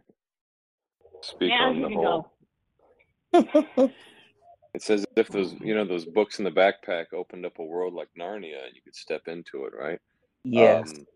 speak 1.22 1.50
Now 1.50 1.68
on 1.70 1.82
the 1.82 1.88
can 1.88 1.94
whole? 1.94 2.32
go. 3.32 3.90
It's 4.74 4.88
as 4.90 5.04
if 5.16 5.28
those, 5.28 5.54
you 5.60 5.74
know, 5.74 5.84
those 5.84 6.04
books 6.04 6.38
in 6.38 6.44
the 6.44 6.50
backpack 6.50 7.06
opened 7.12 7.44
up 7.44 7.58
a 7.58 7.64
world 7.64 7.94
like 7.94 8.08
Narnia, 8.18 8.64
and 8.66 8.74
you 8.74 8.82
could 8.84 8.94
step 8.94 9.22
into 9.26 9.64
it, 9.64 9.72
right? 9.78 9.98
Yes. 10.44 10.92
Um, 10.92 11.06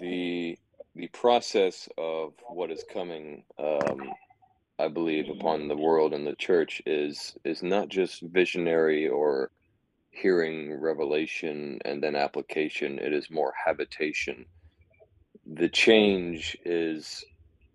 the 0.00 0.58
the 0.94 1.08
process 1.08 1.88
of 1.98 2.34
what 2.48 2.70
is 2.70 2.84
coming, 2.92 3.44
um, 3.58 4.14
I 4.80 4.88
believe, 4.88 5.28
upon 5.28 5.68
the 5.68 5.74
mm. 5.74 5.80
world 5.80 6.14
and 6.14 6.26
the 6.26 6.36
church 6.36 6.82
is 6.86 7.36
is 7.44 7.62
not 7.62 7.88
just 7.88 8.22
visionary 8.22 9.08
or 9.08 9.50
hearing 10.10 10.72
revelation 10.80 11.78
and 11.84 12.02
then 12.02 12.16
application. 12.16 12.98
It 12.98 13.12
is 13.12 13.30
more 13.30 13.52
habitation. 13.64 14.46
The 15.46 15.68
change 15.68 16.56
is 16.64 17.24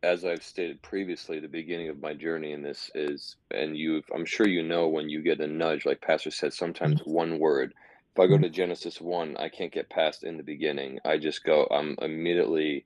as 0.05 0.23
I've 0.23 0.43
stated 0.43 0.81
previously, 0.83 1.39
the 1.39 1.47
beginning 1.47 1.89
of 1.89 1.99
my 1.99 2.13
journey 2.13 2.51
in 2.51 2.61
this 2.61 2.91
is, 2.93 3.37
and 3.49 3.75
you, 3.75 4.03
I'm 4.13 4.25
sure 4.25 4.47
you 4.47 4.61
know 4.61 4.87
when 4.87 5.09
you 5.09 5.21
get 5.23 5.41
a 5.41 5.47
nudge, 5.47 5.85
like 5.85 5.99
Pastor 5.99 6.29
said, 6.29 6.53
sometimes 6.53 7.01
mm-hmm. 7.01 7.11
one 7.11 7.39
word. 7.39 7.73
If 8.13 8.19
I 8.19 8.27
go 8.27 8.35
mm-hmm. 8.35 8.43
to 8.43 8.49
Genesis 8.49 9.01
one, 9.01 9.35
I 9.37 9.49
can't 9.49 9.73
get 9.73 9.89
past 9.89 10.23
in 10.23 10.37
the 10.37 10.43
beginning. 10.43 10.99
I 11.03 11.17
just 11.17 11.43
go, 11.43 11.65
I'm 11.71 11.95
immediately 12.01 12.85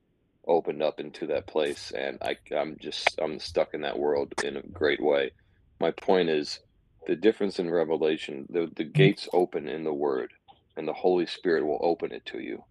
opened 0.49 0.83
up 0.83 0.99
into 0.99 1.27
that 1.27 1.47
place, 1.47 1.91
and 1.91 2.17
I, 2.21 2.35
I'm 2.53 2.75
just, 2.81 3.17
I'm 3.21 3.39
stuck 3.39 3.73
in 3.73 3.81
that 3.81 3.97
world 3.97 4.33
in 4.43 4.57
a 4.57 4.61
great 4.61 5.01
way. 5.01 5.31
My 5.79 5.91
point 5.91 6.29
is, 6.29 6.59
the 7.07 7.15
difference 7.15 7.59
in 7.59 7.71
revelation, 7.71 8.45
the 8.49 8.69
the 8.75 8.83
mm-hmm. 8.83 8.91
gates 8.91 9.29
open 9.31 9.69
in 9.69 9.85
the 9.85 9.93
Word, 9.93 10.33
and 10.75 10.85
the 10.85 10.93
Holy 10.93 11.25
Spirit 11.25 11.65
will 11.65 11.79
open 11.81 12.11
it 12.11 12.25
to 12.27 12.39
you. 12.39 12.63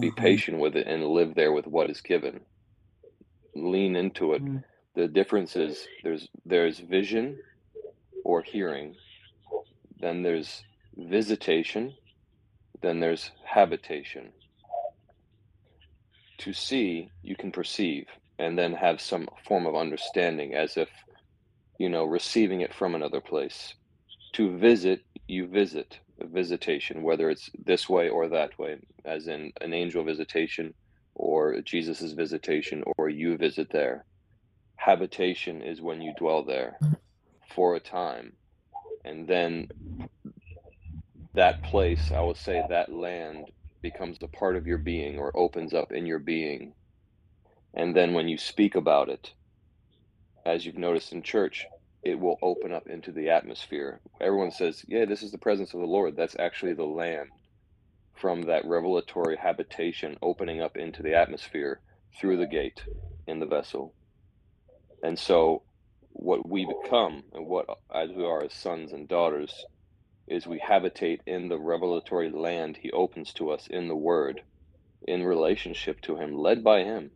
Be 0.00 0.08
mm-hmm. 0.08 0.22
patient 0.22 0.58
with 0.58 0.76
it 0.76 0.86
and 0.86 1.04
live 1.04 1.34
there 1.34 1.52
with 1.52 1.66
what 1.66 1.90
is 1.90 2.00
given 2.00 2.40
lean 3.54 3.96
into 3.96 4.32
it. 4.34 4.44
Mm-hmm. 4.44 4.58
The 4.94 5.08
difference 5.08 5.56
is 5.56 5.86
there's 6.02 6.28
there's 6.44 6.78
vision 6.80 7.38
or 8.24 8.42
hearing, 8.42 8.96
then 10.00 10.22
there's 10.22 10.62
visitation, 10.96 11.94
then 12.82 13.00
there's 13.00 13.30
habitation. 13.44 14.32
To 16.38 16.52
see, 16.52 17.10
you 17.22 17.36
can 17.36 17.50
perceive 17.50 18.06
and 18.38 18.56
then 18.56 18.72
have 18.72 19.00
some 19.00 19.28
form 19.46 19.66
of 19.66 19.74
understanding 19.74 20.54
as 20.54 20.76
if 20.76 20.88
you 21.78 21.88
know 21.88 22.04
receiving 22.04 22.60
it 22.60 22.74
from 22.74 22.94
another 22.94 23.20
place. 23.20 23.74
To 24.34 24.56
visit, 24.56 25.02
you 25.26 25.46
visit 25.46 25.98
a 26.20 26.26
visitation, 26.26 27.02
whether 27.02 27.30
it's 27.30 27.50
this 27.64 27.88
way 27.88 28.08
or 28.08 28.28
that 28.28 28.58
way, 28.58 28.76
as 29.04 29.26
in 29.26 29.52
an 29.60 29.72
angel 29.72 30.04
visitation 30.04 30.74
or 31.14 31.60
Jesus' 31.62 32.12
visitation, 32.12 32.84
or 32.96 33.08
you 33.08 33.36
visit 33.36 33.70
there. 33.70 34.04
Habitation 34.76 35.62
is 35.62 35.80
when 35.80 36.00
you 36.00 36.14
dwell 36.16 36.44
there 36.44 36.78
for 37.54 37.74
a 37.74 37.80
time. 37.80 38.32
And 39.04 39.26
then 39.26 39.68
that 41.34 41.62
place, 41.64 42.12
I 42.12 42.20
would 42.20 42.36
say 42.36 42.62
that 42.68 42.92
land 42.92 43.50
becomes 43.82 44.18
a 44.22 44.28
part 44.28 44.56
of 44.56 44.66
your 44.66 44.78
being 44.78 45.18
or 45.18 45.36
opens 45.36 45.74
up 45.74 45.92
in 45.92 46.06
your 46.06 46.18
being. 46.18 46.74
And 47.74 47.96
then 47.96 48.14
when 48.14 48.28
you 48.28 48.38
speak 48.38 48.74
about 48.74 49.08
it, 49.08 49.32
as 50.46 50.64
you've 50.64 50.78
noticed 50.78 51.12
in 51.12 51.22
church, 51.22 51.66
it 52.02 52.18
will 52.18 52.38
open 52.42 52.72
up 52.72 52.88
into 52.88 53.12
the 53.12 53.30
atmosphere. 53.30 54.00
Everyone 54.20 54.50
says, 54.50 54.84
Yeah, 54.88 55.04
this 55.04 55.22
is 55.22 55.32
the 55.32 55.38
presence 55.38 55.74
of 55.74 55.80
the 55.80 55.86
Lord. 55.86 56.16
That's 56.16 56.36
actually 56.38 56.74
the 56.74 56.84
land 56.84 57.28
from 58.14 58.42
that 58.42 58.64
revelatory 58.64 59.36
habitation 59.36 60.16
opening 60.22 60.60
up 60.60 60.76
into 60.76 61.02
the 61.02 61.14
atmosphere 61.14 61.80
through 62.18 62.36
the 62.38 62.46
gate 62.46 62.82
in 63.26 63.40
the 63.40 63.46
vessel. 63.46 63.94
And 65.02 65.18
so, 65.18 65.62
what 66.10 66.48
we 66.48 66.66
become 66.66 67.22
and 67.32 67.46
what 67.46 67.66
as 67.94 68.10
we 68.10 68.24
are 68.24 68.42
as 68.44 68.54
sons 68.54 68.92
and 68.92 69.08
daughters 69.08 69.64
is 70.30 70.46
we 70.46 70.58
habitate 70.58 71.22
in 71.26 71.48
the 71.48 71.58
revelatory 71.58 72.30
land 72.30 72.78
he 72.82 72.90
opens 72.92 73.32
to 73.34 73.50
us 73.50 73.66
in 73.68 73.88
the 73.88 73.96
word 73.96 74.42
in 75.06 75.24
relationship 75.24 76.00
to 76.00 76.16
him 76.16 76.34
led 76.36 76.64
by 76.64 76.84
him 76.84 77.10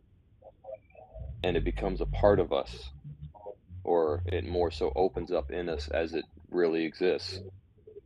and 1.43 1.57
it 1.57 1.63
becomes 1.63 2.01
a 2.01 2.05
part 2.05 2.39
of 2.39 2.53
us 2.53 2.91
or 3.83 4.23
it 4.27 4.45
more 4.45 4.71
so 4.71 4.91
opens 4.95 5.31
up 5.31 5.51
in 5.51 5.69
us 5.69 5.87
as 5.89 6.13
it 6.13 6.25
really 6.49 6.85
exists 6.85 7.41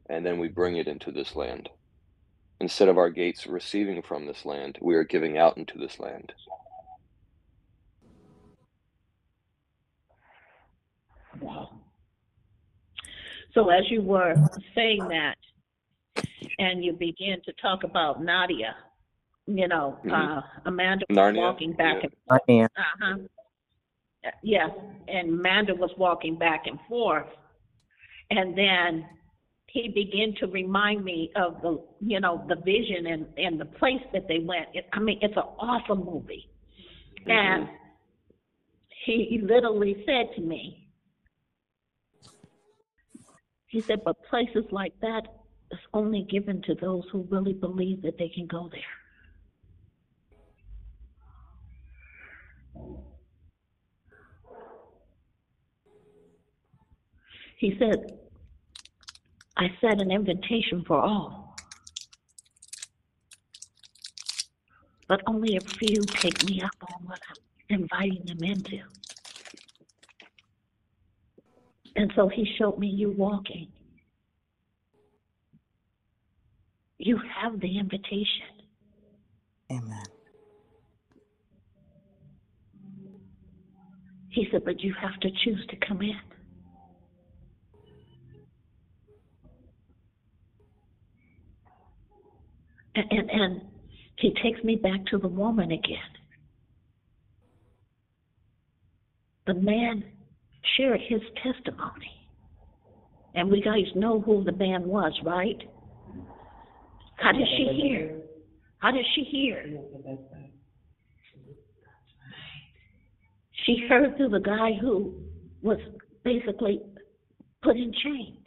and 0.09 0.25
then 0.25 0.39
we 0.39 0.47
bring 0.47 0.77
it 0.77 0.87
into 0.87 1.11
this 1.11 1.35
land 1.35 1.69
Instead 2.59 2.89
of 2.89 2.97
our 2.97 3.11
gates 3.11 3.45
receiving 3.45 4.01
from 4.01 4.25
this 4.25 4.45
land, 4.45 4.79
we 4.81 4.95
are 4.95 5.03
giving 5.03 5.37
out 5.37 5.57
into 5.57 5.77
this 5.77 5.99
land. 5.99 6.33
Wow. 11.39 11.69
So 13.57 13.69
as 13.69 13.89
you 13.89 14.03
were 14.03 14.35
saying 14.75 15.07
that, 15.07 15.35
and 16.59 16.85
you 16.85 16.93
began 16.93 17.41
to 17.45 17.53
talk 17.53 17.83
about 17.83 18.21
Narnia, 18.21 18.73
you 19.47 19.67
know, 19.67 19.97
Mhm. 20.03 20.11
uh, 20.11 20.41
Amanda 20.65 21.05
was 21.09 21.17
Narnia, 21.17 21.37
walking 21.37 21.73
back 21.73 22.03
yeah. 22.03 22.09
and 22.29 22.39
Narnia. 22.47 22.69
uh-huh. 22.77 23.17
Yeah, 24.43 24.69
and 25.07 25.29
Amanda 25.29 25.73
was 25.73 25.89
walking 25.97 26.35
back 26.35 26.67
and 26.67 26.79
forth, 26.81 27.35
and 28.29 28.55
then 28.55 29.09
he 29.67 29.87
began 29.87 30.35
to 30.35 30.47
remind 30.47 31.03
me 31.03 31.31
of 31.35 31.59
the, 31.61 31.81
you 31.99 32.19
know, 32.19 32.43
the 32.47 32.57
vision 32.57 33.07
and 33.07 33.25
and 33.37 33.59
the 33.59 33.65
place 33.65 34.03
that 34.13 34.27
they 34.27 34.39
went. 34.39 34.67
It, 34.75 34.87
I 34.93 34.99
mean, 34.99 35.17
it's 35.21 35.35
an 35.35 35.49
awesome 35.57 36.03
movie, 36.05 36.47
and 37.25 37.69
he 39.05 39.39
literally 39.41 40.03
said 40.05 40.33
to 40.35 40.41
me, 40.41 40.86
he 43.67 43.81
said, 43.81 44.01
but 44.03 44.23
places 44.23 44.65
like 44.71 44.93
that 45.01 45.27
is 45.71 45.79
only 45.93 46.23
given 46.23 46.61
to 46.63 46.75
those 46.75 47.03
who 47.11 47.27
really 47.29 47.53
believe 47.53 48.01
that 48.01 48.17
they 48.17 48.29
can 48.29 48.47
go 48.47 48.69
there. 48.71 48.81
He 57.57 57.75
said, 57.79 58.19
I 59.57 59.69
set 59.81 59.99
an 59.99 60.11
invitation 60.11 60.83
for 60.85 60.99
all, 60.99 61.55
but 65.07 65.21
only 65.25 65.57
a 65.57 65.61
few 65.61 66.03
take 66.03 66.45
me 66.45 66.61
up 66.61 66.75
on 66.93 67.07
what 67.07 67.19
I'm 67.29 67.81
inviting 67.81 68.25
them 68.25 68.43
into. 68.43 68.79
And 71.97 72.13
so 72.15 72.29
he 72.29 72.47
showed 72.59 72.77
me 72.77 72.87
you 72.87 73.09
walking. 73.09 73.67
You 76.99 77.19
have 77.41 77.59
the 77.59 77.79
invitation. 77.79 78.27
Amen. 79.71 80.03
He 84.29 84.47
said, 84.51 84.63
but 84.63 84.81
you 84.81 84.93
have 85.01 85.19
to 85.21 85.29
choose 85.43 85.65
to 85.69 85.75
come 85.87 86.03
in. 86.03 86.19
And, 92.93 93.11
and, 93.11 93.29
and 93.31 93.61
he 94.17 94.35
takes 94.43 94.63
me 94.63 94.75
back 94.75 95.03
to 95.07 95.17
the 95.17 95.27
woman 95.27 95.71
again. 95.71 95.97
The 99.47 99.55
man 99.55 100.03
shared 100.75 101.01
his 101.07 101.21
testimony. 101.43 102.11
And 103.35 103.49
we 103.49 103.61
guys 103.61 103.85
know 103.95 104.19
who 104.21 104.43
the 104.43 104.51
man 104.51 104.87
was, 104.87 105.13
right? 105.23 105.61
How 107.17 107.31
did 107.31 107.47
she 107.55 107.81
hear? 107.81 108.19
How 108.79 108.91
did 108.91 109.05
she 109.15 109.23
hear? 109.23 109.65
She 113.65 113.85
heard 113.89 114.17
through 114.17 114.29
the 114.29 114.39
guy 114.39 114.71
who 114.79 115.13
was 115.61 115.77
basically 116.23 116.81
put 117.61 117.75
in 117.75 117.93
chains. 118.03 118.45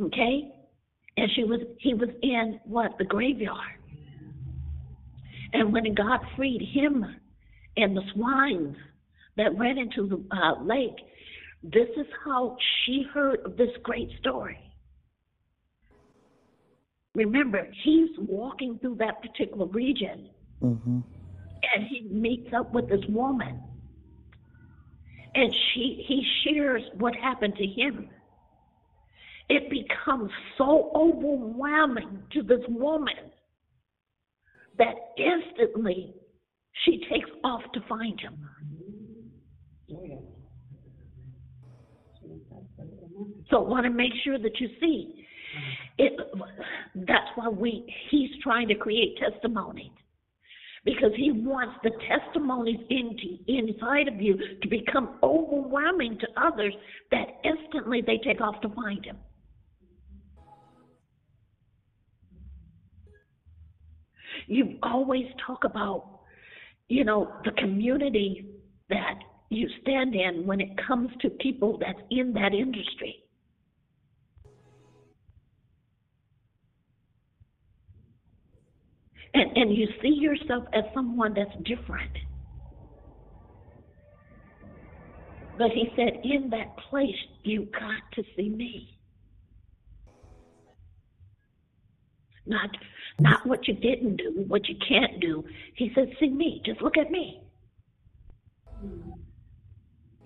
Okay? 0.00 0.52
And 1.16 1.30
she 1.34 1.44
was 1.44 1.60
he 1.78 1.94
was 1.94 2.10
in 2.22 2.60
what? 2.64 2.98
The 2.98 3.04
graveyard. 3.04 3.76
And 5.52 5.72
when 5.72 5.94
God 5.94 6.20
freed 6.36 6.60
him 6.60 7.04
and 7.76 7.96
the 7.96 8.02
swines 8.14 8.76
that 9.36 9.56
ran 9.58 9.78
into 9.78 10.08
the 10.08 10.36
uh, 10.36 10.62
lake, 10.62 10.96
this 11.62 11.88
is 11.96 12.06
how 12.24 12.56
she 12.84 13.04
heard 13.12 13.40
of 13.44 13.56
this 13.56 13.70
great 13.82 14.08
story. 14.20 14.58
Remember, 17.14 17.66
he's 17.84 18.10
walking 18.18 18.78
through 18.78 18.96
that 18.96 19.22
particular 19.22 19.66
region 19.66 20.28
Mm-hmm. 20.62 21.00
and 21.74 21.86
he 21.90 22.08
meets 22.10 22.48
up 22.56 22.72
with 22.72 22.88
this 22.88 23.02
woman 23.10 23.62
and 25.34 25.52
she 25.52 26.02
he 26.08 26.24
shares 26.42 26.80
what 26.94 27.14
happened 27.14 27.54
to 27.56 27.66
him 27.66 28.08
it 29.50 29.68
becomes 29.68 30.30
so 30.56 30.90
overwhelming 30.94 32.22
to 32.32 32.42
this 32.42 32.62
woman 32.68 33.30
that 34.78 34.94
instantly 35.18 36.14
she 36.86 37.04
takes 37.12 37.28
off 37.44 37.60
to 37.74 37.80
find 37.86 38.18
him 38.18 38.48
so 43.50 43.60
want 43.60 43.84
to 43.84 43.90
make 43.90 44.12
sure 44.24 44.38
that 44.38 44.60
you 44.60 44.68
see 44.80 45.26
it 45.98 46.12
that's 47.06 47.28
why 47.34 47.48
we 47.48 47.92
he's 48.10 48.30
trying 48.42 48.68
to 48.68 48.74
create 48.74 49.18
testimonies 49.18 49.92
because 50.86 51.10
he 51.16 51.32
wants 51.32 51.74
the 51.82 51.90
testimonies 52.08 52.78
into 52.88 53.36
inside 53.48 54.06
of 54.06 54.22
you 54.22 54.38
to 54.62 54.68
become 54.68 55.18
overwhelming 55.22 56.16
to 56.20 56.28
others 56.40 56.72
that 57.10 57.26
instantly 57.44 58.02
they 58.06 58.18
take 58.18 58.40
off 58.40 58.60
to 58.60 58.68
find 58.68 59.04
him. 59.04 59.18
You 64.46 64.78
always 64.84 65.26
talk 65.44 65.64
about, 65.64 66.20
you 66.86 67.04
know, 67.04 67.32
the 67.44 67.50
community 67.50 68.46
that 68.88 69.18
you 69.50 69.68
stand 69.82 70.14
in 70.14 70.46
when 70.46 70.60
it 70.60 70.70
comes 70.86 71.10
to 71.22 71.30
people 71.30 71.78
that's 71.78 71.98
in 72.10 72.32
that 72.34 72.54
industry. 72.54 73.16
And, 79.36 79.56
and 79.56 79.76
you 79.76 79.86
see 80.00 80.14
yourself 80.14 80.64
as 80.72 80.84
someone 80.94 81.34
that's 81.34 81.54
different. 81.64 82.10
But 85.58 85.70
he 85.72 85.90
said, 85.94 86.20
in 86.24 86.50
that 86.50 86.76
place, 86.88 87.14
you 87.42 87.66
got 87.66 88.00
to 88.14 88.22
see 88.36 88.48
me. 88.48 88.98
Not, 92.46 92.70
not 93.18 93.46
what 93.46 93.66
you 93.68 93.74
didn't 93.74 94.16
do, 94.16 94.44
what 94.46 94.68
you 94.68 94.76
can't 94.86 95.20
do. 95.20 95.44
He 95.74 95.90
said, 95.94 96.10
see 96.20 96.28
me. 96.28 96.62
Just 96.64 96.80
look 96.80 96.96
at 96.96 97.10
me. 97.10 97.42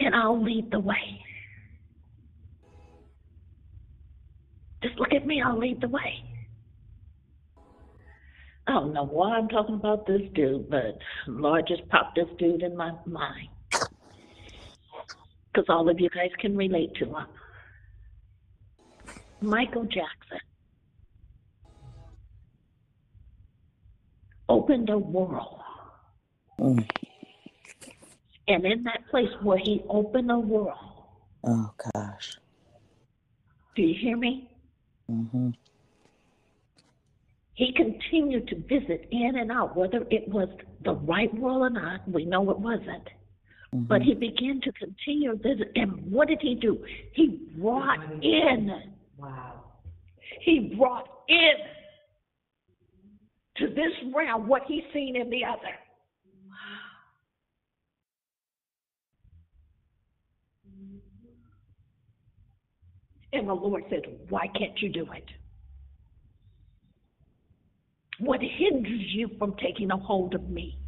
And 0.01 0.15
I'll 0.15 0.43
lead 0.43 0.71
the 0.71 0.81
way. 0.81 1.25
Just 4.83 4.99
look 4.99 5.13
at 5.13 5.27
me, 5.27 5.43
I'll 5.45 5.59
lead 5.59 5.81
the 5.81 5.89
way. 5.89 6.30
I 8.71 8.75
don't 8.75 8.93
know 8.93 9.05
why 9.05 9.37
I'm 9.37 9.49
talking 9.49 9.75
about 9.75 10.07
this 10.07 10.23
dude, 10.33 10.71
but 10.71 10.97
Lord 11.27 11.67
just 11.67 11.89
popped 11.89 12.15
this 12.15 12.29
dude 12.39 12.63
in 12.63 12.77
my 12.77 12.93
mind. 13.05 13.49
Because 15.53 15.65
all 15.69 15.89
of 15.89 15.99
you 15.99 16.09
guys 16.09 16.31
can 16.39 16.57
relate 16.57 16.95
to 17.01 17.07
him. 17.07 17.27
Michael 19.41 19.87
Jackson 19.87 20.39
opened 24.49 24.89
a 24.89 24.99
world. 24.99 25.59
Mm. 26.61 26.89
And 28.47 28.65
in 28.65 28.85
that 28.85 29.01
place 29.11 29.31
where 29.43 29.59
he 29.59 29.83
opened 29.89 30.31
a 30.31 30.39
world, 30.39 30.79
Oh 31.43 31.73
gosh. 31.93 32.37
do 33.75 33.83
you 33.83 33.99
hear 34.01 34.17
me? 34.17 34.49
hmm 35.09 35.51
He 37.61 37.75
continued 37.75 38.49
to 38.49 38.55
visit 38.57 39.07
in 39.11 39.37
and 39.37 39.53
out, 39.53 39.77
whether 39.77 40.07
it 40.11 40.27
was 40.29 40.49
the 40.83 40.95
right 40.95 41.33
world 41.35 41.61
or 41.61 41.69
not, 41.69 42.09
we 42.11 42.25
know 42.25 42.51
it 42.51 42.59
wasn't. 42.59 43.05
Mm-hmm. 43.75 43.83
But 43.83 44.01
he 44.01 44.15
began 44.15 44.63
to 44.63 44.73
continue 44.73 45.37
visit. 45.37 45.71
And 45.75 46.11
what 46.11 46.29
did 46.29 46.39
he 46.41 46.55
do? 46.55 46.83
He 47.13 47.51
brought 47.59 47.99
in. 48.23 48.95
Wow. 49.19 49.63
He 50.41 50.75
brought 50.75 51.07
in 51.29 51.53
to 53.59 53.75
this 53.75 53.93
realm 54.17 54.49
what 54.49 54.63
he 54.67 54.83
seen 54.95 55.17
in 55.17 55.29
the 55.29 55.45
other. 55.45 55.75
And 63.35 63.47
the 63.47 63.53
Lord 63.53 63.85
said, 63.91 64.01
Why 64.31 64.47
can't 64.47 64.81
you 64.81 64.89
do 64.89 65.07
it? 65.13 65.25
What 68.21 68.41
hinders 68.43 69.15
you 69.15 69.31
from 69.39 69.55
taking 69.57 69.91
a 69.91 69.97
hold 69.97 70.35
of 70.35 70.49
me? 70.51 70.79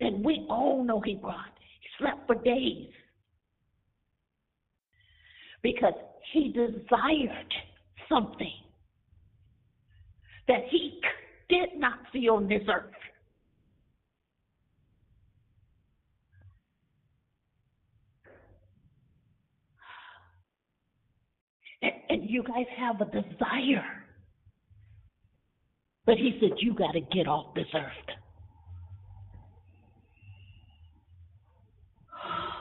And 0.00 0.24
we 0.24 0.46
all 0.48 0.82
know 0.82 1.00
he 1.00 1.16
brought. 1.16 1.52
He 1.80 1.88
slept 1.98 2.26
for 2.26 2.36
days 2.36 2.88
because 5.62 5.92
he 6.32 6.52
desired 6.52 7.52
something 8.08 8.62
that 10.46 10.62
he 10.70 11.00
did 11.50 11.76
not 11.76 11.98
see 12.12 12.28
on 12.28 12.48
this 12.48 12.62
earth. 12.72 12.92
And, 21.82 21.92
and 22.08 22.30
you 22.30 22.42
guys 22.42 22.66
have 22.76 23.00
a 23.00 23.04
desire. 23.04 23.84
But 26.06 26.16
he 26.16 26.38
said, 26.40 26.58
You 26.58 26.74
got 26.74 26.92
to 26.92 27.00
get 27.00 27.26
off 27.26 27.54
this 27.54 27.66
earth. 27.74 28.16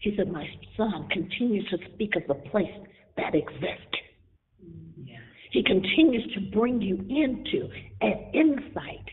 He 0.00 0.14
said, 0.16 0.30
My 0.30 0.46
son 0.76 1.08
continues 1.10 1.68
to 1.70 1.78
speak 1.92 2.14
of 2.14 2.22
the 2.28 2.34
place 2.34 2.70
that 3.16 3.34
exists. 3.34 3.98
He 5.50 5.62
continues 5.62 6.32
to 6.34 6.56
bring 6.56 6.80
you 6.80 6.96
into 7.08 7.68
an 8.00 8.30
insight 8.32 9.04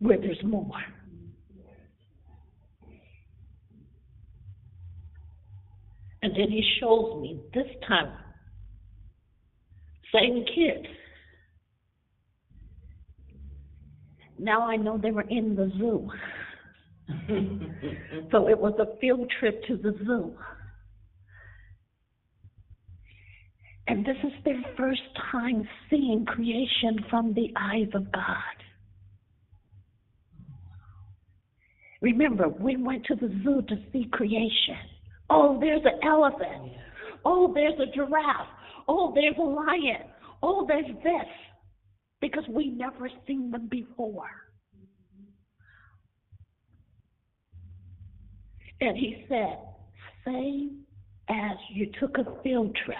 where 0.00 0.18
there's 0.18 0.42
more. 0.44 0.82
And 6.22 6.32
then 6.32 6.50
he 6.50 6.62
shows 6.80 7.20
me 7.20 7.40
this 7.52 7.66
time, 7.86 8.12
same 10.14 10.44
kids. 10.54 10.86
Now 14.38 14.62
I 14.62 14.76
know 14.76 14.98
they 14.98 15.10
were 15.10 15.28
in 15.28 15.56
the 15.56 15.70
zoo. 15.78 16.08
so 18.30 18.48
it 18.48 18.58
was 18.58 18.74
a 18.78 18.98
field 19.00 19.30
trip 19.38 19.64
to 19.66 19.76
the 19.76 19.96
zoo. 20.04 20.32
And 23.88 24.06
this 24.06 24.16
is 24.22 24.32
their 24.44 24.62
first 24.76 25.02
time 25.30 25.68
seeing 25.90 26.24
creation 26.24 27.04
from 27.10 27.34
the 27.34 27.52
eyes 27.56 27.88
of 27.94 28.12
God. 28.12 28.56
Remember, 32.00 32.48
we 32.48 32.76
went 32.76 33.04
to 33.06 33.14
the 33.14 33.28
zoo 33.42 33.62
to 33.68 33.76
see 33.92 34.08
creation. 34.10 34.91
Oh, 35.34 35.58
there's 35.58 35.82
an 35.84 35.98
elephant. 36.06 36.72
Oh, 37.24 37.42
oh, 37.42 37.52
there's 37.54 37.78
a 37.80 37.94
giraffe. 37.94 38.46
Oh, 38.88 39.12
there's 39.14 39.36
a 39.38 39.42
lion. 39.42 40.08
Oh, 40.42 40.66
there's 40.66 40.86
this. 41.02 41.28
Because 42.20 42.44
we 42.48 42.70
never 42.70 43.08
seen 43.26 43.50
them 43.50 43.68
before. 43.70 44.30
And 48.80 48.96
he 48.96 49.24
said, 49.28 49.58
same 50.24 50.82
as 51.28 51.56
you 51.72 51.90
took 52.00 52.18
a 52.18 52.42
field 52.42 52.76
trip, 52.84 52.96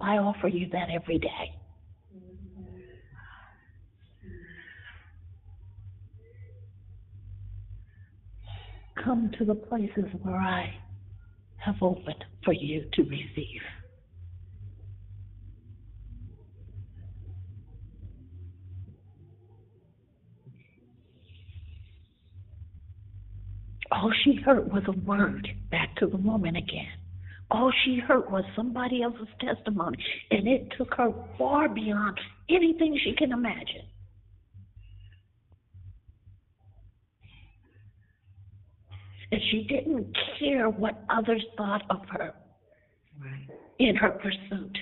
I 0.00 0.18
offer 0.18 0.48
you 0.48 0.68
that 0.72 0.88
every 0.90 1.18
day. 1.18 1.54
Come 8.94 9.30
to 9.38 9.44
the 9.44 9.54
places 9.54 10.04
where 10.22 10.36
I 10.36 10.74
have 11.56 11.76
opened 11.82 12.24
for 12.44 12.52
you 12.52 12.84
to 12.94 13.02
receive. 13.02 13.62
All 23.90 24.10
she 24.24 24.36
heard 24.44 24.72
was 24.72 24.82
a 24.88 24.92
word 25.06 25.48
back 25.70 25.96
to 25.96 26.06
the 26.06 26.16
woman 26.16 26.56
again. 26.56 26.88
All 27.50 27.70
she 27.84 27.98
heard 27.98 28.30
was 28.32 28.44
somebody 28.56 29.02
else's 29.02 29.28
testimony, 29.38 29.98
and 30.30 30.48
it 30.48 30.72
took 30.78 30.94
her 30.94 31.12
far 31.36 31.68
beyond 31.68 32.18
anything 32.48 32.98
she 33.04 33.14
can 33.14 33.32
imagine. 33.32 33.84
And 39.32 39.40
she 39.50 39.64
didn't 39.64 40.14
care 40.38 40.68
what 40.68 41.02
others 41.08 41.42
thought 41.56 41.82
of 41.88 42.02
her 42.10 42.34
in 43.78 43.96
her 43.96 44.10
pursuit. 44.10 44.78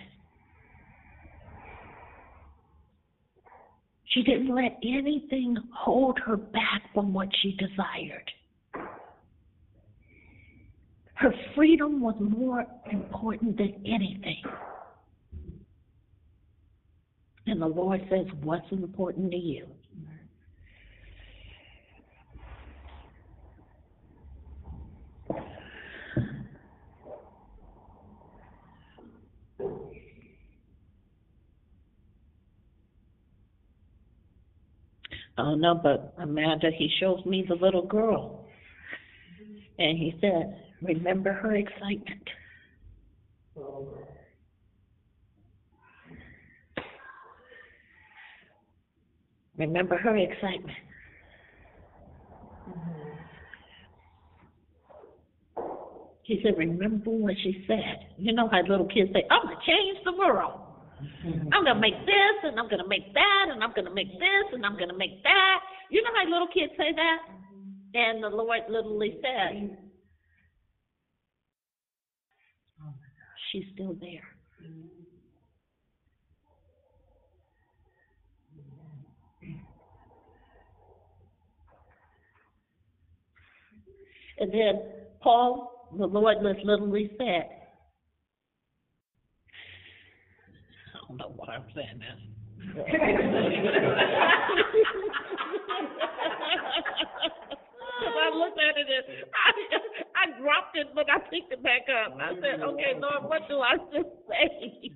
She 4.07 4.25
didn't 4.25 4.53
let 4.53 4.77
anything 4.83 5.57
hold 5.73 6.19
her 6.27 6.37
back 6.37 6.83
from 6.93 7.15
what 7.15 7.29
she 7.41 7.57
desired. 7.57 8.29
Her 11.15 11.33
freedom 11.55 12.01
was 12.01 12.17
more 12.19 12.67
important 12.91 13.57
than 13.57 13.75
anything. 13.87 14.43
And 17.47 17.63
the 17.63 17.69
Lord 17.69 18.01
says, 18.11 18.27
What's 18.43 18.67
important 18.73 19.31
to 19.31 19.37
you? 19.37 19.67
Oh 35.43 35.55
no, 35.55 35.75
but 35.75 36.15
Amanda, 36.19 36.71
he 36.77 36.91
shows 37.01 37.25
me 37.25 37.45
the 37.49 37.55
little 37.55 37.87
girl. 37.87 38.47
And 39.79 39.97
he 39.97 40.15
said, 40.21 40.55
Remember 40.83 41.33
her 41.33 41.55
excitement. 41.55 42.29
Remember 49.57 49.97
her 49.97 50.17
excitement. 50.17 50.77
He 56.23 56.41
said, 56.43 56.59
Remember 56.59 57.11
what 57.11 57.35
she 57.43 57.65
said. 57.67 58.15
You 58.19 58.35
know 58.35 58.49
how 58.49 58.61
little 58.62 58.87
kids 58.87 59.11
say, 59.15 59.25
I'm 59.31 59.47
going 59.47 59.57
to 59.57 59.62
change 59.67 59.99
the 60.05 60.12
world. 60.12 60.70
I'm 61.53 61.65
to 61.65 61.75
make 61.75 61.99
this, 62.07 62.37
and 62.45 62.59
I'm 62.59 62.69
to 62.69 62.87
make 62.87 63.13
that, 63.15 63.47
and 63.51 63.63
I'm 63.63 63.73
to 63.75 63.95
make 63.95 64.13
this, 64.13 64.47
and 64.53 64.65
I'm 64.65 64.77
to 64.77 64.97
make 64.97 65.23
that. 65.23 65.59
You 65.91 66.03
know 66.03 66.11
how 66.15 66.31
little 66.31 66.49
kids 66.49 66.73
say 66.77 66.93
that? 66.95 67.19
And 67.95 68.23
the 68.23 68.29
Lord 68.29 68.61
literally 68.69 69.19
said, 69.23 69.77
She's 73.51 73.65
still 73.75 73.97
there. 74.01 74.23
And 84.39 84.53
then 84.53 84.81
Paul, 85.21 85.89
the 85.99 86.07
Lord 86.07 86.39
literally 86.43 87.11
said, 87.19 87.49
I 90.95 90.99
don't 91.11 91.19
know 91.19 91.35
why 91.37 91.55
I'm 91.55 91.65
saying 91.74 91.99
this. 91.99 92.20
I 98.03 98.31
looked 98.35 98.59
at 98.59 98.78
it 98.78 98.87
and 98.89 99.05
I, 99.35 99.51
I 100.23 100.41
dropped 100.41 100.77
it, 100.77 100.89
but 100.95 101.07
I 101.11 101.19
picked 101.19 101.53
it 101.53 101.62
back 101.62 101.82
up. 101.91 102.16
I 102.20 102.35
said, 102.35 102.62
okay, 102.62 102.95
Lord, 102.99 103.24
what 103.24 103.49
do 103.49 103.61
I 103.61 103.77
just 103.93 104.09
say? 104.28 104.91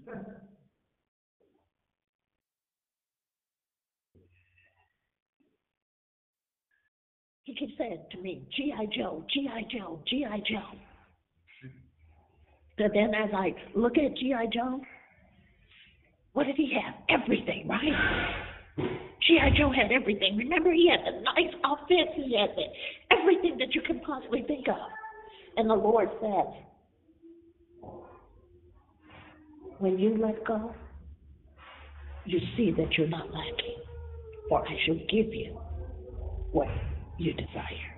He 7.44 7.54
keeps 7.54 7.76
saying 7.76 8.04
to 8.12 8.18
me, 8.20 8.46
G.I. 8.56 8.86
Joe, 8.96 9.24
G.I. 9.32 9.62
Joe, 9.70 10.02
G.I. 10.08 10.38
Joe. 10.48 10.78
But 12.78 12.92
then 12.94 13.14
as 13.14 13.30
I 13.34 13.54
look 13.74 13.98
at 13.98 14.16
G.I. 14.16 14.46
Joe, 14.52 14.80
what 16.34 16.46
did 16.46 16.56
he 16.56 16.72
have? 16.74 16.94
Everything, 17.08 17.66
right? 17.68 18.34
G.I. 19.26 19.50
Joe 19.56 19.72
had 19.72 19.90
everything. 19.90 20.36
Remember, 20.36 20.72
he 20.72 20.90
had 20.90 21.00
the 21.00 21.22
nice 21.22 21.54
outfits, 21.64 22.10
he 22.16 22.36
had 22.36 22.50
the, 22.56 23.16
everything 23.16 23.56
that 23.58 23.74
you 23.74 23.80
can 23.80 24.00
possibly 24.00 24.42
think 24.42 24.68
of. 24.68 24.76
And 25.56 25.70
the 25.70 25.74
Lord 25.74 26.08
said, 26.20 26.64
when 29.78 29.98
you 29.98 30.16
let 30.20 30.44
go, 30.44 30.74
you 32.26 32.40
see 32.56 32.72
that 32.72 32.98
you're 32.98 33.06
not 33.06 33.32
lacking, 33.32 33.76
for 34.48 34.66
I 34.66 34.76
shall 34.84 34.96
give 35.08 35.32
you 35.32 35.58
what 36.52 36.68
you 37.18 37.32
desire. 37.32 37.93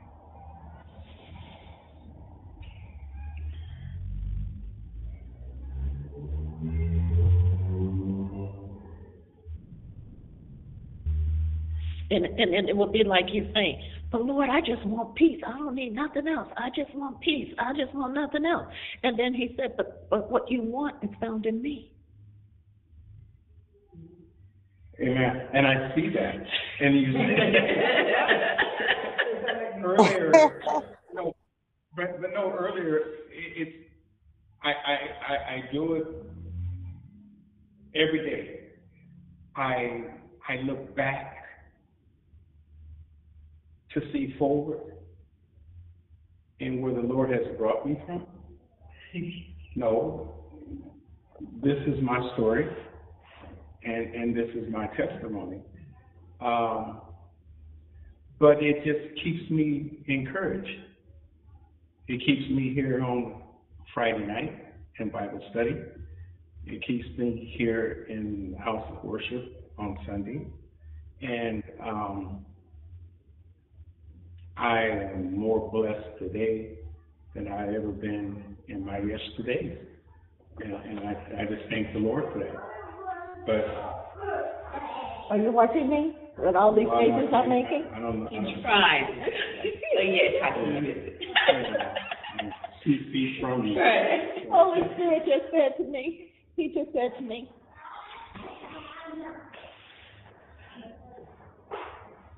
And, 12.10 12.24
and, 12.24 12.54
and 12.54 12.68
it 12.68 12.76
would 12.76 12.92
be 12.92 13.02
like 13.04 13.26
you 13.32 13.50
saying, 13.52 13.82
but 14.12 14.24
Lord, 14.24 14.48
I 14.48 14.60
just 14.60 14.84
want 14.86 15.16
peace. 15.16 15.40
I 15.46 15.58
don't 15.58 15.74
need 15.74 15.94
nothing 15.94 16.28
else. 16.28 16.48
I 16.56 16.68
just 16.68 16.94
want 16.94 17.20
peace. 17.20 17.52
I 17.58 17.72
just 17.72 17.92
want 17.94 18.14
nothing 18.14 18.46
else. 18.46 18.66
And 19.02 19.18
then 19.18 19.34
he 19.34 19.54
said, 19.56 19.76
but, 19.76 20.08
but 20.08 20.30
what 20.30 20.48
you 20.50 20.62
want 20.62 21.02
is 21.02 21.10
found 21.20 21.46
in 21.46 21.60
me. 21.60 21.90
Amen. 25.00 25.48
And 25.52 25.66
I 25.66 25.94
see 25.94 26.08
that. 26.14 26.36
And 26.80 27.00
you 27.00 27.12
earlier, 29.84 30.32
no, 31.14 31.34
but, 31.96 32.20
but 32.20 32.30
no, 32.32 32.50
earlier, 32.50 32.96
it, 32.98 33.04
it's, 33.56 33.76
I, 34.62 34.70
I, 34.70 34.94
I, 35.32 35.54
I 35.54 35.72
do 35.72 35.94
it 35.94 36.06
every 37.94 38.28
day. 38.28 38.60
I, 39.54 40.04
I 40.48 40.56
look 40.64 40.94
back 40.96 41.35
to 43.94 44.00
see 44.12 44.34
forward 44.38 44.80
in 46.60 46.80
where 46.80 46.94
the 46.94 47.00
Lord 47.00 47.30
has 47.30 47.56
brought 47.58 47.86
me 47.86 48.00
from. 48.06 48.26
No, 49.74 50.34
this 51.62 51.78
is 51.86 52.02
my 52.02 52.30
story, 52.34 52.66
and 53.84 54.14
and 54.14 54.36
this 54.36 54.48
is 54.54 54.70
my 54.70 54.86
testimony. 54.88 55.60
Um, 56.40 57.00
but 58.38 58.62
it 58.62 58.84
just 58.84 59.22
keeps 59.22 59.50
me 59.50 59.98
encouraged. 60.06 60.68
It 62.08 62.24
keeps 62.24 62.50
me 62.50 62.72
here 62.74 63.02
on 63.02 63.42
Friday 63.94 64.26
night 64.26 64.66
in 64.98 65.10
Bible 65.10 65.40
study. 65.50 65.76
It 66.66 66.84
keeps 66.86 67.06
me 67.18 67.54
here 67.56 68.06
in 68.08 68.56
house 68.58 68.84
of 68.90 69.04
worship 69.04 69.72
on 69.78 69.96
Sunday, 70.06 70.46
and 71.22 71.62
um, 71.82 72.44
I 74.56 74.80
am 75.12 75.38
more 75.38 75.70
blessed 75.70 76.18
today 76.18 76.78
than 77.34 77.48
I 77.48 77.74
ever 77.74 77.88
been 77.88 78.56
in 78.68 78.84
my 78.84 78.98
yesterdays. 78.98 79.76
And, 80.64 80.72
and 80.72 81.00
I, 81.00 81.42
I 81.42 81.44
just 81.44 81.68
thank 81.68 81.92
the 81.92 81.98
Lord 81.98 82.24
for 82.32 82.38
that. 82.38 82.54
But 83.46 83.64
Are 85.30 85.36
you 85.36 85.52
watching 85.52 85.90
me 85.90 86.16
with 86.38 86.56
all 86.56 86.74
these 86.74 86.86
Well, 86.86 86.96
I'm 86.96 87.20
faces 87.20 87.34
I'm 87.34 87.48
making? 87.50 87.84
I 87.94 88.00
don't, 88.00 88.26
I 88.28 88.30
don't 88.30 88.62
Tried. 88.62 89.26
So 89.94 90.02
yeah, 90.02 90.50
see, 92.84 92.98
see 93.12 93.38
from 93.40 93.62
me. 93.62 93.76
Holy 94.50 94.80
oh, 94.82 94.94
Spirit 94.94 95.22
just 95.26 95.50
said 95.52 95.76
to 95.76 95.90
me, 95.90 96.30
He 96.56 96.68
just 96.68 96.92
said 96.92 97.12
to 97.18 97.24
me, 97.24 97.50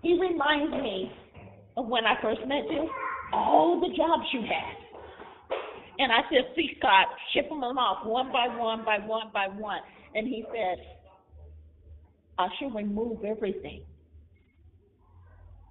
He 0.02 0.18
reminds 0.20 0.72
me 0.72 1.12
of 1.12 1.27
when 1.86 2.04
I 2.04 2.20
first 2.20 2.40
met 2.46 2.64
you, 2.70 2.88
all 3.32 3.80
the 3.80 3.94
jobs 3.96 4.24
you 4.32 4.40
had. 4.40 4.76
And 5.98 6.12
I 6.12 6.20
said, 6.30 6.52
see, 6.54 6.76
Scott, 6.78 7.06
ship 7.32 7.48
them 7.48 7.62
off 7.62 8.06
one 8.06 8.30
by 8.32 8.48
one 8.56 8.84
by 8.84 8.98
one 8.98 9.30
by 9.32 9.48
one. 9.48 9.80
And 10.14 10.26
he 10.26 10.44
said, 10.52 10.78
I 12.38 12.48
shall 12.58 12.70
remove 12.70 13.24
everything 13.24 13.82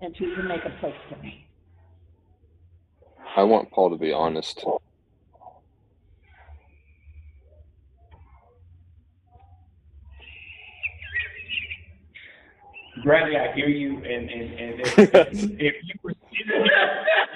until 0.02 0.28
you 0.28 0.44
make 0.44 0.66
a 0.66 0.80
place 0.80 0.94
for 1.10 1.18
me. 1.22 1.48
I 3.36 3.44
want 3.44 3.72
Paul 3.72 3.92
to 3.92 3.98
be 3.98 4.12
honest. 4.12 4.66
Bradley, 13.04 13.38
I 13.38 13.54
hear 13.54 13.68
you, 13.70 13.98
and 13.98 14.30
and 14.30 14.60
and 14.60 14.82
if, 14.82 14.98
if 15.60 15.76
you 15.84 15.96
were 16.04 16.14
sitting 16.32 16.64
here, 16.66 16.66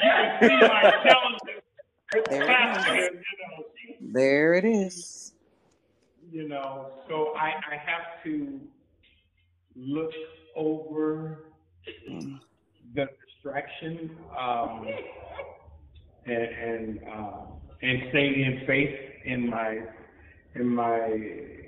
you 0.04 0.16
could 0.16 0.50
see 0.50 0.62
my 0.68 0.92
challenges 1.04 1.64
There 2.30 2.44
it 2.44 2.48
pastor, 2.48 2.96
you 2.96 3.12
know. 3.12 3.66
There 4.14 4.54
it 4.56 4.66
is. 4.66 5.34
you 6.32 6.48
know, 6.48 6.88
so 7.10 7.34
I, 7.38 7.50
I 7.74 7.78
have 7.78 8.24
to 8.26 8.60
look 9.76 10.12
over 10.56 11.40
the 12.96 13.08
distraction. 13.36 14.12
Um, 14.40 14.88
and 16.26 16.36
and, 16.36 17.00
uh, 17.10 17.42
and 17.82 18.00
stayed 18.10 18.38
in 18.38 18.64
faith 18.68 18.96
in 19.26 19.50
my 19.50 19.80
in 20.56 20.68
my 20.68 21.06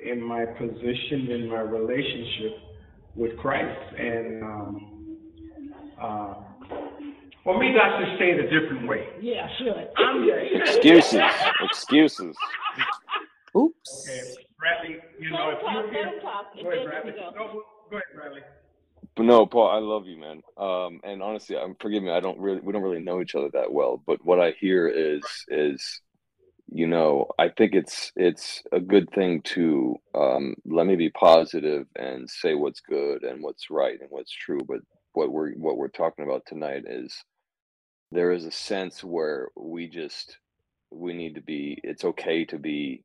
in 0.06 0.22
my 0.22 0.46
position 0.46 1.32
in 1.32 1.50
my 1.50 1.62
relationship 1.62 2.58
with 3.16 3.38
Christ 3.38 3.80
and 3.98 4.44
um, 4.44 5.18
uh, 6.02 6.34
well 7.46 7.58
maybe 7.58 7.78
I 7.78 8.00
should 8.00 8.20
say 8.20 8.32
it 8.32 8.40
a 8.40 8.50
different 8.50 8.88
way. 8.88 9.08
Yeah, 9.22 9.48
sure. 9.58 9.76
I'm 9.98 10.62
Excuses. 10.62 11.22
Excuses. 11.62 12.36
Oops. 13.56 14.08
Okay, 14.10 14.34
Bradley, 14.58 14.98
you 15.20 15.30
know 15.30 15.52
if 15.52 15.60
Let 15.64 15.86
you 15.86 15.92
talk, 15.94 15.94
let 15.94 15.94
him 15.94 16.22
talk. 16.22 16.46
go 16.62 16.72
ahead, 16.72 16.86
Bradley. 16.86 17.12
go. 17.12 17.32
No, 17.36 17.62
go 17.90 17.98
ahead, 17.98 18.04
Bradley. 18.16 18.42
But 19.16 19.24
no, 19.26 19.46
Paul, 19.46 19.70
I 19.70 19.78
love 19.78 20.08
you, 20.08 20.18
man. 20.18 20.42
Um, 20.58 21.00
and 21.04 21.22
honestly, 21.22 21.56
I'm 21.56 21.76
forgive 21.76 22.02
me. 22.02 22.10
I 22.12 22.20
don't 22.20 22.40
really, 22.40 22.62
we 22.62 22.74
don't 22.74 22.82
really 22.82 23.00
know 23.04 23.22
each 23.22 23.36
other 23.36 23.50
that 23.54 23.72
well. 23.72 24.02
But 24.06 24.26
what 24.26 24.40
I 24.40 24.52
hear 24.60 24.88
is, 24.88 25.22
is, 25.48 26.02
you 26.74 26.88
know, 26.88 27.28
I 27.40 27.50
think 27.50 27.76
it's 27.76 28.12
it's 28.16 28.64
a 28.74 28.82
good 28.82 29.10
thing 29.16 29.44
to 29.56 29.98
um, 30.16 30.56
let 30.66 30.88
me 30.88 30.96
be 30.98 31.12
positive 31.12 31.88
and 31.98 32.30
say 32.30 32.56
what's 32.56 32.82
good 32.82 33.24
and 33.24 33.44
what's 33.44 33.70
right 33.72 34.00
and 34.02 34.10
what's 34.12 34.34
true. 34.34 34.62
But 34.68 34.80
what 35.14 35.32
we're 35.32 35.54
what 35.54 35.78
we're 35.78 35.90
talking 35.90 36.26
about 36.26 36.44
tonight 36.48 36.86
is 36.88 37.16
there 38.12 38.32
is 38.34 38.46
a 38.46 38.52
sense 38.52 39.04
where 39.04 39.50
we 39.56 39.90
just 39.90 40.38
we 40.92 41.14
need 41.14 41.36
to 41.36 41.42
be. 41.42 41.80
It's 41.84 42.06
okay 42.06 42.46
to 42.46 42.60
be 42.60 43.04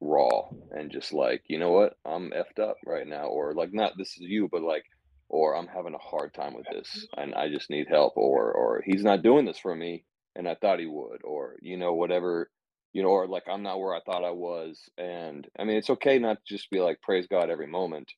raw 0.00 0.42
and 0.72 0.90
just 0.92 1.12
like 1.12 1.42
you 1.48 1.58
know 1.58 1.70
what 1.72 1.94
i'm 2.04 2.30
effed 2.30 2.62
up 2.62 2.76
right 2.86 3.06
now 3.06 3.24
or 3.26 3.54
like 3.54 3.72
not 3.72 3.92
this 3.98 4.10
is 4.10 4.20
you 4.20 4.48
but 4.52 4.62
like 4.62 4.84
or 5.28 5.56
i'm 5.56 5.66
having 5.66 5.94
a 5.94 5.98
hard 5.98 6.32
time 6.34 6.54
with 6.54 6.66
this 6.72 7.06
and 7.16 7.34
i 7.34 7.48
just 7.48 7.70
need 7.70 7.88
help 7.88 8.12
or 8.16 8.52
or 8.52 8.82
he's 8.86 9.02
not 9.02 9.22
doing 9.22 9.44
this 9.44 9.58
for 9.58 9.74
me 9.74 10.04
and 10.38 10.48
i 10.48 10.56
thought 10.56 10.80
he 10.80 10.86
would 10.86 11.20
or 11.24 11.56
you 11.62 11.76
know 11.76 11.94
whatever 11.94 12.50
you 12.94 13.02
know 13.02 13.10
or 13.10 13.28
like 13.28 13.44
i'm 13.50 13.64
not 13.64 13.80
where 13.80 13.94
i 13.94 14.00
thought 14.06 14.24
i 14.24 14.30
was 14.30 14.88
and 14.98 15.48
i 15.58 15.64
mean 15.64 15.76
it's 15.76 15.90
okay 15.90 16.18
not 16.18 16.38
to 16.46 16.54
just 16.56 16.70
be 16.70 16.80
like 16.80 17.02
praise 17.02 17.28
god 17.28 17.50
every 17.50 17.68
moment 17.68 18.12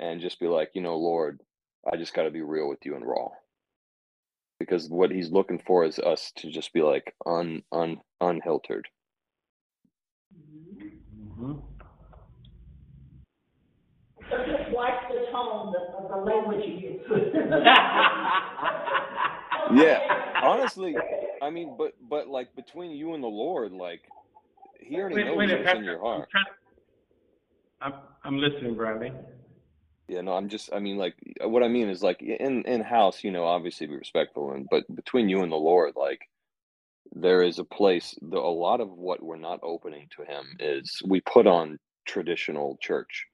and 0.00 0.22
just 0.22 0.40
be 0.40 0.48
like 0.48 0.70
you 0.74 0.82
know 0.82 0.96
lord 0.96 1.42
i 1.92 1.98
just 1.98 2.14
got 2.14 2.24
to 2.24 2.32
be 2.32 2.42
real 2.42 2.68
with 2.68 2.80
you 2.86 2.96
and 2.96 3.06
raw 3.06 3.28
because 4.60 4.88
what 4.88 5.10
he's 5.10 5.30
looking 5.32 5.60
for 5.66 5.84
is 5.84 5.98
us 5.98 6.32
to 6.36 6.50
just 6.50 6.72
be 6.72 6.82
like 6.82 7.12
un 7.26 7.62
un 7.72 7.98
unhiltered 8.22 8.86
Mm-hmm. 11.38 11.52
So 14.30 14.36
just 14.46 14.70
watch 14.72 14.94
the 15.08 15.26
tone, 15.32 15.72
the, 15.72 16.08
the 16.08 16.16
language 16.22 16.64
you 16.66 16.74
use. 16.74 17.00
yeah 19.74 20.00
honestly 20.46 20.96
i 21.42 21.50
mean 21.50 21.76
but 21.78 21.92
but 22.10 22.28
like 22.28 22.54
between 22.56 22.92
you 22.92 23.14
and 23.14 23.22
the 23.24 23.28
lord 23.28 23.72
like 23.72 24.02
he 24.80 24.98
already 25.00 25.16
Wait, 25.16 25.26
knows 25.26 25.36
wait 25.36 25.50
what's 25.50 25.74
in 25.74 25.84
your 25.84 26.00
I'm 26.14 26.22
heart 26.22 26.30
trying. 26.30 26.46
I'm 27.82 27.94
I'm 28.24 28.38
listening, 28.38 28.76
Bradley. 28.76 29.12
yeah 30.08 30.22
no 30.22 30.34
i'm 30.34 30.48
just 30.48 30.70
i 30.72 30.78
mean 30.80 30.98
like 30.98 31.14
what 31.42 31.62
i 31.62 31.68
mean 31.68 31.88
is 31.88 32.02
like 32.02 32.22
in 32.22 32.62
in 32.64 32.82
house 32.82 33.24
you 33.24 33.32
know 33.32 33.44
obviously 33.44 33.86
be 33.86 33.96
respectful 33.96 34.52
and 34.52 34.66
but 34.70 34.84
between 34.94 35.28
you 35.28 35.42
and 35.42 35.52
the 35.52 35.56
lord 35.56 35.94
like 35.96 36.20
there 37.12 37.42
is 37.42 37.58
a 37.58 37.64
place 37.64 38.14
the, 38.22 38.38
a 38.38 38.54
lot 38.54 38.80
of 38.80 38.90
what 38.90 39.22
we're 39.22 39.36
not 39.36 39.60
opening 39.62 40.08
to 40.16 40.24
him 40.24 40.46
is 40.60 41.02
we 41.06 41.20
put 41.22 41.46
on 41.46 41.78
traditional 42.06 42.78
church 42.80 43.26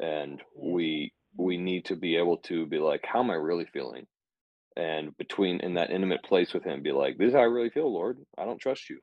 and 0.00 0.42
we 0.58 1.12
we 1.38 1.56
need 1.58 1.84
to 1.86 1.96
be 1.96 2.16
able 2.16 2.38
to 2.38 2.66
be 2.66 2.78
like 2.78 3.02
how 3.04 3.20
am 3.20 3.30
i 3.30 3.34
really 3.34 3.66
feeling 3.72 4.06
and 4.76 5.16
between 5.16 5.60
in 5.60 5.74
that 5.74 5.90
intimate 5.90 6.22
place 6.24 6.52
with 6.52 6.64
him 6.64 6.82
be 6.82 6.92
like 6.92 7.16
this 7.16 7.28
is 7.28 7.34
how 7.34 7.40
i 7.40 7.44
really 7.44 7.70
feel 7.70 7.92
lord. 7.92 8.18
I 8.36 8.44
don't 8.44 8.58
trust 8.58 8.90
you. 8.90 8.98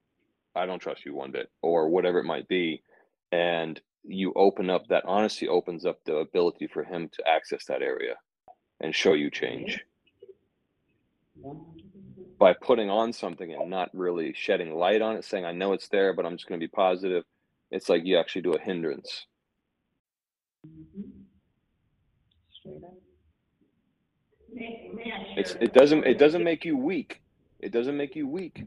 I 0.55 0.65
don't 0.65 0.81
trust 0.81 1.05
you 1.05 1.15
one 1.15 1.31
bit 1.31 1.49
or 1.61 1.89
whatever 1.89 2.19
it 2.19 2.25
might 2.25 2.47
be 2.47 2.83
and 3.31 3.79
you 4.03 4.33
open 4.35 4.69
up 4.69 4.87
that 4.87 5.05
honesty 5.05 5.47
opens 5.47 5.85
up 5.85 5.99
the 6.05 6.15
ability 6.17 6.67
for 6.67 6.83
him 6.83 7.09
to 7.13 7.27
access 7.27 7.65
that 7.65 7.81
area 7.81 8.15
and 8.79 8.95
show 8.95 9.13
you 9.13 9.29
change. 9.29 9.79
By 12.39 12.53
putting 12.53 12.89
on 12.89 13.13
something 13.13 13.53
and 13.53 13.69
not 13.69 13.91
really 13.93 14.33
shedding 14.35 14.73
light 14.73 15.01
on 15.01 15.15
it 15.15 15.23
saying 15.23 15.45
i 15.45 15.51
know 15.51 15.73
it's 15.73 15.87
there 15.87 16.13
but 16.13 16.25
i'm 16.25 16.35
just 16.35 16.49
going 16.49 16.59
to 16.59 16.67
be 16.67 16.71
positive 16.71 17.23
it's 17.71 17.87
like 17.87 18.05
you 18.05 18.17
actually 18.19 18.41
do 18.41 18.53
a 18.53 18.59
hindrance. 18.59 19.25
Mm-hmm. 20.67 21.01
Man, 22.65 22.81
man, 22.81 22.91
it's 24.53 25.55
it 25.61 25.73
doesn't 25.73 26.05
it 26.05 26.17
doesn't 26.17 26.43
make 26.43 26.65
you 26.65 26.77
weak. 26.77 27.21
It 27.59 27.71
doesn't 27.71 27.97
make 27.97 28.15
you 28.15 28.27
weak. 28.27 28.63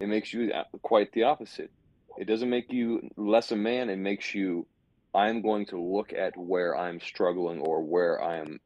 It 0.00 0.08
makes 0.08 0.32
you 0.32 0.52
uh, 0.52 0.64
quite 0.82 1.12
the 1.12 1.24
opposite. 1.24 1.70
It 2.18 2.26
doesn't 2.26 2.50
make 2.50 2.72
you 2.72 3.08
less 3.16 3.52
a 3.52 3.56
man. 3.56 3.90
It 3.90 3.98
makes 3.98 4.34
you 4.34 4.66
i'm 5.14 5.42
going 5.42 5.66
to 5.66 5.80
look 5.80 6.12
at 6.12 6.36
where 6.36 6.76
i'm 6.76 7.00
struggling 7.00 7.60
or 7.60 7.82
where 7.82 8.22
i'm 8.22 8.60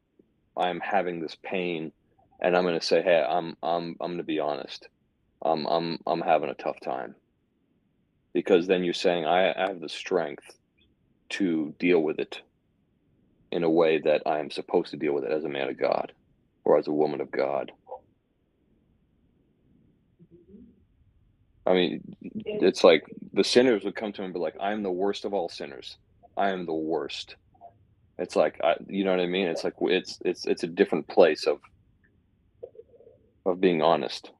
i'm 0.57 0.79
having 0.79 1.19
this 1.19 1.35
pain 1.43 1.91
and 2.41 2.55
i'm 2.55 2.63
going 2.63 2.79
to 2.79 2.85
say 2.85 3.01
hey 3.01 3.23
i'm 3.27 3.55
i'm 3.63 3.95
i'm 3.99 4.09
going 4.11 4.17
to 4.17 4.23
be 4.23 4.39
honest. 4.39 4.87
I'm 5.43 5.65
i'm 5.65 5.99
i'm 6.07 6.21
having 6.21 6.49
a 6.49 6.55
tough 6.55 6.79
time. 6.83 7.15
Because 8.33 8.67
then 8.67 8.83
you're 8.83 8.93
saying 8.93 9.25
i, 9.25 9.51
I 9.53 9.67
have 9.67 9.79
the 9.79 9.89
strength 9.89 10.45
to 11.29 11.73
deal 11.79 11.99
with 12.01 12.19
it 12.19 12.41
in 13.55 13.63
a 13.63 13.69
way 13.69 13.97
that 13.99 14.21
i 14.25 14.39
am 14.39 14.51
supposed 14.51 14.91
to 14.91 14.97
deal 14.97 15.13
with 15.13 15.23
it 15.23 15.31
as 15.31 15.45
a 15.45 15.49
man 15.49 15.69
of 15.69 15.79
god 15.79 16.11
or 16.63 16.77
as 16.77 16.87
a 16.87 16.91
woman 16.91 17.21
of 17.21 17.31
god 17.31 17.71
I 21.67 21.73
mean, 21.73 22.15
it's 22.21 22.83
like 22.83 23.05
the 23.33 23.43
sinners 23.43 23.83
would 23.83 23.95
come 23.95 24.13
to 24.13 24.21
him 24.21 24.25
and 24.25 24.33
be 24.33 24.39
like, 24.39 24.55
"I'm 24.59 24.83
the 24.83 24.91
worst 24.91 25.25
of 25.25 25.33
all 25.33 25.49
sinners. 25.49 25.97
I 26.37 26.51
am 26.51 26.65
the 26.65 26.73
worst." 26.73 27.35
It's 28.19 28.35
like, 28.35 28.59
I, 28.63 28.75
you 28.87 29.03
know 29.03 29.11
what 29.11 29.19
I 29.19 29.25
mean? 29.25 29.47
It's 29.47 29.63
like 29.63 29.73
it's 29.81 30.19
it's 30.23 30.45
it's 30.45 30.63
a 30.63 30.67
different 30.67 31.07
place 31.07 31.47
of 31.47 31.59
of 33.45 33.59
being 33.59 33.81
honest. 33.81 34.31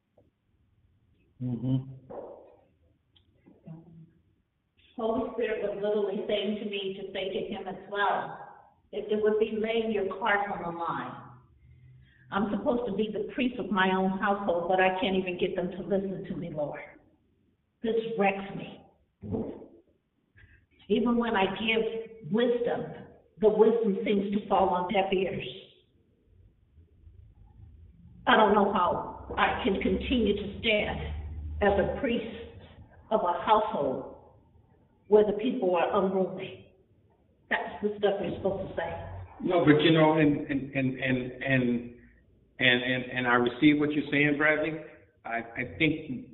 Mm-hmm. 1.41 1.91
Holy 4.97 5.29
Spirit 5.33 5.61
was 5.61 5.75
literally 5.81 6.23
saying 6.27 6.59
to 6.59 6.69
me 6.69 6.97
to 7.01 7.11
say 7.11 7.33
to 7.33 7.53
him 7.53 7.67
as 7.67 7.75
well, 7.91 8.44
if 8.95 9.11
it 9.11 9.21
would 9.21 9.39
be 9.39 9.57
laying 9.61 9.91
your 9.91 10.05
cards 10.19 10.43
on 10.53 10.73
the 10.73 10.79
line. 10.79 11.11
I'm 12.31 12.49
supposed 12.51 12.89
to 12.89 12.95
be 12.95 13.09
the 13.11 13.31
priest 13.33 13.59
of 13.59 13.69
my 13.71 13.91
own 13.95 14.17
household, 14.19 14.67
but 14.69 14.79
I 14.79 14.99
can't 14.99 15.15
even 15.15 15.37
get 15.37 15.55
them 15.55 15.71
to 15.71 15.81
listen 15.83 16.25
to 16.27 16.35
me, 16.35 16.51
Lord. 16.53 16.79
This 17.83 17.95
wrecks 18.17 18.55
me. 18.55 18.81
Even 20.89 21.17
when 21.17 21.35
I 21.35 21.45
give 21.45 22.31
wisdom, 22.31 22.85
the 23.41 23.49
wisdom 23.49 23.97
seems 24.05 24.33
to 24.33 24.47
fall 24.47 24.69
on 24.69 24.91
deaf 24.91 25.11
ears. 25.13 25.47
I 28.27 28.37
don't 28.37 28.53
know 28.53 28.73
how 28.73 29.35
I 29.37 29.61
can 29.63 29.79
continue 29.81 30.35
to 30.35 30.59
stand 30.59 30.99
as 31.61 31.73
a 31.79 31.99
priest 31.99 32.25
of 33.11 33.21
a 33.21 33.45
household 33.45 34.15
where 35.07 35.25
the 35.25 35.33
people 35.33 35.75
are 35.75 36.03
unruly. 36.03 36.64
That's 37.49 37.83
the 37.83 37.89
stuff 37.99 38.13
you're 38.21 38.35
supposed 38.37 38.69
to 38.69 38.75
say. 38.75 38.93
No, 39.43 39.65
but 39.65 39.81
you 39.81 39.91
know, 39.91 40.13
and 40.13 40.47
and 40.47 40.73
and 40.73 40.99
and 40.99 41.31
and 41.43 41.91
and 42.59 43.03
and, 43.11 43.27
I 43.27 43.35
receive 43.35 43.79
what 43.79 43.91
you're 43.91 44.09
saying, 44.11 44.35
Bradley. 44.37 44.79
I 45.25 45.39
I 45.57 45.77
think 45.77 46.25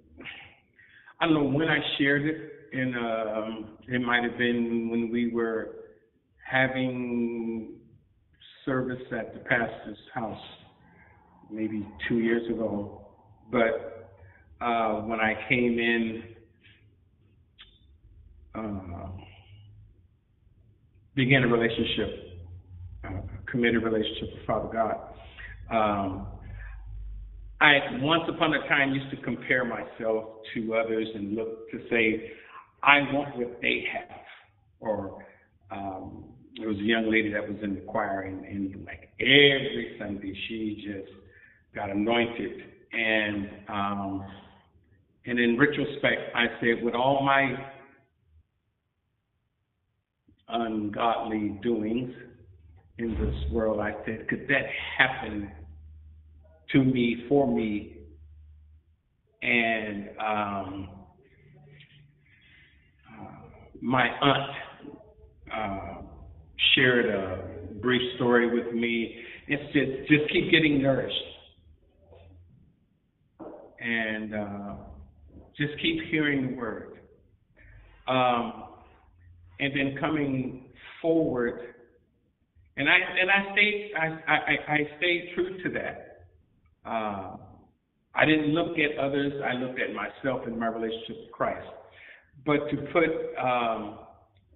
I 1.20 1.26
don't 1.26 1.34
know 1.34 1.58
when 1.58 1.68
I 1.68 1.80
shared 1.98 2.26
it, 2.26 2.52
and 2.74 2.96
um, 2.96 3.78
it 3.88 4.02
might 4.02 4.24
have 4.24 4.38
been 4.38 4.90
when 4.90 5.12
we 5.12 5.32
were 5.32 5.76
having 6.50 7.74
service 8.66 9.02
at 9.12 9.34
the 9.34 9.40
pastor's 9.40 9.98
house, 10.14 10.42
maybe 11.50 11.88
two 12.08 12.20
years 12.20 12.48
ago. 12.50 13.08
But 13.52 14.10
uh, 14.62 15.02
when 15.02 15.20
I 15.20 15.34
came 15.50 15.80
in, 15.80 16.24
uh, 18.54 19.08
began 21.22 21.44
a 21.44 21.48
relationship, 21.48 22.42
a 23.04 23.52
committed 23.52 23.84
relationship 23.84 24.30
with 24.34 24.46
Father 24.48 24.70
God. 24.74 24.96
Um, 25.70 26.26
I 27.62 27.78
once 28.00 28.24
upon 28.28 28.56
a 28.56 28.68
time 28.68 28.92
used 28.92 29.12
to 29.12 29.18
compare 29.18 29.64
myself 29.64 30.40
to 30.56 30.74
others 30.74 31.08
and 31.14 31.36
look 31.36 31.70
to 31.70 31.80
say, 31.92 32.32
I 32.82 33.02
want 33.14 33.38
what 33.38 33.62
they 33.62 33.86
have. 33.94 34.18
Or 34.80 35.24
um, 35.70 36.24
there 36.58 36.68
was 36.68 36.78
a 36.78 36.82
young 36.82 37.12
lady 37.12 37.32
that 37.34 37.48
was 37.48 37.60
in 37.62 37.76
the 37.76 37.82
choir, 37.82 38.22
and, 38.22 38.44
and 38.44 38.84
like 38.84 39.10
every 39.20 39.98
Sunday 40.00 40.36
she 40.48 40.84
just 40.84 41.14
got 41.76 41.92
anointed. 41.92 42.64
And 42.94 43.48
um, 43.70 44.26
and 45.28 45.40
in 45.40 45.56
retrospect, 45.56 46.36
I 46.36 46.48
said, 46.60 46.84
with 46.84 46.96
all 46.96 47.24
my 47.24 47.54
ungodly 50.52 51.60
doings 51.62 52.14
in 52.98 53.12
this 53.16 53.52
world, 53.52 53.80
I 53.80 53.94
said, 54.06 54.28
could 54.28 54.48
that 54.48 54.66
happen 54.98 55.52
to 56.72 56.84
me, 56.84 57.26
for 57.28 57.48
me, 57.48 57.98
and 59.42 60.10
um, 60.20 60.90
my 63.82 64.08
aunt 64.08 64.52
uh, 65.54 66.02
shared 66.76 67.08
a 67.08 67.74
brief 67.82 68.02
story 68.16 68.54
with 68.54 68.74
me. 68.74 69.18
It's 69.48 69.74
just 69.74 70.10
just 70.10 70.32
keep 70.32 70.52
getting 70.52 70.82
nourished, 70.82 71.16
and 73.80 74.36
uh, 74.36 74.74
just 75.58 75.74
keep 75.82 76.04
hearing 76.12 76.52
the 76.52 76.56
word, 76.56 77.00
um, 78.08 78.66
and 79.62 79.72
then 79.74 79.98
coming 80.00 80.66
forward. 81.02 81.76
And 82.78 82.90
I 82.90 82.96
and 82.96 83.30
I 83.30 83.54
stayed 83.54 83.92
I 83.98 84.06
I, 84.28 84.74
I 84.74 84.78
stayed 84.98 85.32
true 85.36 85.64
to 85.64 85.70
that. 85.72 86.28
Uh, 86.86 87.38
I 88.14 88.26
didn't 88.26 88.54
look 88.54 88.78
at 88.80 88.98
others. 88.98 89.34
I 89.46 89.54
looked 89.54 89.80
at 89.80 89.94
myself 89.94 90.42
and 90.46 90.60
my 90.60 90.68
relationship 90.68 91.18
with 91.22 91.32
Christ. 91.32 91.68
But 92.46 92.70
to 92.72 92.78
put 92.92 93.40
um, 93.42 94.00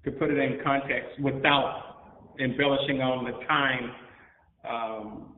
to 0.03 0.11
put 0.11 0.31
it 0.31 0.37
in 0.37 0.59
context 0.63 1.19
without 1.21 1.95
embellishing 2.39 3.01
on 3.01 3.25
the 3.25 3.45
time 3.45 3.91
um, 4.69 5.35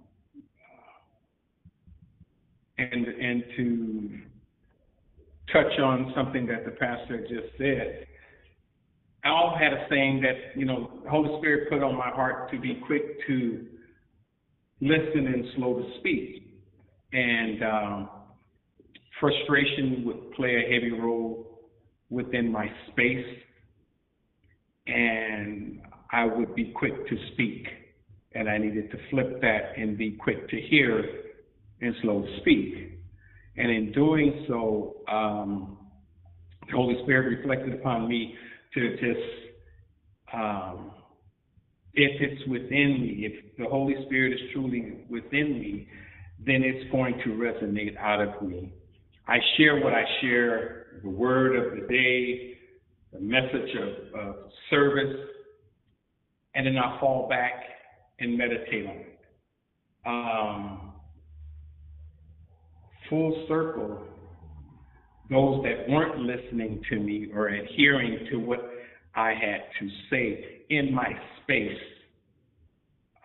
and 2.78 3.06
and 3.06 3.44
to 3.58 4.20
touch 5.52 5.80
on 5.80 6.14
something 6.16 6.46
that 6.48 6.66
the 6.66 6.72
pastor 6.72 7.22
just 7.22 7.58
said. 7.58 8.08
Al 9.28 9.58
had 9.60 9.74
a 9.74 9.86
saying 9.90 10.22
that 10.22 10.58
you 10.58 10.66
know 10.66 11.02
the 11.04 11.10
Holy 11.10 11.38
Spirit 11.40 11.70
put 11.70 11.84
on 11.84 11.98
my 11.98 12.10
heart 12.10 12.50
to 12.52 12.60
be 12.60 12.82
quick 12.88 13.04
to 13.28 13.66
listen 14.80 15.28
and 15.28 15.46
slow 15.56 15.82
to 15.82 16.00
speak. 16.00 16.44
And 17.12 17.64
um, 17.64 18.10
frustration 19.20 20.04
would 20.06 20.32
play 20.32 20.56
a 20.56 20.74
heavy 20.74 20.92
role 20.92 21.60
within 22.10 22.52
my 22.52 22.68
space, 22.92 23.26
and 24.88 25.82
I 26.12 26.26
would 26.26 26.56
be 26.56 26.72
quick 26.72 27.08
to 27.10 27.18
speak, 27.34 27.68
and 28.34 28.50
I 28.50 28.58
needed 28.58 28.92
to 28.92 28.98
flip 29.10 29.42
that 29.42 29.74
and 29.78 29.98
be 29.98 30.12
quick 30.12 30.50
to 30.50 30.62
hear 30.70 31.04
and 31.82 31.94
slow 32.02 32.22
to 32.22 32.38
speak. 32.42 33.00
And 33.58 33.72
in 33.72 33.92
doing 33.92 34.46
so, 34.48 34.98
um, 35.12 35.78
the 36.68 36.76
Holy 36.76 37.02
Spirit 37.04 37.40
reflected 37.40 37.74
upon 37.74 38.08
me 38.08 38.36
to 38.78 38.92
just 38.98 39.28
um, 40.34 40.92
if 41.94 42.22
it's 42.22 42.48
within 42.48 43.02
me, 43.02 43.26
if 43.26 43.58
the 43.58 43.66
Holy 43.66 43.96
Spirit 44.06 44.34
is 44.34 44.40
truly 44.54 45.06
within 45.10 45.60
me, 45.60 45.88
then 46.46 46.62
it's 46.64 46.90
going 46.92 47.20
to 47.24 47.30
resonate 47.30 47.98
out 47.98 48.22
of 48.22 48.48
me. 48.48 48.72
I 49.28 49.38
share 49.58 49.84
what 49.84 49.94
I 49.94 50.04
share, 50.22 51.00
the 51.02 51.10
word 51.10 51.56
of 51.56 51.80
the 51.80 51.88
day, 51.88 52.58
the 53.12 53.20
message 53.20 53.76
of, 54.14 54.20
of 54.20 54.36
service, 54.70 55.18
and 56.54 56.68
then 56.68 56.78
I 56.78 57.00
fall 57.00 57.28
back 57.28 57.64
and 58.20 58.38
meditate 58.38 58.86
on 58.86 58.96
it. 58.96 59.20
Um, 60.06 60.94
full 63.10 63.46
circle, 63.48 64.04
those 65.30 65.64
that 65.64 65.90
weren't 65.90 66.20
listening 66.20 66.82
to 66.90 66.98
me 66.98 67.28
or 67.34 67.50
adhering 67.50 68.28
to 68.32 68.38
what 68.38 68.72
I 69.16 69.32
had 69.32 69.64
to 69.80 69.90
say 70.10 70.62
in 70.70 70.94
my 70.94 71.10
space 71.44 71.78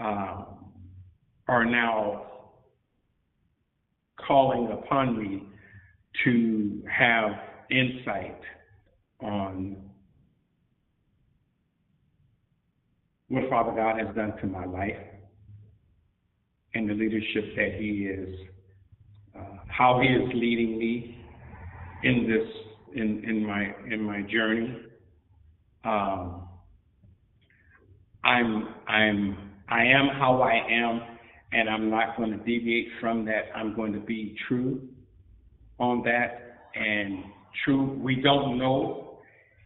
um, 0.01 0.47
are 1.47 1.65
now 1.65 2.27
calling 4.27 4.73
upon 4.73 5.19
me 5.19 5.45
to 6.25 6.83
have 6.91 7.33
insight 7.71 8.41
on 9.21 9.77
what 13.29 13.49
Father 13.49 13.73
God 13.73 13.99
has 13.99 14.15
done 14.15 14.37
to 14.41 14.47
my 14.47 14.65
life 14.65 14.97
and 16.75 16.89
the 16.89 16.95
leadership 16.95 17.55
that 17.57 17.75
He 17.79 18.07
is, 18.07 18.39
uh, 19.39 19.59
how 19.69 20.01
He 20.01 20.09
is 20.09 20.31
leading 20.35 20.79
me 20.79 21.22
in 22.03 22.29
this 22.29 22.49
in 22.95 23.25
in 23.25 23.47
my 23.47 23.75
in 23.91 24.03
my 24.03 24.23
journey. 24.23 24.77
Um, 25.85 26.49
I'm 28.25 28.69
I'm 28.87 29.51
I 29.69 29.85
am 29.85 30.09
how 30.19 30.43
I 30.43 30.55
am 30.71 31.01
and 31.53 31.69
I'm 31.69 31.91
not 31.91 32.17
going 32.17 32.31
to 32.31 32.39
deviate 32.39 32.89
from 33.01 33.25
that. 33.27 33.47
I'm 33.55 33.75
going 33.75 33.93
to 33.93 34.01
be 34.01 34.37
true 34.49 34.89
on 35.79 36.03
that 36.05 36.71
and 36.75 37.25
true. 37.65 37.99
We 38.03 38.21
don't 38.23 38.59
know 38.59 39.19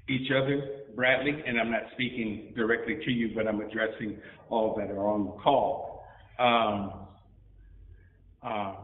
each 0.09 0.31
other, 0.31 0.83
Bradley, 0.95 1.43
and 1.47 1.61
I'm 1.61 1.71
not 1.71 1.83
speaking 1.93 2.53
directly 2.57 2.99
to 3.05 3.11
you, 3.11 3.33
but 3.35 3.47
I'm 3.47 3.61
addressing 3.61 4.19
all 4.49 4.75
that 4.77 4.91
are 4.91 5.09
on 5.09 5.27
the 5.27 5.33
call. 5.33 6.05
Um, 6.39 6.93
um, 8.43 8.77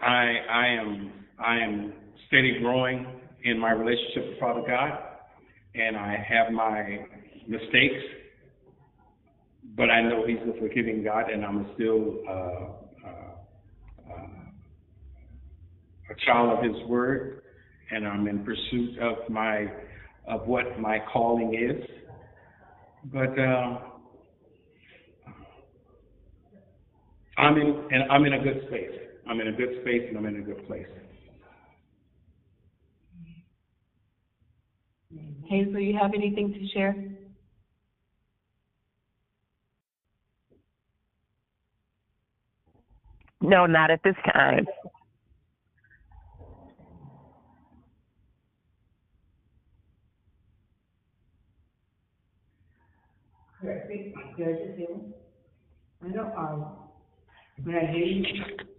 I, 0.00 0.36
I 0.50 0.66
am 0.80 1.12
I 1.44 1.58
am 1.58 1.92
steady 2.28 2.58
growing 2.60 3.06
in 3.44 3.58
my 3.58 3.72
relationship 3.72 4.30
with 4.30 4.40
Father 4.40 4.62
God, 4.66 4.98
and 5.74 5.96
I 5.96 6.24
have 6.28 6.52
my 6.52 7.06
mistakes 7.46 8.02
but 9.76 9.90
I 9.90 10.02
know 10.02 10.26
He's 10.26 10.38
a 10.48 10.58
forgiving 10.58 11.02
God, 11.02 11.30
and 11.30 11.44
I'm 11.44 11.66
still 11.74 12.18
uh, 12.28 12.32
uh, 12.32 14.10
uh, 14.10 14.26
a 16.10 16.26
child 16.26 16.58
of 16.58 16.64
His 16.64 16.82
Word, 16.86 17.42
and 17.90 18.06
I'm 18.06 18.26
in 18.28 18.44
pursuit 18.44 18.98
of 18.98 19.28
my 19.30 19.70
of 20.28 20.46
what 20.46 20.78
my 20.78 20.98
calling 21.12 21.54
is. 21.54 21.88
But 23.12 23.38
uh, 23.38 23.78
I'm 27.38 27.56
in 27.56 27.88
and 27.90 28.10
I'm 28.10 28.24
in 28.24 28.34
a 28.34 28.42
good 28.42 28.64
space. 28.68 28.98
I'm 29.28 29.40
in 29.40 29.48
a 29.48 29.52
good 29.52 29.80
space, 29.82 30.02
and 30.08 30.18
I'm 30.18 30.26
in 30.26 30.36
a 30.36 30.42
good 30.42 30.66
place. 30.66 30.86
Hazel, 35.48 35.80
you 35.80 35.98
have 35.98 36.12
anything 36.14 36.52
to 36.52 36.68
share? 36.68 36.94
No, 43.40 43.66
not 43.66 43.90
at 43.90 44.00
this 44.04 44.14
time. 44.32 44.66
I 56.04 56.08
know, 56.08 56.32
um, 56.36 56.66
when 57.62 57.76
I 57.76 57.92
hear 57.92 58.04
you, 58.04 58.24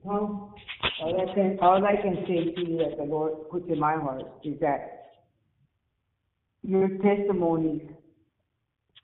Tom, 0.04 0.54
all 1.02 1.22
I 1.22 1.34
can, 1.34 1.60
all 1.62 1.86
I 1.86 1.96
can 2.02 2.26
say 2.28 2.54
to 2.54 2.70
you 2.70 2.78
that 2.80 2.98
the 2.98 3.04
Lord 3.04 3.50
puts 3.50 3.66
in 3.70 3.80
my 3.80 3.94
heart 3.94 4.24
is 4.44 4.60
that 4.60 5.03
your 6.64 6.88
testimonies, 6.88 7.82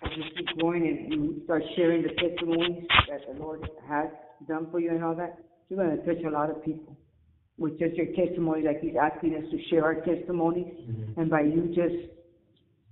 as 0.02 0.11
you 0.15 0.23
keep 0.38 0.61
going 0.61 0.88
and 0.88 1.14
you 1.14 1.41
start 1.44 1.61
sharing 1.76 2.03
the 2.03 2.10
testimonies 2.10 2.86
that 3.10 3.22
the 3.27 3.40
Lord 3.40 3.68
has 3.88 4.07
done 4.48 4.68
for 4.72 4.80
you 4.80 4.91
and 4.91 5.03
all 5.03 5.15
that, 5.15 5.38
you're 5.68 5.77
gonna 5.77 5.98
touch 5.98 6.23
a 6.26 6.30
lot 6.30 6.49
of 6.49 6.64
people 6.64 6.98
with 7.57 7.77
just 7.77 7.95
your 7.95 8.07
testimony, 8.15 8.64
like 8.64 8.80
he's 8.80 8.95
asking 8.99 9.36
us 9.36 9.44
to 9.52 9.57
share 9.69 9.84
our 9.84 9.95
testimonies. 9.95 10.73
Mm-hmm. 10.90 11.19
And 11.19 11.30
by 11.30 11.41
you 11.41 11.68
just, 11.76 12.10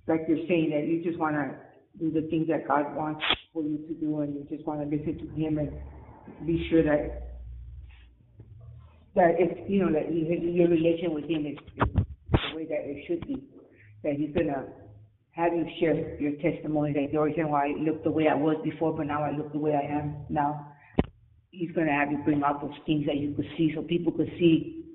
like 0.08 0.22
you're 0.28 0.46
saying, 0.48 0.72
that 0.72 0.86
you 0.86 1.02
just 1.04 1.18
wanna 1.18 1.56
do 1.98 2.12
the 2.12 2.28
things 2.30 2.48
that 2.50 2.68
God 2.68 2.94
wants 2.94 3.24
for 3.54 3.64
you 3.64 3.78
to 3.88 3.94
do 3.94 4.20
and 4.20 4.36
you 4.36 4.46
just 4.56 4.68
wanna 4.68 4.84
listen 4.84 5.18
to 5.18 5.42
him 5.42 5.58
and 5.58 5.72
be 6.46 6.68
sure 6.70 6.84
that, 6.84 7.40
that 9.16 9.36
it's, 9.40 9.70
you 9.70 9.80
know, 9.80 9.92
that 9.94 10.14
your 10.14 10.68
relation 10.68 11.14
with 11.14 11.24
him 11.24 11.46
is, 11.46 11.58
is 11.88 12.06
the 12.52 12.58
way 12.58 12.66
that 12.66 12.84
it 12.84 13.06
should 13.08 13.26
be. 13.26 13.42
That 14.04 14.14
he's 14.14 14.34
gonna 14.36 14.66
have 15.38 15.54
you 15.54 15.66
share 15.80 16.20
your 16.20 16.34
testimony, 16.42 16.94
that 16.94 17.12
the 17.12 17.22
reason 17.22 17.50
why 17.50 17.68
I 17.68 17.76
look 17.80 18.04
the 18.04 18.12
way 18.12 18.28
I 18.28 18.34
was 18.34 18.58
before, 18.64 18.92
but 18.96 19.06
now 19.06 19.24
I 19.24 19.32
look 19.32 19.52
the 19.52 19.60
way 19.60 19.74
I 19.76 19.86
am 20.00 20.16
now. 20.30 20.74
He's 21.52 21.72
going 21.72 21.88
to 21.88 21.94
have 21.94 22.12
you 22.12 22.18
bring 22.20 22.44
out 22.44 22.60
those 22.60 22.78
things 22.86 23.06
that 23.06 23.18
you 23.18 23.34
could 23.34 23.46
see 23.56 23.72
so 23.76 23.84
people 23.84 24.12
could 24.12 24.32
see 24.40 24.86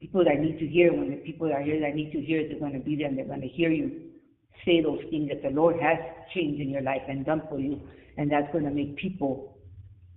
people 0.00 0.24
that 0.24 0.38
need 0.38 0.58
to 0.60 0.66
hear 0.66 0.92
when 0.92 1.10
the 1.10 1.16
people 1.16 1.48
that 1.48 1.54
are 1.54 1.62
here 1.62 1.80
that 1.80 1.94
need 1.96 2.12
to 2.12 2.20
hear 2.20 2.46
they're 2.46 2.60
going 2.60 2.72
to 2.74 2.78
be 2.78 2.94
there 2.94 3.08
and 3.08 3.18
they're 3.18 3.24
going 3.24 3.40
to 3.40 3.48
hear 3.48 3.70
you 3.70 4.02
say 4.64 4.82
those 4.82 5.00
things 5.10 5.30
that 5.30 5.42
the 5.42 5.48
lord 5.48 5.76
has 5.80 5.96
changed 6.34 6.60
in 6.60 6.68
your 6.68 6.82
life 6.82 7.00
and 7.08 7.24
done 7.24 7.40
for 7.48 7.58
you 7.58 7.80
and 8.18 8.30
that's 8.30 8.50
going 8.52 8.64
to 8.64 8.70
make 8.70 8.96
people 8.96 9.56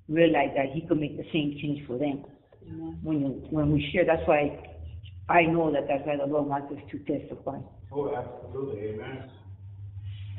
realize 0.09 0.49
that 0.55 0.67
he 0.73 0.81
could 0.81 0.99
make 0.99 1.15
the 1.17 1.23
same 1.31 1.57
change 1.61 1.85
for 1.87 1.97
them. 1.97 2.23
When 3.01 3.21
you 3.21 3.27
when 3.49 3.71
we 3.71 3.89
share 3.93 4.05
that's 4.05 4.27
why 4.27 4.76
i 5.29 5.43
know 5.43 5.71
that 5.71 5.87
that's 5.87 6.05
why 6.05 6.15
the 6.17 6.25
lord 6.25 6.47
wants 6.47 6.71
us 6.71 6.79
to 6.91 6.97
testify 6.99 7.57
Oh, 7.91 8.13
absolutely, 8.13 8.89
amen. 8.89 9.29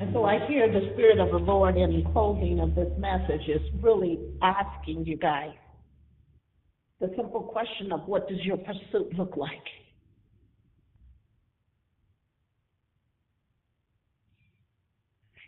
And 0.00 0.12
so 0.12 0.24
I 0.24 0.46
hear 0.46 0.70
the 0.70 0.90
Spirit 0.92 1.18
of 1.18 1.30
the 1.30 1.38
Lord 1.38 1.76
in 1.76 1.90
the 1.90 2.10
closing 2.12 2.60
of 2.60 2.74
this 2.74 2.92
message 2.98 3.48
is 3.48 3.62
really 3.82 4.18
asking 4.42 5.04
you 5.06 5.16
guys 5.16 5.54
the 7.00 7.12
simple 7.16 7.42
question 7.42 7.92
of 7.92 8.06
what 8.06 8.28
does 8.28 8.38
your 8.42 8.58
pursuit 8.58 9.12
look 9.16 9.36
like? 9.36 9.50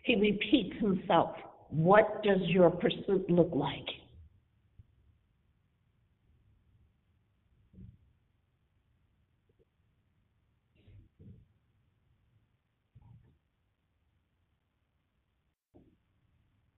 He 0.03 0.15
repeats 0.15 0.75
himself. 0.79 1.35
What 1.69 2.23
does 2.23 2.41
your 2.47 2.71
pursuit 2.71 3.29
look 3.29 3.51
like? 3.53 3.87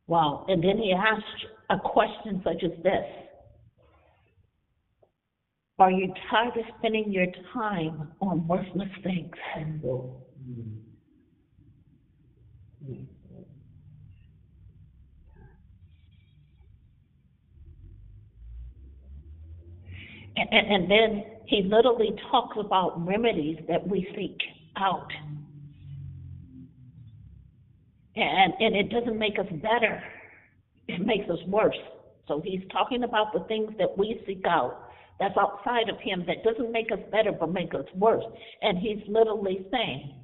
Wow. 0.08 0.46
And 0.48 0.64
then 0.64 0.78
he 0.78 0.94
asked 0.94 1.46
a 1.70 1.80
question 1.80 2.42
such 2.44 2.64
as 2.64 2.72
this 2.84 3.06
Are 5.80 5.92
you 5.92 6.14
tired 6.30 6.58
of 6.58 6.66
spending 6.78 7.12
your 7.12 7.28
time 7.54 8.12
on 8.22 8.48
worthless 8.48 8.90
things? 9.04 9.32
And, 9.56 9.82
and, 20.36 20.72
and 20.72 20.92
then 20.92 21.24
he 21.46 21.64
literally 21.64 22.12
talks 22.32 22.58
about 22.60 23.06
remedies 23.06 23.58
that 23.68 23.88
we 23.88 24.08
seek 24.16 24.38
out. 24.78 25.12
And, 28.16 28.54
and 28.60 28.76
it 28.76 28.90
doesn't 28.90 29.18
make 29.18 29.40
us 29.40 29.48
better, 29.62 30.02
it 30.88 31.06
makes 31.06 31.30
us 31.30 31.40
worse. 31.48 31.78
So 32.28 32.42
he's 32.44 32.62
talking 32.72 33.04
about 33.04 33.34
the 33.34 33.44
things 33.48 33.72
that 33.80 33.98
we 33.98 34.22
seek 34.26 34.44
out 34.48 34.90
that's 35.20 35.38
outside 35.38 35.90
of 35.90 36.00
him 36.00 36.26
that 36.28 36.44
doesn't 36.44 36.72
make 36.72 36.92
us 36.92 37.00
better 37.12 37.32
but 37.32 37.52
make 37.52 37.74
us 37.74 37.86
worse. 37.96 38.24
And 38.62 38.78
he's 38.78 39.00
literally 39.08 39.66
saying, 39.72 40.16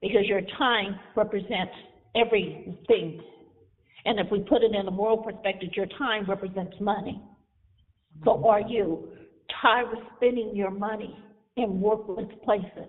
because 0.00 0.26
your 0.26 0.42
time 0.58 0.98
represents 1.16 1.72
everything. 2.14 3.20
And 4.04 4.20
if 4.20 4.30
we 4.30 4.40
put 4.40 4.62
it 4.62 4.74
in 4.74 4.86
a 4.86 4.90
moral 4.90 5.18
perspective, 5.18 5.70
your 5.74 5.86
time 5.98 6.28
represents 6.28 6.74
money. 6.80 7.22
So 8.24 8.46
are 8.46 8.60
you 8.60 9.08
tired 9.62 9.96
of 9.96 10.04
spending 10.16 10.54
your 10.54 10.70
money 10.70 11.16
in 11.56 11.80
worthless 11.80 12.28
places? 12.44 12.88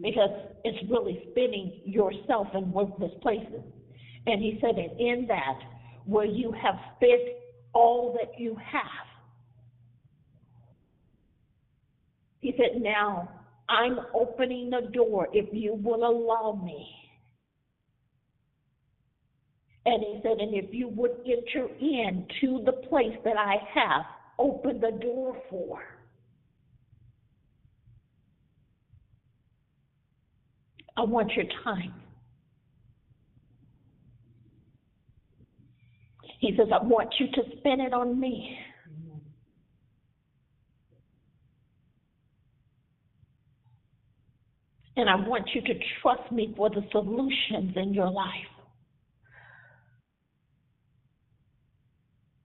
Because 0.00 0.30
it's 0.64 0.90
really 0.90 1.26
spinning 1.30 1.80
yourself 1.84 2.48
in 2.54 2.72
worthless 2.72 3.12
places. 3.20 3.62
And 4.26 4.40
he 4.40 4.58
said 4.60 4.76
and 4.76 5.00
in 5.00 5.26
that, 5.28 5.58
where 6.04 6.24
you 6.24 6.52
have 6.52 6.76
spent 6.96 7.20
all 7.72 8.16
that 8.18 8.38
you 8.40 8.56
have, 8.56 9.06
he 12.40 12.52
said, 12.56 12.80
now 12.82 13.28
I'm 13.68 13.98
opening 14.14 14.70
the 14.70 14.88
door 14.92 15.28
if 15.32 15.46
you 15.52 15.74
will 15.74 16.04
allow 16.04 16.60
me. 16.64 16.86
And 19.84 20.02
he 20.02 20.20
said, 20.22 20.38
and 20.38 20.54
if 20.54 20.72
you 20.72 20.88
would 20.88 21.12
enter 21.24 21.68
in 21.80 22.26
to 22.40 22.62
the 22.64 22.72
place 22.88 23.16
that 23.24 23.36
I 23.36 23.56
have 23.74 24.04
opened 24.38 24.80
the 24.80 24.92
door 24.92 25.36
for. 25.50 25.80
I 30.96 31.02
want 31.02 31.32
your 31.32 31.46
time. 31.64 31.94
He 36.38 36.54
says, 36.56 36.66
I 36.72 36.84
want 36.84 37.14
you 37.20 37.26
to 37.28 37.42
spend 37.58 37.80
it 37.80 37.94
on 37.94 38.18
me. 38.18 38.56
And 44.96 45.08
I 45.08 45.14
want 45.14 45.48
you 45.54 45.62
to 45.62 45.74
trust 46.02 46.30
me 46.30 46.52
for 46.56 46.68
the 46.68 46.82
solutions 46.90 47.74
in 47.76 47.94
your 47.94 48.10
life. 48.10 48.28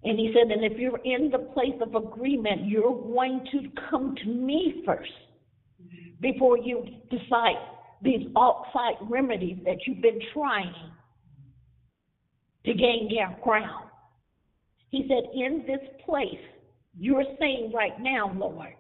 And 0.04 0.18
he 0.18 0.34
said, 0.34 0.52
and 0.52 0.64
if 0.64 0.78
you're 0.78 1.02
in 1.04 1.30
the 1.32 1.40
place 1.40 1.76
of 1.82 1.96
agreement, 1.96 2.68
you're 2.68 2.96
going 2.96 3.46
to 3.52 3.68
come 3.90 4.16
to 4.24 4.30
me 4.30 4.84
first 4.86 5.12
before 6.22 6.58
you 6.58 6.86
decide 7.10 7.58
these 8.02 8.28
outside 8.38 8.96
remedies 9.02 9.58
that 9.66 9.78
you've 9.86 10.02
been 10.02 10.20
trying 10.34 10.74
to 12.66 12.74
gain 12.74 13.08
your 13.10 13.36
ground. 13.44 13.90
He 14.90 15.06
said, 15.08 15.30
in 15.34 15.64
this 15.68 15.80
place, 16.06 16.40
you're 16.98 17.24
saying 17.40 17.72
right 17.74 18.00
now, 18.00 18.32
Lord, 18.36 18.74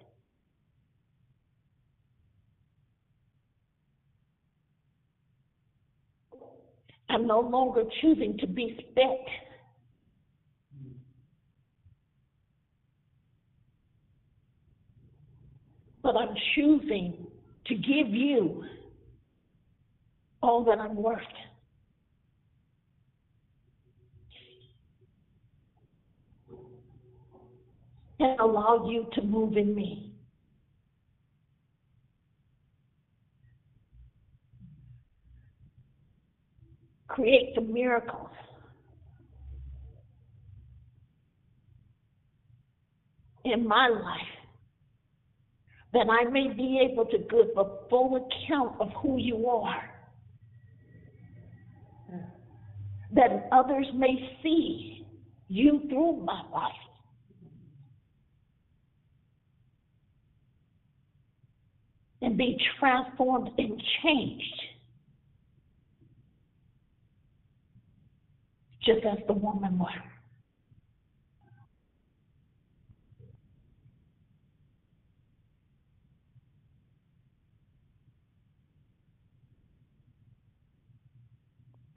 I'm 7.09 7.25
no 7.25 7.39
longer 7.39 7.83
choosing 8.01 8.37
to 8.39 8.47
be 8.47 8.77
spent. 8.91 9.21
But 16.03 16.15
I'm 16.15 16.35
choosing 16.55 17.27
to 17.67 17.75
give 17.75 18.09
you 18.09 18.63
all 20.47 20.63
that 20.63 20.79
I'm 20.79 20.95
worth. 20.95 21.19
And 28.19 28.39
allow 28.39 28.87
you 28.89 29.07
to 29.13 29.21
move 29.21 29.57
in 29.57 29.75
me. 29.75 30.13
Create 37.07 37.53
the 37.55 37.61
miracles. 37.61 38.29
In 43.43 43.67
my 43.67 43.87
life, 43.87 44.21
that 45.93 46.07
I 46.09 46.29
may 46.29 46.49
be 46.49 46.85
able 46.91 47.05
to 47.05 47.17
give 47.17 47.47
a 47.55 47.87
full 47.89 48.15
account 48.27 48.75
of 48.81 48.89
who 49.01 49.17
you 49.17 49.47
are 49.47 49.96
that 53.13 53.47
others 53.51 53.87
may 53.93 54.37
see 54.43 55.05
you 55.47 55.81
through 55.89 56.17
my 56.23 56.41
life. 56.51 56.73
And 62.21 62.37
be 62.37 62.59
transformed 62.79 63.51
and 63.57 63.81
changed. 64.03 64.61
Just 68.83 69.05
as 69.05 69.19
the 69.27 69.33
woman 69.33 69.77
was. 69.77 69.91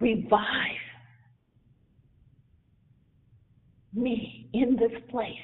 Revive 0.01 0.80
me 3.95 4.49
in 4.53 4.77
this 4.77 5.01
place. 5.11 5.35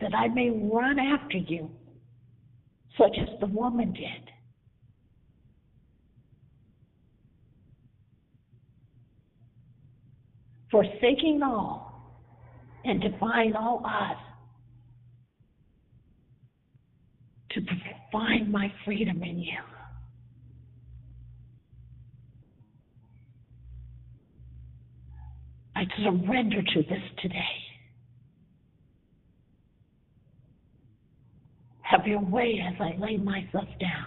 That 0.00 0.14
I 0.14 0.28
may 0.28 0.50
run 0.50 0.98
after 0.98 1.38
you, 1.38 1.70
such 2.98 3.16
as 3.20 3.28
the 3.40 3.46
woman 3.46 3.92
did. 3.92 4.30
Forsaking 10.70 11.42
all 11.42 11.86
and 12.84 13.00
defying 13.00 13.54
all 13.54 13.82
odds 13.84 14.20
to 17.50 17.60
find 18.12 18.52
my 18.52 18.72
freedom 18.84 19.22
in 19.22 19.38
you. 19.38 19.58
I 25.76 25.84
surrender 26.02 26.62
to 26.62 26.82
this 26.84 27.02
today. 27.20 27.38
Have 31.82 32.06
your 32.06 32.20
way 32.20 32.62
as 32.66 32.80
I 32.80 32.96
lay 32.98 33.18
myself 33.18 33.68
down. 33.78 34.06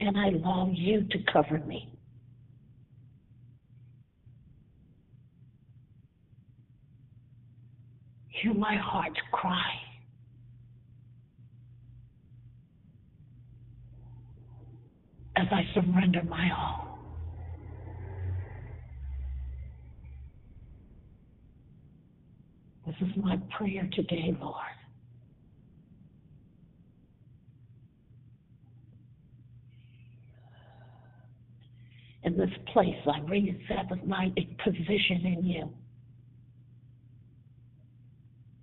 And 0.00 0.18
I 0.18 0.30
long 0.30 0.74
you 0.76 1.04
to 1.04 1.18
cover 1.32 1.58
me. 1.58 1.96
Hear 8.30 8.52
my 8.52 8.74
heart's 8.74 9.20
cry. 9.30 9.91
As 15.36 15.46
I 15.50 15.62
surrender 15.74 16.22
my 16.28 16.50
all. 16.50 16.92
This 22.86 22.96
is 23.00 23.16
my 23.16 23.38
prayer 23.56 23.88
today, 23.92 24.36
Lord. 24.40 24.56
In 32.24 32.36
this 32.36 32.50
place, 32.72 32.96
I 33.06 33.20
reset 33.28 34.06
my 34.06 34.32
position 34.64 35.26
in 35.26 35.44
you. 35.44 35.70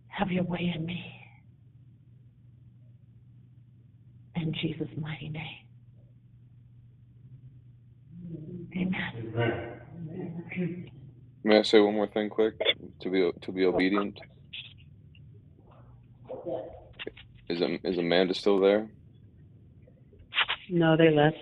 Have 0.08 0.32
your 0.32 0.44
way 0.44 0.72
in 0.76 0.86
me. 0.86 1.04
In 4.36 4.54
Jesus' 4.62 4.88
mighty 4.98 5.30
name. 5.30 5.69
Amen. 8.76 9.80
May 11.44 11.60
I 11.60 11.62
say 11.64 11.80
one 11.80 11.96
more 11.96 12.08
thing 12.08 12.30
quick? 12.30 12.56
To 13.02 13.10
be 13.10 13.32
to 13.41 13.52
be 13.52 13.66
obedient. 13.66 14.20
Is 17.50 17.62
is 17.84 17.98
Amanda 17.98 18.34
still 18.34 18.60
there? 18.60 18.90
No, 20.70 20.96
they 20.96 21.10
left. 21.10 21.38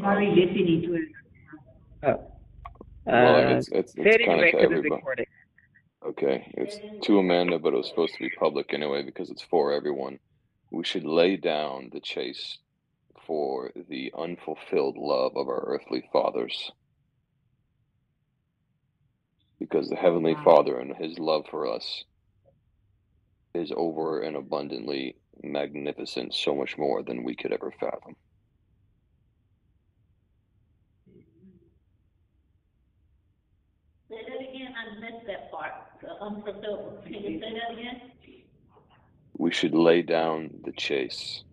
Probably 0.00 0.28
listening 0.28 0.82
to 0.82 0.94
it. 0.94 1.08
Oh. 2.02 2.28
Well, 3.06 3.36
Uh, 3.36 3.56
it's 3.56 3.68
it's, 3.68 3.94
it's 3.96 4.24
kind 4.26 4.40
of 4.40 4.46
anyway 4.46 4.50
to 4.50 4.52
'cause 4.52 4.62
it's 4.62 4.72
everybody. 4.76 5.24
Okay, 6.04 6.52
it's 6.56 6.78
to 7.06 7.18
Amanda, 7.20 7.58
but 7.58 7.72
it 7.72 7.76
was 7.76 7.88
supposed 7.88 8.14
to 8.14 8.20
be 8.20 8.30
public 8.38 8.74
anyway 8.74 9.02
because 9.02 9.30
it's 9.30 9.42
for 9.42 9.72
everyone. 9.72 10.18
We 10.70 10.84
should 10.84 11.04
lay 11.04 11.36
down 11.36 11.90
the 11.92 12.00
chase 12.00 12.58
for 13.26 13.70
the 13.88 14.12
unfulfilled 14.16 14.96
love 14.96 15.36
of 15.36 15.48
our 15.48 15.64
earthly 15.66 16.08
fathers. 16.12 16.72
Because 19.58 19.88
the 19.88 19.96
Heavenly 19.96 20.36
Father 20.44 20.78
and 20.78 20.96
His 20.96 21.18
love 21.18 21.44
for 21.50 21.72
us 21.72 22.04
is 23.54 23.72
over 23.76 24.20
and 24.20 24.36
abundantly 24.36 25.16
magnificent, 25.42 26.34
so 26.34 26.54
much 26.54 26.76
more 26.76 27.02
than 27.02 27.22
we 27.22 27.34
could 27.34 27.52
ever 27.52 27.72
fathom. 27.78 28.16
Say 34.08 34.18
that 34.28 34.40
again. 34.40 34.74
I 34.76 35.00
missed 35.00 35.26
that 35.26 35.50
part. 35.50 35.72
The 36.02 36.10
unfulfilled. 36.20 37.04
Can 37.04 37.14
you 37.14 37.40
say 37.40 37.52
that 37.54 37.78
again? 37.78 38.00
We 39.38 39.50
should 39.50 39.74
lay 39.74 40.02
down 40.02 40.50
the 40.64 40.72
chase 40.72 41.44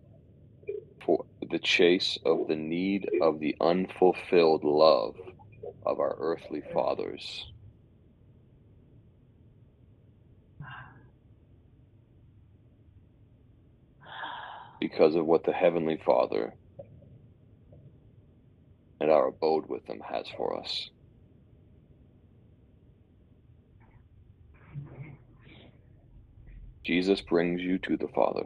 the 1.50 1.58
chase 1.58 2.18
of 2.24 2.46
the 2.46 2.56
need 2.56 3.08
of 3.20 3.40
the 3.40 3.56
unfulfilled 3.60 4.62
love 4.62 5.16
of 5.84 5.98
our 5.98 6.16
earthly 6.18 6.62
fathers. 6.72 7.46
Because 14.80 15.16
of 15.16 15.26
what 15.26 15.44
the 15.44 15.52
Heavenly 15.52 16.00
Father 16.04 16.54
and 19.00 19.10
our 19.10 19.28
abode 19.28 19.68
with 19.68 19.84
Him 19.86 20.00
has 20.08 20.26
for 20.36 20.58
us. 20.58 20.90
Jesus 26.84 27.20
brings 27.20 27.60
you 27.60 27.78
to 27.78 27.96
the 27.96 28.08
Father. 28.08 28.44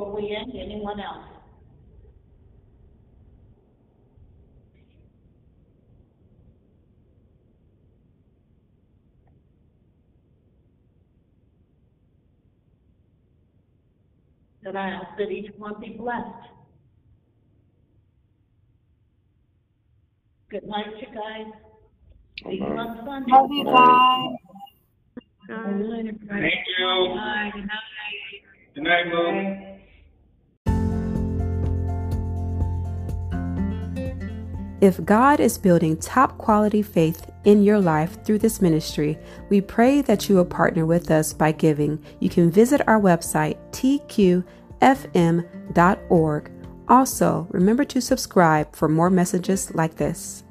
Before 0.00 0.16
we 0.16 0.34
end, 0.34 0.52
anyone 0.54 0.98
else? 0.98 1.26
That 14.62 14.74
I 14.74 14.88
ask 14.88 15.18
that 15.18 15.30
each 15.30 15.50
one 15.58 15.74
be 15.82 15.90
blessed. 15.98 16.24
Good 20.50 20.66
night, 20.66 20.86
you 20.98 21.08
guys. 21.14 21.52
See 22.42 22.54
you 22.54 22.64
on 22.64 23.04
Sunday. 23.04 23.32
Love 23.32 23.50
you, 23.50 23.64
guys. 23.66 24.30
Good 25.46 25.56
night, 25.56 25.98
everybody. 26.08 26.40
Thank 26.40 26.54
you. 26.78 27.08
Good 27.08 27.14
night. 27.16 27.52
Good 28.74 28.82
night. 28.84 29.04
Good 29.10 29.79
If 34.80 35.04
God 35.04 35.40
is 35.40 35.58
building 35.58 35.98
top 35.98 36.38
quality 36.38 36.80
faith 36.80 37.30
in 37.44 37.62
your 37.62 37.78
life 37.78 38.24
through 38.24 38.38
this 38.38 38.62
ministry, 38.62 39.18
we 39.50 39.60
pray 39.60 40.00
that 40.00 40.26
you 40.28 40.36
will 40.36 40.46
partner 40.46 40.86
with 40.86 41.10
us 41.10 41.34
by 41.34 41.52
giving. 41.52 42.02
You 42.18 42.30
can 42.30 42.50
visit 42.50 42.88
our 42.88 42.98
website, 42.98 43.58
tqfm.org. 43.72 44.42
Also, 46.88 47.46
remember 47.50 47.84
to 47.84 48.00
subscribe 48.00 48.74
for 48.74 48.88
more 48.88 49.10
messages 49.10 49.70
like 49.74 49.96
this. 49.96 50.44